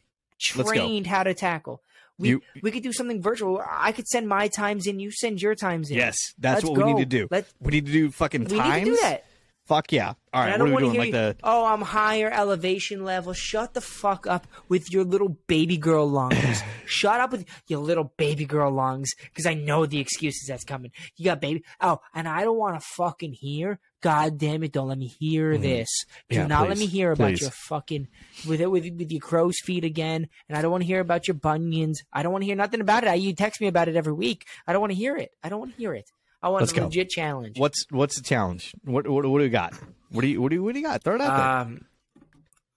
Let's 0.56 0.70
go. 0.70 0.76
trained 0.76 1.06
how 1.06 1.22
to 1.22 1.34
tackle. 1.34 1.82
We 2.18 2.30
You- 2.30 2.42
we 2.62 2.70
could 2.70 2.82
do 2.82 2.92
something 2.92 3.20
virtual. 3.20 3.62
I 3.68 3.92
could 3.92 4.08
send 4.08 4.28
my 4.28 4.48
times 4.48 4.86
in. 4.86 4.98
You 5.00 5.10
send 5.10 5.42
your 5.42 5.54
times 5.54 5.90
in. 5.90 5.96
yes, 5.96 6.16
that's 6.38 6.64
Let's 6.64 6.78
what 6.78 6.86
we 6.86 6.92
need 6.94 7.00
to 7.00 7.06
do. 7.18 7.28
Let's- 7.30 7.52
we 7.60 7.72
need 7.72 7.86
to 7.86 7.92
do 7.92 8.10
fucking 8.10 8.46
times. 8.46 8.52
We 8.52 8.58
need 8.80 8.84
to 8.86 8.90
do 8.92 8.98
that. 9.02 9.24
Fuck 9.66 9.90
yeah! 9.92 10.14
All 10.32 10.42
right, 10.42 10.52
And 10.52 10.52
right, 10.52 10.52
I 10.52 10.52
what 10.52 10.58
don't 10.58 10.60
are 10.60 10.64
we 10.66 10.72
want 10.72 10.80
to 10.80 10.84
doing? 10.86 10.92
hear 10.92 11.00
Like 11.00 11.34
you, 11.36 11.40
the 11.40 11.48
oh, 11.48 11.64
I'm 11.66 11.80
higher 11.82 12.30
elevation 12.30 13.04
level. 13.04 13.32
Shut 13.32 13.74
the 13.74 13.80
fuck 13.80 14.26
up 14.26 14.46
with 14.68 14.92
your 14.92 15.02
little 15.04 15.36
baby 15.48 15.76
girl 15.76 16.08
lungs. 16.08 16.62
Shut 16.86 17.20
up 17.20 17.32
with 17.32 17.44
your 17.66 17.80
little 17.80 18.12
baby 18.16 18.44
girl 18.44 18.70
lungs, 18.70 19.10
because 19.24 19.44
I 19.44 19.54
know 19.54 19.84
the 19.86 19.98
excuses 19.98 20.46
that's 20.48 20.62
coming. 20.64 20.92
You 21.16 21.24
got 21.24 21.40
baby. 21.40 21.64
Oh, 21.80 21.98
and 22.14 22.28
I 22.28 22.44
don't 22.44 22.56
want 22.56 22.80
to 22.80 22.86
fucking 22.96 23.32
hear. 23.32 23.80
God 24.02 24.38
damn 24.38 24.62
it! 24.62 24.70
Don't 24.72 24.86
let 24.88 24.98
me 24.98 25.08
hear 25.18 25.58
this. 25.58 25.88
Do 26.28 26.36
Mm-hmm. 26.36 26.42
Yeah, 26.42 26.46
not 26.46 26.68
let 26.68 26.78
me 26.78 26.86
hear 26.86 27.10
about 27.10 27.30
Please. 27.30 27.40
your 27.40 27.50
fucking 27.50 28.06
with 28.46 28.60
it 28.60 28.70
with 28.70 28.84
with 28.96 29.10
your 29.10 29.20
crow's 29.20 29.58
feet 29.64 29.82
again. 29.84 30.28
And 30.48 30.56
I 30.56 30.62
don't 30.62 30.70
want 30.70 30.82
to 30.82 30.86
hear 30.86 31.00
about 31.00 31.26
your 31.26 31.34
bunions. 31.34 32.02
I 32.12 32.22
don't 32.22 32.30
want 32.30 32.42
to 32.42 32.46
hear 32.46 32.54
nothing 32.56 32.80
about 32.80 33.02
it. 33.02 33.08
I, 33.08 33.14
you 33.14 33.34
text 33.34 33.60
me 33.60 33.66
about 33.66 33.88
it 33.88 33.96
every 33.96 34.12
week. 34.12 34.46
I 34.66 34.72
don't 34.72 34.80
want 34.80 34.92
to 34.92 34.96
hear 34.96 35.16
it. 35.16 35.30
I 35.42 35.48
don't 35.48 35.58
want 35.58 35.72
to 35.72 35.76
hear 35.78 35.92
it. 35.94 36.08
I 36.42 36.48
want 36.48 36.62
Let's 36.62 36.72
a 36.72 36.76
go. 36.76 36.84
legit 36.84 37.10
challenge. 37.10 37.58
What's 37.58 37.86
what's 37.90 38.16
the 38.16 38.22
challenge? 38.22 38.74
What 38.84 39.08
what, 39.08 39.24
what 39.26 39.38
do 39.38 39.44
we 39.44 39.48
got? 39.48 39.74
What 40.10 40.20
do 40.22 40.28
you 40.28 40.40
what 40.40 40.50
do 40.50 40.56
you 40.56 40.62
what 40.62 40.74
do 40.74 40.80
you 40.80 40.86
got? 40.86 41.02
Throw 41.02 41.14
it 41.14 41.20
out 41.20 41.36
there. 41.36 41.46
Um, 41.46 41.84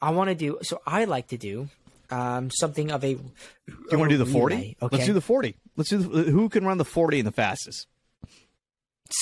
I 0.01 0.11
want 0.11 0.29
to 0.29 0.35
do. 0.35 0.59
So 0.63 0.81
I 0.85 1.05
like 1.05 1.27
to 1.27 1.37
do 1.37 1.69
um 2.09 2.49
something 2.51 2.91
of 2.91 3.03
a. 3.03 3.15
do 3.15 3.23
you 3.91 3.97
want 3.97 4.09
to 4.09 4.17
do 4.17 4.23
the 4.23 4.31
forty? 4.31 4.77
Okay. 4.81 4.95
Let's 4.95 5.07
do 5.07 5.13
the 5.13 5.21
forty. 5.21 5.55
Let's 5.75 5.89
do 5.89 5.97
the, 5.97 6.31
who 6.31 6.49
can 6.49 6.65
run 6.65 6.77
the 6.77 6.85
forty 6.85 7.19
in 7.19 7.25
the 7.25 7.31
fastest. 7.31 7.87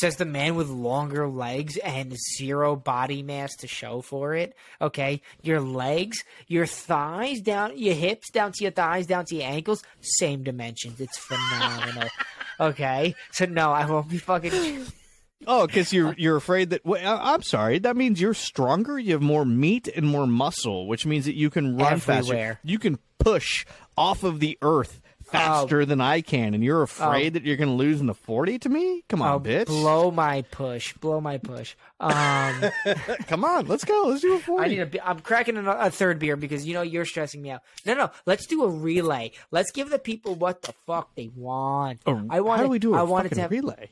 Says 0.01 0.17
the 0.17 0.25
man 0.25 0.55
with 0.55 0.67
longer 0.67 1.29
legs 1.29 1.77
and 1.77 2.13
zero 2.37 2.75
body 2.75 3.23
mass 3.23 3.55
to 3.57 3.67
show 3.67 4.01
for 4.01 4.33
it. 4.33 4.53
Okay, 4.81 5.21
your 5.41 5.61
legs, 5.61 6.17
your 6.47 6.65
thighs 6.65 7.39
down, 7.39 7.77
your 7.77 7.95
hips 7.95 8.29
down 8.29 8.51
to 8.51 8.63
your 8.65 8.71
thighs, 8.71 9.07
down 9.07 9.23
to 9.27 9.35
your 9.35 9.45
ankles, 9.45 9.81
same 10.01 10.43
dimensions. 10.43 10.99
It's 10.99 11.17
phenomenal. 11.17 12.09
okay, 12.59 13.15
so 13.31 13.45
no, 13.45 13.71
I 13.71 13.85
won't 13.85 14.09
be 14.09 14.17
fucking. 14.17 14.85
Oh, 15.45 15.67
because 15.67 15.93
you're 15.93 16.15
you're 16.17 16.35
afraid 16.35 16.71
that. 16.71 16.83
Well, 16.83 17.19
I'm 17.21 17.43
sorry. 17.43 17.77
That 17.77 17.95
means 17.95 18.19
you're 18.19 18.33
stronger. 18.33 18.97
You 18.97 19.13
have 19.13 19.21
more 19.21 19.45
meat 19.45 19.87
and 19.87 20.07
more 20.07 20.25
muscle, 20.25 20.87
which 20.87 21.05
means 21.05 21.25
that 21.25 21.35
you 21.35 21.51
can 21.51 21.77
run 21.77 21.99
faster. 21.99 22.59
You 22.63 22.79
can 22.79 22.97
push 23.19 23.65
off 23.95 24.23
of 24.23 24.39
the 24.39 24.57
earth 24.63 24.99
faster 25.27 25.85
than 25.85 26.01
I 26.01 26.21
can, 26.21 26.53
and 26.53 26.63
you're 26.63 26.81
afraid 26.81 27.33
that 27.33 27.43
you're 27.43 27.57
going 27.57 27.69
to 27.69 27.75
lose 27.75 27.99
in 28.01 28.07
the 28.07 28.13
forty 28.13 28.57
to 28.59 28.69
me. 28.69 29.03
Come 29.09 29.21
on, 29.21 29.43
bitch. 29.43 29.65
blow 29.67 30.11
my 30.11 30.41
push, 30.43 30.93
blow 30.93 31.19
my 31.21 31.37
push. 31.37 31.75
Um. 31.99 32.61
Come 33.27 33.43
on, 33.43 33.67
let's 33.67 33.83
go. 33.85 34.03
Let's 34.07 34.21
do 34.21 34.35
a 34.35 34.39
forty. 34.39 34.65
I 34.65 34.67
need 34.85 34.95
a. 34.95 35.07
I'm 35.09 35.19
cracking 35.19 35.57
a, 35.57 35.69
a 35.69 35.89
third 35.91 36.19
beer 36.19 36.35
because 36.35 36.65
you 36.65 36.73
know 36.73 36.81
you're 36.81 37.05
stressing 37.05 37.41
me 37.41 37.51
out. 37.51 37.61
No, 37.85 37.93
no. 37.93 38.11
Let's 38.25 38.45
do 38.45 38.63
a 38.63 38.69
relay. 38.69 39.31
Let's 39.51 39.71
give 39.71 39.89
the 39.89 39.99
people 39.99 40.35
what 40.35 40.61
the 40.61 40.73
fuck 40.85 41.15
they 41.15 41.29
want. 41.35 42.01
A- 42.05 42.25
I 42.29 42.39
want. 42.41 42.57
How 42.59 42.63
do 42.65 42.69
we 42.69 42.79
do 42.79 42.93
a 42.95 42.99
I 42.99 43.03
wanted 43.03 43.33
to 43.33 43.41
have 43.41 43.51
a 43.51 43.55
relay? 43.55 43.89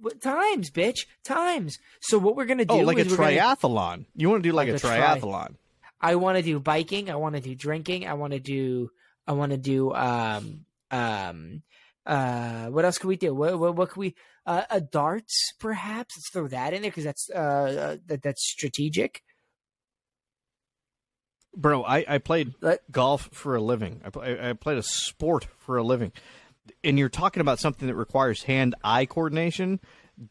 what- 0.00 0.20
times, 0.20 0.70
bitch, 0.70 1.06
times. 1.24 1.78
So 2.00 2.18
what 2.18 2.36
we're 2.36 2.44
gonna 2.44 2.64
do? 2.64 2.74
Oh, 2.74 2.78
like 2.80 2.98
a 2.98 3.04
we're 3.08 3.16
gonna- 3.16 3.30
triathlon. 3.32 4.04
You 4.14 4.28
want 4.28 4.42
to 4.42 4.48
do 4.48 4.54
like, 4.54 4.66
Like 4.68 4.74
a 4.74 4.76
a 4.76 4.78
tri- 4.80 4.98
triathlon? 5.00 5.54
I 6.00 6.16
want 6.16 6.36
to 6.36 6.42
do 6.42 6.60
biking. 6.60 7.10
I 7.10 7.14
want 7.16 7.34
to 7.36 7.40
do 7.40 7.54
drinking. 7.54 8.06
I 8.06 8.12
want 8.14 8.34
to 8.34 8.38
do. 8.40 8.90
I 9.26 9.32
want 9.32 9.52
to 9.52 9.58
do. 9.58 9.92
Um. 9.92 10.66
Um. 10.90 11.62
Uh. 12.06 12.66
What 12.66 12.84
else 12.84 12.98
can 12.98 13.08
we 13.08 13.16
do? 13.16 13.34
What? 13.34 13.58
What, 13.58 13.76
what 13.76 13.90
can 13.90 14.00
we? 14.00 14.14
Uh, 14.46 14.62
a 14.70 14.80
darts, 14.80 15.52
perhaps. 15.58 16.14
Let's 16.16 16.30
throw 16.30 16.48
that 16.48 16.74
in 16.74 16.82
there 16.82 16.90
because 16.90 17.04
that's 17.04 17.30
uh, 17.34 17.38
uh 17.38 17.96
that, 18.06 18.22
that's 18.22 18.46
strategic. 18.46 19.22
Bro, 21.56 21.84
I, 21.84 22.04
I 22.06 22.18
played 22.18 22.52
Let- 22.60 22.90
golf 22.90 23.30
for 23.32 23.54
a 23.56 23.60
living. 23.60 24.02
I, 24.04 24.10
play, 24.10 24.50
I 24.50 24.52
played 24.54 24.78
a 24.78 24.82
sport 24.82 25.46
for 25.58 25.76
a 25.76 25.82
living. 25.82 26.12
And 26.82 26.98
you're 26.98 27.08
talking 27.08 27.40
about 27.40 27.60
something 27.60 27.86
that 27.88 27.94
requires 27.94 28.42
hand 28.42 28.74
eye 28.82 29.06
coordination. 29.06 29.80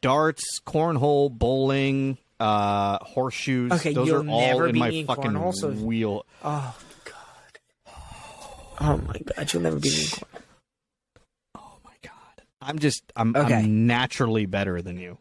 Darts, 0.02 0.60
cornhole, 0.66 1.32
bowling, 1.32 2.18
uh, 2.39 2.98
horseshoes. 3.02 3.72
Okay, 3.72 3.94
those 3.94 4.12
are 4.12 4.28
all 4.28 4.64
in 4.64 4.78
my 4.78 5.04
fucking 5.06 5.32
cornhole, 5.32 5.54
so- 5.54 5.70
wheel. 5.70 6.26
Oh. 6.44 6.76
Oh 8.82 8.97
my 8.97 9.19
God! 9.36 9.53
You'll 9.53 9.61
never 9.63 9.80
be 9.80 9.89
me. 9.89 10.05
Oh 11.55 11.78
my 11.84 11.91
god. 12.01 12.43
I'm 12.61 12.80
just 12.80 13.03
I'm, 13.15 13.36
Okay. 13.36 13.55
I'm 13.55 13.88
naturally 13.88 14.45
better 14.45 14.82
than 14.82 14.97
you. 14.97 15.17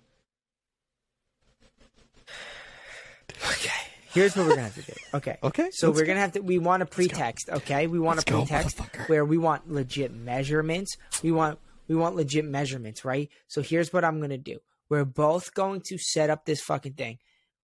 Okay. 3.51 3.71
Here's 4.13 4.37
what 4.37 4.45
we're 4.47 4.51
gonna 4.51 4.63
have 4.63 4.75
to 4.75 4.83
do. 4.83 4.93
Okay. 5.15 5.39
Okay, 5.43 5.69
So 5.73 5.91
we're 5.91 6.01
go. 6.01 6.07
gonna 6.09 6.21
have 6.21 6.33
to. 6.33 6.41
We 6.41 6.59
want 6.59 6.83
a 6.83 6.87
pretext. 6.87 7.49
Okay. 7.51 7.87
We 7.87 7.99
want 7.99 8.19
Let's 8.19 8.31
a 8.31 8.35
pretext 8.35 8.77
motherfucker. 8.79 9.09
where 9.09 9.25
we 9.25 9.39
want 9.39 9.71
legit 9.71 10.13
measurements. 10.15 10.97
We 11.23 11.33
want 11.33 11.59
we 11.89 11.95
want 11.97 12.17
legit 12.17 12.45
measurements, 12.45 13.05
right? 13.05 13.29
So 13.49 13.63
here's 13.63 13.93
what 13.93 14.05
I'm 14.05 14.21
gonna 14.21 14.39
do. 14.39 14.59
We're 14.89 15.05
both 15.05 15.55
going 15.55 15.81
to 15.89 15.99
set 15.99 16.31
up 16.31 16.45
this 16.45 16.61
fucking 16.61 16.95
thing. 16.95 17.19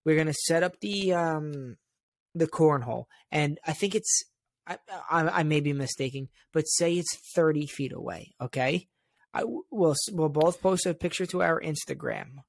We're 0.05 0.17
gonna 0.17 0.33
set 0.35 0.63
up 0.63 0.81
the 0.81 1.13
um 1.13 1.77
the 2.35 2.47
cornhole, 2.47 3.05
and 3.31 3.59
I 3.67 3.73
think 3.73 3.95
it's 3.95 4.25
I, 4.69 4.79
I 5.11 5.29
I 5.41 5.43
may 5.43 5.61
be 5.61 5.73
mistaken, 5.73 6.29
but 6.53 6.63
say 6.69 6.95
it's 6.95 7.17
30 7.35 7.67
feet 7.67 7.93
away. 7.93 8.33
Okay. 8.41 8.87
I 9.35 9.45
will 9.45 9.95
we'll 10.13 10.29
both 10.29 10.61
post 10.61 10.87
a 10.87 10.95
picture 10.95 11.27
to 11.27 11.43
our 11.43 11.61
Instagram 11.61 12.43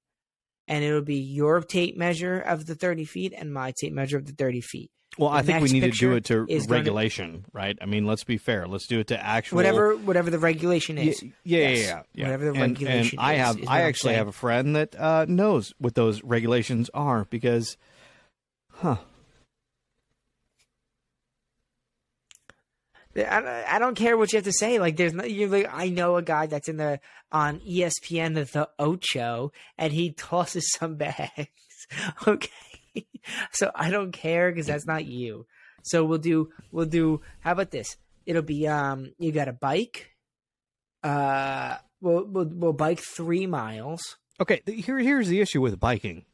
and 0.68 0.84
it'll 0.84 1.02
be 1.02 1.16
your 1.18 1.62
tape 1.62 1.98
measure 1.98 2.40
of 2.40 2.66
the 2.66 2.76
30 2.76 3.06
feet 3.06 3.34
and 3.36 3.54
my 3.54 3.74
tape 3.80 3.94
measure 3.94 4.18
of 4.18 4.26
the 4.26 4.34
30 4.34 4.62
feet. 4.62 4.92
Well, 5.18 5.30
I 5.30 5.42
think 5.42 5.62
we 5.64 5.72
need 5.72 5.82
to 5.82 5.90
do 5.92 6.14
it 6.14 6.26
to 6.26 6.46
is 6.48 6.68
gonna- 6.68 6.80
regulation, 6.80 7.44
right? 7.52 7.76
I 7.82 7.86
mean, 7.88 8.06
let's 8.06 8.24
be 8.24 8.38
fair. 8.38 8.68
Let's 8.68 8.86
do 8.88 9.00
it 9.00 9.08
to 9.08 9.20
actual 9.20 9.58
Whatever 9.58 9.96
whatever 9.98 10.30
the 10.30 10.38
regulation 10.40 10.98
is. 10.98 11.22
yeah, 11.24 11.30
yeah, 11.44 11.58
Yes. 11.70 11.80
yeah, 11.88 12.02
yeah. 12.14 12.26
Whatever 12.26 12.44
the 12.46 12.50
and, 12.52 12.60
regulation 12.80 13.20
and 13.20 13.28
I 13.28 13.34
have, 13.34 13.60
is 13.60 13.68
I 13.68 13.82
actually 13.82 14.14
have 14.14 14.28
a 14.28 14.32
friend 14.32 14.76
that 14.76 14.96
uh, 14.98 15.26
knows 15.28 15.74
what 15.80 15.96
those 15.96 16.24
regulations 16.24 16.90
are 16.94 17.26
because, 17.26 17.76
huh? 18.70 18.98
I, 23.26 23.40
don't- 23.42 23.74
I 23.74 23.80
don't 23.80 23.96
care 23.96 24.18
what 24.18 24.32
you 24.34 24.38
have 24.38 24.46
to 24.46 24.52
say. 24.54 24.80
Like 24.80 24.98
there's 24.98 25.14
no, 25.14 25.24
you're 25.24 25.50
like 25.50 25.70
I 25.72 25.90
know 25.90 26.16
a 26.18 26.22
guy 26.22 26.46
that's 26.48 26.70
in 26.70 26.78
the 26.78 27.00
on 27.32 27.60
ESPN 27.62 28.36
the, 28.36 28.46
the 28.46 28.70
Ocho 28.80 29.52
and 29.78 29.92
he 29.94 30.12
tosses 30.12 30.72
some 30.80 30.96
bags. 30.96 31.48
okay. 32.28 32.50
So 33.52 33.72
I 33.76 33.90
don't 33.92 34.12
care 34.12 34.52
because 34.52 34.68
that's 34.68 34.86
not 34.88 35.06
you. 35.06 35.46
So 35.84 36.04
we'll 36.04 36.18
do 36.20 36.50
we'll 36.72 36.86
do 36.88 37.22
how 37.40 37.52
about 37.54 37.72
this? 37.72 37.98
It'll 38.26 38.42
be 38.42 38.68
um 38.68 39.14
you 39.18 39.32
got 39.32 39.48
a 39.48 39.54
bike. 39.54 40.12
Uh 41.04 41.78
we'll 42.02 42.26
we'll, 42.26 42.46
we'll 42.52 42.74
bike 42.74 43.00
three 43.00 43.46
miles. 43.48 44.18
Okay, 44.42 44.62
here, 44.66 44.98
here's 45.00 45.28
the 45.28 45.42
issue 45.42 45.60
with 45.62 45.80
biking. 45.80 46.26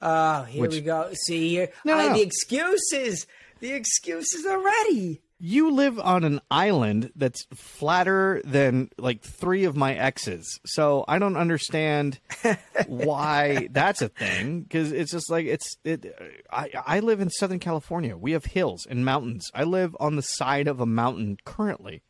Oh, 0.00 0.44
here 0.44 0.62
Which- 0.62 0.72
we 0.72 0.80
go. 0.80 1.10
See 1.26 1.48
here, 1.50 1.70
No, 1.84 1.94
I- 1.98 2.08
no. 2.08 2.14
the 2.14 2.22
excuses, 2.22 3.26
the 3.60 3.72
excuses 3.72 4.46
already. 4.46 5.20
You 5.46 5.72
live 5.72 5.98
on 5.98 6.24
an 6.24 6.40
island 6.50 7.12
that's 7.14 7.46
flatter 7.52 8.40
than 8.46 8.88
like 8.96 9.20
three 9.20 9.64
of 9.64 9.76
my 9.76 9.92
exes, 9.94 10.58
so 10.64 11.04
I 11.06 11.18
don't 11.18 11.36
understand 11.36 12.18
why 12.86 13.68
that's 13.70 14.00
a 14.00 14.08
thing. 14.08 14.62
Because 14.62 14.90
it's 14.90 15.12
just 15.12 15.30
like 15.30 15.44
it's 15.44 15.76
it. 15.84 16.06
I 16.50 16.70
I 16.86 17.00
live 17.00 17.20
in 17.20 17.28
Southern 17.28 17.58
California. 17.58 18.16
We 18.16 18.32
have 18.32 18.46
hills 18.46 18.86
and 18.88 19.04
mountains. 19.04 19.50
I 19.54 19.64
live 19.64 19.94
on 20.00 20.16
the 20.16 20.22
side 20.22 20.66
of 20.66 20.80
a 20.80 20.86
mountain 20.86 21.36
currently, 21.44 22.00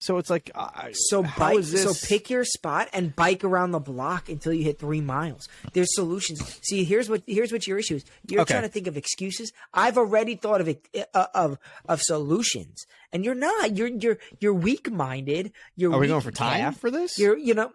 so 0.00 0.18
it's 0.18 0.30
like 0.30 0.50
I, 0.54 0.90
So 0.92 1.22
how 1.22 1.38
bike, 1.40 1.58
is 1.58 1.72
this? 1.72 1.82
so 2.00 2.06
pick 2.06 2.30
your 2.30 2.44
spot 2.44 2.88
and 2.92 3.14
bike 3.16 3.42
around 3.44 3.72
the 3.72 3.80
block 3.80 4.28
until 4.28 4.52
you 4.52 4.62
hit 4.64 4.78
three 4.78 5.00
miles. 5.00 5.48
There's 5.72 5.94
solutions. 5.94 6.60
See, 6.62 6.84
here's 6.84 7.08
what 7.10 7.22
here's 7.26 7.50
what 7.52 7.66
your 7.66 7.78
issue 7.78 7.96
is. 7.96 8.04
You're 8.28 8.42
Okay. 8.42 8.54
trying 8.54 8.62
to 8.62 8.68
think 8.68 8.86
of 8.86 8.96
excuses. 8.96 9.52
I've 9.74 9.98
already 9.98 10.36
thought 10.36 10.60
of 10.60 10.68
it 10.68 10.86
uh, 11.14 11.26
of 11.34 11.58
of 11.88 12.00
solutions, 12.02 12.86
and 13.12 13.24
you're 13.24 13.34
not. 13.34 13.76
You're 13.76 13.88
you're 13.88 14.18
you're 14.40 14.54
weak 14.54 14.90
minded. 14.90 15.52
You're 15.76 15.92
Are 15.94 15.98
we 15.98 16.06
going 16.08 16.20
for 16.22 16.30
time 16.30 16.72
for 16.74 16.90
this? 16.90 17.18
You're 17.18 17.36
you 17.36 17.54
know. 17.54 17.72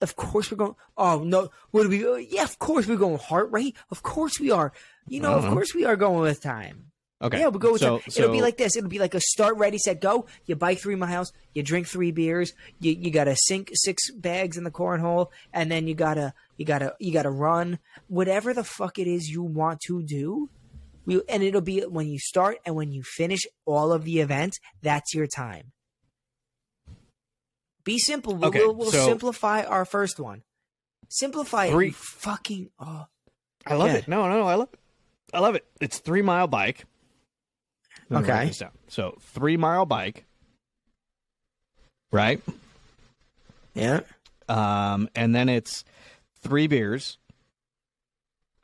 Of 0.00 0.16
course 0.16 0.50
we're 0.50 0.56
going. 0.56 0.74
Oh 0.96 1.22
no! 1.22 1.50
would 1.70 1.88
we? 1.88 2.04
oh, 2.04 2.16
Yeah, 2.16 2.42
of 2.42 2.58
course 2.58 2.88
we're 2.88 2.96
going 2.96 3.18
heart 3.18 3.52
rate. 3.52 3.76
Of 3.90 4.02
course 4.02 4.40
we 4.40 4.50
are. 4.50 4.72
You 5.06 5.20
know, 5.20 5.34
of 5.34 5.44
course 5.52 5.74
we 5.74 5.84
are 5.84 5.94
going 5.96 6.20
with 6.20 6.40
time. 6.40 6.91
Okay, 7.22 7.38
Yeah, 7.40 7.48
we'll 7.48 7.58
go 7.60 7.72
with 7.72 7.80
so, 7.80 7.98
that. 7.98 8.18
It'll 8.18 8.32
be 8.32 8.42
like 8.42 8.56
this. 8.56 8.76
It'll 8.76 8.88
be 8.90 8.98
like 8.98 9.14
a 9.14 9.20
start, 9.20 9.56
ready, 9.56 9.78
set, 9.78 10.00
go. 10.00 10.26
You 10.46 10.56
bike 10.56 10.78
three 10.80 10.96
miles, 10.96 11.32
you 11.54 11.62
drink 11.62 11.86
three 11.86 12.10
beers, 12.10 12.52
you 12.80 12.92
you 12.92 13.10
gotta 13.10 13.36
sink 13.36 13.70
six 13.74 14.10
bags 14.10 14.56
in 14.56 14.64
the 14.64 14.70
cornhole, 14.70 15.28
and 15.52 15.70
then 15.70 15.86
you 15.86 15.94
gotta 15.94 16.34
you 16.56 16.64
gotta 16.64 16.94
you 16.98 17.12
gotta 17.12 17.30
run. 17.30 17.78
Whatever 18.08 18.52
the 18.52 18.64
fuck 18.64 18.98
it 18.98 19.06
is 19.06 19.28
you 19.30 19.42
want 19.42 19.80
to 19.86 20.02
do, 20.02 20.50
we 21.06 21.20
and 21.28 21.42
it'll 21.42 21.60
be 21.60 21.80
when 21.82 22.08
you 22.08 22.18
start 22.18 22.58
and 22.66 22.74
when 22.74 22.92
you 22.92 23.02
finish 23.02 23.40
all 23.64 23.92
of 23.92 24.04
the 24.04 24.20
events. 24.20 24.58
That's 24.82 25.14
your 25.14 25.26
time. 25.26 25.72
Be 27.84 27.98
simple. 27.98 28.36
We'll, 28.36 28.48
Okay, 28.48 28.60
we'll, 28.60 28.74
we'll 28.74 28.90
so- 28.92 29.04
simplify 29.06 29.62
our 29.64 29.84
first 29.84 30.20
one. 30.20 30.42
Simplify 31.08 31.66
it. 31.66 31.70
Three- 31.72 31.86
you 31.88 31.92
Fucking. 31.92 32.70
Oh. 32.78 33.06
I 33.66 33.74
love 33.74 33.88
Yeah. 33.88 33.96
it. 33.98 34.08
No, 34.08 34.28
no, 34.28 34.42
I 34.46 34.54
love 34.54 34.68
it. 34.72 34.78
I 35.34 35.40
love 35.40 35.54
it. 35.54 35.64
It's 35.80 35.98
three 35.98 36.22
mile 36.22 36.46
bike. 36.46 36.84
Let 38.12 38.24
Okay. 38.24 38.46
this 38.48 38.58
down. 38.58 38.70
So 38.88 39.16
three 39.20 39.56
mile 39.56 39.86
bike, 39.86 40.24
right? 42.10 42.40
Yeah. 43.74 44.00
Um, 44.48 45.08
and 45.14 45.34
then 45.34 45.48
it's 45.48 45.84
three 46.42 46.66
beers, 46.66 47.18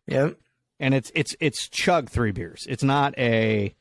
Yep. 0.06 0.36
and 0.80 0.94
it's 0.94 1.10
it's 1.14 1.34
it's 1.40 1.68
chug 1.68 2.10
three 2.10 2.32
beers. 2.32 2.66
It's 2.68 2.82
not 2.82 3.16
a 3.18 3.74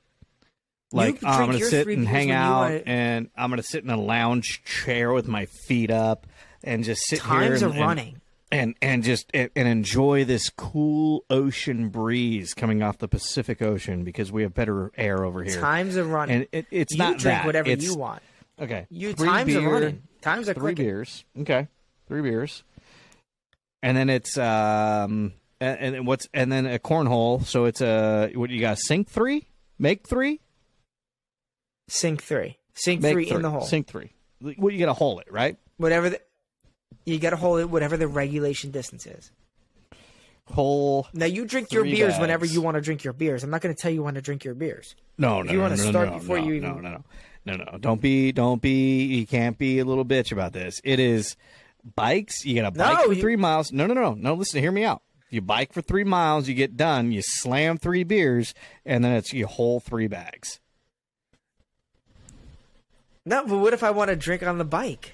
like 0.93 1.19
oh, 1.23 1.27
I'm 1.27 1.47
gonna 1.51 1.59
sit 1.65 1.87
and 1.87 2.07
hang 2.07 2.31
out, 2.31 2.83
and 2.85 3.29
I'm 3.35 3.49
gonna 3.49 3.63
sit 3.63 3.83
in 3.83 3.89
a 3.89 3.97
lounge 3.99 4.63
chair 4.63 5.11
with 5.11 5.27
my 5.27 5.47
feet 5.67 5.91
up 5.91 6.27
and 6.63 6.83
just 6.83 7.01
sit 7.07 7.19
Times 7.19 7.59
here 7.59 7.67
are 7.67 7.71
and, 7.71 7.77
and- 7.79 7.85
running. 7.87 8.21
And 8.51 8.75
and 8.81 9.03
just 9.03 9.29
and, 9.33 9.49
enjoy 9.55 10.23
this 10.25 10.49
cool 10.49 11.23
ocean 11.29 11.89
breeze 11.89 12.53
coming 12.53 12.81
off 12.83 12.97
the 12.97 13.07
Pacific 13.07 13.61
Ocean 13.61 14.03
because 14.03 14.31
we 14.31 14.43
have 14.43 14.53
better 14.53 14.91
air 14.97 15.23
over 15.25 15.43
here. 15.43 15.59
Times 15.59 15.97
are 15.97 16.03
running. 16.03 16.35
and 16.37 16.47
it, 16.51 16.65
it's 16.71 16.93
you 16.93 16.97
not 16.99 17.17
drink 17.17 17.23
that. 17.23 17.45
whatever 17.45 17.69
It's- 17.69 17.83
you 17.87 17.95
want. 17.95 18.21
Okay, 18.59 18.87
You 18.89 19.13
three 19.13 19.27
times 19.27 19.53
beer, 19.53 19.67
are 19.67 19.71
running. 19.73 20.01
Times 20.21 20.49
are 20.49 20.53
Three 20.55 20.73
clicking. 20.73 20.85
beers. 20.85 21.25
Okay, 21.41 21.67
three 22.07 22.21
beers. 22.21 22.63
and 23.83 23.95
then 23.95 24.09
it's 24.09 24.35
um 24.37 25.33
and, 25.61 25.95
and 25.95 26.07
what's 26.07 26.27
and 26.33 26.51
then 26.51 26.65
a 26.65 26.79
cornhole. 26.79 27.45
So 27.45 27.65
it's 27.65 27.81
a 27.81 28.31
what 28.33 28.49
you 28.49 28.59
got? 28.59 28.79
Sink 28.79 29.09
three, 29.09 29.47
make 29.77 30.07
three, 30.09 30.39
Sink 31.89 32.21
three. 32.23 32.57
Sink 32.73 33.01
make 33.01 33.13
three, 33.13 33.29
in 33.29 33.41
the 33.41 33.49
hole. 33.49 33.61
Sink 33.61 33.87
three. 33.87 34.11
What 34.39 34.73
you 34.73 34.79
got 34.79 34.87
to 34.87 34.93
hole 34.93 35.19
it 35.19 35.31
right? 35.31 35.57
Whatever 35.77 36.09
the 36.11 36.21
you 37.05 37.19
got 37.19 37.31
to 37.31 37.35
hold 37.37 37.59
it. 37.59 37.69
Whatever 37.69 37.97
the 37.97 38.07
regulation 38.07 38.71
distance 38.71 39.05
is. 39.05 39.31
Hole. 40.45 41.07
Now 41.13 41.25
you 41.25 41.45
drink 41.45 41.71
your 41.73 41.83
beers 41.83 42.17
whenever 42.17 42.45
you 42.45 42.61
want 42.61 42.75
to 42.75 42.81
drink 42.81 43.03
your 43.03 43.13
beers. 43.13 43.43
I'm 43.43 43.49
not 43.49 43.59
going 43.61 43.75
to 43.75 43.81
tell 43.81 43.91
you 43.91 44.03
when 44.03 44.13
to 44.13 44.21
drink 44.21 44.45
your 44.45 44.53
beers. 44.55 44.95
No, 45.17 45.41
no, 45.41 45.51
you 45.51 45.57
no, 45.57 45.63
wanna 45.63 45.75
no, 45.75 45.83
no, 45.83 45.89
start 45.89 46.09
no, 46.09 46.19
before 46.19 46.39
no, 46.39 46.45
you 46.47 46.61
no, 46.61 46.69
even- 46.71 46.83
no, 46.83 46.89
no, 46.89 47.03
no, 47.57 47.63
no. 47.71 47.77
Don't 47.79 47.99
be, 48.01 48.31
don't 48.31 48.61
be. 48.61 49.03
You 49.03 49.27
can't 49.27 49.57
be 49.57 49.79
a 49.79 49.85
little 49.85 50.05
bitch 50.05 50.31
about 50.31 50.53
this. 50.53 50.79
It 50.85 50.99
is 51.01 51.35
bikes. 51.95 52.45
You 52.45 52.55
got 52.61 52.73
to 52.73 52.77
bike 52.79 52.97
No, 52.99 53.03
for 53.07 53.13
you- 53.13 53.21
three 53.21 53.35
miles. 53.35 53.71
No, 53.73 53.87
no, 53.87 53.93
no, 53.93 54.13
no. 54.13 54.33
Listen, 54.35 54.61
hear 54.61 54.71
me 54.71 54.85
out. 54.85 55.01
You 55.29 55.41
bike 55.41 55.73
for 55.73 55.81
three 55.81 56.05
miles. 56.05 56.47
You 56.47 56.53
get 56.55 56.77
done. 56.77 57.11
You 57.11 57.21
slam 57.21 57.77
three 57.77 58.05
beers, 58.05 58.53
and 58.85 59.03
then 59.03 59.11
it's 59.11 59.33
you 59.33 59.47
whole 59.47 59.81
three 59.81 60.07
bags. 60.07 60.61
No, 63.25 63.45
but 63.45 63.57
what 63.57 63.73
if 63.73 63.83
I 63.83 63.91
want 63.91 64.09
to 64.09 64.15
drink 64.15 64.41
on 64.43 64.57
the 64.57 64.63
bike? 64.63 65.13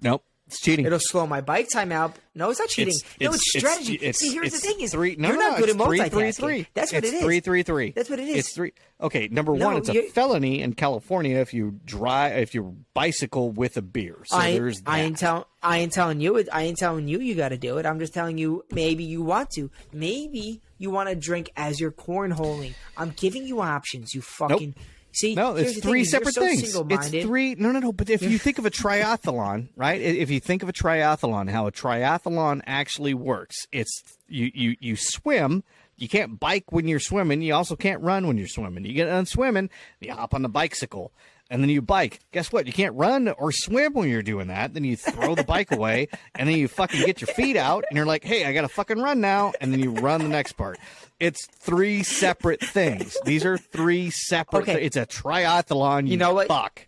Nope, 0.00 0.24
it's 0.54 0.62
cheating. 0.64 0.86
It'll 0.86 0.98
slow 1.00 1.26
my 1.26 1.40
bike 1.40 1.68
time 1.72 1.92
out. 1.92 2.16
No, 2.36 2.50
it's 2.50 2.58
not 2.58 2.68
cheating. 2.68 2.94
It's- 2.94 3.16
no, 3.20 3.26
it's- 3.26 3.40
it's 3.54 3.58
strategy. 3.58 3.94
it's- 3.94 4.18
See, 4.18 4.32
here's 4.32 4.52
the 4.52 4.58
thing: 4.58 4.80
is 4.80 4.92
three. 4.92 5.14
No, 5.16 5.28
you're 5.28 5.36
no, 5.38 5.50
not 5.50 5.58
good 5.58 5.70
at 5.70 5.76
three, 5.76 5.98
multitasking. 6.00 6.10
three, 6.10 6.32
three. 6.32 6.66
That's 6.74 6.92
what 6.92 7.04
it 7.04 7.14
is. 7.14 7.22
Three, 7.22 7.40
three, 7.40 7.62
three. 7.62 7.90
That's 7.92 8.10
what 8.10 8.18
it 8.18 8.28
is. 8.28 8.36
It's 8.38 8.54
three. 8.54 8.72
Okay, 9.00 9.28
number 9.28 9.52
one, 9.52 9.76
it's 9.76 9.88
a 9.88 10.02
felony 10.10 10.60
in 10.62 10.74
California 10.74 11.36
if 11.38 11.52
you 11.54 11.78
drive 11.84 12.38
if 12.38 12.54
you 12.54 12.76
bicycle 12.94 13.50
with 13.52 13.76
a 13.76 13.82
beer. 13.82 14.18
So 14.26 14.36
I, 14.36 14.52
there's 14.52 14.80
that. 14.82 14.90
I 14.90 15.00
ain't 15.00 15.18
tell, 15.18 15.46
I 15.62 15.78
ain't 15.78 15.92
telling 15.92 16.20
you 16.20 16.36
it. 16.36 16.48
I 16.52 16.62
ain't 16.62 16.78
telling 16.78 17.06
you 17.08 17.20
you 17.20 17.34
got 17.34 17.50
to 17.50 17.58
do 17.58 17.78
it. 17.78 17.86
I'm 17.86 17.98
just 17.98 18.14
telling 18.14 18.38
you 18.38 18.64
maybe 18.70 19.04
you 19.04 19.22
want 19.22 19.50
to. 19.56 19.70
Maybe 19.92 20.60
you 20.78 20.90
want 20.90 21.08
to 21.08 21.14
drink 21.14 21.50
as 21.56 21.80
you're 21.80 21.92
cornholing. 21.92 22.74
I'm 22.96 23.10
giving 23.10 23.46
you 23.46 23.60
options. 23.60 24.14
You 24.14 24.22
fucking 24.22 24.74
see. 25.14 25.34
No, 25.34 25.56
it's 25.56 25.74
the 25.74 25.80
thing 25.80 25.90
three 25.90 26.04
separate 26.04 26.34
so 26.34 26.42
things. 26.42 26.74
It's 26.74 27.08
three. 27.08 27.54
No, 27.54 27.72
no, 27.72 27.78
no. 27.80 27.92
But 27.92 28.10
if 28.10 28.22
you 28.22 28.38
think 28.38 28.58
of 28.58 28.66
a 28.66 28.70
triathlon, 28.70 29.68
right? 29.76 30.00
If 30.00 30.30
you 30.30 30.40
think 30.40 30.62
of 30.62 30.68
a 30.68 30.72
triathlon, 30.72 31.50
how 31.50 31.66
a 31.66 31.72
triathlon 31.72 32.62
actually 32.66 33.14
works, 33.14 33.66
it's 33.72 34.02
you 34.28 34.50
you 34.54 34.76
you 34.80 34.96
swim. 34.96 35.64
You 35.96 36.08
can't 36.08 36.40
bike 36.40 36.72
when 36.72 36.88
you're 36.88 36.98
swimming. 36.98 37.40
You 37.40 37.54
also 37.54 37.76
can't 37.76 38.02
run 38.02 38.26
when 38.26 38.36
you're 38.36 38.48
swimming. 38.48 38.84
You 38.84 38.94
get 38.94 39.04
done 39.04 39.26
swimming, 39.26 39.70
you 40.00 40.12
hop 40.12 40.34
on 40.34 40.42
the 40.42 40.48
bicycle, 40.48 41.12
and 41.50 41.62
then 41.62 41.70
you 41.70 41.82
bike. 41.82 42.20
Guess 42.32 42.52
what? 42.52 42.66
You 42.66 42.72
can't 42.72 42.94
run 42.94 43.28
or 43.28 43.52
swim 43.52 43.92
when 43.92 44.08
you're 44.08 44.22
doing 44.22 44.48
that. 44.48 44.74
Then 44.74 44.84
you 44.84 44.96
throw 44.96 45.34
the 45.34 45.44
bike 45.44 45.72
away, 45.72 46.08
and 46.34 46.48
then 46.48 46.56
you 46.56 46.68
fucking 46.68 47.04
get 47.04 47.20
your 47.20 47.28
feet 47.28 47.56
out, 47.56 47.84
and 47.88 47.96
you're 47.96 48.06
like, 48.06 48.24
"Hey, 48.24 48.44
I 48.44 48.52
got 48.52 48.62
to 48.62 48.68
fucking 48.68 48.98
run 48.98 49.20
now," 49.20 49.52
and 49.60 49.72
then 49.72 49.80
you 49.80 49.90
run 49.92 50.22
the 50.22 50.28
next 50.28 50.52
part. 50.52 50.78
It's 51.20 51.46
three 51.46 52.02
separate 52.02 52.60
things. 52.60 53.16
These 53.24 53.44
are 53.44 53.58
three 53.58 54.10
separate. 54.10 54.62
Okay. 54.62 54.74
thi- 54.74 54.80
it's 54.82 54.96
a 54.96 55.06
triathlon. 55.06 56.08
You, 56.08 56.16
know 56.16 56.34
what? 56.34 56.48
Fuck. 56.48 56.86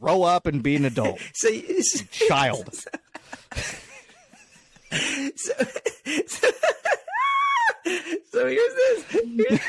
Grow 0.00 0.22
up 0.22 0.46
and 0.46 0.62
be 0.62 0.76
an 0.76 0.84
adult, 0.84 1.18
So, 1.34 1.48
so, 1.80 2.04
child. 2.10 2.74
so, 2.74 2.90
so 8.30 8.46
here's 8.46 8.74
this. 8.74 9.04
Here's, 9.10 9.60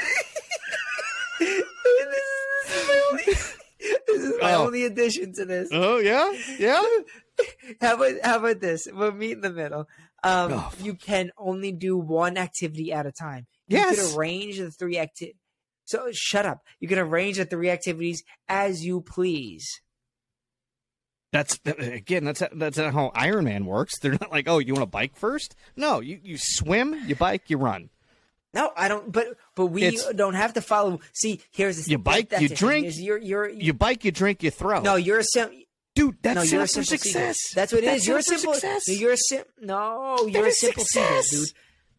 this 1.40 2.70
is 2.70 2.88
my 2.88 3.02
only. 3.12 3.24
This 3.80 4.24
is 4.24 4.34
my 4.42 4.54
Oh. 4.54 4.66
only 4.66 4.84
addition 4.86 5.34
to 5.34 5.46
this. 5.46 5.70
Oh 5.72 5.98
yeah, 6.00 6.32
yeah. 6.58 6.84
How 7.82 7.96
about 7.96 8.14
how 8.22 8.38
about 8.40 8.60
this? 8.60 8.88
We'll 8.92 9.14
meet 9.14 9.32
in 9.34 9.42
the 9.42 9.52
middle. 9.52 9.88
Um, 10.24 10.52
Oh. 10.54 10.74
you 10.82 10.94
can 10.96 11.32
only 11.38 11.72
do 11.72 11.98
one 11.98 12.36
activity 12.38 12.92
at 12.92 13.06
a 13.06 13.12
time. 13.14 13.48
You 13.68 13.78
Yes. 13.78 13.96
can 14.12 14.18
arrange 14.20 14.58
the 14.58 14.72
three 14.72 14.98
acti 14.98 15.36
So 15.86 16.10
shut 16.12 16.46
up. 16.46 16.60
You 16.82 16.88
can 16.90 17.00
arrange 17.00 17.38
the 17.38 17.46
three 17.46 17.70
activities 17.70 18.24
as 18.50 18.84
you 18.86 19.00
please. 19.02 19.66
That's 21.32 21.60
again. 21.66 22.26
That's 22.26 22.44
that's 22.56 22.78
not 22.78 22.94
how 22.94 23.12
Iron 23.14 23.46
Man 23.46 23.66
works. 23.66 24.00
They're 24.00 24.12
not 24.14 24.32
like, 24.32 24.48
oh, 24.50 24.58
you 24.58 24.74
want 24.74 24.82
to 24.84 24.88
bike 24.88 25.16
first? 25.16 25.56
No, 25.76 26.00
you 26.00 26.20
you 26.24 26.38
swim, 26.38 26.96
you 27.08 27.16
bike, 27.16 27.44
you 27.50 27.58
run. 27.58 27.90
No, 28.54 28.72
I 28.76 28.88
don't. 28.88 29.12
But 29.12 29.28
but 29.56 29.68
we 29.68 29.84
It's- 29.84 30.12
don't 30.16 30.34
have 30.34 30.54
to 30.54 30.62
follow. 30.62 31.00
See, 31.14 31.42
here's 31.52 31.84
the 31.86 31.92
You 31.92 31.98
bike, 32.00 32.34
you 32.40 32.50
drink, 32.50 32.94
You're 32.98 33.18
you're 33.20 33.50
You 33.50 33.74
bike, 33.74 34.04
you 34.06 34.12
drink, 34.12 34.42
you 34.44 34.50
throw. 34.52 34.82
no. 34.82 34.96
You're 34.96 35.20
a 35.20 35.24
sim. 35.24 35.50
dude, 35.96 36.18
that's 36.22 36.36
No, 36.36 36.42
you're 36.44 36.64
a 36.64 36.68
simple 36.68 36.98
seagull. 36.98 37.04
success. 37.34 37.38
That's 37.54 37.72
what 37.74 37.84
it 37.84 37.86
That's 37.86 38.02
is. 38.02 38.08
You're 38.08 38.18
a 38.18 38.24
set 38.24 38.34
up 38.36 38.40
for 38.40 38.42
simple. 38.42 38.60
success. 38.80 39.00
You're 39.00 39.12
a 39.14 39.18
sim. 39.18 39.44
No, 39.62 40.28
you're 40.28 40.48
a 40.48 40.52
simple 40.52 40.84
seagull, 40.86 41.22
dude. 41.30 41.50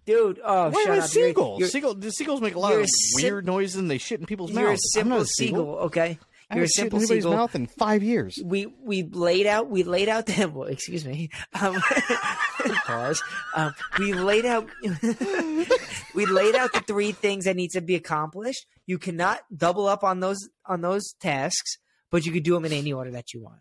Dude, 0.06 0.40
oh, 0.42 0.70
Why 0.70 0.82
shut 0.82 0.90
up. 0.90 0.94
You're- 0.96 1.06
seagulls? 1.28 1.58
you're- 1.60 1.70
Seagull, 1.70 1.94
the 1.94 2.10
seagulls 2.10 2.40
make 2.40 2.54
a 2.54 2.58
lot 2.58 2.72
of 2.72 2.80
a 2.80 2.86
sim- 2.88 3.22
weird 3.22 3.46
noises 3.46 3.76
and 3.76 3.88
they 3.90 3.98
shit 3.98 4.18
in 4.18 4.26
people's 4.26 4.50
You're 4.50 4.64
a 4.66 4.70
mouths. 4.70 4.96
I'm 4.96 5.08
not 5.08 5.14
simple 5.14 5.22
a 5.22 5.26
seagull. 5.26 5.60
seagull, 5.66 5.74
okay? 5.86 6.00
I 6.02 6.06
You're 6.06 6.10
a 6.10 6.18
haven't 6.54 6.58
shit 6.58 6.62
in 6.64 6.72
simple 6.74 6.98
anybody's 6.98 7.22
seagull. 7.22 7.36
mouth 7.36 7.54
in 7.54 7.66
five 7.68 8.02
years. 8.02 8.40
We 8.44 8.66
we 8.66 9.02
laid 9.04 9.46
out 9.46 9.68
we 9.70 9.84
laid 9.84 10.08
out 10.08 10.26
the 10.26 10.46
well, 10.52 10.66
excuse 10.68 11.04
me. 11.04 11.30
Um, 11.60 11.76
pause. 12.86 13.22
Um, 13.54 13.74
we 13.98 14.12
laid 14.12 14.44
out 14.46 14.68
we 16.14 16.26
laid 16.26 16.54
out 16.54 16.72
the 16.72 16.82
three 16.86 17.12
things 17.12 17.44
that 17.44 17.56
need 17.56 17.70
to 17.72 17.80
be 17.80 17.94
accomplished. 17.94 18.66
You 18.86 18.98
cannot 18.98 19.40
double 19.54 19.86
up 19.86 20.04
on 20.04 20.20
those 20.20 20.48
on 20.66 20.80
those 20.80 21.12
tasks, 21.20 21.78
but 22.10 22.24
you 22.26 22.32
could 22.32 22.42
do 22.44 22.54
them 22.54 22.64
in 22.64 22.72
any 22.72 22.92
order 22.92 23.10
that 23.12 23.32
you 23.34 23.40
want. 23.42 23.60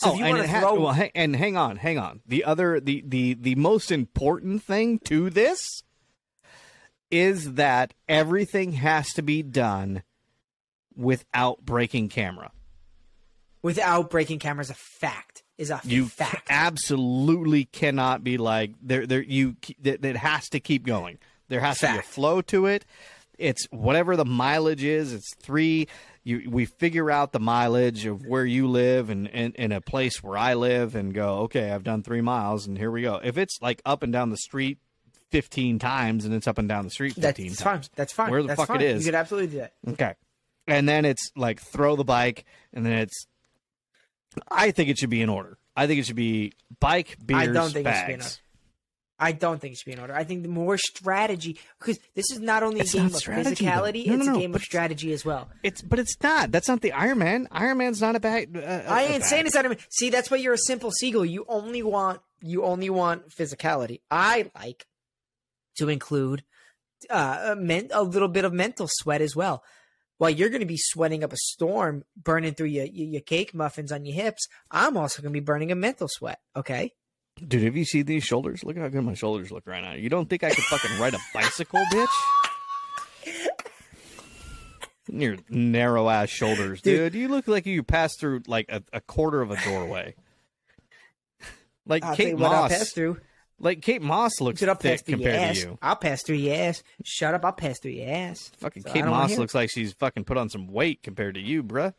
So 0.00 0.12
if 0.14 0.18
you 0.18 0.24
Oh, 0.24 0.26
and, 0.26 0.36
want 0.36 0.44
it 0.44 0.46
to 0.46 0.52
ha- 0.52 0.60
throw, 0.60 0.80
well, 0.80 0.92
ha- 0.94 1.10
and 1.14 1.36
hang 1.36 1.56
on, 1.56 1.76
hang 1.76 1.98
on. 1.98 2.20
The 2.26 2.44
other, 2.44 2.80
the 2.80 3.02
the 3.06 3.34
the 3.34 3.54
most 3.56 3.90
important 3.92 4.62
thing 4.62 4.98
to 5.04 5.30
this 5.30 5.82
is 7.10 7.54
that 7.54 7.92
everything 8.08 8.72
has 8.72 9.12
to 9.12 9.22
be 9.22 9.42
done 9.42 10.02
without 10.96 11.64
breaking 11.64 12.08
camera. 12.08 12.50
without 13.62 14.10
breaking 14.10 14.38
camera 14.38 14.62
is 14.62 14.70
a 14.70 14.74
fact 14.74 15.41
is 15.62 15.70
a 15.70 15.80
You 15.84 16.06
fact. 16.06 16.46
absolutely 16.50 17.64
cannot 17.66 18.22
be 18.24 18.36
like 18.36 18.72
there. 18.82 19.06
There, 19.06 19.22
you 19.22 19.56
that 19.82 20.04
it 20.04 20.16
has 20.16 20.48
to 20.50 20.60
keep 20.60 20.84
going. 20.86 21.18
There 21.48 21.60
has 21.60 21.78
to 21.78 21.92
be 21.92 21.98
a 21.98 22.02
flow 22.02 22.40
to 22.42 22.66
it. 22.66 22.84
It's 23.38 23.66
whatever 23.70 24.16
the 24.16 24.24
mileage 24.24 24.84
is. 24.84 25.12
It's 25.12 25.34
three. 25.40 25.88
You 26.24 26.48
we 26.50 26.66
figure 26.66 27.10
out 27.10 27.32
the 27.32 27.40
mileage 27.40 28.06
of 28.06 28.24
where 28.26 28.44
you 28.44 28.68
live 28.68 29.10
and 29.10 29.26
in, 29.28 29.52
in 29.54 29.72
a 29.72 29.80
place 29.80 30.22
where 30.22 30.36
I 30.38 30.54
live 30.54 30.94
and 30.94 31.12
go. 31.12 31.40
Okay, 31.40 31.70
I've 31.70 31.82
done 31.82 32.02
three 32.02 32.20
miles 32.20 32.66
and 32.66 32.78
here 32.78 32.90
we 32.90 33.02
go. 33.02 33.20
If 33.22 33.38
it's 33.38 33.58
like 33.60 33.82
up 33.84 34.02
and 34.02 34.12
down 34.12 34.30
the 34.30 34.36
street 34.36 34.78
fifteen 35.30 35.78
times 35.78 36.24
and 36.24 36.32
it's 36.34 36.46
up 36.46 36.58
and 36.58 36.68
down 36.68 36.84
the 36.84 36.90
street 36.90 37.14
That's 37.16 37.36
fifteen 37.38 37.54
fine. 37.54 37.72
times. 37.74 37.90
That's 37.96 38.12
fine. 38.12 38.30
Where 38.30 38.42
the 38.42 38.48
That's 38.48 38.60
fuck 38.60 38.70
it 38.70 38.78
fine. 38.78 38.82
is. 38.82 39.04
You 39.04 39.10
could 39.12 39.18
absolutely 39.18 39.48
do 39.48 39.58
that. 39.58 39.72
Okay. 39.88 40.14
And 40.68 40.88
then 40.88 41.04
it's 41.04 41.32
like 41.34 41.60
throw 41.60 41.96
the 41.96 42.04
bike, 42.04 42.44
and 42.72 42.86
then 42.86 42.92
it's. 42.92 43.26
I 44.50 44.70
think 44.70 44.88
it 44.90 44.98
should 44.98 45.10
be 45.10 45.22
in 45.22 45.28
order. 45.28 45.58
I 45.76 45.86
think 45.86 46.00
it 46.00 46.06
should 46.06 46.16
be 46.16 46.52
bike, 46.80 47.16
beers, 47.24 47.40
I 47.40 47.46
don't 47.46 47.70
think 47.70 47.86
it 47.86 47.94
should 47.96 48.06
be 48.06 48.12
in 48.14 48.18
bags. 48.20 48.40
I 49.18 49.30
don't 49.32 49.60
think 49.60 49.74
it 49.74 49.78
should 49.78 49.86
be 49.86 49.92
in 49.92 50.00
order. 50.00 50.14
I 50.14 50.24
think 50.24 50.42
the 50.42 50.48
more 50.48 50.76
strategy, 50.76 51.58
because 51.78 51.98
this 52.14 52.24
is 52.32 52.40
not 52.40 52.62
only 52.64 52.80
a 52.80 52.82
It's 52.82 52.92
game 52.92 53.06
of 53.06 53.14
strategy, 53.14 53.64
physicality, 53.64 54.06
No, 54.06 54.14
no, 54.14 54.18
it's 54.18 54.26
no, 54.26 54.36
a 54.36 54.40
game 54.40 54.54
of 54.54 54.62
strategy 54.62 55.12
as 55.12 55.24
well. 55.24 55.48
It's 55.62 55.80
but 55.80 55.98
it's 56.00 56.16
not. 56.22 56.50
That's 56.50 56.66
not 56.68 56.80
the 56.80 56.92
Iron 56.92 57.18
Man. 57.18 57.46
Iron 57.52 57.78
Man's 57.78 58.00
not 58.00 58.16
a 58.16 58.20
bag. 58.20 58.56
Uh, 58.56 58.60
I 58.88 59.04
ain't 59.04 59.24
saying 59.24 59.46
it's 59.46 59.54
not. 59.54 59.66
a- 59.66 59.76
See, 59.90 60.10
that's 60.10 60.30
why 60.30 60.38
you're 60.38 60.54
a 60.54 60.58
simple 60.58 60.90
seagull. 60.90 61.24
You 61.24 61.44
only 61.48 61.82
want 61.82 62.20
you 62.40 62.64
only 62.64 62.90
want 62.90 63.28
physicality. 63.28 64.00
I 64.10 64.50
like 64.56 64.86
to 65.76 65.88
include 65.88 66.42
uh, 67.08 67.50
a, 67.52 67.56
men, 67.56 67.88
a 67.92 68.02
little 68.02 68.28
bit 68.28 68.44
of 68.44 68.52
mental 68.52 68.88
sweat 68.90 69.20
as 69.22 69.36
well. 69.36 69.62
While 70.22 70.30
you're 70.30 70.50
going 70.50 70.60
to 70.60 70.66
be 70.66 70.78
sweating 70.78 71.24
up 71.24 71.32
a 71.32 71.36
storm, 71.36 72.04
burning 72.16 72.54
through 72.54 72.68
your, 72.68 72.84
your 72.84 73.08
your 73.08 73.20
cake 73.22 73.54
muffins 73.54 73.90
on 73.90 74.04
your 74.04 74.14
hips, 74.14 74.46
I'm 74.70 74.96
also 74.96 75.20
going 75.20 75.32
to 75.32 75.40
be 75.40 75.44
burning 75.44 75.72
a 75.72 75.74
mental 75.74 76.06
sweat. 76.08 76.38
Okay, 76.54 76.92
Dude, 77.44 77.64
have 77.64 77.74
you 77.74 77.84
seen 77.84 78.04
these 78.06 78.22
shoulders? 78.22 78.62
Look 78.62 78.76
how 78.76 78.86
good 78.86 79.02
my 79.02 79.14
shoulders 79.14 79.50
look 79.50 79.66
right 79.66 79.82
now. 79.82 79.94
You 79.94 80.08
don't 80.08 80.30
think 80.30 80.44
I 80.44 80.50
could 80.50 80.62
fucking 80.62 80.96
ride 81.00 81.14
a 81.14 81.18
bicycle, 81.34 81.80
bitch? 81.92 82.06
Your 85.08 85.38
narrow 85.48 86.08
ass 86.08 86.28
shoulders, 86.28 86.82
dude. 86.82 87.12
Dude. 87.12 87.20
You 87.20 87.26
look 87.26 87.48
like 87.48 87.66
you 87.66 87.82
passed 87.82 88.20
through 88.20 88.42
like 88.46 88.66
a, 88.68 88.80
a 88.92 89.00
quarter 89.00 89.42
of 89.42 89.50
a 89.50 89.60
doorway. 89.64 90.14
Like 91.84 92.04
I'll 92.04 92.14
Kate 92.14 92.28
you 92.28 92.36
what 92.36 92.52
I'll 92.52 92.68
Moss. 92.68 92.92
through. 92.92 93.18
Like 93.62 93.80
Kate 93.80 94.02
Moss 94.02 94.40
looks 94.40 94.58
Dude, 94.60 94.68
I'll 94.68 94.74
thick 94.74 95.06
compared 95.06 95.36
ass. 95.36 95.60
to 95.60 95.68
you. 95.68 95.78
I'll 95.80 95.96
pass 95.96 96.22
through 96.22 96.36
your 96.36 96.56
ass. 96.56 96.82
Shut 97.04 97.32
up! 97.32 97.44
I'll 97.44 97.52
pass 97.52 97.78
through 97.78 97.92
your 97.92 98.10
ass. 98.10 98.50
Fucking 98.58 98.82
So 98.82 98.92
Kate 98.92 99.04
Moss 99.04 99.38
looks 99.38 99.54
like 99.54 99.70
she's 99.70 99.92
fucking 99.94 100.24
put 100.24 100.36
on 100.36 100.48
some 100.48 100.66
weight 100.66 101.02
compared 101.02 101.36
to 101.36 101.40
you, 101.40 101.62
bruh. 101.62 101.94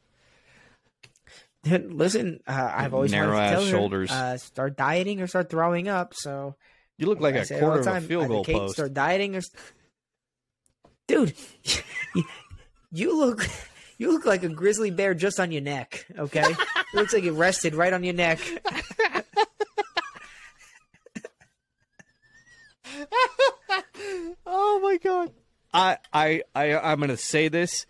Listen, 1.65 2.41
uh, 2.45 2.71
I've 2.75 2.93
always 2.93 3.13
wanted 3.13 3.27
to 3.27 3.49
tell 3.49 3.63
her, 3.63 3.71
shoulders. 3.71 4.11
uh, 4.11 4.37
start 4.37 4.75
dieting 4.75 5.21
or 5.21 5.27
start 5.27 5.49
throwing 5.49 5.87
up. 5.87 6.13
So 6.13 6.55
You 6.97 7.07
look 7.07 7.21
like 7.21 7.35
I 7.35 7.39
a 7.39 7.45
quarter 7.59 7.79
of 7.79 7.87
a 7.87 8.01
field 8.01 8.27
goal 8.27 8.43
Kate 8.43 8.57
post. 8.57 8.73
Start 8.73 8.93
dieting 8.93 9.37
or, 9.37 9.41
dude, 11.07 11.33
you, 12.13 12.23
you 12.91 13.17
look, 13.17 13.47
you 13.97 14.11
look 14.11 14.25
like 14.25 14.43
a 14.43 14.49
grizzly 14.49 14.91
bear 14.91 15.13
just 15.13 15.39
on 15.39 15.53
your 15.53 15.61
neck. 15.61 16.05
Okay, 16.19 16.43
it 16.43 16.57
looks 16.93 17.13
like 17.13 17.23
it 17.23 17.31
rested 17.31 17.73
right 17.75 17.93
on 17.93 18.03
your 18.03 18.13
neck. 18.15 18.41
God. 24.97 25.31
I 25.73 25.97
I 26.11 26.43
I 26.53 26.77
I'm 26.77 26.99
gonna 26.99 27.17
say 27.17 27.47
this, 27.47 27.85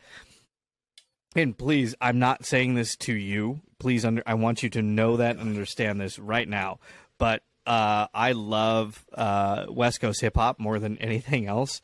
and 1.36 1.58
please, 1.58 1.96
I'm 2.00 2.20
not 2.20 2.46
saying 2.46 2.76
this 2.76 2.96
to 2.98 3.14
you. 3.14 3.62
Please, 3.80 4.06
under 4.06 4.24
I 4.26 4.36
want 4.36 4.64
you 4.64 4.70
to 4.72 4.82
know 4.82 5.18
that 5.18 5.38
and 5.38 5.42
understand 5.42 6.00
this 6.00 6.18
right 6.18 6.48
now. 6.48 6.80
But 7.18 7.44
uh, 7.66 8.08
I 8.14 8.34
love 8.34 9.04
uh, 9.14 9.66
West 9.70 10.02
Coast 10.02 10.22
hip 10.22 10.36
hop 10.36 10.60
more 10.60 10.80
than 10.80 10.98
anything 10.98 11.48
else. 11.48 11.82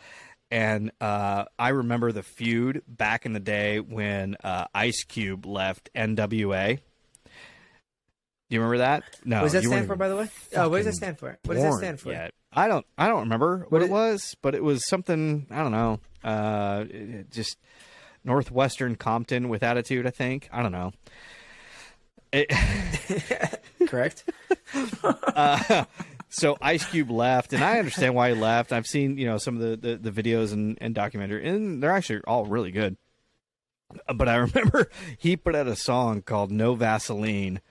And 0.51 0.91
uh, 0.99 1.45
I 1.59 1.69
remember 1.69 2.11
the 2.11 2.23
feud 2.23 2.81
back 2.87 3.25
in 3.25 3.33
the 3.33 3.39
day 3.39 3.79
when 3.79 4.35
uh, 4.43 4.65
Ice 4.73 5.03
Cube 5.03 5.45
left 5.45 5.91
NWA. 5.95 6.77
Do 6.77 8.55
you 8.55 8.59
remember 8.59 8.79
that? 8.79 9.03
No. 9.23 9.37
What 9.43 9.51
does 9.51 9.53
that 9.53 9.63
stand 9.63 9.85
for, 9.85 9.95
by 9.95 10.09
the 10.09 10.15
way? 10.15 10.29
Oh, 10.55 10.69
what 10.69 10.77
does 10.77 10.87
that 10.87 10.95
stand 10.95 11.19
for? 11.19 11.37
What 11.45 11.53
does 11.53 11.63
that 11.63 11.73
stand 11.73 11.99
for? 11.99 12.11
yet. 12.11 12.33
I 12.51 12.67
don't. 12.67 12.85
I 12.97 13.07
don't 13.07 13.21
remember 13.21 13.59
what, 13.69 13.71
What 13.73 13.81
it 13.81 13.85
it- 13.85 13.91
was, 13.91 14.35
but 14.41 14.55
it 14.55 14.63
was 14.63 14.87
something. 14.87 15.47
I 15.51 15.57
don't 15.63 15.71
know. 15.71 15.99
Uh, 16.23 16.85
it- 16.89 16.95
it 17.09 17.31
just 17.31 17.57
Northwestern 18.23 18.95
Compton 18.95 19.49
with 19.49 19.63
attitude. 19.63 20.05
I 20.07 20.11
think. 20.11 20.49
I 20.51 20.61
don't 20.61 20.71
know. 20.71 20.91
Correct. 23.87 24.23
uh, 25.03 25.85
so 26.29 26.57
Ice 26.61 26.85
Cube 26.89 27.09
left, 27.09 27.53
and 27.53 27.63
I 27.63 27.79
understand 27.79 28.13
why 28.15 28.29
he 28.29 28.35
left. 28.39 28.71
I've 28.71 28.85
seen 28.87 29.17
you 29.17 29.25
know 29.25 29.37
some 29.37 29.55
of 29.59 29.61
the 29.61 29.97
the, 29.97 30.11
the 30.11 30.23
videos 30.23 30.53
and, 30.53 30.77
and 30.81 30.93
documentary, 30.93 31.47
and 31.47 31.81
they're 31.81 31.91
actually 31.91 32.21
all 32.27 32.45
really 32.45 32.71
good. 32.71 32.97
But 34.13 34.29
I 34.29 34.35
remember 34.35 34.89
he 35.17 35.35
put 35.37 35.55
out 35.55 35.67
a 35.67 35.75
song 35.75 36.21
called 36.21 36.51
"No 36.51 36.75
Vaseline," 36.75 37.61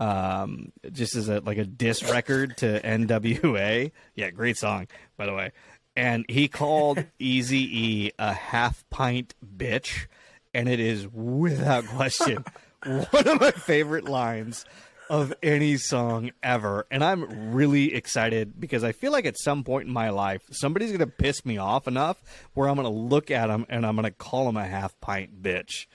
um, 0.00 0.72
just 0.92 1.14
as 1.14 1.28
a 1.28 1.40
like 1.40 1.58
a 1.58 1.64
diss 1.64 2.02
record 2.10 2.56
to 2.58 2.80
NWA. 2.80 3.90
Yeah, 4.14 4.30
great 4.30 4.56
song 4.56 4.88
by 5.16 5.26
the 5.26 5.34
way. 5.34 5.52
And 5.96 6.24
he 6.28 6.46
called 6.46 7.04
Easy 7.18 7.58
E 7.58 8.12
a 8.18 8.32
half 8.32 8.84
pint 8.88 9.34
bitch, 9.44 10.06
and 10.54 10.68
it 10.68 10.78
is 10.78 11.08
without 11.08 11.86
question 11.86 12.44
one 12.84 13.28
of 13.28 13.40
my 13.40 13.50
favorite 13.50 14.04
lines 14.04 14.64
of 15.10 15.32
any 15.42 15.76
song 15.76 16.30
ever. 16.42 16.86
And 16.90 17.02
I'm 17.02 17.52
really 17.52 17.94
excited 17.94 18.60
because 18.60 18.84
I 18.84 18.92
feel 18.92 19.10
like 19.10 19.26
at 19.26 19.38
some 19.38 19.64
point 19.64 19.88
in 19.88 19.92
my 19.92 20.10
life, 20.10 20.42
somebody's 20.50 20.90
going 20.90 21.00
to 21.00 21.06
piss 21.06 21.44
me 21.44 21.58
off 21.58 21.88
enough 21.88 22.22
where 22.54 22.68
I'm 22.68 22.76
going 22.76 22.84
to 22.86 22.92
look 22.92 23.30
at 23.30 23.50
him 23.50 23.66
and 23.68 23.84
I'm 23.86 23.96
going 23.96 24.04
to 24.04 24.10
call 24.10 24.48
him 24.48 24.56
a 24.56 24.66
half 24.66 24.98
pint 25.00 25.42
bitch. 25.42 25.86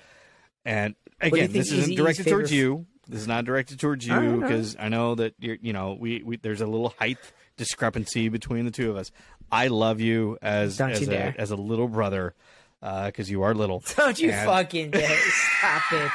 And 0.65 0.95
again, 1.21 1.51
this 1.51 1.71
isn't 1.71 1.95
directed 1.95 2.27
towards 2.27 2.51
you. 2.51 2.87
This 3.07 3.21
is 3.21 3.27
not 3.27 3.43
directed 3.45 3.79
towards 3.79 4.05
you 4.07 4.39
because 4.41 4.75
I 4.79 4.87
know 4.89 5.15
that 5.15 5.33
you're, 5.39 5.57
you 5.61 5.73
know, 5.73 5.97
we, 5.99 6.23
we 6.23 6.37
there's 6.37 6.61
a 6.61 6.65
little 6.67 6.93
height 6.97 7.17
discrepancy 7.57 8.29
between 8.29 8.65
the 8.65 8.71
two 8.71 8.89
of 8.89 8.95
us. 8.97 9.11
I 9.51 9.67
love 9.67 9.99
you 9.99 10.37
as 10.41 10.77
Don't 10.77 10.91
as 10.91 11.01
you 11.01 11.11
a, 11.11 11.35
as 11.37 11.51
a 11.51 11.55
little 11.55 11.87
brother 11.87 12.33
because 12.81 13.29
you 13.29 13.43
are 13.43 13.53
little. 13.53 13.83
Don't 13.97 14.19
you 14.19 14.31
And- 14.31 14.47
fucking 14.49 14.91
dare. 14.91 15.17
Stop 15.59 15.81
it. 15.93 16.11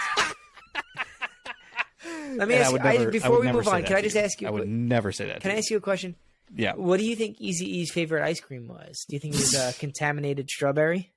Let 2.38 2.48
me 2.48 2.54
And 2.54 2.62
ask 2.64 2.72
you, 2.72 2.78
never, 2.78 3.08
I 3.08 3.10
before 3.10 3.40
we 3.40 3.52
move 3.52 3.68
on, 3.68 3.82
can 3.84 3.96
I 3.96 4.02
just 4.02 4.16
ask 4.16 4.40
you? 4.40 4.48
I 4.48 4.50
would 4.50 4.62
que- 4.62 4.70
never 4.70 5.12
say 5.12 5.26
that. 5.26 5.40
Can 5.40 5.50
I 5.50 5.56
ask 5.56 5.70
you 5.70 5.76
a 5.76 5.80
question? 5.80 6.14
Yeah. 6.54 6.72
What 6.74 6.98
do 6.98 7.04
you 7.04 7.16
think 7.16 7.36
Easy 7.40 7.66
E's 7.80 7.90
favorite 7.92 8.22
ice 8.24 8.40
cream 8.40 8.66
was? 8.68 9.04
Do 9.08 9.16
you 9.16 9.20
think 9.20 9.34
it 9.34 9.40
was 9.40 9.54
uh, 9.54 9.72
contaminated 9.78 10.48
strawberry? 10.48 11.12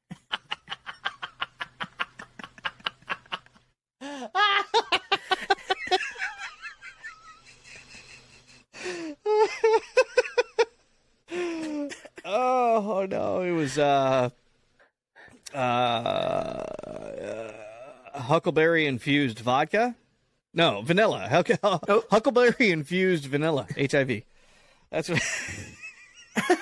Oh 12.23 13.07
was 13.77 13.77
uh 13.77 14.30
uh, 15.53 16.64
huckleberry 18.14 18.85
infused 18.88 19.39
vodka. 19.39 19.95
No, 20.53 20.81
vanilla. 20.81 21.27
Huck- 21.30 21.49
Oh. 21.64 22.03
Huckleberry 22.10 22.72
infused 22.72 23.26
vanilla. 23.26 23.68
HIV. 23.77 24.23
That's 24.89 25.10
what. 25.10 25.22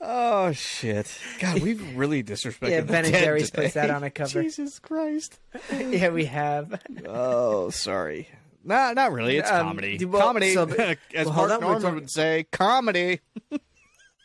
oh 0.00 0.52
shit! 0.52 1.18
God, 1.40 1.62
we've 1.62 1.96
really 1.96 2.22
disrespected. 2.22 2.70
Yeah, 2.70 2.80
the 2.80 2.86
Ben 2.92 3.04
and 3.06 3.14
Jerry's 3.14 3.50
puts 3.50 3.74
that 3.74 3.90
on 3.90 4.02
a 4.04 4.10
cover. 4.10 4.42
Jesus 4.44 4.78
Christ! 4.78 5.38
yeah, 5.72 6.10
we 6.10 6.26
have. 6.26 6.80
Oh, 7.06 7.70
sorry. 7.70 8.28
Nah, 8.64 8.92
not 8.94 9.12
really. 9.12 9.36
It's 9.38 9.50
Um, 9.50 9.66
comedy. 9.66 10.04
well, 10.04 10.22
comedy, 10.26 10.54
so- 10.54 10.62
as 11.14 11.26
well, 11.26 11.34
Mark 11.34 11.50
on, 11.52 11.60
Normand 11.60 11.82
talking- 11.82 11.94
would 11.96 12.10
say, 12.10 12.46
comedy. 12.50 13.20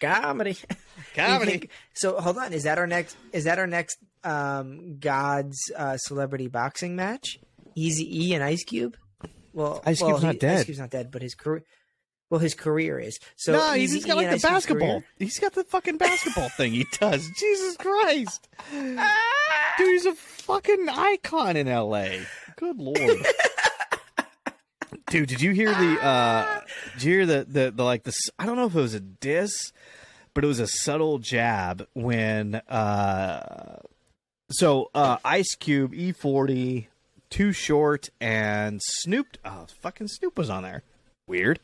Comedy. 0.01 0.57
Comedy. 1.15 1.51
think- 1.51 1.69
so 1.93 2.19
hold 2.19 2.37
on, 2.37 2.53
is 2.53 2.63
that 2.63 2.77
our 2.77 2.87
next? 2.87 3.17
Is 3.33 3.43
that 3.45 3.59
our 3.59 3.67
next? 3.67 3.97
Um, 4.23 4.97
God's 4.99 5.57
uh, 5.75 5.97
celebrity 5.97 6.47
boxing 6.47 6.95
match? 6.95 7.39
Easy 7.75 8.27
E 8.29 8.33
and 8.33 8.43
Ice 8.43 8.63
Cube. 8.63 8.95
Well, 9.53 9.81
Ice 9.85 10.01
well, 10.01 10.11
Cube's 10.11 10.23
not 10.23 10.33
he- 10.33 10.39
dead. 10.39 10.57
Ice 10.59 10.65
Cube's 10.65 10.79
not 10.79 10.89
dead, 10.91 11.11
but 11.11 11.21
his 11.21 11.35
career. 11.35 11.63
Well, 12.29 12.39
his 12.39 12.53
career 12.53 12.99
is. 12.99 13.17
So 13.37 13.53
no, 13.53 13.73
he's 13.73 13.93
just 13.93 14.05
got 14.07 14.17
like 14.17 14.27
the 14.27 14.35
Ice 14.35 14.41
basketball. 14.43 15.03
He's 15.17 15.39
got 15.39 15.53
the 15.53 15.63
fucking 15.63 15.97
basketball 15.97 16.49
thing 16.49 16.73
he 16.73 16.85
does. 16.99 17.27
Jesus 17.39 17.75
Christ. 17.77 18.47
Dude, 18.71 18.99
he's 19.79 20.05
a 20.05 20.13
fucking 20.13 20.87
icon 20.89 21.57
in 21.57 21.67
LA. 21.67 22.09
Good 22.57 22.77
lord. 22.77 23.25
Dude, 25.10 25.27
did 25.27 25.41
you 25.41 25.52
hear 25.53 25.73
the 25.73 26.03
uh 26.03 26.61
did 26.94 27.03
you 27.03 27.14
hear 27.14 27.26
the, 27.26 27.45
the 27.48 27.72
the 27.72 27.84
like 27.84 28.03
the 28.03 28.15
I 28.38 28.45
don't 28.45 28.57
know 28.57 28.65
if 28.68 28.76
it 28.76 28.81
was 28.81 28.94
a 28.94 28.99
diss, 28.99 29.72
but 30.36 30.44
it 30.44 30.48
was 30.48 30.60
a 30.60 30.68
subtle 30.68 31.18
jab 31.18 31.88
when 31.94 32.56
uh 32.56 33.80
so 34.52 34.91
uh 34.94 35.18
Ice 35.26 35.56
Cube, 35.56 35.94
E40, 35.94 36.88
Too 37.31 37.52
Short, 37.52 38.10
and 38.22 38.80
Snoop 38.84 39.38
oh 39.44 39.65
fucking 39.81 40.10
Snoop 40.10 40.38
was 40.38 40.49
on 40.49 40.61
there. 40.61 40.84
Weird. 41.27 41.60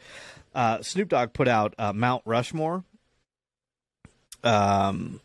Uh 0.56 0.82
Snoop 0.82 1.10
Dogg 1.10 1.34
put 1.34 1.48
out 1.48 1.76
uh, 1.78 1.94
Mount 1.94 2.24
Rushmore. 2.26 2.84
Um 4.44 5.22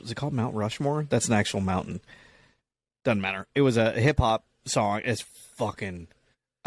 was 0.00 0.10
it 0.10 0.16
called 0.16 0.32
Mount 0.32 0.56
Rushmore? 0.56 1.06
That's 1.08 1.28
an 1.28 1.34
actual 1.34 1.60
mountain. 1.60 2.00
Doesn't 3.04 3.20
matter. 3.20 3.46
It 3.54 3.60
was 3.60 3.76
a 3.76 3.92
hip 3.92 4.18
hop 4.18 4.44
song. 4.64 5.02
It's 5.04 5.22
fucking 5.56 6.08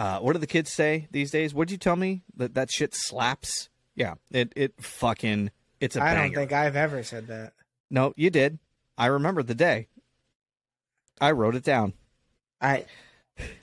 uh, 0.04 0.20
what 0.20 0.34
do 0.34 0.40
the 0.40 0.48
kids 0.48 0.72
say 0.74 1.08
these 1.12 1.32
days? 1.32 1.54
What'd 1.54 1.72
you 1.72 1.78
tell 1.78 1.96
me 1.96 2.24
that 2.36 2.56
that 2.56 2.70
shit 2.72 2.94
slaps? 2.94 3.70
Yeah, 3.96 4.16
it 4.32 4.52
it 4.56 4.74
fucking 4.82 5.52
it's 5.80 5.96
a 5.96 6.02
I 6.04 6.14
banger. 6.14 6.24
don't 6.28 6.36
think 6.36 6.52
I've 6.52 6.76
ever 6.76 7.04
said 7.04 7.28
that. 7.28 7.54
no, 7.90 8.14
you 8.18 8.30
did. 8.30 8.60
I 8.98 9.06
remember 9.08 9.44
the 9.44 9.56
day. 9.56 9.88
I 11.22 11.32
wrote 11.32 11.56
it 11.56 11.64
down. 11.64 11.94
I. 12.60 12.86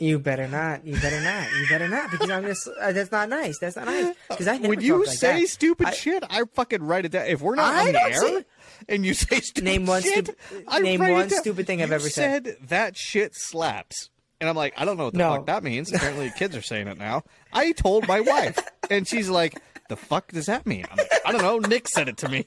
You 0.01 0.19
better 0.19 0.49
not. 0.49 0.85
You 0.85 0.95
better 1.01 1.21
not. 1.21 1.47
You 1.57 1.67
better 1.69 1.89
not 1.89 2.11
because 2.11 2.29
I'm 2.29 2.45
just. 2.45 2.69
Uh, 2.81 2.91
that's 2.93 3.13
not 3.13 3.29
nice. 3.29 3.57
That's 3.61 3.77
not 3.77 3.87
nice. 3.87 4.17
Because 4.29 4.49
I 4.49 4.59
never 4.59 4.69
when 4.71 4.81
you 4.81 5.05
like 5.07 5.17
say 5.17 5.41
that. 5.43 5.49
stupid 5.49 5.87
I- 5.89 5.93
shit, 5.93 6.25
I 6.29 6.43
fucking 6.55 6.83
write 6.83 7.05
it 7.05 7.13
down. 7.13 7.27
If 7.27 7.41
we're 7.41 7.55
not 7.55 7.73
I 7.75 7.87
on 7.87 7.93
the 7.93 8.03
air 8.03 8.21
say- 8.21 8.45
and 8.89 9.07
you 9.07 9.15
say 9.15 9.41
stupid 9.41 9.65
Name 9.65 9.87
one 9.87 10.03
shit, 10.03 10.27
stupid- 10.27 10.65
I 10.67 10.81
name 10.81 11.01
one 11.01 11.31
stupid 11.31 11.67
thing 11.69 11.83
I've 11.83 11.91
You 11.91 11.95
ever 11.95 12.09
said. 12.09 12.57
that 12.69 12.97
shit 12.97 13.35
slaps. 13.37 14.11
And 14.41 14.49
I'm 14.49 14.57
like, 14.57 14.75
I 14.77 14.85
don't 14.85 14.97
know 14.97 15.05
what 15.05 15.13
the 15.13 15.19
No. 15.19 15.37
fuck 15.37 15.47
that 15.47 15.63
means. 15.63 15.93
Apparently, 15.93 16.33
kids 16.37 16.57
are 16.57 16.63
saying 16.63 16.89
it 16.89 16.99
now. 16.99 17.23
I 17.53 17.73
told 17.73 18.09
my 18.09 18.21
wife, 18.21 18.59
and 18.91 19.07
she's 19.07 19.29
like, 19.29 19.61
"The 19.89 19.97
fuck 19.97 20.33
does 20.33 20.47
that 20.47 20.67
mean?" 20.67 20.87
I'm 20.91 20.97
like, 20.97 21.11
I 21.27 21.33
don't 21.33 21.43
know. 21.43 21.59
Nick 21.59 21.89
said 21.89 22.09
it 22.09 22.17
to 22.19 22.29
me, 22.29 22.47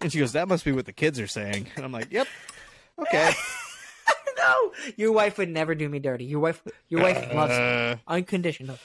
and 0.00 0.12
she 0.12 0.20
goes, 0.20 0.32
"That 0.32 0.46
must 0.46 0.64
be 0.64 0.70
what 0.72 0.86
the 0.86 0.92
kids 0.92 1.18
are 1.18 1.26
saying." 1.26 1.66
And 1.76 1.84
I'm 1.84 1.90
like, 1.92 2.12
"Yep, 2.12 2.28
okay." 3.00 3.32
no, 4.38 4.72
your 4.96 5.10
wife 5.12 5.36
would 5.38 5.48
never 5.48 5.74
do 5.74 5.88
me 5.88 5.98
dirty. 5.98 6.24
Your 6.26 6.38
wife. 6.40 6.62
Your 6.88 7.02
wife 7.02 7.32
loves 7.34 7.58
me 7.58 7.64
Uh, 7.64 7.96
unconditional. 8.06 8.78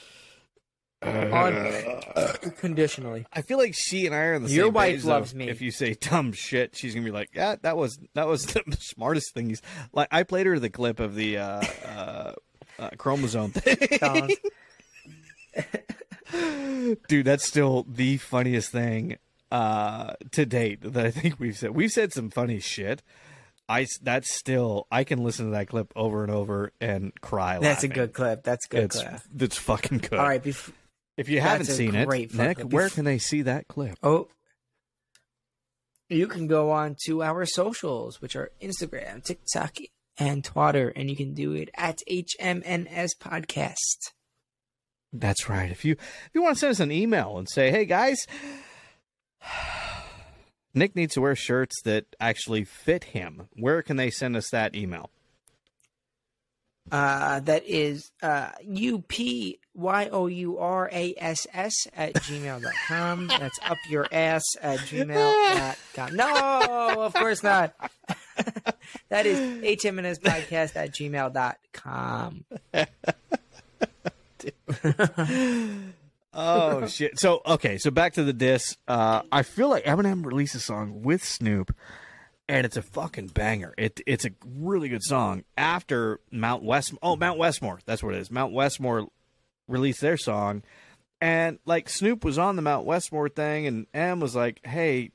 Unconditionally. 1.00 3.26
I 3.32 3.42
feel 3.42 3.58
like 3.58 3.74
she 3.76 4.06
and 4.06 4.14
I 4.14 4.18
are 4.18 4.34
on 4.34 4.42
the 4.44 4.50
Your 4.50 4.66
same 4.66 4.74
wife 4.74 4.94
page, 4.94 5.02
though. 5.04 5.08
loves 5.10 5.34
me. 5.34 5.48
If 5.48 5.60
you 5.60 5.70
say 5.70 5.94
dumb 5.94 6.32
shit, 6.32 6.76
she's 6.76 6.94
gonna 6.94 7.04
be 7.04 7.10
like, 7.12 7.30
"Yeah, 7.34 7.56
that 7.62 7.76
was 7.76 7.98
that 8.14 8.26
was 8.26 8.46
the 8.46 8.62
smartest 8.80 9.32
thing." 9.34 9.48
He's 9.48 9.62
like, 9.92 10.08
I 10.10 10.22
played 10.24 10.46
her 10.46 10.58
the 10.58 10.70
clip 10.70 11.00
of 11.00 11.14
the 11.14 11.38
uh, 11.38 11.62
uh, 11.86 12.32
uh, 12.78 12.90
chromosome 12.96 13.50
thing. 13.52 14.36
Dude, 17.08 17.24
that's 17.26 17.46
still 17.46 17.84
the 17.88 18.18
funniest 18.18 18.70
thing 18.70 19.16
uh, 19.50 20.12
to 20.32 20.44
date 20.44 20.80
that 20.82 21.06
I 21.06 21.10
think 21.10 21.40
we've 21.40 21.56
said. 21.56 21.70
We've 21.74 21.90
said 21.90 22.12
some 22.12 22.28
funny 22.30 22.60
shit. 22.60 23.02
I 23.70 23.86
that's 24.02 24.32
still 24.34 24.86
I 24.90 25.04
can 25.04 25.22
listen 25.24 25.46
to 25.46 25.50
that 25.52 25.68
clip 25.68 25.92
over 25.96 26.22
and 26.22 26.32
over 26.32 26.72
and 26.80 27.12
cry. 27.20 27.58
That's 27.58 27.82
a 27.84 27.88
good 27.88 28.12
clip. 28.14 28.42
That's 28.42 28.66
good 28.66 28.84
It's 28.84 29.02
clip. 29.02 29.20
that's 29.34 29.58
fucking 29.58 29.98
good. 29.98 30.18
All 30.18 30.26
right. 30.26 30.42
Bef- 30.42 30.72
if 31.16 31.28
you 31.28 31.40
haven't 31.40 31.66
seen 31.66 31.94
it, 31.94 32.06
great 32.06 32.30
fucking- 32.32 32.64
Nick, 32.66 32.72
where 32.72 32.88
can 32.88 33.04
they 33.04 33.18
see 33.18 33.42
that 33.42 33.68
clip? 33.68 33.96
oh. 34.02 34.28
You 36.10 36.26
can 36.26 36.46
go 36.46 36.70
on 36.70 36.96
to 37.04 37.22
our 37.22 37.44
socials, 37.44 38.22
which 38.22 38.34
are 38.34 38.50
Instagram, 38.62 39.22
TikTok, 39.22 39.76
and 40.18 40.44
Twitter, 40.44 40.88
and 40.88 41.08
you 41.08 41.16
can 41.16 41.34
do 41.34 41.52
it 41.52 41.70
at 41.76 41.98
HMNS 42.10 43.10
Podcast. 43.20 44.12
That's 45.12 45.48
right. 45.48 45.70
If 45.70 45.84
you 45.84 45.92
if 45.92 46.30
you 46.34 46.42
want 46.42 46.56
to 46.56 46.60
send 46.60 46.70
us 46.72 46.80
an 46.80 46.92
email 46.92 47.38
and 47.38 47.48
say, 47.48 47.70
"Hey 47.70 47.84
guys, 47.84 48.18
Nick 50.74 50.94
needs 50.94 51.14
to 51.14 51.20
wear 51.20 51.34
shirts 51.34 51.76
that 51.84 52.04
actually 52.20 52.64
fit 52.64 53.04
him," 53.04 53.48
where 53.54 53.82
can 53.82 53.96
they 53.96 54.10
send 54.10 54.36
us 54.36 54.50
that 54.50 54.74
email? 54.74 55.10
Uh, 56.90 57.40
that 57.40 57.66
is 57.66 58.10
uh, 58.22 58.50
U 58.62 59.00
P 59.02 59.60
Y 59.74 60.08
O 60.10 60.26
U 60.26 60.58
R 60.58 60.90
A 60.92 61.14
S 61.18 61.46
S 61.52 61.74
at 61.94 62.14
gmail.com. 62.14 63.28
That's 63.28 63.58
up 63.66 63.78
your 63.90 64.06
ass 64.12 64.44
at 64.60 64.78
gmail.com. 64.80 66.16
No, 66.16 67.04
of 67.04 67.14
course 67.14 67.42
not. 67.42 67.74
that 69.08 69.26
is 69.26 69.38
HMNS 69.62 70.20
podcast 70.20 70.76
at 70.76 70.92
gmail.com. 70.92 72.44
oh 76.34 76.86
shit! 76.86 77.18
So 77.18 77.42
okay, 77.44 77.78
so 77.78 77.90
back 77.90 78.14
to 78.14 78.24
the 78.24 78.32
diss. 78.32 78.76
Uh, 78.86 79.22
I 79.32 79.42
feel 79.42 79.68
like 79.68 79.84
Eminem 79.84 80.24
released 80.24 80.54
a 80.54 80.60
song 80.60 81.02
with 81.02 81.24
Snoop, 81.24 81.74
and 82.48 82.64
it's 82.64 82.76
a 82.76 82.82
fucking 82.82 83.28
banger. 83.28 83.74
It 83.76 84.00
it's 84.06 84.24
a 84.24 84.30
really 84.44 84.88
good 84.88 85.02
song. 85.02 85.44
After 85.56 86.20
Mount 86.30 86.62
West, 86.62 86.94
oh 87.02 87.16
Mount 87.16 87.38
Westmore, 87.38 87.80
that's 87.86 88.02
what 88.02 88.14
it 88.14 88.20
is. 88.20 88.30
Mount 88.30 88.52
Westmore 88.52 89.08
released 89.66 90.00
their 90.00 90.16
song, 90.16 90.62
and 91.20 91.58
like 91.64 91.88
Snoop 91.88 92.24
was 92.24 92.38
on 92.38 92.56
the 92.56 92.62
Mount 92.62 92.86
Westmore 92.86 93.28
thing, 93.28 93.66
and 93.66 93.86
M 93.94 94.20
was 94.20 94.34
like, 94.34 94.64
"Hey." 94.64 95.10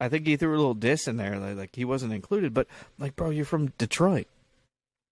I 0.00 0.08
think 0.08 0.26
he 0.26 0.36
threw 0.36 0.54
a 0.54 0.56
little 0.56 0.74
diss 0.74 1.06
in 1.06 1.16
there, 1.18 1.38
like, 1.38 1.56
like 1.56 1.76
he 1.76 1.84
wasn't 1.84 2.14
included. 2.14 2.54
But 2.54 2.66
like, 2.98 3.16
bro, 3.16 3.30
you're 3.30 3.44
from 3.44 3.68
Detroit. 3.78 4.26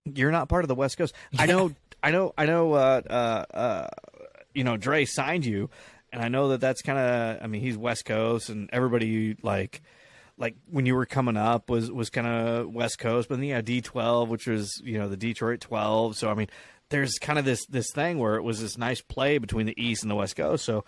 You're 0.05 0.33
not 0.33 0.49
part 0.49 0.65
of 0.65 0.69
the 0.69 0.75
West 0.75 0.97
Coast. 0.97 1.15
I 1.39 1.47
know, 1.47 1.73
I 2.03 2.11
know, 2.11 2.33
I 2.39 2.47
know. 2.47 2.73
Uh, 2.73 3.03
uh, 3.09 3.57
uh, 3.57 3.89
you 4.55 4.65
know, 4.65 4.77
Dre 4.77 5.05
signed 5.05 5.45
you, 5.45 5.69
and 6.13 6.23
I 6.23 6.29
know 6.29 6.49
that 6.49 6.61
that's 6.61 6.81
kind 6.81 6.99
of. 6.99 7.43
I 7.43 7.47
mean, 7.47 7.61
he's 7.61 7.77
West 7.77 8.07
Coast, 8.07 8.49
and 8.49 8.71
everybody 8.73 9.37
like, 9.43 9.83
like 10.39 10.57
when 10.71 10.87
you 10.87 10.95
were 10.95 11.07
coming 11.07 11.37
up 11.37 11.69
was 11.69 11.91
was 11.91 12.09
kind 12.09 12.27
of 12.27 12.73
West 12.73 12.99
Coast, 12.99 13.29
but 13.29 13.37
then 13.37 13.45
yeah, 13.45 13.61
D12, 13.61 14.29
which 14.29 14.47
was 14.47 14.81
you 14.83 14.99
know 14.99 15.09
the 15.09 15.17
Detroit 15.17 15.61
12. 15.61 16.17
So 16.17 16.31
I 16.31 16.35
mean, 16.35 16.49
there's 16.89 17.19
kind 17.21 17.39
of 17.39 17.45
this 17.45 17.67
this 17.67 17.91
thing 17.93 18.19
where 18.19 18.37
it 18.37 18.43
was 18.43 18.63
this 18.63 18.79
nice 18.79 19.03
play 19.03 19.37
between 19.37 19.67
the 19.67 19.81
East 19.81 20.03
and 20.03 20.11
the 20.11 20.17
West 20.17 20.37
Coast. 20.37 20.65
So. 20.65 20.85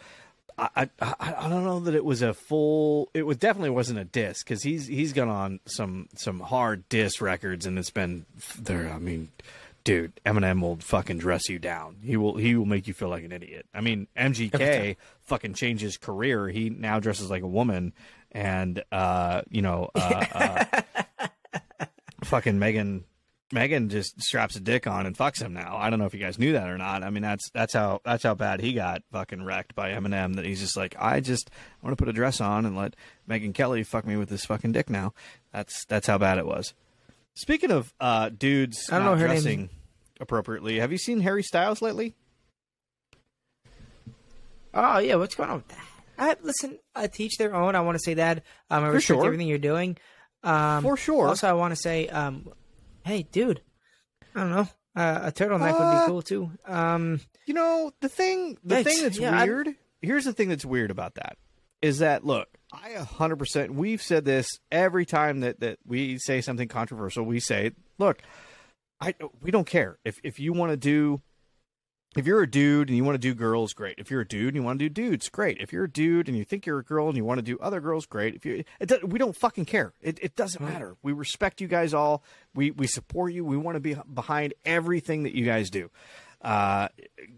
I, 0.58 0.88
I 1.00 1.14
I 1.20 1.48
don't 1.48 1.64
know 1.64 1.80
that 1.80 1.94
it 1.94 2.04
was 2.04 2.22
a 2.22 2.34
full. 2.34 3.10
It 3.14 3.24
was 3.24 3.36
definitely 3.36 3.70
wasn't 3.70 3.98
a 3.98 4.04
disc 4.04 4.46
because 4.46 4.62
he's 4.62 4.86
he's 4.86 5.12
gone 5.12 5.28
on 5.28 5.60
some 5.66 6.08
some 6.16 6.40
hard 6.40 6.88
disc 6.88 7.20
records 7.20 7.66
and 7.66 7.78
it's 7.78 7.90
been 7.90 8.26
there. 8.58 8.88
I 8.88 8.98
mean, 8.98 9.30
dude, 9.84 10.12
Eminem 10.24 10.60
will 10.60 10.76
fucking 10.76 11.18
dress 11.18 11.48
you 11.48 11.58
down. 11.58 11.96
He 12.02 12.16
will 12.16 12.36
he 12.36 12.54
will 12.54 12.66
make 12.66 12.86
you 12.86 12.94
feel 12.94 13.08
like 13.08 13.24
an 13.24 13.32
idiot. 13.32 13.66
I 13.74 13.80
mean, 13.80 14.06
MGK 14.16 14.96
fucking 15.22 15.54
changed 15.54 15.82
his 15.82 15.96
career. 15.96 16.48
He 16.48 16.70
now 16.70 17.00
dresses 17.00 17.30
like 17.30 17.42
a 17.42 17.48
woman, 17.48 17.92
and 18.32 18.82
uh, 18.92 19.42
you 19.50 19.62
know, 19.62 19.90
uh, 19.94 20.24
uh, 20.32 21.26
fucking 22.24 22.58
Megan 22.58 23.04
Megan 23.52 23.88
just 23.88 24.20
straps 24.22 24.54
a 24.56 24.60
dick 24.60 24.86
on 24.86 25.06
and 25.06 25.16
fucks 25.16 25.40
him 25.42 25.52
now. 25.52 25.76
I 25.76 25.90
don't 25.90 25.98
know 25.98 26.04
if 26.04 26.14
you 26.14 26.20
guys 26.20 26.38
knew 26.38 26.52
that 26.52 26.68
or 26.68 26.78
not. 26.78 27.02
I 27.02 27.10
mean, 27.10 27.22
that's 27.22 27.50
that's 27.50 27.72
how 27.74 28.00
that's 28.04 28.22
how 28.22 28.34
bad 28.34 28.60
he 28.60 28.72
got 28.72 29.02
fucking 29.12 29.42
wrecked 29.44 29.74
by 29.74 29.90
Eminem. 29.90 30.36
That 30.36 30.44
he's 30.44 30.60
just 30.60 30.76
like, 30.76 30.94
I 30.98 31.20
just 31.20 31.50
I 31.82 31.86
want 31.86 31.96
to 31.96 32.02
put 32.04 32.08
a 32.08 32.12
dress 32.12 32.40
on 32.40 32.64
and 32.66 32.76
let 32.76 32.94
Megan 33.26 33.52
Kelly 33.52 33.82
fuck 33.82 34.06
me 34.06 34.16
with 34.16 34.28
this 34.28 34.44
fucking 34.44 34.72
dick 34.72 34.88
now. 34.88 35.14
That's 35.52 35.84
that's 35.86 36.06
how 36.06 36.18
bad 36.18 36.38
it 36.38 36.46
was. 36.46 36.74
Speaking 37.34 37.70
of 37.70 37.92
uh, 38.00 38.28
dudes 38.28 38.88
I 38.90 38.96
don't 38.98 39.06
not 39.06 39.12
know 39.14 39.20
her 39.20 39.26
dressing 39.28 39.58
name. 39.60 39.70
appropriately, 40.20 40.78
have 40.78 40.92
you 40.92 40.98
seen 40.98 41.20
Harry 41.20 41.42
Styles 41.42 41.82
lately? 41.82 42.14
Oh 44.72 44.98
yeah, 44.98 45.16
what's 45.16 45.34
going 45.34 45.50
on 45.50 45.56
with 45.56 45.68
that? 45.68 45.84
I 46.18 46.36
listen. 46.42 46.78
I 46.94 47.06
teach 47.06 47.36
their 47.38 47.54
own. 47.54 47.74
I 47.74 47.80
want 47.80 47.96
to 47.96 48.04
say 48.04 48.14
that. 48.14 48.44
Um, 48.70 48.84
I 48.84 48.88
For 48.88 48.92
respect 48.92 49.18
sure. 49.18 49.26
everything 49.26 49.48
you're 49.48 49.58
doing. 49.58 49.96
Um, 50.44 50.82
For 50.82 50.96
sure. 50.96 51.28
Also, 51.28 51.48
I 51.48 51.54
want 51.54 51.72
to 51.72 51.76
say, 51.80 52.08
um, 52.08 52.48
hey, 53.04 53.22
dude. 53.24 53.62
I 54.34 54.40
don't 54.40 54.50
know. 54.50 54.68
Uh, 54.96 55.20
a 55.24 55.32
turtleneck 55.32 55.72
would 55.72 55.82
Uh, 55.82 56.04
be 56.04 56.06
cool 56.10 56.22
too. 56.22 56.50
Um, 56.66 57.20
You 57.46 57.54
know, 57.54 57.92
the 58.00 58.08
thing 58.08 58.58
the 58.64 58.76
Yikes. 58.76 58.84
thing 58.84 59.02
that's 59.02 59.18
Yeah, 59.18 59.38
I- 59.38 59.44
weird, 59.44 59.68
here's 60.02 60.24
the 60.24 60.32
thing 60.32 60.48
that's 60.48 60.64
weird 60.64 60.90
about 60.90 61.14
that 61.14 61.36
is 61.82 61.98
that 62.00 62.24
look, 62.24 62.48
I 62.72 62.90
100% 62.96 63.70
we've 63.70 64.02
said 64.02 64.24
this 64.24 64.48
every 64.70 65.06
time 65.06 65.40
that 65.40 65.60
that 65.60 65.78
we 65.84 66.18
say 66.18 66.40
something 66.40 66.68
controversial, 66.68 67.24
we 67.24 67.40
say, 67.40 67.72
look, 67.98 68.20
I 69.00 69.14
we 69.40 69.50
don't 69.50 69.66
care. 69.66 69.98
If 70.04 70.20
if 70.22 70.38
you 70.38 70.52
want 70.52 70.70
to 70.72 70.76
do 70.76 71.22
if 72.16 72.26
you're 72.26 72.42
a 72.42 72.50
dude 72.50 72.88
and 72.88 72.96
you 72.96 73.04
want 73.04 73.14
to 73.14 73.18
do 73.18 73.34
girls, 73.34 73.72
great. 73.72 73.94
If 73.98 74.10
you're 74.10 74.22
a 74.22 74.26
dude 74.26 74.48
and 74.48 74.56
you 74.56 74.62
want 74.62 74.80
to 74.80 74.88
do 74.88 74.88
dudes, 74.88 75.28
great. 75.28 75.58
If 75.60 75.72
you're 75.72 75.84
a 75.84 75.90
dude 75.90 76.28
and 76.28 76.36
you 76.36 76.44
think 76.44 76.66
you're 76.66 76.80
a 76.80 76.84
girl 76.84 77.06
and 77.06 77.16
you 77.16 77.24
want 77.24 77.38
to 77.38 77.42
do 77.42 77.56
other 77.60 77.80
girls, 77.80 78.06
great. 78.06 78.34
If 78.34 78.44
you, 78.44 78.64
we 79.04 79.18
don't 79.18 79.36
fucking 79.36 79.66
care. 79.66 79.92
It, 80.00 80.18
it 80.20 80.34
doesn't 80.34 80.60
matter. 80.60 80.96
We 81.02 81.12
respect 81.12 81.60
you 81.60 81.68
guys 81.68 81.94
all. 81.94 82.24
We 82.54 82.72
we 82.72 82.88
support 82.88 83.32
you. 83.32 83.44
We 83.44 83.56
want 83.56 83.76
to 83.76 83.80
be 83.80 83.96
behind 84.12 84.54
everything 84.64 85.22
that 85.22 85.36
you 85.36 85.44
guys 85.44 85.70
do. 85.70 85.90
Uh, 86.42 86.88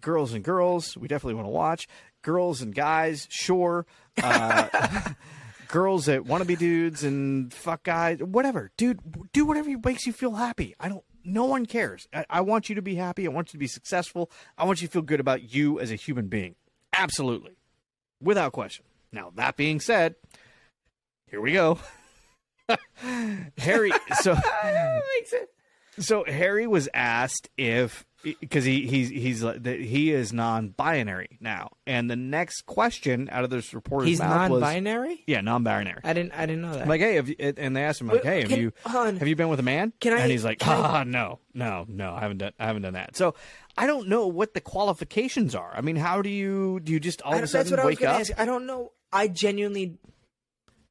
girls 0.00 0.32
and 0.32 0.42
girls, 0.42 0.96
we 0.96 1.08
definitely 1.08 1.34
want 1.34 1.46
to 1.46 1.52
watch. 1.52 1.88
Girls 2.22 2.62
and 2.62 2.74
guys, 2.74 3.26
sure. 3.30 3.84
Uh, 4.22 4.68
girls 5.68 6.06
that 6.06 6.24
want 6.24 6.42
to 6.42 6.46
be 6.46 6.56
dudes 6.56 7.02
and 7.02 7.52
fuck 7.52 7.82
guys, 7.82 8.20
whatever. 8.20 8.70
Dude, 8.76 9.00
do 9.32 9.44
whatever 9.44 9.70
makes 9.84 10.06
you 10.06 10.12
feel 10.12 10.32
happy. 10.32 10.74
I 10.78 10.88
don't. 10.88 11.04
No 11.24 11.44
one 11.44 11.66
cares. 11.66 12.08
I, 12.12 12.24
I 12.28 12.40
want 12.40 12.68
you 12.68 12.74
to 12.74 12.82
be 12.82 12.94
happy. 12.94 13.26
I 13.26 13.30
want 13.30 13.48
you 13.48 13.52
to 13.52 13.58
be 13.58 13.66
successful. 13.66 14.30
I 14.58 14.64
want 14.64 14.82
you 14.82 14.88
to 14.88 14.92
feel 14.92 15.02
good 15.02 15.20
about 15.20 15.54
you 15.54 15.78
as 15.80 15.90
a 15.90 15.96
human 15.96 16.28
being. 16.28 16.54
Absolutely, 16.92 17.56
without 18.20 18.52
question. 18.52 18.84
Now 19.12 19.32
that 19.36 19.56
being 19.56 19.80
said, 19.80 20.16
here 21.30 21.40
we 21.40 21.52
go. 21.52 21.78
Harry. 23.58 23.92
So 24.20 24.34
makes 25.14 25.32
it. 25.32 25.50
so 25.98 26.24
Harry 26.24 26.66
was 26.66 26.88
asked 26.94 27.48
if 27.56 28.04
because 28.40 28.64
he 28.64 28.86
he's 28.86 29.08
he's 29.08 29.42
like 29.42 29.64
he 29.66 30.12
is 30.12 30.32
non-binary 30.32 31.38
now, 31.40 31.70
and 31.86 32.10
the 32.10 32.16
next 32.16 32.62
question 32.66 33.28
out 33.32 33.44
of 33.44 33.50
this 33.50 33.74
reporter's 33.74 34.08
He's 34.08 34.18
mouth 34.20 34.50
was 34.50 34.60
non-binary. 34.60 35.22
yeah 35.26 35.40
non-binary. 35.40 36.00
I 36.04 36.12
didn't. 36.12 36.32
I 36.32 36.46
didn't 36.46 36.62
know 36.62 36.74
that. 36.74 36.88
Like, 36.88 37.00
hey, 37.00 37.16
have 37.16 37.28
you, 37.28 37.36
and 37.38 37.76
they 37.76 37.82
asked 37.84 38.00
him 38.00 38.08
like, 38.08 38.22
Wait, 38.22 38.24
hey, 38.24 38.40
have 38.42 38.50
can- 38.50 38.60
you 38.60 38.72
on. 38.86 39.16
have 39.16 39.28
you 39.28 39.36
been 39.36 39.48
with 39.48 39.60
a 39.60 39.64
man? 39.64 39.92
Can 40.00 40.12
I- 40.12 40.20
And 40.20 40.30
he's 40.30 40.44
like, 40.44 40.58
can 40.60 40.72
I- 40.72 41.00
ah, 41.00 41.04
no, 41.04 41.38
no, 41.54 41.84
no, 41.88 42.12
I 42.14 42.20
haven't 42.20 42.38
done, 42.38 42.52
I 42.58 42.66
haven't 42.66 42.82
done 42.82 42.94
that. 42.94 43.16
So 43.16 43.34
I 43.76 43.86
don't 43.86 44.08
know 44.08 44.26
what 44.26 44.54
the 44.54 44.60
qualifications 44.60 45.54
are. 45.54 45.72
I 45.74 45.80
mean, 45.80 45.96
how 45.96 46.22
do 46.22 46.30
you 46.30 46.80
do 46.80 46.92
you 46.92 47.00
just 47.00 47.22
all 47.22 47.34
of 47.34 47.42
a 47.42 47.46
sudden 47.46 47.72
was 47.76 47.84
wake 47.84 48.02
up? 48.02 48.20
ask. 48.20 48.32
I 48.38 48.44
don't 48.44 48.66
know. 48.66 48.92
I 49.12 49.28
genuinely 49.28 49.98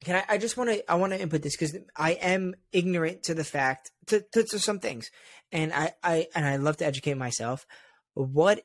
can. 0.04 0.16
I, 0.28 0.34
I 0.36 0.38
just 0.38 0.58
want 0.58 0.70
to. 0.72 0.92
I 0.92 0.96
want 0.96 1.14
to 1.14 1.22
input 1.22 1.42
this 1.42 1.56
because 1.56 1.78
I 1.96 2.12
am 2.14 2.56
ignorant 2.72 3.24
to 3.24 3.34
the 3.34 3.44
fact 3.44 3.92
to, 4.08 4.22
to 4.34 4.44
to 4.44 4.60
some 4.60 4.80
things, 4.80 5.12
and 5.52 5.74
I 5.74 5.94
I 6.04 6.28
and 6.36 6.46
I 6.46 6.58
love 6.58 6.78
to 6.78 6.86
educate 6.86 7.16
myself. 7.16 7.66
What 8.14 8.64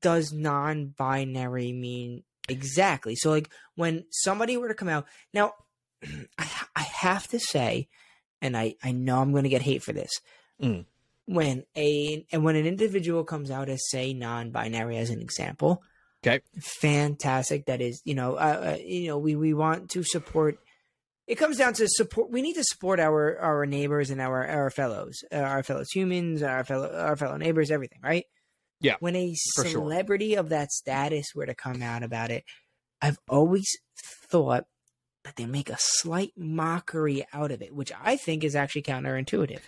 does 0.00 0.32
non-binary 0.32 1.72
mean 1.72 2.22
exactly? 2.48 3.16
So, 3.16 3.30
like, 3.30 3.50
when 3.76 4.04
somebody 4.10 4.56
were 4.56 4.68
to 4.68 4.74
come 4.74 4.88
out 4.88 5.06
now, 5.32 5.54
I 6.38 6.48
I 6.74 6.82
have 6.82 7.28
to 7.28 7.38
say, 7.38 7.88
and 8.40 8.56
I 8.56 8.76
I 8.82 8.92
know 8.92 9.20
I'm 9.20 9.32
going 9.32 9.44
to 9.44 9.50
get 9.50 9.62
hate 9.62 9.82
for 9.82 9.92
this. 9.92 10.10
Mm. 10.62 10.86
When 11.26 11.64
a 11.76 12.26
and 12.32 12.44
when 12.44 12.56
an 12.56 12.66
individual 12.66 13.24
comes 13.24 13.50
out 13.50 13.68
as 13.68 13.88
say 13.90 14.12
non-binary 14.12 14.98
as 14.98 15.10
an 15.10 15.20
example, 15.20 15.82
Okay, 16.26 16.40
fantastic 16.58 17.66
that 17.66 17.82
is 17.82 18.00
you 18.04 18.14
know 18.14 18.34
uh, 18.36 18.76
uh, 18.76 18.78
you 18.82 19.08
know 19.08 19.18
we 19.18 19.36
we 19.36 19.52
want 19.52 19.90
to 19.90 20.02
support 20.02 20.58
it 21.26 21.36
comes 21.36 21.56
down 21.56 21.72
to 21.74 21.88
support 21.88 22.30
we 22.30 22.42
need 22.42 22.54
to 22.54 22.64
support 22.64 23.00
our 23.00 23.38
our 23.38 23.66
neighbors 23.66 24.10
and 24.10 24.20
our 24.20 24.46
our 24.46 24.70
fellows 24.70 25.22
uh, 25.32 25.36
our 25.36 25.62
fellow 25.62 25.84
humans 25.92 26.42
our 26.42 26.64
fellow 26.64 26.90
our 26.94 27.16
fellow 27.16 27.36
neighbors 27.36 27.70
everything 27.70 28.00
right 28.02 28.24
Yeah, 28.80 28.96
when 29.00 29.16
a 29.16 29.34
for 29.54 29.62
sure. 29.64 29.70
celebrity 29.72 30.34
of 30.34 30.48
that 30.50 30.70
status 30.72 31.26
were 31.34 31.46
to 31.46 31.54
come 31.54 31.82
out 31.82 32.02
about 32.02 32.30
it 32.30 32.44
i've 33.00 33.18
always 33.28 33.66
thought 34.28 34.64
that 35.24 35.36
they 35.36 35.46
make 35.46 35.70
a 35.70 35.76
slight 35.78 36.32
mockery 36.36 37.24
out 37.32 37.50
of 37.50 37.62
it 37.62 37.74
which 37.74 37.92
i 38.02 38.16
think 38.16 38.44
is 38.44 38.54
actually 38.54 38.82
counterintuitive 38.82 39.60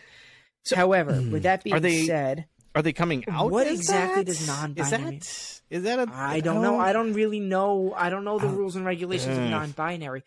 So, 0.65 0.77
however 0.77 1.13
with 1.31 1.45
that 1.45 1.65
being 1.65 1.77
Are 1.77 1.81
they- 1.81 2.07
said 2.07 2.47
are 2.75 2.83
they 2.83 2.93
coming 2.93 3.25
out? 3.27 3.51
What 3.51 3.67
exactly 3.67 4.23
that? 4.25 4.27
does 4.27 4.47
non-binary- 4.47 5.19
that 5.21 5.61
is 5.71 5.83
that 5.85 5.99
a? 5.99 6.09
I 6.13 6.41
don't 6.41 6.61
know. 6.61 6.79
I 6.79 6.93
don't 6.93 7.15
really 7.15 7.41
know. 7.41 7.95
I 7.97 8.11
don't 8.11 8.23
know 8.23 8.39
the 8.39 8.49
Uh, 8.49 8.53
rules 8.53 8.77
and 8.77 8.85
regulations 8.85 9.39
of 9.39 9.45
uh. 9.45 9.49
non-binary. 9.49 10.25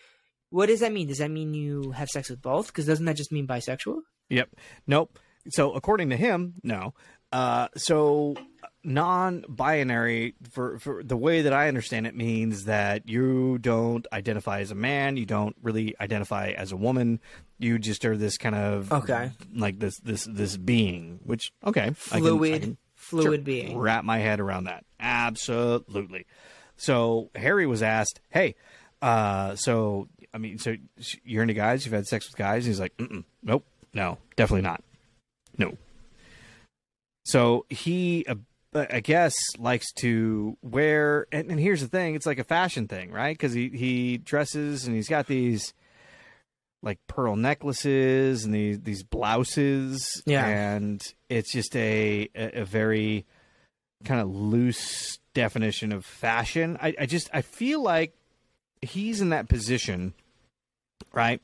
What 0.49 0.67
does 0.67 0.79
that 0.79 0.91
mean? 0.91 1.07
Does 1.07 1.19
that 1.19 1.29
mean 1.31 1.53
you 1.53 1.91
have 1.91 2.09
sex 2.09 2.29
with 2.29 2.41
both? 2.41 2.67
Because 2.67 2.85
doesn't 2.85 3.05
that 3.05 3.15
just 3.17 3.31
mean 3.31 3.47
bisexual? 3.47 3.99
Yep. 4.29 4.49
Nope. 4.87 5.17
So 5.49 5.73
according 5.73 6.09
to 6.09 6.17
him, 6.17 6.55
no. 6.63 6.93
Uh, 7.31 7.67
so 7.75 8.35
non-binary, 8.83 10.35
for 10.51 10.79
for 10.79 11.03
the 11.03 11.17
way 11.17 11.43
that 11.43 11.53
I 11.53 11.67
understand 11.67 12.07
it, 12.07 12.15
means 12.15 12.65
that 12.65 13.07
you 13.07 13.57
don't 13.59 14.05
identify 14.11 14.59
as 14.61 14.71
a 14.71 14.75
man, 14.75 15.17
you 15.17 15.25
don't 15.25 15.55
really 15.61 15.95
identify 15.99 16.49
as 16.51 16.71
a 16.71 16.77
woman. 16.77 17.19
You 17.57 17.77
just 17.79 18.03
are 18.05 18.17
this 18.17 18.37
kind 18.37 18.55
of 18.55 18.91
Okay. 18.91 19.31
like 19.53 19.79
this 19.79 19.99
this 19.99 20.25
this 20.25 20.57
being. 20.57 21.19
Which 21.23 21.51
okay, 21.65 21.81
I 21.81 21.85
can- 21.85 21.95
I 22.11 22.19
Fluid, 22.19 22.61
can- 22.61 22.77
fluid 22.95 23.23
Sure. 23.23 23.37
being. 23.37 23.77
Wrap 23.77 24.03
my 24.03 24.17
head 24.19 24.39
around 24.39 24.65
that. 24.65 24.85
Absolutely. 24.99 26.25
So 26.77 27.29
Harry 27.35 27.67
was 27.67 27.81
asked, 27.83 28.21
"Hey, 28.29 28.55
uh, 29.01 29.55
so 29.55 30.07
I 30.33 30.37
mean, 30.37 30.57
so 30.59 30.75
you're 31.23 31.41
into 31.41 31.53
guys? 31.53 31.85
You've 31.85 31.93
had 31.93 32.05
sex 32.07 32.27
with 32.27 32.37
guys?" 32.37 32.65
he's 32.65 32.79
like, 32.79 32.95
Mm-mm, 32.97 33.23
"Nope, 33.43 33.65
no, 33.93 34.17
definitely 34.35 34.61
not, 34.63 34.83
no." 35.57 35.77
So 37.25 37.65
he, 37.69 38.25
uh, 38.27 38.35
I 38.73 38.99
guess, 39.01 39.35
likes 39.57 39.91
to 39.99 40.57
wear, 40.61 41.27
and, 41.31 41.49
and 41.51 41.59
here's 41.59 41.81
the 41.81 41.87
thing: 41.87 42.15
it's 42.15 42.25
like 42.25 42.39
a 42.39 42.43
fashion 42.43 42.87
thing, 42.87 43.11
right? 43.11 43.37
Because 43.37 43.53
he 43.53 43.69
he 43.69 44.17
dresses 44.17 44.85
and 44.85 44.95
he's 44.95 45.07
got 45.09 45.27
these 45.27 45.73
like 46.81 46.97
pearl 47.07 47.35
necklaces 47.35 48.45
and 48.45 48.53
these 48.53 48.79
these 48.81 49.03
blouses, 49.03 50.21
Yeah. 50.25 50.45
and 50.47 51.01
it's 51.29 51.51
just 51.51 51.75
a 51.75 52.29
a, 52.35 52.61
a 52.61 52.65
very 52.65 53.25
kind 54.05 54.21
of 54.21 54.29
loose 54.33 55.19
definition 55.33 55.91
of 55.91 56.05
fashion. 56.05 56.77
I, 56.81 56.93
I 57.01 57.05
just 57.05 57.29
I 57.33 57.41
feel 57.41 57.81
like 57.83 58.13
he's 58.81 59.21
in 59.21 59.29
that 59.29 59.49
position, 59.49 60.13
right? 61.13 61.41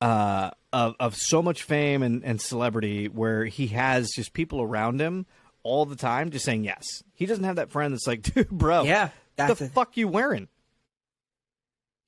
Uh, 0.00 0.50
of 0.72 0.94
of 1.00 1.16
so 1.16 1.42
much 1.42 1.62
fame 1.62 2.02
and, 2.02 2.24
and 2.24 2.40
celebrity 2.40 3.06
where 3.08 3.44
he 3.44 3.68
has 3.68 4.10
just 4.14 4.32
people 4.32 4.62
around 4.62 5.00
him 5.00 5.26
all 5.62 5.84
the 5.84 5.96
time 5.96 6.30
just 6.30 6.44
saying 6.44 6.64
yes. 6.64 6.84
He 7.14 7.26
doesn't 7.26 7.44
have 7.44 7.56
that 7.56 7.70
friend 7.70 7.92
that's 7.92 8.06
like, 8.06 8.22
dude, 8.34 8.48
bro, 8.48 8.84
Yeah, 8.84 9.10
the 9.36 9.52
a, 9.52 9.54
fuck 9.56 9.96
you 9.96 10.08
wearing? 10.08 10.48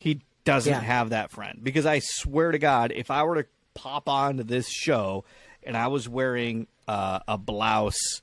He 0.01 0.23
doesn't 0.45 0.73
Yeah. 0.73 0.81
have 0.81 1.11
that 1.11 1.31
friend 1.31 1.61
because 1.63 1.87
I 1.87 1.99
swear 2.01 2.51
to 2.53 2.59
God, 2.59 2.93
if 2.95 3.11
I 3.11 3.23
were 3.25 3.43
to 3.43 3.49
pop 3.75 4.09
onto 4.09 4.43
this 4.43 4.69
show 4.69 5.25
and 5.63 5.77
I 5.77 5.89
was 5.89 6.09
wearing 6.09 6.67
uh, 6.89 7.21
a 7.29 7.39
blouse 7.39 8.23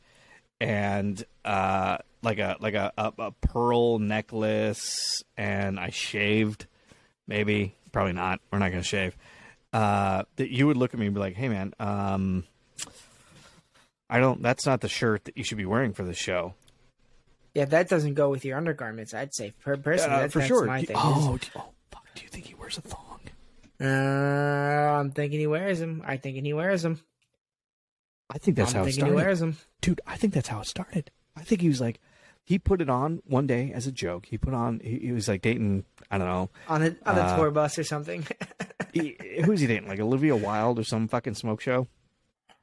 and 0.60 1.24
uh, 1.46 1.98
like 2.22 2.40
a 2.40 2.58
like 2.60 2.74
a, 2.74 2.92
a, 2.98 3.14
a 3.20 3.32
pearl 3.32 4.00
necklace 4.00 5.24
and 5.38 5.80
I 5.80 5.90
shaved, 5.90 6.66
maybe 7.28 7.76
probably 7.92 8.14
not. 8.14 8.40
We're 8.52 8.60
not 8.60 8.72
gonna 8.72 8.84
shave. 8.84 9.16
Uh, 9.72 10.24
that 10.38 10.50
you 10.52 10.68
would 10.68 10.78
look 10.78 10.94
at 10.94 11.00
me 11.00 11.06
and 11.06 11.14
be 11.16 11.20
like, 11.22 11.36
"Hey, 11.36 11.48
man, 11.50 11.74
um, 11.80 12.44
I 14.10 14.20
don't. 14.20 14.42
That's 14.42 14.66
not 14.66 14.82
the 14.82 14.90
shirt 14.90 15.26
that 15.26 15.38
you 15.38 15.44
should 15.44 15.58
be 15.58 15.66
wearing 15.66 15.94
for 15.94 16.04
this 16.04 16.18
show." 16.18 16.54
yeah, 17.56 17.66
that 17.66 17.90
doesn't 17.90 18.14
go 18.14 18.30
with 18.30 18.46
your 18.46 18.58
undergarments. 18.58 19.14
I'd 19.14 19.34
say 19.34 19.54
per- 19.64 19.76
personally, 19.78 20.16
Uh, 20.16 20.22
that, 20.22 20.32
for 20.32 20.42
sure. 20.42 20.66
my 20.66 20.82
Do- 20.82 20.88
thing. 20.88 20.96
oh, 21.00 21.38
do, 21.42 21.48
oh, 21.56 21.70
fuck! 21.92 22.06
Do 22.16 22.22
you 22.24 22.30
think 22.30 22.46
he 22.46 22.54
wears 22.56 22.78
a 22.78 22.82
thong? 22.82 23.20
Uh, 23.82 23.86
I'm 25.00 25.12
thinking 25.12 25.40
he 25.40 25.48
wears 25.48 25.80
them. 25.80 26.04
I 26.06 26.18
thinking 26.18 26.46
he 26.46 26.54
wears 26.54 26.82
them. 26.84 27.00
I 28.30 28.38
think 28.38 28.58
that's 28.58 28.72
I'm 28.72 28.78
how 28.78 28.82
it 28.84 28.86
thinking 28.86 29.06
he 29.06 29.10
started, 29.12 29.16
wears 29.26 29.40
them. 29.40 29.58
dude. 29.82 30.02
I 30.06 30.16
think 30.18 30.34
that's 30.34 30.48
how 30.48 30.60
it 30.62 30.68
started. 30.68 31.12
I 31.36 31.42
think 31.42 31.62
he 31.62 31.68
was 31.68 31.82
like, 31.82 32.00
he 32.44 32.60
put 32.60 32.82
it 32.82 32.90
on 32.90 33.22
one 33.26 33.48
day 33.48 33.72
as 33.74 33.88
a 33.88 33.92
joke. 33.92 34.26
He 34.28 34.38
put 34.38 34.54
on. 34.54 34.80
He, 34.84 35.00
he 35.00 35.12
was 35.12 35.28
like 35.28 35.42
dating. 35.42 35.86
I 36.12 36.18
don't 36.18 36.28
know. 36.28 36.50
on 36.68 36.82
a 36.84 36.96
on 37.06 37.18
a 37.18 37.22
Uh, 37.22 37.36
tour 37.38 37.52
bus 37.52 37.78
or 37.80 37.84
something. 37.84 38.26
he, 38.94 39.16
who's 39.46 39.60
he 39.62 39.68
dating? 39.68 39.88
Like 39.88 40.00
Olivia 40.00 40.36
Wilde 40.36 40.80
or 40.80 40.84
some 40.84 41.08
fucking 41.08 41.36
smoke 41.36 41.62
show, 41.62 41.88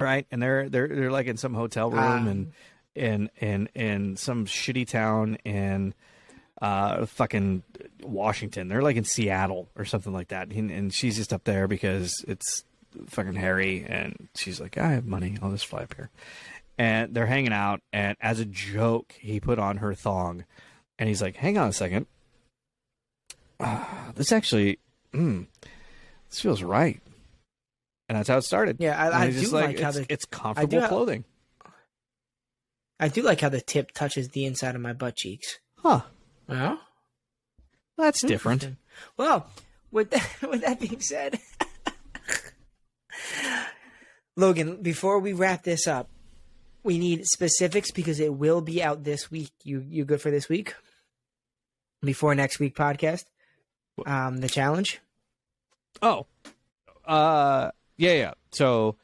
right? 0.01 0.27
And 0.31 0.43
they're 0.43 0.69
they're 0.69 0.89
they're 0.89 1.11
like 1.13 1.27
in 1.27 1.37
some 1.37 1.55
hotel 1.55 1.91
room 1.91 2.01
Ah. 2.01 2.29
and 2.29 2.53
and 2.97 3.31
and 3.41 3.69
in 3.75 4.17
some 4.17 4.47
shitty 4.47 4.89
town 4.89 5.37
in 5.45 5.95
uh 6.63 7.07
fucking 7.07 7.63
Washington. 8.03 8.69
They're 8.69 8.83
like 8.83 8.97
in 8.97 9.05
Seattle 9.05 9.69
or 9.77 9.85
something 9.85 10.13
like 10.13 10.29
that. 10.29 10.49
And, 10.53 10.71
and 10.71 10.93
she's 10.93 11.17
just 11.17 11.33
up 11.33 11.45
there 11.45 11.69
because 11.69 12.25
it's 12.27 12.65
fucking 13.09 13.35
Harry 13.35 13.85
and 13.89 14.29
she's 14.35 14.61
like, 14.61 14.79
I 14.79 14.93
have 14.93 15.07
money. 15.07 15.37
I'll 15.43 15.51
just 15.51 15.67
fly 15.67 15.83
up 15.83 15.95
here. 15.95 16.11
And 16.79 17.15
they're 17.15 17.27
hanging 17.27 17.53
out 17.53 17.81
and 17.93 18.17
as 18.21 18.39
a 18.41 18.45
joke, 18.45 19.15
he 19.19 19.41
put 19.41 19.59
on 19.59 19.79
her 19.79 19.95
thong 19.95 20.45
and 20.99 21.09
he's 21.09 21.23
like, 21.23 21.37
"Hang 21.37 21.57
on 21.59 21.69
a 21.69 21.73
second. 21.73 22.07
Ah, 23.61 24.13
this 24.15 24.33
actually 24.33 24.79
mm, 25.13 25.47
this 26.31 26.41
feels 26.41 26.63
right." 26.63 27.01
And 28.09 28.17
that's 28.19 28.29
how 28.29 28.37
it 28.39 28.43
started. 28.43 28.77
yeah, 28.79 28.97
I, 29.01 29.23
I 29.25 29.31
do 29.31 29.41
just 29.41 29.53
like, 29.53 29.79
how 29.81 29.89
it's, 29.89 29.99
the 29.99 30.07
it's 30.09 30.25
comfortable 30.27 30.81
have- 30.81 30.89
clothing. 30.89 31.25
I 33.01 33.09
do 33.09 33.23
like 33.23 33.41
how 33.41 33.49
the 33.51 33.61
tip 33.61 33.93
touches 33.93 34.29
the 34.31 34.47
inside 34.47 34.75
of 34.75 34.81
my 34.81 34.93
butt 34.93 35.17
cheeks. 35.17 35.59
Huh. 35.79 36.03
Well, 36.49 36.81
That's 37.99 38.23
different. 38.23 38.77
Well, 39.19 39.49
with 39.91 40.11
that, 40.11 40.29
with 40.51 40.63
that 40.63 40.81
being 40.81 41.01
said, 41.01 41.39
Logan, 44.37 44.83
before 44.83 45.19
we 45.19 45.33
wrap 45.33 45.63
this 45.63 45.87
up, 45.87 46.09
we 46.83 46.99
need 46.99 47.25
specifics 47.27 47.91
because 47.91 48.21
it 48.21 48.33
will 48.35 48.61
be 48.61 48.83
out 48.83 49.03
this 49.05 49.31
week. 49.31 49.51
You 49.65 49.85
you 49.89 50.05
good 50.05 50.21
for 50.21 50.31
this 50.31 50.49
week? 50.49 50.75
Before 52.03 52.35
next 52.35 52.59
week 52.61 52.77
podcast, 52.77 53.25
um, 54.05 54.37
the 54.39 54.49
challenge. 54.49 55.01
Oh. 56.03 56.27
Uh 57.05 57.71
yeah, 57.97 58.13
yeah. 58.13 58.35
So 58.53 58.97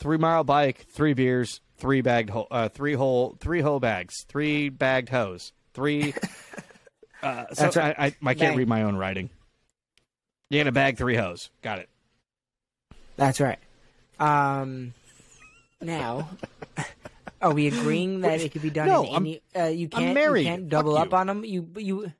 3 0.00 0.16
mile 0.18 0.42
bike, 0.44 0.86
3 0.90 1.14
beers, 1.14 1.60
3 1.78 2.00
bagged 2.00 2.30
ho- 2.30 2.48
uh 2.50 2.68
3 2.68 2.94
whole 2.94 3.36
3 3.40 3.60
hoe 3.60 3.78
bags, 3.78 4.24
3 4.28 4.68
bagged 4.70 5.08
hose, 5.10 5.52
3 5.74 6.12
uh 7.22 7.44
so 7.52 7.62
That's 7.62 7.76
right. 7.76 7.94
I, 7.98 8.04
I 8.06 8.14
I 8.22 8.34
can't 8.34 8.38
Bag. 8.52 8.58
read 8.58 8.68
my 8.68 8.82
own 8.82 8.96
writing. 8.96 9.30
You're 10.48 10.64
gonna 10.64 10.72
bag 10.72 10.96
3 10.98 11.14
hose. 11.16 11.50
Got 11.62 11.78
it. 11.78 11.88
That's 13.16 13.40
right. 13.40 13.58
Um, 14.20 14.94
now, 15.80 16.28
are 17.42 17.52
we 17.52 17.66
agreeing 17.66 18.20
that 18.20 18.40
it 18.40 18.52
could 18.52 18.62
be 18.62 18.70
done 18.70 18.86
No, 18.88 19.04
in 19.04 19.08
I'm- 19.12 19.22
any? 19.26 19.42
Uh, 19.56 19.64
you 19.68 19.88
can't. 19.88 20.14
married. 20.14 20.42
You 20.42 20.48
can't 20.48 20.62
Fuck 20.64 20.70
double 20.70 20.96
up 20.98 21.10
you. 21.10 21.16
on 21.16 21.26
them. 21.26 21.44
You 21.44 21.68
you. 21.76 22.12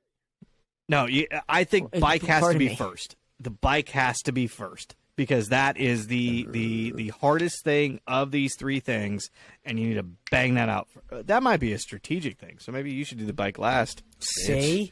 No, 0.89 1.05
you, 1.05 1.27
I 1.47 1.63
think 1.63 1.95
Uh, 1.95 1.99
bike 1.99 2.23
has 2.23 2.43
to 2.51 2.57
be 2.57 2.69
me. 2.69 2.75
first. 2.75 3.15
The 3.39 3.51
bike 3.51 3.89
has 3.89 4.19
to 4.23 4.31
be 4.31 4.47
first 4.47 4.95
because 5.15 5.49
that 5.49 5.77
is 5.77 6.07
the 6.07 6.45
the 6.49 6.91
the 6.93 7.07
hardest 7.09 7.63
thing 7.63 7.99
of 8.07 8.31
these 8.31 8.55
three 8.57 8.79
things, 8.79 9.29
and 9.63 9.79
you 9.79 9.87
need 9.89 9.95
to 9.95 10.05
bang 10.31 10.55
that 10.55 10.69
out. 10.69 10.87
That 11.11 11.43
might 11.43 11.59
be 11.59 11.71
a 11.73 11.79
strategic 11.79 12.39
thing. 12.39 12.57
So 12.59 12.71
maybe 12.71 12.91
you 12.91 13.05
should 13.05 13.19
do 13.19 13.25
the 13.25 13.33
bike 13.33 13.57
last. 13.57 14.03
See, 14.19 14.91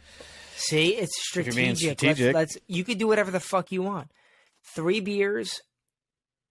see, 0.55 0.95
it's 0.95 1.15
strategic. 1.27 1.77
strategic. 1.77 2.33
Let's, 2.33 2.55
let's 2.55 2.57
you 2.67 2.83
can 2.83 2.97
do 2.97 3.07
whatever 3.07 3.31
the 3.31 3.39
fuck 3.39 3.71
you 3.71 3.81
want. 3.83 4.11
Three 4.75 4.99
beers 4.99 5.61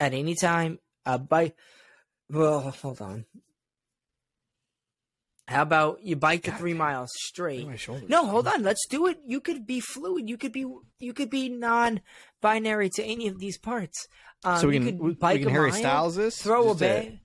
at 0.00 0.14
any 0.14 0.34
time. 0.34 0.78
A 1.06 1.18
bike. 1.18 1.56
Well, 2.30 2.60
hold 2.60 3.00
on. 3.00 3.24
How 5.46 5.62
about 5.62 6.00
you 6.02 6.14
bike 6.14 6.42
the 6.42 6.52
three 6.52 6.74
miles 6.74 7.10
straight? 7.14 7.66
No, 8.06 8.26
hold 8.26 8.46
on. 8.46 8.62
Let's 8.62 8.86
do 8.86 9.06
it. 9.06 9.18
You 9.26 9.40
could 9.40 9.66
be 9.66 9.80
fluid. 9.80 10.28
You 10.28 10.36
could 10.36 10.52
be 10.52 10.66
you 10.98 11.14
could 11.14 11.30
be 11.30 11.48
non-binary 11.48 12.90
to 12.90 13.02
any 13.02 13.28
of 13.28 13.38
these 13.38 13.56
parts. 13.56 14.06
Um, 14.44 14.58
So 14.60 14.68
we 14.68 14.74
you 14.78 14.84
can 14.84 14.98
we, 14.98 15.14
bike 15.14 15.36
we 15.38 15.44
can 15.44 15.48
a 15.48 15.52
Harry 15.52 15.70
mile, 15.70 15.80
Styles 15.80 16.16
this. 16.16 16.36
throw 16.42 16.64
a 16.64 16.74
Just, 16.74 16.82
uh, 16.82 16.86
bag. 16.86 17.20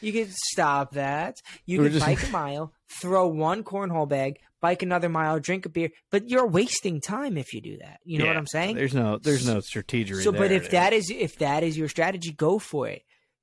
You 0.00 0.12
could 0.12 0.32
stop 0.32 0.92
that. 0.92 1.36
You 1.64 1.80
could 1.82 1.92
just- 1.92 2.04
bike 2.06 2.26
a 2.26 2.30
mile, 2.30 2.72
throw 3.00 3.28
one 3.28 3.64
cornhole 3.64 4.08
bag, 4.08 4.38
bike 4.60 4.82
another 4.82 5.08
mile, 5.08 5.38
drink 5.40 5.66
a 5.66 5.68
beer. 5.68 5.90
But 6.10 6.28
you're 6.28 6.46
wasting 6.46 7.00
time 7.00 7.36
if 7.36 7.52
you 7.52 7.60
do 7.60 7.78
that. 7.78 8.00
You 8.04 8.18
know 8.18 8.26
what 8.26 8.36
I'm 8.36 8.46
saying? 8.46 8.76
There's 8.76 8.94
no 8.94 9.18
there's 9.18 9.46
no 9.46 9.60
strategy. 9.60 10.14
So, 10.14 10.32
but 10.32 10.52
if 10.52 10.70
that 10.70 10.92
is 10.92 11.10
if 11.10 11.38
that 11.38 11.62
is 11.62 11.76
your 11.76 11.88
strategy, 11.88 12.32
go 12.32 12.58
for 12.58 12.88
it. 12.88 13.02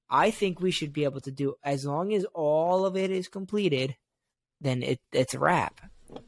I 0.09 0.31
think 0.31 0.59
we 0.59 0.71
should 0.71 0.93
be 0.93 1.05
able 1.05 1.21
to 1.21 1.31
do 1.31 1.55
as 1.63 1.85
long 1.85 2.13
as 2.13 2.25
all 2.33 2.85
of 2.85 2.95
it 2.95 3.09
is 3.09 3.27
completed, 3.27 3.95
then 4.61 4.83
it 4.83 4.99
it's 5.11 5.33
a 5.33 5.39
wrap. 5.39 5.81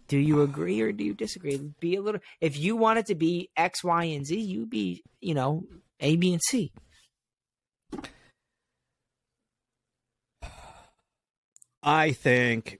Do 0.07 0.17
you 0.17 0.41
agree 0.41 0.81
or 0.81 0.91
do 0.91 1.03
you 1.03 1.13
disagree? 1.13 1.57
Be 1.79 1.95
a 1.95 2.01
little. 2.01 2.21
If 2.41 2.57
you 2.57 2.75
want 2.75 2.97
it 2.99 3.05
to 3.07 3.15
be 3.15 3.49
X, 3.55 3.83
Y, 3.83 4.05
and 4.05 4.25
Z, 4.25 4.39
you 4.39 4.65
be 4.65 5.03
you 5.21 5.35
know 5.35 5.63
A, 5.99 6.15
B, 6.15 6.33
and 6.33 6.41
C. 6.41 6.71
I 11.85 12.11
think 12.11 12.79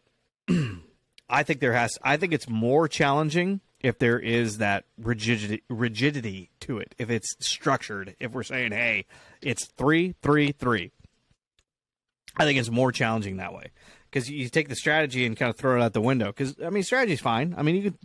I 1.30 1.44
think 1.44 1.60
there 1.60 1.74
has 1.74 1.98
I 2.02 2.18
think 2.18 2.34
it's 2.34 2.50
more 2.50 2.88
challenging 2.88 3.62
if 3.80 4.00
there 4.00 4.20
is 4.20 4.58
that 4.58 4.86
rigidity 4.98 5.64
rigidity 5.70 6.50
to 6.62 6.80
it. 6.80 6.96
If 6.98 7.12
it's 7.12 7.36
structured, 7.40 8.16
if 8.20 8.32
we're 8.32 8.44
saying, 8.44 8.72
hey, 8.72 9.06
it's 9.42 9.66
three, 9.78 10.16
three, 10.24 10.52
three. 10.52 10.92
I 12.36 12.44
think 12.44 12.60
it's 12.60 12.72
more 12.72 12.92
challenging 12.92 13.38
that 13.38 13.54
way. 13.54 13.72
Because 14.10 14.30
you 14.30 14.50
take 14.50 14.70
the 14.70 14.76
strategy 14.76 15.26
and 15.26 15.38
kind 15.38 15.50
of 15.50 15.58
throw 15.58 15.80
it 15.80 15.84
out 15.84 15.94
the 15.94 16.02
window. 16.02 16.28
Because 16.28 16.56
I 16.66 16.72
mean 16.72 16.84
strategy's 16.84 17.22
fine. 17.22 17.54
I 17.56 17.62
mean 17.62 17.76
you 17.76 17.84
could 17.84 18.00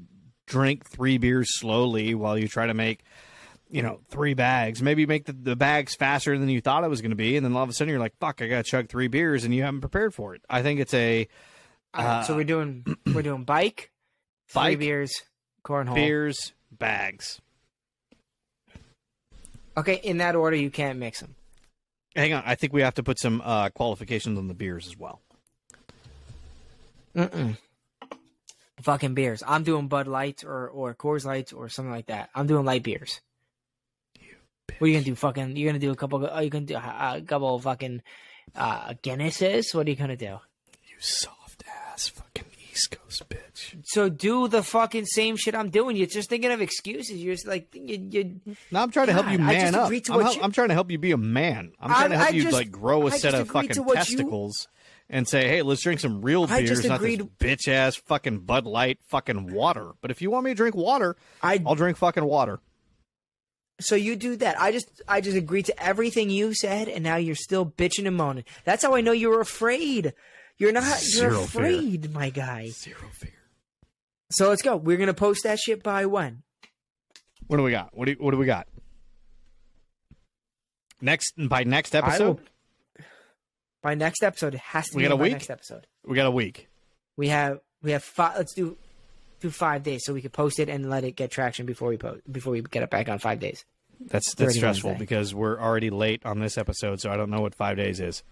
drink 0.46 0.84
three 0.84 1.16
beers 1.16 1.58
slowly 1.58 2.14
while 2.14 2.36
you 2.36 2.46
try 2.46 2.66
to 2.66 2.74
make 2.74 3.04
you 3.70 3.82
know, 3.82 4.00
three 4.08 4.34
bags. 4.34 4.82
Maybe 4.82 5.06
make 5.06 5.26
the, 5.26 5.32
the 5.32 5.56
bags 5.56 5.94
faster 5.94 6.36
than 6.38 6.48
you 6.48 6.60
thought 6.60 6.84
it 6.84 6.90
was 6.90 7.00
going 7.00 7.10
to 7.10 7.16
be, 7.16 7.36
and 7.36 7.44
then 7.44 7.54
all 7.56 7.62
of 7.62 7.68
a 7.70 7.72
sudden 7.72 7.90
you're 7.90 8.00
like, 8.00 8.16
"Fuck, 8.20 8.42
I 8.42 8.48
got 8.48 8.64
to 8.64 8.70
chug 8.70 8.88
three 8.88 9.08
beers," 9.08 9.44
and 9.44 9.54
you 9.54 9.62
haven't 9.62 9.80
prepared 9.80 10.12
for 10.14 10.34
it. 10.34 10.42
I 10.50 10.62
think 10.62 10.80
it's 10.80 10.94
a 10.94 11.28
right, 11.96 12.24
so 12.26 12.34
Uh, 12.34 12.36
we're 12.38 12.44
doing 12.44 12.84
we're 13.14 13.22
doing 13.22 13.44
bike, 13.44 13.90
three 14.48 14.60
Bike, 14.60 14.78
beers, 14.80 15.12
cornhole. 15.64 15.94
beers, 15.94 16.52
bags. 16.72 17.40
Okay, 19.76 19.94
in 20.02 20.18
that 20.18 20.34
order, 20.34 20.56
you 20.56 20.70
can't 20.70 20.98
mix 20.98 21.20
them. 21.20 21.34
Hang 22.16 22.32
on, 22.32 22.42
I 22.44 22.56
think 22.56 22.72
we 22.72 22.82
have 22.82 22.94
to 22.94 23.02
put 23.04 23.18
some 23.20 23.40
uh, 23.44 23.68
qualifications 23.70 24.36
on 24.36 24.48
the 24.48 24.54
beers 24.54 24.86
as 24.88 24.98
well. 24.98 25.20
Mm-mm. 27.14 27.56
Fucking 28.82 29.14
beers. 29.14 29.42
I'm 29.46 29.62
doing 29.62 29.88
Bud 29.88 30.06
Lights 30.06 30.42
or 30.42 30.68
or 30.68 30.94
Coors 30.94 31.24
Lights 31.24 31.52
or 31.52 31.68
something 31.68 31.92
like 31.92 32.06
that. 32.06 32.30
I'm 32.34 32.46
doing 32.46 32.64
light 32.64 32.82
beers. 32.82 33.20
What 34.80 34.86
are 34.86 34.88
you 34.88 34.94
gonna 34.96 35.04
do? 35.04 35.14
Fucking, 35.14 35.56
you're 35.56 35.68
gonna 35.68 35.78
do 35.78 35.90
a 35.90 35.94
couple. 35.94 36.26
Oh, 36.26 36.40
you 36.40 36.48
gonna 36.48 36.64
do 36.64 36.74
a, 36.74 37.12
a 37.18 37.22
couple 37.22 37.54
of 37.54 37.62
fucking 37.64 38.00
uh, 38.56 38.94
Guinnesses. 39.02 39.74
What 39.74 39.86
are 39.86 39.90
you 39.90 39.96
gonna 39.96 40.16
do? 40.16 40.38
You 40.88 40.96
soft 40.98 41.64
ass 41.92 42.08
fucking 42.08 42.46
East 42.72 42.90
Coast 42.90 43.22
bitch. 43.28 43.76
So 43.84 44.08
do 44.08 44.48
the 44.48 44.62
fucking 44.62 45.04
same 45.04 45.36
shit 45.36 45.54
I'm 45.54 45.68
doing. 45.68 45.96
You're 45.96 46.06
just 46.06 46.30
thinking 46.30 46.50
of 46.50 46.62
excuses. 46.62 47.22
You're 47.22 47.34
just 47.34 47.46
like 47.46 47.74
you. 47.74 48.08
you 48.10 48.40
No, 48.70 48.80
I'm 48.80 48.90
trying 48.90 49.08
to 49.08 49.12
help 49.12 49.30
you 49.30 49.36
God, 49.36 49.50
I 49.50 49.52
man 49.52 49.74
up. 49.74 49.90
I'm, 49.90 50.20
hel- 50.22 50.34
you- 50.34 50.40
I'm 50.42 50.52
trying 50.52 50.68
to 50.68 50.74
help 50.74 50.90
you 50.90 50.96
be 50.96 51.12
a 51.12 51.18
man. 51.18 51.72
I'm 51.78 51.90
trying 51.90 52.10
to 52.10 52.16
help 52.16 52.30
I 52.30 52.32
you 52.34 52.42
just- 52.44 52.54
like 52.54 52.70
grow 52.70 53.02
a 53.06 53.10
I 53.10 53.18
set 53.18 53.34
of 53.34 53.48
fucking 53.50 53.84
what 53.84 53.96
you- 54.08 54.16
testicles 54.16 54.66
and 55.12 55.28
say, 55.28 55.46
hey, 55.48 55.60
let's 55.62 55.82
drink 55.82 56.00
some 56.00 56.22
real 56.22 56.44
I 56.48 56.62
beers, 56.62 56.84
not 56.84 57.00
this 57.00 57.16
bitch 57.18 57.68
ass 57.68 57.96
fucking 57.96 58.38
Bud 58.40 58.64
Light 58.64 58.98
fucking 59.08 59.52
water. 59.52 59.92
But 60.00 60.10
if 60.12 60.22
you 60.22 60.30
want 60.30 60.44
me 60.44 60.52
to 60.52 60.54
drink 60.54 60.74
water, 60.74 61.16
I 61.42 61.60
I'll 61.66 61.74
drink 61.74 61.98
fucking 61.98 62.24
water. 62.24 62.60
So 63.80 63.94
you 63.96 64.14
do 64.16 64.36
that. 64.36 64.60
I 64.60 64.72
just 64.72 64.88
I 65.08 65.20
just 65.20 65.36
agreed 65.36 65.66
to 65.66 65.82
everything 65.82 66.30
you 66.30 66.54
said, 66.54 66.88
and 66.88 67.02
now 67.02 67.16
you're 67.16 67.34
still 67.34 67.66
bitching 67.66 68.06
and 68.06 68.16
moaning. 68.16 68.44
That's 68.64 68.82
how 68.84 68.94
I 68.94 69.00
know 69.00 69.12
you're 69.12 69.40
afraid. 69.40 70.14
You're 70.58 70.72
not. 70.72 70.84
You're 70.84 71.30
Zero 71.32 71.42
fear. 71.42 71.62
afraid, 71.64 72.12
my 72.12 72.30
guy. 72.30 72.68
Zero 72.70 73.08
fear. 73.12 73.32
So 74.30 74.48
let's 74.48 74.62
go. 74.62 74.76
We're 74.76 74.96
gonna 74.98 75.14
post 75.14 75.42
that 75.44 75.58
shit 75.58 75.82
by 75.82 76.06
when? 76.06 76.42
What 77.46 77.56
do 77.56 77.62
we 77.62 77.70
got? 77.72 77.96
What 77.96 78.06
do 78.06 78.16
what 78.20 78.30
do 78.32 78.36
we 78.36 78.46
got? 78.46 78.68
Next 81.00 81.32
by 81.48 81.64
next 81.64 81.94
episode, 81.94 82.38
will- 82.38 83.04
By 83.82 83.94
next 83.94 84.22
episode, 84.22 84.54
it 84.54 84.60
has 84.60 84.88
to 84.90 84.96
We 84.96 85.02
be 85.04 85.08
got 85.08 85.14
a 85.14 85.16
week? 85.16 85.32
next 85.32 85.50
episode. 85.50 85.86
we 86.04 86.14
got 86.14 86.26
a 86.26 86.30
week. 86.30 86.68
We 87.16 87.28
have 87.28 87.60
we 87.82 87.92
have 87.92 88.04
five. 88.04 88.36
Let's 88.36 88.52
do 88.54 88.76
do 89.40 89.48
five 89.50 89.82
days 89.82 90.02
so 90.04 90.12
we 90.12 90.20
could 90.20 90.34
post 90.34 90.58
it 90.58 90.68
and 90.68 90.90
let 90.90 91.02
it 91.04 91.12
get 91.16 91.30
traction 91.30 91.64
before 91.64 91.88
we 91.88 91.96
post 91.96 92.20
before 92.30 92.52
we 92.52 92.60
get 92.60 92.82
it 92.82 92.90
back 92.90 93.08
on 93.08 93.18
five 93.18 93.40
days. 93.40 93.64
That's 94.00 94.34
that's 94.34 94.54
stressful 94.56 94.90
Wednesday. 94.90 95.02
because 95.04 95.34
we're 95.34 95.60
already 95.60 95.90
late 95.90 96.22
on 96.24 96.38
this 96.40 96.56
episode, 96.58 97.00
so 97.00 97.10
I 97.10 97.16
don't 97.16 97.30
know 97.30 97.40
what 97.40 97.54
five 97.54 97.76
days 97.76 98.00
is. 98.00 98.22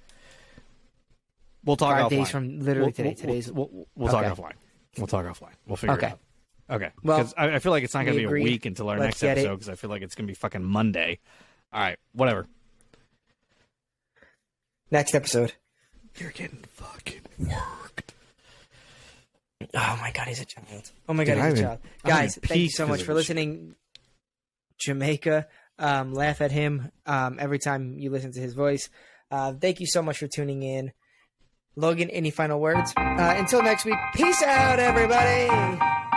We'll 1.65 1.77
talk 1.77 1.97
Five 1.97 2.07
offline. 2.07 2.11
days 2.11 2.31
from 2.31 2.61
literally 2.61 2.81
We'll- 2.87 2.93
today. 2.93 3.09
we'll- 3.09 3.17
Today's 3.17 3.53
We'll, 3.53 3.69
we'll, 3.71 3.87
we'll 3.95 4.09
talk 4.13 4.25
Okay. 4.25 4.41
offline. 4.43 4.53
We'll 4.97 5.07
talk 5.07 5.27
offline. 5.27 5.53
We'll 5.67 5.77
figure 5.77 5.97
Okay. 5.97 6.07
it 6.07 6.13
out. 6.13 6.19
Okay. 6.71 6.91
Well, 7.03 7.19
Because 7.19 7.35
I, 7.37 7.55
I 7.55 7.59
feel 7.59 7.73
like 7.73 7.85
it's 7.85 7.95
not 7.95 8.05
going 8.07 8.19
to 8.19 8.27
be 8.29 8.41
a 8.41 8.43
week 8.43 8.65
until 8.67 8.89
our 8.89 8.99
Let's 8.99 9.23
next 9.23 9.39
episode 9.39 9.55
because 9.57 9.69
I 9.69 9.75
feel 9.75 9.91
like 9.91 10.03
it's 10.03 10.15
going 10.15 10.27
to 10.27 10.31
be 10.31 10.35
fucking 10.35 10.63
Monday. 10.65 11.19
All 11.73 11.81
right. 11.81 11.99
Whatever. 12.13 12.47
next 14.91 15.15
episode. 15.15 15.53
You're 16.17 16.31
getting 16.33 16.65
fucking 16.75 17.21
worked. 17.39 18.15
Oh 19.75 19.99
my 20.01 20.11
god, 20.13 20.29
he's 20.29 20.41
a 20.41 20.45
child. 20.45 20.91
Oh 21.09 21.13
my 21.13 21.25
god, 21.25 21.35
Dude, 21.35 21.45
he's 21.45 21.53
I'm 21.53 21.59
a 21.59 21.63
child. 21.63 21.79
Guys, 22.05 22.39
thank 22.43 22.61
you 22.61 22.71
so 22.71 22.87
much 22.87 23.03
for 23.03 23.13
listening. 23.15 23.75
Jamaica, 24.79 25.47
um, 25.79 26.13
laugh 26.13 26.41
at 26.41 26.51
him 26.51 26.91
um, 27.07 27.39
every 27.41 27.59
time 27.59 27.99
you 27.99 28.11
listen 28.11 28.33
to 28.33 28.41
his 28.41 28.55
voice. 28.55 28.89
Uh, 29.31 29.53
thank 29.53 29.81
you 29.81 29.87
so 29.87 30.03
much 30.03 30.19
for 30.19 30.27
tuning 30.27 30.63
in. 30.63 30.93
Logan, 31.77 32.11
any 32.11 32.31
final 32.31 32.61
words? 32.61 32.93
Uh, 32.97 33.35
until 33.37 33.63
next 33.63 33.85
week, 33.85 33.99
peace 34.15 34.43
out, 34.43 34.79
everybody. 34.81 36.08